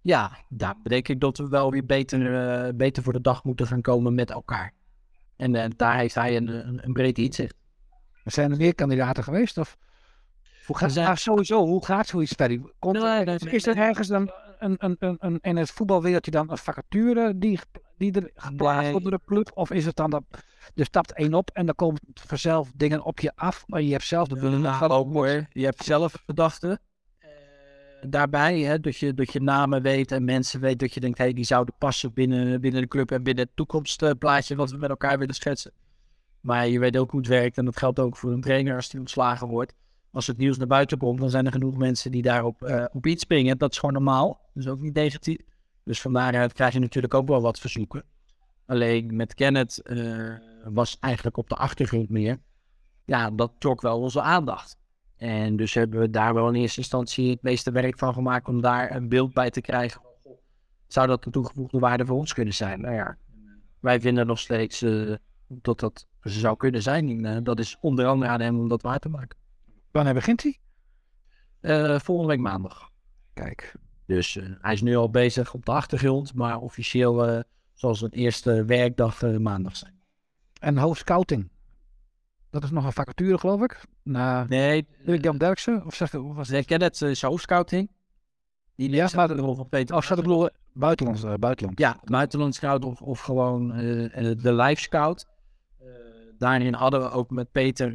Ja, 0.00 0.38
daar 0.48 0.76
denk 0.82 1.08
ik 1.08 1.20
dat 1.20 1.38
we 1.38 1.48
wel 1.48 1.70
weer 1.70 1.86
beter, 1.86 2.34
eh, 2.34 2.74
beter 2.74 3.02
voor 3.02 3.12
de 3.12 3.20
dag 3.20 3.44
moeten 3.44 3.66
gaan 3.66 3.80
komen 3.80 4.14
met 4.14 4.30
elkaar. 4.30 4.74
En 5.36 5.54
eh, 5.54 5.70
daar 5.76 5.98
heeft 5.98 6.14
hij 6.14 6.36
een, 6.36 6.68
een, 6.68 6.84
een 6.84 6.92
breed 6.92 7.18
inzicht. 7.18 7.54
Zijn 8.24 8.50
er 8.50 8.56
meer 8.56 8.74
kandidaten 8.74 9.24
geweest? 9.24 9.58
Of 9.58 9.76
hoe 10.66 10.76
gaat, 10.76 10.92
zijn- 10.92 11.06
ah, 11.06 11.16
sowieso, 11.16 11.66
hoe 11.66 11.84
gaat 11.84 12.06
zoiets, 12.06 12.32
Ferry? 12.32 12.62
Komt, 12.78 12.98
Nee, 12.98 13.24
nee, 13.24 13.36
is 13.38 13.66
er 13.66 13.76
ergens 13.76 14.08
dan 14.08 14.30
een, 14.58 14.74
een, 14.78 14.96
een, 14.98 15.16
een, 15.20 15.38
in 15.40 15.56
het 15.56 15.70
voetbalwereldje 15.70 16.30
dan 16.30 16.50
een 16.50 16.58
vacature 16.58 17.38
die, 17.38 17.58
die 17.98 18.12
er 18.12 18.30
geplaatst 18.34 18.82
Nee. 18.82 18.90
wordt 18.90 19.06
door 19.08 19.18
de 19.18 19.24
club? 19.26 19.50
Of 19.54 19.70
is 19.70 19.84
het 19.86 19.96
dan 19.96 20.10
dat 20.10 20.22
er 20.74 20.84
stapt 20.84 21.12
één 21.12 21.34
op 21.34 21.50
en 21.52 21.66
dan 21.66 21.74
komen 21.74 22.00
vanzelf 22.14 22.70
dingen 22.74 23.02
op 23.04 23.20
je 23.20 23.32
af, 23.34 23.64
maar 23.66 23.82
je 23.82 23.92
hebt 23.92 24.04
zelf 24.04 24.28
de 24.28 24.40
willen 24.40 24.60
Nou, 24.60 24.88
ook 24.90 25.12
hoor. 25.12 25.46
Je 25.50 25.64
hebt 25.64 25.84
zelf 25.84 26.22
gedachten. 26.26 26.80
eh, 27.18 27.28
daarbij, 28.08 28.60
hè, 28.60 28.80
dat, 28.80 28.96
je, 28.96 29.14
dat 29.14 29.32
je 29.32 29.40
namen 29.40 29.82
weet 29.82 30.12
en 30.12 30.24
mensen 30.24 30.60
weet 30.60 30.78
dat 30.78 30.94
je 30.94 31.00
denkt, 31.00 31.18
hey, 31.18 31.32
die 31.32 31.44
zouden 31.44 31.74
passen 31.78 32.12
binnen, 32.12 32.60
binnen 32.60 32.80
de 32.80 32.88
club 32.88 33.10
en 33.10 33.22
binnen 33.22 33.44
het 33.44 33.56
toekomstplaatje 33.56 34.56
wat 34.56 34.70
we 34.70 34.76
met 34.76 34.90
elkaar 34.90 35.18
willen 35.18 35.34
schetsen. 35.34 35.72
Maar 36.40 36.68
je 36.68 36.78
weet 36.78 36.96
ook 36.96 37.10
hoe 37.10 37.20
het 37.20 37.28
werkt 37.28 37.58
en 37.58 37.64
dat 37.64 37.76
geldt 37.76 37.98
ook 37.98 38.16
voor 38.16 38.32
een 38.32 38.40
trainer 38.40 38.74
als 38.76 38.88
die 38.88 39.00
ontslagen 39.00 39.48
wordt. 39.48 39.74
Als 40.16 40.26
het 40.26 40.36
nieuws 40.36 40.56
naar 40.56 40.66
buiten 40.66 40.98
komt, 40.98 41.20
dan 41.20 41.30
zijn 41.30 41.46
er 41.46 41.52
genoeg 41.52 41.76
mensen 41.76 42.10
die 42.10 42.22
daarop 42.22 42.62
eh, 42.62 42.84
op 42.92 43.06
iets 43.06 43.22
springen. 43.22 43.58
Dat 43.58 43.72
is 43.72 43.78
gewoon 43.78 43.94
normaal, 43.94 44.40
dus 44.54 44.68
ook 44.68 44.80
niet 44.80 44.94
negatief. 44.94 45.38
Dus 45.84 46.00
van 46.00 46.12
daaruit 46.12 46.52
krijg 46.52 46.72
je 46.72 46.78
natuurlijk 46.78 47.14
ook 47.14 47.28
wel 47.28 47.40
wat 47.40 47.58
verzoeken. 47.58 48.04
Alleen 48.66 49.16
met 49.16 49.34
Kenneth 49.34 49.82
eh, 49.82 50.34
was 50.64 50.96
eigenlijk 51.00 51.36
op 51.36 51.48
de 51.48 51.54
achtergrond 51.54 52.08
meer. 52.08 52.38
Ja, 53.04 53.30
dat 53.30 53.52
trok 53.58 53.80
wel 53.80 54.00
onze 54.00 54.20
aandacht. 54.20 54.78
En 55.16 55.56
dus 55.56 55.74
hebben 55.74 56.00
we 56.00 56.10
daar 56.10 56.34
wel 56.34 56.48
in 56.48 56.54
eerste 56.54 56.80
instantie 56.80 57.30
het 57.30 57.42
meeste 57.42 57.70
werk 57.70 57.98
van 57.98 58.12
gemaakt 58.12 58.48
om 58.48 58.60
daar 58.60 58.94
een 58.94 59.08
beeld 59.08 59.32
bij 59.32 59.50
te 59.50 59.60
krijgen. 59.60 60.00
Zou 60.86 61.06
dat 61.06 61.24
een 61.26 61.32
toegevoegde 61.32 61.78
waarde 61.78 62.06
voor 62.06 62.16
ons 62.16 62.32
kunnen 62.32 62.54
zijn? 62.54 62.80
Nou 62.80 62.94
ja, 62.94 63.16
wij 63.80 64.00
vinden 64.00 64.26
nog 64.26 64.38
steeds 64.38 64.82
eh, 64.82 65.14
dat 65.46 65.80
dat 65.80 66.06
zou 66.20 66.56
kunnen 66.56 66.82
zijn. 66.82 67.44
Dat 67.44 67.58
is 67.58 67.76
onder 67.80 68.06
andere 68.06 68.30
aan 68.30 68.40
hem 68.40 68.58
om 68.58 68.68
dat 68.68 68.82
waar 68.82 68.98
te 68.98 69.08
maken. 69.08 69.44
Wanneer 69.96 70.14
begint 70.14 70.42
hij? 70.42 70.58
Eh, 71.60 71.98
volgende 72.00 72.32
week 72.32 72.40
maandag. 72.42 72.90
Kijk, 73.34 73.74
Dus 74.06 74.36
eh, 74.36 74.46
hij 74.60 74.72
is 74.72 74.82
nu 74.82 74.96
al 74.96 75.10
bezig 75.10 75.54
op 75.54 75.64
de 75.66 75.72
achtergrond, 75.72 76.34
maar 76.34 76.58
officieel 76.60 77.26
eh 77.26 77.40
zal 77.74 77.94
zijn 77.94 78.10
eerste 78.10 78.64
werkdag 78.64 79.20
maandag 79.38 79.76
zijn. 79.76 79.94
en 80.60 80.76
hoofdscouting. 80.78 81.48
Dat 82.50 82.62
is 82.62 82.70
nog 82.70 82.84
een 82.84 82.92
vacature, 82.92 83.38
geloof 83.38 83.62
ik. 83.62 83.84
Na 84.02 84.44
Nee, 84.44 84.86
Jan 85.20 85.38
Derksen, 85.38 85.84
of 85.86 85.94
zeg 85.94 86.10
hoe 86.10 86.34
was 86.34 86.48
het, 86.48 87.00
uh, 87.00 87.14
hoofdscouting. 87.14 87.90
Die 88.74 88.90
Ja, 88.90 89.08
maar- 89.14 89.30
er 89.30 89.36
nog 89.36 89.58
op 89.58 89.70
Peter. 89.70 89.96
Oh, 89.96 90.02
staat 90.02 90.18
ik 90.18 90.24
bedoel, 90.24 90.48
buitenlands, 90.72 91.22
buitenland. 91.38 91.78
Ja, 91.78 92.00
buitenland 92.04 92.54
scout 92.54 92.84
of, 92.84 93.02
of 93.02 93.20
gewoon 93.20 93.68
de 94.42 94.52
live 94.54 94.80
scout. 94.80 95.26
Daarin 96.38 96.74
hadden 96.74 97.00
we 97.00 97.10
ook 97.10 97.30
met 97.30 97.52
Peter 97.52 97.92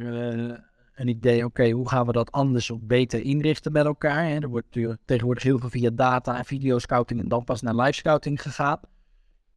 een 0.94 1.08
idee, 1.08 1.44
oké, 1.44 1.70
hoe 1.70 1.88
gaan 1.88 2.06
we 2.06 2.12
dat 2.12 2.32
anders 2.32 2.70
of 2.70 2.80
beter 2.82 3.20
inrichten 3.20 3.72
met 3.72 3.84
elkaar? 3.84 4.24
Hè? 4.24 4.38
Er 4.38 4.48
wordt 4.48 4.78
tegenwoordig 5.04 5.42
heel 5.42 5.58
veel 5.58 5.70
via 5.70 5.90
data 5.90 6.38
en 6.38 6.44
videoscouting 6.44 7.20
en 7.20 7.28
dan 7.28 7.44
pas 7.44 7.62
naar 7.62 7.74
live 7.74 7.92
scouting 7.92 8.42
gegaan. 8.42 8.80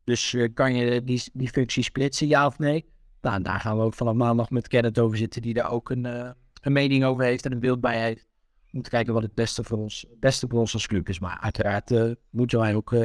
Dus 0.04 0.34
eh, 0.34 0.54
kan 0.54 0.76
je 0.76 1.04
die, 1.04 1.24
die 1.34 1.50
functie 1.50 1.84
splitsen, 1.84 2.28
ja 2.28 2.46
of 2.46 2.60
nee? 2.60 2.86
Nou, 3.22 3.42
daar 3.42 3.60
gaan 3.60 3.78
we 3.78 3.84
ook 3.84 3.94
vanaf 3.94 4.14
maandag 4.14 4.50
met 4.50 4.68
Kenneth 4.68 5.00
over 5.00 5.18
zitten, 5.18 5.42
die 5.42 5.54
daar 5.54 5.72
ook 5.72 5.90
een, 5.90 6.06
eh, 6.06 6.30
een 6.62 6.74
mening 6.74 7.04
over 7.04 7.24
heeft 7.24 7.46
en 7.46 7.52
een 7.52 7.60
beeld 7.60 7.82
bij 7.82 8.02
heeft. 8.02 8.28
We 8.64 8.72
moeten 8.72 8.92
kijken 8.92 9.14
wat 9.14 9.24
het 9.24 9.34
beste 9.34 9.64
voor 9.64 9.78
ons, 9.78 10.06
beste 10.20 10.48
voor 10.50 10.60
ons 10.60 10.74
als 10.74 10.88
club 10.88 11.10
is. 11.10 11.20
Maar 11.20 11.38
uiteraard 11.42 11.92
eh, 11.92 12.12
moeten 12.30 12.60
wij 12.60 12.76
ook 12.76 12.96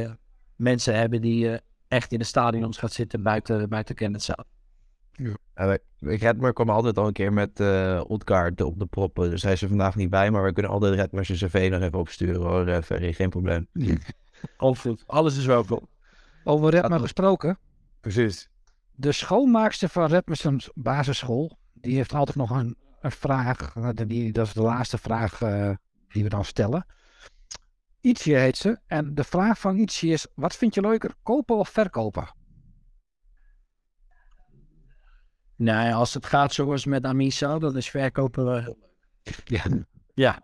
mensen 0.57 0.95
hebben 0.95 1.21
die 1.21 1.59
echt 1.89 2.13
in 2.13 2.19
de 2.19 2.25
stadions 2.25 2.79
gaat 2.79 2.93
zitten 2.93 3.23
buiten, 3.23 3.69
buiten 3.69 3.95
Kenneth 3.95 4.23
zelf. 4.23 4.60
Redmer 5.99 6.53
kwam 6.53 6.71
altijd 6.71 6.99
al 6.99 7.07
een 7.07 7.13
keer 7.13 7.33
met 7.33 7.61
eh 7.61 8.01
Odgaard 8.07 8.61
op 8.61 8.79
de 8.79 8.87
proppen. 8.87 9.31
Dus 9.31 9.43
hij 9.43 9.53
is 9.53 9.63
er 9.63 9.69
vandaag 9.69 9.95
niet 9.95 10.11
bij, 10.11 10.31
maar 10.31 10.45
we 10.45 10.53
kunnen 10.53 10.73
altijd 10.73 10.95
Redmer 10.95 11.25
zijn 11.25 11.39
cv 11.39 11.69
nog 11.71 11.83
even 11.83 11.99
opsturen 11.99 12.43
hoor, 12.43 12.67
eh, 12.67 12.83
Ferry. 12.83 13.13
Geen 13.13 13.31
probleem. 13.31 13.69
Goed, 14.57 15.05
alles 15.07 15.37
is 15.37 15.47
welkom. 15.47 15.89
Over 16.45 16.71
Redmer 16.71 17.01
gesproken. 17.01 17.59
Precies. 18.01 18.49
De 18.93 19.13
schoonmaakster 19.13 19.89
van 19.89 20.07
Redmersons 20.07 20.71
basisschool, 20.75 21.59
die 21.73 21.95
heeft 21.97 22.15
altijd 22.15 22.37
nog 22.37 22.51
een, 22.51 22.77
een 23.01 23.11
vraag. 23.13 23.77
eh, 23.77 23.89
Die, 24.07 24.33
dat 24.33 24.47
is 24.47 24.53
de 24.53 24.63
laatste 24.63 24.99
vraag 24.99 25.43
eh, 25.43 25.71
die 26.09 26.23
we 26.23 26.29
dan 26.29 26.45
stellen. 26.45 26.87
Ietsje 28.01 28.35
heet 28.35 28.57
ze. 28.57 28.79
En 28.87 29.15
de 29.15 29.25
vraag 29.25 29.59
van 29.59 29.77
Ietsje 29.77 30.07
is, 30.09 30.27
wat 30.35 30.57
vind 30.57 30.75
je 30.75 30.81
leuker, 30.81 31.15
kopen 31.23 31.57
of 31.57 31.69
verkopen? 31.69 32.39
Nou, 35.61 35.93
als 35.93 36.15
het 36.15 36.27
gaat 36.27 36.53
zoals 36.53 36.85
met 36.85 37.05
Amisa, 37.05 37.59
dan 37.59 37.77
is 37.77 37.91
verkopen 37.91 38.45
wel 38.45 38.59
heel 38.59 38.77
leuk. 38.81 39.43
Ja. 39.45 39.63
Ja. 40.15 40.43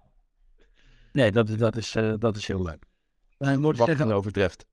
Nee, 1.12 1.32
dat, 1.32 1.58
dat, 1.58 1.76
is, 1.76 1.94
eh, 1.94 2.12
dat 2.18 2.36
is 2.36 2.46
heel 2.46 2.62
leuk. 2.62 2.84
Maar 3.38 3.52
ik 3.52 3.58
moet 3.58 3.76
Wat 3.76 3.86
zeggen, 3.86 4.12
overtreft. 4.12 4.66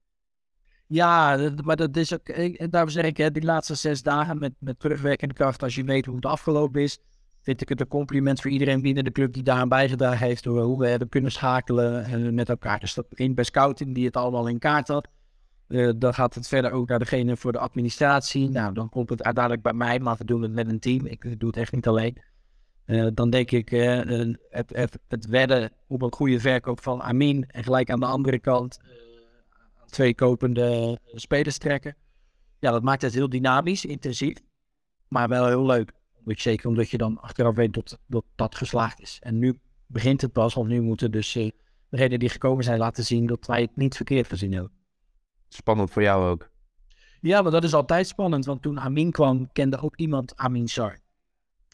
Ja, 0.87 1.37
dat- 1.37 1.65
maar 1.65 1.75
dat 1.75 1.97
is 1.97 2.13
ook, 2.13 2.29
en 2.29 2.69
daarom 2.69 2.89
zeg 2.89 3.05
ik, 3.05 3.17
hè, 3.17 3.31
die 3.31 3.43
laatste 3.43 3.75
zes 3.75 4.01
dagen 4.03 4.39
met, 4.39 4.53
met 4.59 4.79
terugwerkende 4.79 5.33
kracht, 5.33 5.63
als 5.63 5.75
je 5.75 5.83
weet 5.83 6.05
hoe 6.05 6.15
het 6.15 6.25
afgelopen 6.25 6.81
is, 6.81 6.99
vind 7.41 7.61
ik 7.61 7.69
het 7.69 7.79
een 7.81 7.87
compliment 7.87 8.41
voor 8.41 8.51
iedereen 8.51 8.81
binnen 8.81 9.03
de 9.03 9.11
club 9.11 9.33
die 9.33 9.43
daaraan 9.43 9.69
bijgedragen 9.69 10.27
heeft, 10.27 10.43
door 10.43 10.61
hoe 10.61 10.79
we 10.79 10.87
hebben 10.87 11.09
kunnen 11.09 11.31
schakelen 11.31 12.05
eh, 12.05 12.31
met 12.31 12.49
elkaar. 12.49 12.79
Dus 12.79 12.93
dat 12.93 13.09
begint 13.09 13.35
bij 13.35 13.43
scouting, 13.43 13.95
die 13.95 14.05
het 14.05 14.15
allemaal 14.17 14.47
in 14.47 14.59
kaart 14.59 14.87
had. 14.87 15.07
Eh, 15.73 15.89
dan 15.95 16.13
gaat 16.13 16.35
het 16.35 16.47
verder 16.47 16.71
ook 16.71 16.87
naar 16.87 16.99
degene 16.99 17.37
voor 17.37 17.51
de 17.51 17.57
administratie. 17.57 18.49
Nou, 18.49 18.73
dan 18.73 18.89
komt 18.89 19.09
het 19.09 19.23
uiteindelijk 19.23 19.63
bij 19.63 19.73
mij, 19.73 19.99
maar 19.99 20.17
we 20.17 20.25
doen 20.25 20.41
het 20.41 20.51
met 20.51 20.67
een 20.67 20.79
team. 20.79 21.05
Ik 21.05 21.39
doe 21.39 21.49
het 21.49 21.57
echt 21.57 21.71
niet 21.71 21.87
alleen. 21.87 22.17
Eh, 22.85 23.07
dan 23.13 23.29
denk 23.29 23.51
ik 23.51 23.71
eh, 23.71 23.97
het, 24.49 24.69
het, 24.69 24.99
het 25.07 25.25
wedden 25.25 25.71
op 25.87 26.01
een 26.01 26.13
goede 26.13 26.39
verkoop 26.39 26.81
van 26.81 27.01
Amin 27.01 27.45
en 27.47 27.63
gelijk 27.63 27.89
aan 27.89 27.99
de 27.99 28.05
andere 28.05 28.39
kant 28.39 28.79
twee 29.89 30.15
kopende 30.15 30.99
spelers 31.13 31.57
trekken. 31.57 31.95
Ja, 32.59 32.71
dat 32.71 32.83
maakt 32.83 33.01
het 33.01 33.13
heel 33.13 33.29
dynamisch, 33.29 33.85
intensief, 33.85 34.37
maar 35.07 35.27
wel 35.27 35.47
heel 35.47 35.65
leuk. 35.65 35.91
Zeker 36.25 36.67
omdat 36.67 36.89
je 36.89 36.97
dan 36.97 37.21
achteraf 37.21 37.55
weet 37.55 37.73
dat, 37.73 37.99
dat 38.07 38.23
dat 38.35 38.55
geslaagd 38.55 39.01
is. 39.01 39.19
En 39.21 39.39
nu 39.39 39.59
begint 39.87 40.21
het 40.21 40.31
pas, 40.31 40.53
want 40.53 40.67
nu 40.67 40.81
moeten 40.81 41.11
dus 41.11 41.37
degenen 41.89 42.19
die 42.19 42.29
gekomen 42.29 42.63
zijn 42.63 42.79
laten 42.79 43.03
zien 43.03 43.25
dat 43.25 43.45
wij 43.45 43.61
het 43.61 43.75
niet 43.75 43.95
verkeerd 43.95 44.27
gezien 44.27 44.53
hebben. 44.53 44.82
Spannend 45.53 45.91
voor 45.91 46.01
jou 46.01 46.29
ook. 46.29 46.49
Ja, 47.21 47.41
maar 47.41 47.51
dat 47.51 47.63
is 47.63 47.73
altijd 47.73 48.07
spannend, 48.07 48.45
want 48.45 48.61
toen 48.61 48.79
Amin 48.79 49.11
kwam, 49.11 49.51
kende 49.51 49.81
ook 49.81 49.95
iemand 49.95 50.35
Amin 50.35 50.67
Sar. 50.67 50.99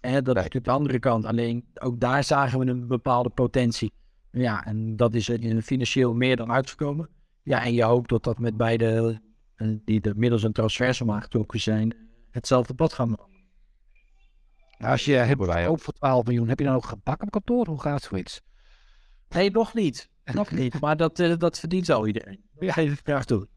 Hè, 0.01 0.11
dat 0.11 0.19
is 0.21 0.25
Nee. 0.25 0.33
natuurlijk 0.35 0.65
de 0.65 0.71
andere 0.71 0.99
kant. 0.99 1.25
Alleen 1.25 1.65
ook 1.73 1.99
daar 1.99 2.23
zagen 2.23 2.59
we 2.59 2.65
een 2.65 2.87
bepaalde 2.87 3.29
potentie. 3.29 3.93
Ja, 4.31 4.65
en 4.65 4.95
dat 4.95 5.13
is 5.13 5.29
er 5.29 5.41
in 5.43 5.61
financieel 5.61 6.13
meer 6.13 6.35
dan 6.35 6.51
uitgekomen. 6.51 7.09
Ja, 7.43 7.63
en 7.63 7.73
je 7.73 7.83
hoopt 7.83 8.09
dat 8.09 8.23
dat 8.23 8.39
met 8.39 8.57
beide, 8.57 9.21
eh, 9.55 9.67
die 9.85 10.01
er 10.01 10.17
middels 10.17 10.43
een 10.43 10.51
transversum 10.53 11.11
aangetrokken 11.11 11.59
zijn, 11.59 11.95
hetzelfde 12.31 12.73
pad 12.73 12.93
gaan 12.93 13.09
maken. 13.09 13.27
Als 14.77 15.05
je 15.05 15.13
hebt 15.13 15.45
wij 15.45 15.67
ook. 15.67 15.79
voor 15.79 15.93
12 15.93 16.25
miljoen, 16.25 16.47
heb 16.47 16.59
je 16.59 16.65
dan 16.65 16.75
ook 16.75 16.85
gebak 16.85 17.21
op 17.21 17.29
kantoor? 17.31 17.67
Hoe 17.67 17.81
gaat 17.81 18.01
zoiets? 18.03 18.41
Nee, 19.29 19.51
nog 19.51 19.73
niet. 19.73 20.09
Nog 20.33 20.51
niet, 20.51 20.79
maar 20.79 20.97
dat, 20.97 21.19
eh, 21.19 21.37
dat 21.37 21.59
verdient 21.59 21.85
zo 21.85 22.05
iedereen. 22.05 22.43
Dat 22.53 22.71
geef 22.71 22.91
ik 22.91 22.99
graag 23.03 23.25
toe. 23.25 23.47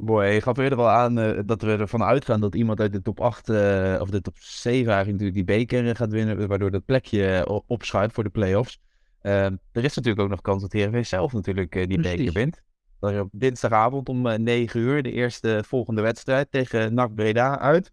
Boy, 0.00 0.24
je 0.26 0.40
gaf 0.40 0.58
eerder 0.58 0.78
wel 0.78 0.88
aan 0.88 1.18
eh, 1.18 1.40
dat 1.46 1.62
we 1.62 1.76
ervan 1.76 2.02
uitgaan 2.02 2.40
dat 2.40 2.54
iemand 2.54 2.80
uit 2.80 2.92
de 2.92 3.02
top 3.02 3.20
8 3.20 3.48
eh, 3.48 3.96
of 4.00 4.10
de 4.10 4.20
top 4.20 4.36
7 4.38 4.92
eigenlijk 4.92 5.06
natuurlijk 5.08 5.34
die 5.34 5.56
beker 5.56 5.88
eh, 5.88 5.94
gaat 5.94 6.10
winnen, 6.12 6.48
waardoor 6.48 6.70
dat 6.70 6.84
plekje 6.84 7.48
opschuift 7.66 8.14
voor 8.14 8.24
de 8.24 8.30
play-offs. 8.30 8.80
Eh, 9.20 9.44
er 9.44 9.84
is 9.84 9.94
natuurlijk 9.94 10.20
ook 10.20 10.28
nog 10.28 10.40
kans 10.40 10.62
dat 10.62 10.72
Heerenveen 10.72 11.06
zelf 11.06 11.32
natuurlijk 11.32 11.72
die 11.72 12.00
Precies. 12.00 12.16
beker 12.16 12.32
wint. 12.32 12.62
Dan 13.00 13.20
op 13.20 13.28
dinsdagavond 13.32 14.08
om 14.08 14.26
eh, 14.26 14.38
9 14.38 14.80
uur 14.80 15.02
de 15.02 15.12
eerste 15.12 15.64
volgende 15.66 16.02
wedstrijd 16.02 16.50
tegen 16.50 16.94
NAC 16.94 17.14
Breda 17.14 17.58
uit. 17.58 17.92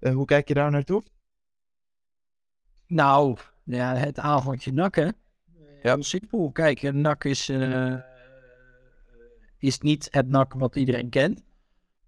Hoe 0.00 0.24
kijk 0.24 0.48
je 0.48 0.54
daar 0.54 0.70
naartoe? 0.70 1.02
Nou, 2.86 3.36
Ja, 3.64 3.94
het 3.94 4.18
avondje 4.18 4.90
hè? 4.90 5.08
Ja. 5.82 5.96
Simpel. 6.00 6.50
Kijk, 6.52 6.92
NAC 6.92 7.24
is, 7.24 7.48
is 9.58 9.78
niet 9.78 10.08
het 10.10 10.28
NAC 10.28 10.52
wat 10.52 10.76
iedereen 10.76 11.08
kent. 11.08 11.42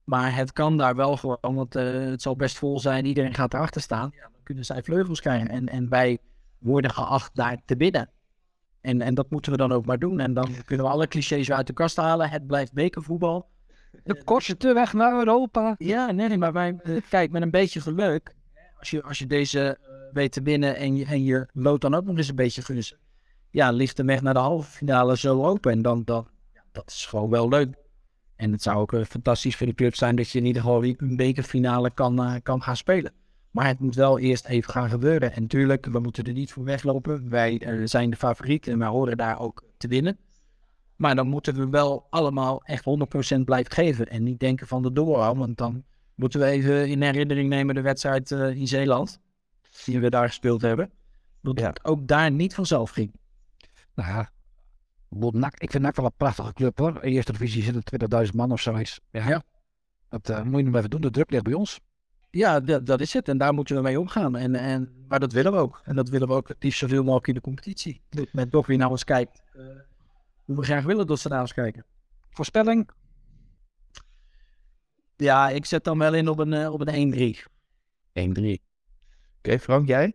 Maar 0.05 0.37
het 0.37 0.53
kan 0.53 0.77
daar 0.77 0.97
wel 0.97 1.17
gewoon, 1.17 1.39
want 1.41 1.77
eh, 1.77 1.93
het 1.93 2.23
zal 2.23 2.37
best 2.37 2.59
vol 2.59 2.81
zijn. 2.81 3.05
Iedereen 3.05 3.35
gaat 3.35 3.55
erachter 3.55 3.81
staan. 3.81 4.11
Ja, 4.15 4.23
dan 4.23 4.43
kunnen 4.43 4.65
zij 4.65 4.83
vleugels 4.83 5.21
krijgen. 5.21 5.49
En, 5.49 5.69
en 5.69 5.89
wij 5.89 6.19
worden 6.59 6.91
geacht 6.91 7.35
daar 7.35 7.59
te 7.65 7.77
binnen. 7.77 8.11
En, 8.81 9.01
en 9.01 9.15
dat 9.15 9.31
moeten 9.31 9.53
we 9.53 9.59
dan 9.59 9.73
ook 9.73 9.87
maar 9.87 9.99
doen. 9.99 10.21
En 10.21 10.35
dan 10.35 10.49
kunnen 10.65 10.87
we 10.87 10.93
alle 10.93 11.09
clichés 11.09 11.49
weer 11.49 11.57
uit 11.57 11.67
de 11.67 11.73
kast 11.73 11.97
halen. 11.97 12.31
Het 12.31 12.47
blijft 12.47 12.73
bekervoetbal. 12.73 13.49
De 14.05 14.25
kortste 14.25 14.73
weg 14.73 14.93
naar 14.93 15.19
Europa. 15.19 15.75
Ja, 15.79 16.11
nee, 16.11 16.39
maar 16.39 16.53
wij, 16.53 16.77
eh, 16.83 16.97
kijk, 17.09 17.31
met 17.31 17.43
een 17.43 17.51
beetje 17.51 17.81
geluk, 17.81 18.35
als 18.79 18.91
je, 18.91 19.03
als 19.03 19.19
je 19.19 19.27
deze 19.27 19.61
eh, 19.61 19.95
weet 20.13 20.33
te 20.33 20.43
winnen 20.43 20.77
en 20.77 20.97
je, 20.97 21.05
en 21.05 21.25
je 21.25 21.49
loodt 21.53 21.83
dan 21.83 21.95
ook 21.95 22.05
nog 22.05 22.17
eens 22.17 22.29
een 22.29 22.35
beetje 22.35 22.63
gunstig, 22.63 22.99
ja, 23.51 23.71
ligt 23.71 23.97
de 23.97 24.05
weg 24.05 24.23
naar 24.23 24.35
de 24.35 24.41
halve 24.41 24.71
finale 24.71 25.17
zo 25.17 25.45
open. 25.45 25.73
En 25.73 25.83
dan, 25.83 26.03
dan 26.05 26.29
dat 26.73 26.91
is 26.91 27.07
gewoon 27.07 27.31
wel 27.31 27.49
leuk. 27.49 27.75
En 28.37 28.53
het 28.53 28.63
zou 28.63 28.79
ook 28.79 28.93
eh, 28.93 29.05
fantastisch 29.05 29.57
voor 29.57 29.67
de 29.67 29.75
club 29.75 29.95
zijn 29.95 30.17
dat 30.17 30.31
je 30.31 30.39
in 30.39 30.45
ieder 30.45 30.63
geval 30.63 30.85
een 30.85 31.17
bekerfinale 31.17 31.91
kan, 31.91 32.23
eh, 32.23 32.35
kan 32.43 32.63
gaan 32.63 32.77
spelen. 32.77 33.13
Maar 33.51 33.67
het 33.67 33.79
moet 33.79 33.95
wel 33.95 34.19
eerst 34.19 34.45
even 34.47 34.73
gaan 34.73 34.89
gebeuren. 34.91 35.33
En 35.33 35.47
tuurlijk, 35.47 35.87
we 35.87 35.99
moeten 35.99 36.25
er 36.25 36.33
niet 36.33 36.53
voor 36.53 36.65
weglopen. 36.65 37.29
Wij 37.29 37.59
eh, 37.59 37.81
zijn 37.85 38.11
de 38.11 38.17
favoriet 38.17 38.67
en 38.69 38.79
wij 38.79 38.89
horen 38.89 39.17
daar 39.17 39.41
ook 39.41 39.65
te 39.77 39.89
winnen. 39.89 40.19
Maar 40.97 41.15
dan 41.15 41.27
moeten 41.27 41.55
we 41.55 41.69
wel 41.69 42.07
allemaal 42.11 42.63
echt 42.65 42.85
100% 42.85 43.45
blijven 43.45 43.73
geven. 43.73 44.07
En 44.07 44.23
niet 44.23 44.41
denken 44.41 44.67
van 44.67 44.83
de 44.83 44.93
doorhou. 44.93 45.39
Want 45.39 45.57
dan 45.59 45.85
moeten 46.15 46.41
we 46.41 46.47
even 46.47 46.89
in 46.89 47.03
herinnering 47.03 47.49
nemen 47.49 47.75
de 47.75 47.81
wedstrijd 47.81 48.31
in 48.31 48.69
Zeeland. 48.69 49.21
Die 49.85 50.01
we 50.01 50.11
daar 50.11 50.27
gespeeld 50.27 50.63
hebben. 50.63 50.91
Dat 51.43 51.59
Ja. 51.59 51.67
het 51.67 51.85
ook 51.85 52.07
daar 52.07 52.31
niet 52.31 52.55
vanzelf 52.55 52.91
ging. 52.91 53.13
Nou 53.95 54.09
ja, 54.09 54.31
NAC, 55.19 55.59
ik 55.61 55.71
vind 55.71 55.83
NAC 55.83 55.97
wel 55.97 56.05
een 56.05 56.13
prachtige 56.17 56.53
club 56.53 56.79
hoor. 56.79 56.95
In 56.95 57.01
de 57.01 57.09
eerste 57.09 57.33
divisie 57.33 57.63
zitten 57.63 58.27
20.000 58.27 58.35
man 58.35 58.53
of 58.53 58.61
zoiets. 58.61 59.01
Ja. 59.11 59.29
Ja. 59.29 59.43
Dat 60.09 60.29
eh, 60.29 60.43
moet 60.43 60.61
je 60.61 60.67
nog 60.67 60.77
even 60.77 60.91
doen. 60.91 61.01
De 61.01 61.11
druk 61.11 61.31
ligt 61.31 61.45
bij 61.45 61.53
ons. 61.53 61.81
Ja, 62.31 62.61
dat, 62.61 62.87
dat 62.87 63.01
is 63.01 63.13
het. 63.13 63.29
En 63.29 63.39
daar 63.39 63.55
moeten 63.55 63.77
we 63.77 63.83
mee 63.83 64.01
omgaan. 64.01 64.37
En, 64.37 64.55
en, 64.55 65.05
maar 65.09 65.21
dat 65.21 65.33
willen 65.33 65.53
we 65.53 65.59
ook. 65.59 65.81
En 65.85 65.97
dat 65.97 66.09
willen 66.09 66.29
we 66.29 66.35
ook 66.35 66.49
het 66.49 66.63
liefst 66.63 66.79
zoveel 66.79 67.03
mogelijk 67.03 67.27
in 67.27 67.35
de 67.35 67.41
competitie. 67.41 68.01
Dat 68.09 68.33
men 68.33 68.51
toch 68.51 68.67
weer 68.67 68.79
naar 68.79 68.91
ons 68.91 69.05
kijkt. 69.05 69.43
eh, 69.53 69.63
hoe 70.45 70.57
we 70.57 70.63
graag 70.65 70.85
willen 70.85 71.07
dat 71.07 71.19
ze 71.19 71.29
naar 71.29 71.41
ons 71.41 71.53
kijken. 71.53 71.85
Voorspelling? 72.31 72.91
Ja, 75.17 75.49
ik 75.49 75.65
zet 75.65 75.85
dan 75.85 75.99
wel 75.99 76.15
in 76.15 76.29
op 76.29 76.39
een, 76.39 76.53
eh, 76.53 76.73
op 76.73 76.81
een 76.81 76.95
1-3. 76.95 77.45
1-3. 78.13 78.63
Oké, 79.39 79.59
Frank, 79.59 79.89
jij? 79.89 80.13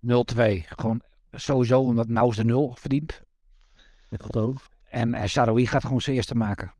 0-2. 0.00 0.64
Gewoon 0.66 1.02
sowieso 1.32 1.80
omdat 1.80 2.08
Naus 2.08 2.36
de 2.36 2.44
0 2.44 2.74
verdient. 2.78 3.22
Dat 4.10 4.36
ook. 4.36 4.56
En 4.88 5.14
uh, 5.14 5.24
Saroui 5.24 5.66
gaat 5.66 5.84
gewoon 5.84 6.00
zijn 6.00 6.16
eerste 6.16 6.34
maken. 6.34 6.72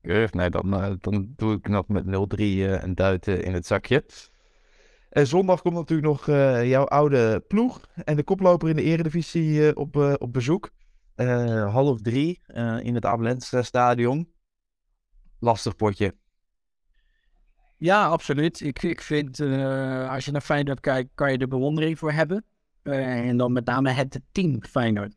Keurig, 0.00 0.32
nee, 0.32 0.50
dan, 0.50 0.74
eh, 0.74 0.92
dan 0.98 1.32
doe 1.36 1.54
ik 1.54 1.68
nog 1.68 1.88
met 1.88 2.04
0-3 2.06 2.38
eh, 2.38 2.82
een 2.82 2.94
duit 2.94 3.28
eh, 3.28 3.42
in 3.42 3.54
het 3.54 3.66
zakje. 3.66 4.04
En 5.10 5.26
zondag 5.26 5.62
komt 5.62 5.74
natuurlijk 5.74 6.08
nog 6.08 6.28
eh, 6.28 6.68
jouw 6.68 6.84
oude 6.84 7.44
ploeg 7.48 7.80
en 8.04 8.16
de 8.16 8.22
koploper 8.22 8.68
in 8.68 8.76
de 8.76 8.82
eredivisie 8.82 9.68
eh, 9.68 9.76
op, 9.76 9.96
eh, 9.96 10.14
op 10.18 10.32
bezoek. 10.32 10.70
Eh, 11.14 11.72
half 11.72 12.00
drie 12.00 12.40
eh, 12.46 12.78
in 12.82 12.94
het 12.94 13.04
Abelense 13.04 13.62
stadion. 13.62 14.32
Lastig 15.38 15.76
potje. 15.76 16.14
Ja, 17.76 18.06
absoluut. 18.06 18.60
Ik, 18.60 18.82
ik 18.82 19.00
vind, 19.00 19.40
eh, 19.40 20.10
als 20.10 20.24
je 20.24 20.30
naar 20.30 20.40
Feyenoord 20.40 20.80
kijkt, 20.80 21.10
kan 21.14 21.32
je 21.32 21.38
er 21.38 21.48
bewondering 21.48 21.98
voor 21.98 22.12
hebben. 22.12 22.44
Eh, 22.82 23.28
en 23.28 23.36
dan 23.36 23.52
met 23.52 23.64
name 23.64 23.90
het 23.90 24.20
team 24.32 24.62
Feyenoord. 24.62 25.14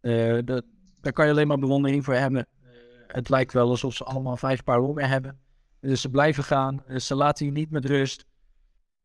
Eh, 0.00 0.38
dat, 0.44 0.64
daar 1.00 1.12
kan 1.12 1.24
je 1.24 1.30
alleen 1.30 1.46
maar 1.46 1.58
bewondering 1.58 2.04
voor 2.04 2.14
hebben. 2.14 2.46
Eh, 2.62 2.68
het 3.06 3.28
lijkt 3.28 3.52
wel 3.52 3.68
alsof 3.68 3.94
ze 3.94 4.04
allemaal 4.04 4.36
vijf 4.36 4.64
paar 4.64 4.80
longen 4.80 5.08
hebben. 5.08 5.38
Dus 5.80 6.00
ze 6.00 6.08
blijven 6.10 6.44
gaan. 6.44 6.84
Eh, 6.86 6.96
ze 6.96 7.14
laten 7.14 7.46
je 7.46 7.52
niet 7.52 7.70
met 7.70 7.84
rust. 7.84 8.26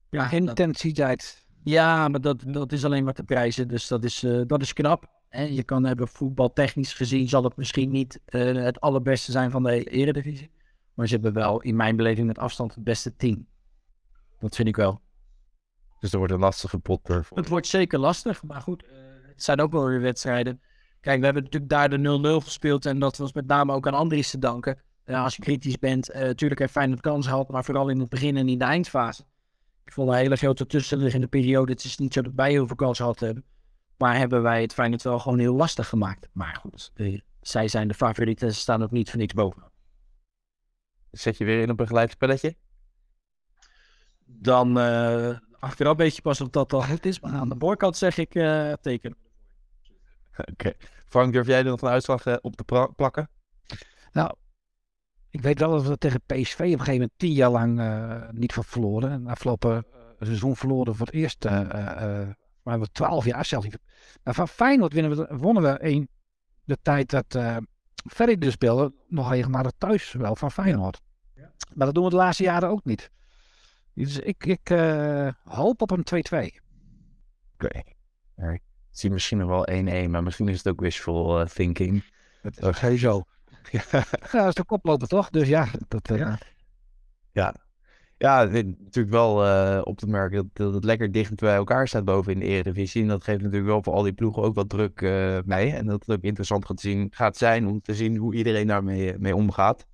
Ja, 0.10 0.24
dat- 0.24 0.32
Intensiteit. 0.32 1.46
ja, 1.64 2.08
maar 2.08 2.22
dat, 2.22 2.44
dat 2.48 2.72
is 2.72 2.86
alleen 2.86 3.04
maar 3.04 3.14
te 3.14 3.24
prijzen. 3.24 3.68
Dus 3.68 3.88
dat 3.88 4.04
is, 4.04 4.24
eh, 4.24 4.42
dat 4.48 4.62
is 4.62 4.74
knap. 4.74 5.14
En 5.30 5.54
je 5.54 5.64
kan 5.64 5.84
hebben 5.86 6.08
voetbaltechnisch 6.08 6.94
gezien 6.94 7.30
zal 7.30 7.44
het 7.44 7.56
misschien 7.58 7.90
niet 7.92 8.20
eh, 8.26 8.54
het 8.54 8.80
allerbeste 8.82 9.32
zijn 9.32 9.52
van 9.52 9.64
de 9.64 9.84
eredivisie. 9.84 10.52
Maar 10.94 11.08
ze 11.08 11.14
hebben 11.14 11.34
wel 11.34 11.62
in 11.62 11.76
mijn 11.76 11.96
beleving 11.96 12.28
met 12.28 12.38
afstand 12.38 12.76
het 12.76 12.84
beste 12.84 13.16
team. 13.16 13.48
Dat 14.40 14.56
vind 14.56 14.68
ik 14.68 14.76
wel. 14.76 15.02
Dus 16.00 16.12
er 16.12 16.18
wordt 16.18 16.34
een 16.34 16.40
lastige 16.40 16.80
pot. 16.80 17.08
Het 17.08 17.48
wordt 17.50 17.68
zeker 17.68 18.00
lastig, 18.00 18.44
maar 18.44 18.62
goed, 18.62 18.84
eh, 18.84 18.92
het 19.28 19.44
zijn 19.44 19.62
ook 19.62 19.72
wel 19.72 19.86
weer 19.88 20.02
wedstrijden. 20.02 20.62
Kijk, 21.06 21.20
we 21.20 21.26
hebben 21.26 21.44
natuurlijk 21.44 21.72
daar 21.72 21.90
de 21.90 22.40
0-0 22.42 22.44
gespeeld 22.44 22.86
en 22.86 23.00
dat 23.00 23.18
was 23.18 23.34
met 23.34 23.48
name 23.48 23.74
ook 23.74 23.88
aan 23.88 23.94
Andries 23.94 24.30
te 24.30 24.40
danken. 24.40 24.80
Als 25.06 25.36
je 25.36 25.42
kritisch 25.42 25.80
bent, 25.80 26.10
eh 26.10 26.22
natuurlijk 26.22 26.60
heeft 26.60 26.72
Feyenoord 26.72 27.02
kans 27.02 27.28
gehad, 27.28 27.50
maar 27.50 27.64
vooral 27.64 27.90
in 27.90 28.00
het 28.00 28.10
begin 28.10 28.38
en 28.38 28.50
in 28.50 28.58
de 28.58 28.66
eindfase. 28.66 29.24
Ik 29.84 29.94
vond 29.94 30.10
een 30.10 30.16
hele 30.16 30.36
grote 30.36 30.66
tussenliggende 30.66 31.28
periode. 31.28 31.72
Het 31.72 31.84
is 31.84 31.98
niet 31.98 32.14
zo 32.14 32.22
dat 32.22 32.32
wij 32.36 32.52
heel 32.52 32.68
veel 32.68 32.76
kans 32.76 32.98
hebben. 32.98 33.44
Maar 33.98 34.18
hebben 34.18 34.42
wij 34.42 34.62
het 34.62 34.74
Feyenoord 34.74 35.04
wel 35.04 35.20
gewoon 35.20 35.40
heel 35.40 35.56
lastig 35.56 35.90
gemaakt. 35.90 36.28
Maar 36.32 36.56
goed, 36.62 36.92
eh, 36.96 37.20
zij 37.42 37.68
zijn 37.68 37.88
de 37.88 37.94
favorieten. 37.94 38.54
Ze 38.54 38.60
staan 38.60 38.84
ook 38.84 38.92
niet 38.92 39.10
voor 39.10 39.20
niks 39.20 39.34
boven. 39.34 39.64
Zet 41.12 41.38
je 41.38 41.46
weer 41.46 41.62
in 41.62 41.70
op 41.70 41.80
een 41.80 41.88
gelijk 41.88 42.12
spelletje? 42.12 42.56
Dan 44.26 44.80
eh 44.80 45.38
achteraf 45.60 45.92
een 45.92 45.98
beetje 45.98 46.22
pas 46.22 46.42
of 46.42 46.50
dat 46.50 46.74
al 46.74 46.82
goed 46.82 47.06
is. 47.06 47.20
Maar 47.20 47.34
aan 47.34 47.50
de 47.50 47.56
voorkant 47.60 47.98
zeg 47.98 48.18
ik 48.18 48.36
eh 48.36 48.74
teken. 48.82 49.25
Oké. 50.52 50.74
Frank, 51.06 51.34
durf 51.34 51.48
jij 51.48 51.58
er 51.58 51.66
nog 51.66 51.82
een 51.82 51.90
uitslag 51.90 52.26
eh, 52.26 52.36
op 52.42 52.56
te 52.56 52.90
plakken? 52.96 53.30
Nou, 54.12 54.36
ik 55.30 55.42
weet 55.42 55.60
wel 55.60 55.72
dat 55.72 55.86
we 55.88 55.98
tegen 55.98 56.22
PSV 56.26 56.60
op 56.60 56.60
een 56.60 56.70
gegeven 56.70 56.92
moment 56.94 57.12
tien 57.18 57.32
jaar 57.32 57.50
lang 57.50 57.80
eh, 57.80 58.30
niet 58.32 58.54
van 58.54 58.64
verloren. 58.64 59.12
En 59.12 59.28
afgelopen 59.28 59.76
eh, 59.76 60.00
seizoen 60.20 60.56
verloren 60.56 60.96
voor 60.96 61.06
het 61.06 61.16
eerst. 61.16 61.46
eh 61.46 61.60
eh, 61.60 62.22
eh, 62.22 62.30
maar 62.64 62.80
we 62.80 62.88
twaalf 62.92 63.26
jaar 63.26 63.46
zelfs 63.46 63.66
niet. 63.66 63.80
Maar 64.24 64.34
van 64.34 64.48
Feyenoord 64.48 64.94
winnen 64.94 65.18
we, 65.18 65.38
wonnen 65.38 65.64
we 65.64 65.80
in 65.80 66.10
de 66.64 66.78
tijd 66.82 67.10
dat 67.10 67.36
eh 67.36 67.58
Ferry 68.10 68.38
dus 68.38 68.54
speelde 68.54 68.94
nog 69.08 69.30
regelmatig 69.32 69.72
thuis 69.78 70.12
wel 70.12 70.36
van 70.36 70.52
Feyenoord. 70.52 71.02
Maar 71.74 71.86
dat 71.86 71.96
doen 71.96 72.04
we 72.04 72.10
de 72.10 72.16
laatste 72.16 72.44
jaren 72.44 72.70
ook 72.70 72.86
niet. 72.86 73.12
Dus 73.94 74.20
ik, 74.20 74.46
ik 74.46 74.70
eh, 74.70 75.28
hoop 75.44 75.82
op 75.82 75.92
een 75.92 76.06
2-2. 76.06 76.62
Oké. 77.54 77.82
Ja, 78.36 78.58
zie 78.98 79.12
misschien 79.12 79.38
nog 79.38 79.50
wel 79.50 79.68
1-1, 80.06 80.10
maar 80.10 80.24
misschien 80.24 80.48
is 80.48 80.58
het 80.58 80.68
ook 80.68 80.80
wishful 80.80 81.40
eh, 81.40 81.46
thinking. 81.46 82.04
Dat 82.42 82.74
is 82.74 82.80
sowieso. 82.80 83.24
Ja. 83.72 83.82
Ja, 83.92 84.06
dat 84.32 84.48
is 84.48 84.54
de 84.54 84.66
koploper 84.66 85.08
toch? 85.08 85.30
Dus 85.30 85.48
ja, 85.48 85.68
dat, 85.88 86.10
eh, 86.10 86.34
Ja. 87.32 87.56
Ja, 88.18 88.44
natuurlijk 88.44 89.10
wel 89.10 89.46
eh, 89.46 89.82
op 89.84 89.98
te 89.98 90.08
merken 90.08 90.38
dat, 90.38 90.48
dat 90.54 90.74
het 90.74 90.84
lekker 90.84 91.12
dicht 91.12 91.36
bij 91.36 91.56
elkaar 91.56 91.88
staat 91.88 92.06
boven 92.06 92.34
in 92.34 92.40
de 92.40 92.46
Eredivisie. 92.46 93.02
En 93.02 93.08
dat 93.08 93.24
geeft 93.24 93.42
natuurlijk 93.42 93.68
wel 93.68 93.84
voor 93.84 93.94
al 93.94 94.04
die 94.04 94.14
ploegen 94.14 94.44
ook 94.44 94.56
wat 94.56 94.70
druk 94.70 95.02
eh, 95.02 95.40
mee. 95.46 95.72
En 95.72 95.86
dat 95.86 96.06
het 96.06 96.18
ook 96.18 96.24
interessant 96.24 96.66
gaat, 96.66 96.80
zien, 96.80 97.08
gaat 97.12 97.38
zijn 97.38 97.68
om 97.68 97.82
te 97.82 97.96
zien 97.96 98.18
hoe 98.18 98.36
iedereen 98.36 98.68
daarmee 98.68 99.18
mee 99.18 99.36
omgaat. 99.36 99.86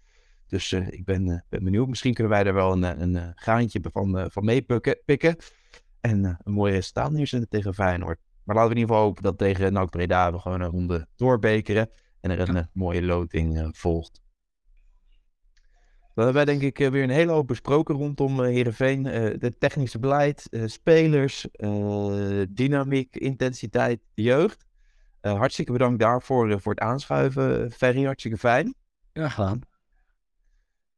Dus 0.47 0.73
ik 0.73 1.05
ben, 1.05 1.45
ben 1.49 1.63
benieuwd. 1.63 1.87
Misschien 1.87 2.13
kunnen 2.13 2.33
wij 2.33 2.45
er 2.45 2.53
wel 2.53 2.71
een, 2.71 3.01
een, 3.01 3.31
graantje 3.35 3.81
van, 3.91 4.31
van 4.31 4.45
meepikken. 4.45 4.99
pikken. 5.05 5.35
En 6.01 6.39
een 6.43 6.53
mooi 6.53 6.73
resultaat 6.73 7.11
neerzetten 7.11 7.49
tegen 7.49 7.73
Feyenoord. 7.73 8.19
Maar 8.43 8.55
laten 8.55 8.71
we 8.71 8.75
in 8.75 8.81
ieder 8.81 8.95
geval 8.95 9.07
hopen 9.07 9.23
dat 9.23 9.37
tegen 9.37 9.73
NAC 9.73 9.89
Breda 9.89 10.31
we 10.31 10.39
gewoon 10.39 10.61
een 10.61 10.69
ronde 10.69 11.07
doorbekeren. 11.15 11.89
En 12.21 12.31
er 12.31 12.49
een 12.49 12.55
eh, 12.55 12.63
mooie 12.73 13.03
loting 13.03 13.59
eh, 13.59 13.67
volgt. 13.71 14.21
Dan 16.13 16.25
hebben 16.25 16.33
wij 16.33 16.45
denk 16.45 16.61
ik 16.61 16.79
eh, 16.79 16.91
weer 16.91 17.03
een 17.03 17.09
hele 17.09 17.31
hoop 17.31 17.47
besproken 17.47 17.95
rondom 17.95 18.41
Heerenveen. 18.41 19.05
Eh 19.05 19.39
de 19.39 19.57
technische 19.57 19.99
beleid, 19.99 20.47
spelers, 20.65 21.47
dynamiek, 22.49 23.15
intensiteit, 23.15 24.01
jeugd. 24.13 24.65
Hartstikke 25.21 25.71
bedankt 25.71 25.99
daarvoor 25.99 26.61
voor 26.61 26.71
het 26.71 26.81
aanschuiven. 26.81 27.71
Ferry, 27.71 28.03
hartstikke 28.03 28.37
fijn. 28.37 28.75
Ja, 29.13 29.29
gedaan. 29.29 29.61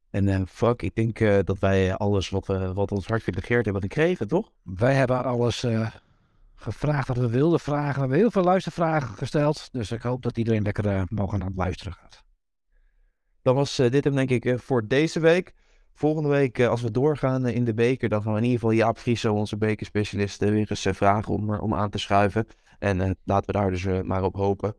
En 0.09 0.47
Frank, 0.47 0.81
ik 0.81 0.95
denk 0.95 1.45
dat 1.45 1.59
wij 1.59 1.95
alles 1.95 2.29
wat, 2.29 2.47
wat 2.73 2.91
ons 2.91 3.07
hart 3.07 3.25
begeerd 3.25 3.65
hebben 3.65 3.81
gekregen, 3.81 4.27
toch? 4.27 4.51
Wij 4.63 4.93
hebben 4.93 5.23
alles 5.23 5.65
gevraagd 6.63 7.07
wat 7.07 7.17
we 7.17 7.29
wilden 7.29 7.59
vragen. 7.59 7.93
We 7.93 7.99
hebben 7.99 8.17
heel 8.17 8.31
veel 8.31 8.43
luistervragen 8.43 9.15
gesteld. 9.15 9.69
Dus 9.71 9.91
ik 9.91 10.01
hoop 10.01 10.21
dat 10.21 10.37
iedereen 10.37 10.61
lekker 10.61 10.87
eh, 10.87 11.01
mogen 11.07 11.41
aan 11.41 11.47
het 11.47 11.57
luisteren 11.57 11.93
gaat. 11.93 12.23
Dan 13.41 13.55
was 13.55 13.79
eh, 13.79 13.91
dit 13.91 14.03
hem 14.03 14.15
denk 14.15 14.29
ik 14.29 14.45
eh, 14.45 14.57
voor 14.57 14.87
deze 14.87 15.19
week. 15.19 15.53
Volgende 15.93 16.29
week, 16.29 16.59
als 16.59 16.81
we 16.81 16.91
doorgaan 16.91 17.47
in 17.47 17.65
de 17.65 17.73
beker, 17.73 18.09
dan 18.09 18.21
gaan 18.21 18.31
we 18.31 18.37
in 18.37 18.43
ieder 18.43 18.59
geval 18.59 18.75
Jaap 18.75 18.97
Frieso, 18.97 19.33
onze 19.33 19.57
bekerspecialist, 19.57 20.39
weer 20.39 20.69
eens 20.69 20.87
vragen 20.91 21.33
om, 21.33 21.53
om 21.55 21.73
aan 21.73 21.89
te 21.89 21.97
schuiven. 21.97 22.47
En 22.79 23.17
laten 23.23 23.45
we 23.45 23.59
daar 23.59 23.69
dus 23.69 23.85
maar 24.03 24.23
op 24.23 24.35
hopen. 24.35 24.75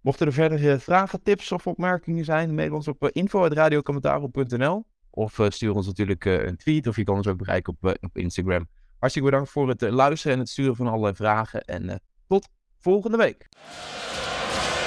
Mochten 0.00 0.26
er 0.26 0.32
verder 0.32 0.80
vragen, 0.80 1.22
tips 1.22 1.52
of 1.52 1.66
opmerkingen 1.66 2.24
zijn, 2.24 2.54
mail 2.54 2.74
ons 2.74 2.88
op 2.88 3.08
info.radiocommentaro.nl 3.08 4.84
Of 5.10 5.40
stuur 5.48 5.74
ons 5.74 5.86
natuurlijk 5.86 6.24
een 6.24 6.56
tweet, 6.56 6.86
of 6.86 6.96
je 6.96 7.04
kan 7.04 7.16
ons 7.16 7.26
ook 7.26 7.38
bereiken 7.38 7.76
op, 7.80 7.98
op 8.00 8.16
Instagram 8.16 8.68
Hartstikke 8.98 9.30
bedankt 9.30 9.50
voor 9.50 9.68
het 9.68 9.80
luisteren 9.80 10.32
en 10.36 10.42
het 10.42 10.48
sturen 10.48 10.76
van 10.76 10.86
allerlei 10.86 11.14
vragen. 11.14 11.64
En 11.64 12.00
tot 12.28 12.48
volgende 12.80 13.16
week. 13.16 13.48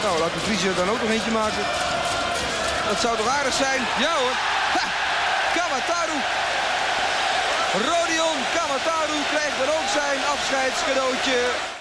Nou, 0.03 0.19
laat 0.19 0.33
de 0.33 0.39
Vries 0.39 0.63
er 0.63 0.75
dan 0.75 0.89
ook 0.89 1.01
nog 1.01 1.09
eentje 1.09 1.31
maken. 1.31 1.63
Dat 2.89 2.99
zou 2.99 3.17
toch 3.17 3.27
aardig 3.27 3.53
zijn? 3.53 3.81
Ja 4.05 4.13
hoor. 4.21 4.35
Ha! 4.75 4.85
Kamataru. 5.57 6.17
Rodion 7.87 8.37
Kamataru 8.55 9.17
krijgt 9.33 9.57
dan 9.61 9.69
ook 9.77 9.89
zijn 9.99 10.19
afscheidscadeautje. 10.33 11.71